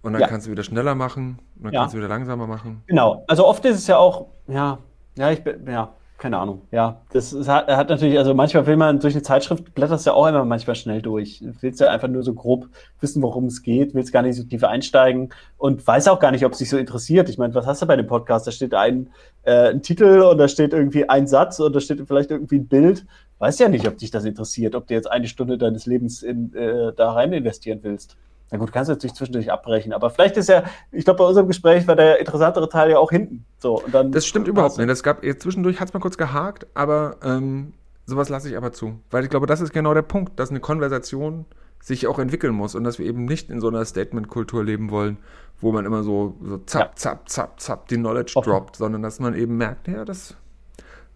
Und 0.03 0.13
dann 0.13 0.21
Ja. 0.21 0.27
kannst 0.27 0.47
du 0.47 0.51
wieder 0.51 0.63
schneller 0.63 0.95
machen, 0.95 1.39
und 1.57 1.65
dann 1.65 1.73
Ja. 1.73 1.81
kannst 1.81 1.93
du 1.93 1.97
wieder 1.99 2.07
langsamer 2.09 2.47
machen. 2.47 2.83
genau. 2.87 3.23
Also 3.27 3.45
oft 3.47 3.65
ist 3.65 3.77
es 3.77 3.87
ja 3.87 3.97
auch, 3.97 4.27
ja, 4.47 4.79
ja, 5.17 5.31
ich 5.31 5.43
bin, 5.43 5.65
ja, 5.67 5.93
keine 6.17 6.39
Ahnung. 6.39 6.63
Ja, 6.71 7.01
das 7.11 7.31
ist, 7.31 7.47
hat, 7.47 7.67
hat 7.67 7.89
natürlich, 7.89 8.17
also 8.17 8.33
manchmal 8.33 8.65
will 8.65 8.75
man 8.75 8.99
durch 8.99 9.13
eine 9.13 9.21
Zeitschrift 9.21 9.75
blätterst 9.75 10.05
ja 10.07 10.13
auch 10.13 10.25
immer 10.25 10.45
manchmal 10.45 10.75
schnell 10.75 11.01
durch. 11.01 11.43
Willst 11.61 11.79
ja 11.79 11.89
einfach 11.89 12.07
nur 12.07 12.23
so 12.23 12.33
grob 12.33 12.67
wissen, 12.99 13.21
worum 13.21 13.45
es 13.45 13.61
geht, 13.61 13.93
willst 13.93 14.11
gar 14.11 14.23
nicht 14.23 14.35
so 14.35 14.43
tief 14.43 14.63
einsteigen 14.63 15.29
und 15.57 15.85
weiß 15.85 16.07
auch 16.07 16.19
gar 16.19 16.31
nicht, 16.31 16.43
ob 16.45 16.53
es 16.53 16.57
dich 16.57 16.69
so 16.69 16.77
interessiert. 16.77 17.29
Ich 17.29 17.37
meine, 17.37 17.53
was 17.53 17.67
hast 17.67 17.83
du 17.83 17.85
bei 17.85 17.95
dem 17.95 18.07
Podcast? 18.07 18.47
Da 18.47 18.51
steht 18.51 18.73
ein, 18.73 19.09
äh, 19.43 19.69
ein 19.69 19.83
Titel 19.83 20.21
und 20.21 20.39
da 20.39 20.47
steht 20.47 20.73
irgendwie 20.73 21.07
ein 21.07 21.27
Satz 21.27 21.59
und 21.59 21.75
da 21.75 21.79
steht 21.79 22.01
vielleicht 22.07 22.31
irgendwie 22.31 22.59
ein 22.59 22.67
Bild. 22.67 23.05
Weiß 23.37 23.59
ja 23.59 23.69
nicht, 23.69 23.87
ob 23.87 23.99
dich 23.99 24.09
das 24.09 24.25
interessiert, 24.25 24.73
ob 24.73 24.87
du 24.87 24.95
jetzt 24.95 25.11
eine 25.11 25.27
Stunde 25.27 25.59
deines 25.59 25.85
Lebens 25.85 26.23
in, 26.23 26.53
äh, 26.55 26.93
da 26.95 27.11
rein 27.11 27.31
investieren 27.31 27.79
willst. 27.83 28.17
Na 28.51 28.57
gut, 28.57 28.71
kannst 28.71 28.87
du 28.89 28.93
natürlich 28.93 29.13
zwischendurch 29.15 29.51
abbrechen, 29.51 29.91
aber 29.91 30.09
vielleicht 30.09 30.37
ist 30.37 30.47
ja, 30.47 30.63
ich 30.91 31.03
glaube, 31.03 31.17
bei 31.19 31.25
unserem 31.25 31.47
Gespräch 31.47 31.85
war 31.87 31.95
der 31.97 32.19
interessantere 32.19 32.69
Teil 32.69 32.89
ja 32.91 32.97
auch 32.97 33.11
hinten. 33.11 33.45
So, 33.57 33.83
und 33.83 33.93
dann 33.93 34.11
Das 34.11 34.25
stimmt 34.25 34.47
überhaupt 34.47 34.77
nicht. 34.77 34.89
Das 34.89 35.03
gab, 35.03 35.23
jetzt 35.23 35.41
zwischendurch 35.43 35.79
hat 35.81 35.89
es 35.89 35.93
mal 35.93 35.99
kurz 35.99 36.17
gehakt, 36.17 36.65
aber 36.73 37.17
ähm, 37.23 37.73
sowas 38.05 38.29
lasse 38.29 38.49
ich 38.49 38.55
aber 38.55 38.71
zu. 38.71 38.99
Weil 39.11 39.23
ich 39.25 39.29
glaube, 39.29 39.47
das 39.47 39.59
ist 39.59 39.73
genau 39.73 39.93
der 39.93 40.01
Punkt, 40.01 40.39
dass 40.39 40.49
eine 40.49 40.61
Konversation 40.61 41.45
sich 41.81 42.07
auch 42.07 42.19
entwickeln 42.19 42.55
muss 42.55 42.73
und 42.73 42.83
dass 42.85 42.99
wir 42.99 43.05
eben 43.05 43.25
nicht 43.25 43.49
in 43.49 43.59
so 43.59 43.67
einer 43.67 43.83
Statement-Kultur 43.83 44.63
leben 44.63 44.91
wollen, 44.91 45.17
wo 45.59 45.71
man 45.73 45.85
immer 45.85 46.03
so, 46.03 46.35
so 46.41 46.57
zapp, 46.59 46.81
Ja. 46.81 46.95
zapp, 46.95 47.29
zapp, 47.29 47.59
zapp 47.59 47.87
die 47.89 47.97
Knowledge 47.97 48.33
Offen. 48.35 48.49
droppt, 48.49 48.77
sondern 48.77 49.01
dass 49.03 49.19
man 49.19 49.35
eben 49.35 49.57
merkt, 49.57 49.87
ja, 49.89 50.05
das 50.05 50.35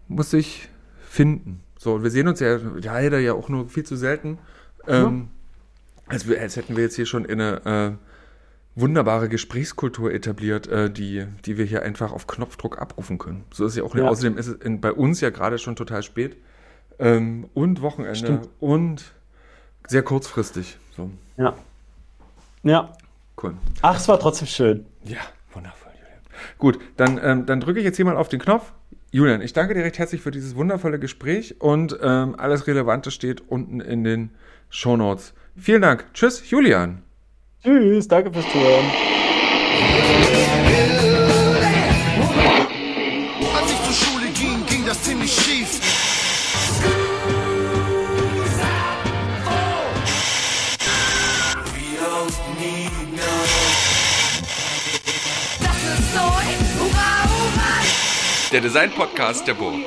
muss 0.06 0.30
sich 0.30 0.68
finden. 1.00 1.62
So, 1.78 1.94
und 1.94 2.02
wir 2.04 2.10
sehen 2.10 2.28
uns 2.28 2.40
ja 2.40 2.58
leider 2.82 3.18
ja 3.18 3.32
auch 3.32 3.48
nur 3.48 3.68
viel 3.68 3.84
zu 3.84 3.96
selten. 3.96 4.38
Ähm, 4.86 5.28
als, 6.12 6.28
als 6.28 6.56
hätten 6.56 6.76
wir 6.76 6.84
jetzt 6.84 6.96
hier 6.96 7.06
schon 7.06 7.24
in 7.24 7.40
eine 7.40 7.96
äh, 7.96 8.80
wunderbare 8.80 9.28
Gesprächskultur 9.28 10.12
etabliert, 10.12 10.66
äh, 10.66 10.90
die, 10.90 11.26
die 11.44 11.58
wir 11.58 11.64
hier 11.64 11.82
einfach 11.82 12.12
auf 12.12 12.26
Knopfdruck 12.26 12.80
abrufen 12.80 13.18
können. 13.18 13.44
So 13.52 13.66
ist 13.66 13.76
ja 13.76 13.82
auch. 13.82 13.94
Ja. 13.94 14.08
Außerdem 14.08 14.38
ist 14.38 14.46
es 14.46 14.54
in, 14.56 14.80
bei 14.80 14.92
uns 14.92 15.20
ja 15.20 15.30
gerade 15.30 15.58
schon 15.58 15.76
total 15.76 16.02
spät. 16.02 16.36
Ähm, 16.98 17.48
und 17.54 17.82
Wochenende 17.82 18.16
Stimmt. 18.16 18.48
und 18.60 19.12
sehr 19.88 20.02
kurzfristig. 20.02 20.76
So, 20.96 21.10
Ja. 21.36 21.54
Ja. 22.62 22.92
cool. 23.42 23.54
Ach, 23.80 23.96
es 23.96 24.06
war 24.06 24.20
trotzdem 24.20 24.46
schön. 24.46 24.86
Ja, 25.04 25.18
wundervoll, 25.52 25.90
Julian. 25.98 26.20
Gut, 26.58 26.78
dann, 26.96 27.18
ähm, 27.22 27.46
dann 27.46 27.60
drücke 27.60 27.80
ich 27.80 27.84
jetzt 27.84 27.96
hier 27.96 28.04
mal 28.04 28.16
auf 28.16 28.28
den 28.28 28.38
Knopf. 28.40 28.72
Julian, 29.10 29.42
ich 29.42 29.52
danke 29.52 29.74
dir 29.74 29.82
recht 29.82 29.98
herzlich 29.98 30.22
für 30.22 30.30
dieses 30.30 30.54
wundervolle 30.54 30.98
Gespräch 30.98 31.60
und 31.60 31.98
ähm, 32.00 32.34
alles 32.38 32.66
Relevante 32.66 33.10
steht 33.10 33.42
unten 33.48 33.80
in 33.80 34.04
den 34.04 34.30
Shownotes. 34.70 35.34
Vielen 35.56 35.82
Dank. 35.82 36.06
Tschüss, 36.14 36.48
Julian. 36.50 37.02
Tschüss, 37.62 38.08
danke 38.08 38.32
fürs 38.32 38.50
Zuhören. 38.50 38.84
Als 43.54 43.70
ich 43.70 43.82
zur 43.84 43.94
Schule 44.06 44.26
ging, 44.30 44.66
ging 44.66 44.86
das 44.86 45.02
ziemlich 45.02 45.32
schief. 45.32 45.80
Das 55.60 55.76
ist 55.98 56.14
neu. 56.14 56.44
Hurra, 56.80 57.24
hurra. 57.28 57.82
Der 58.52 58.60
Design-Podcast 58.60 59.46
der 59.46 59.54
Burg. 59.54 59.80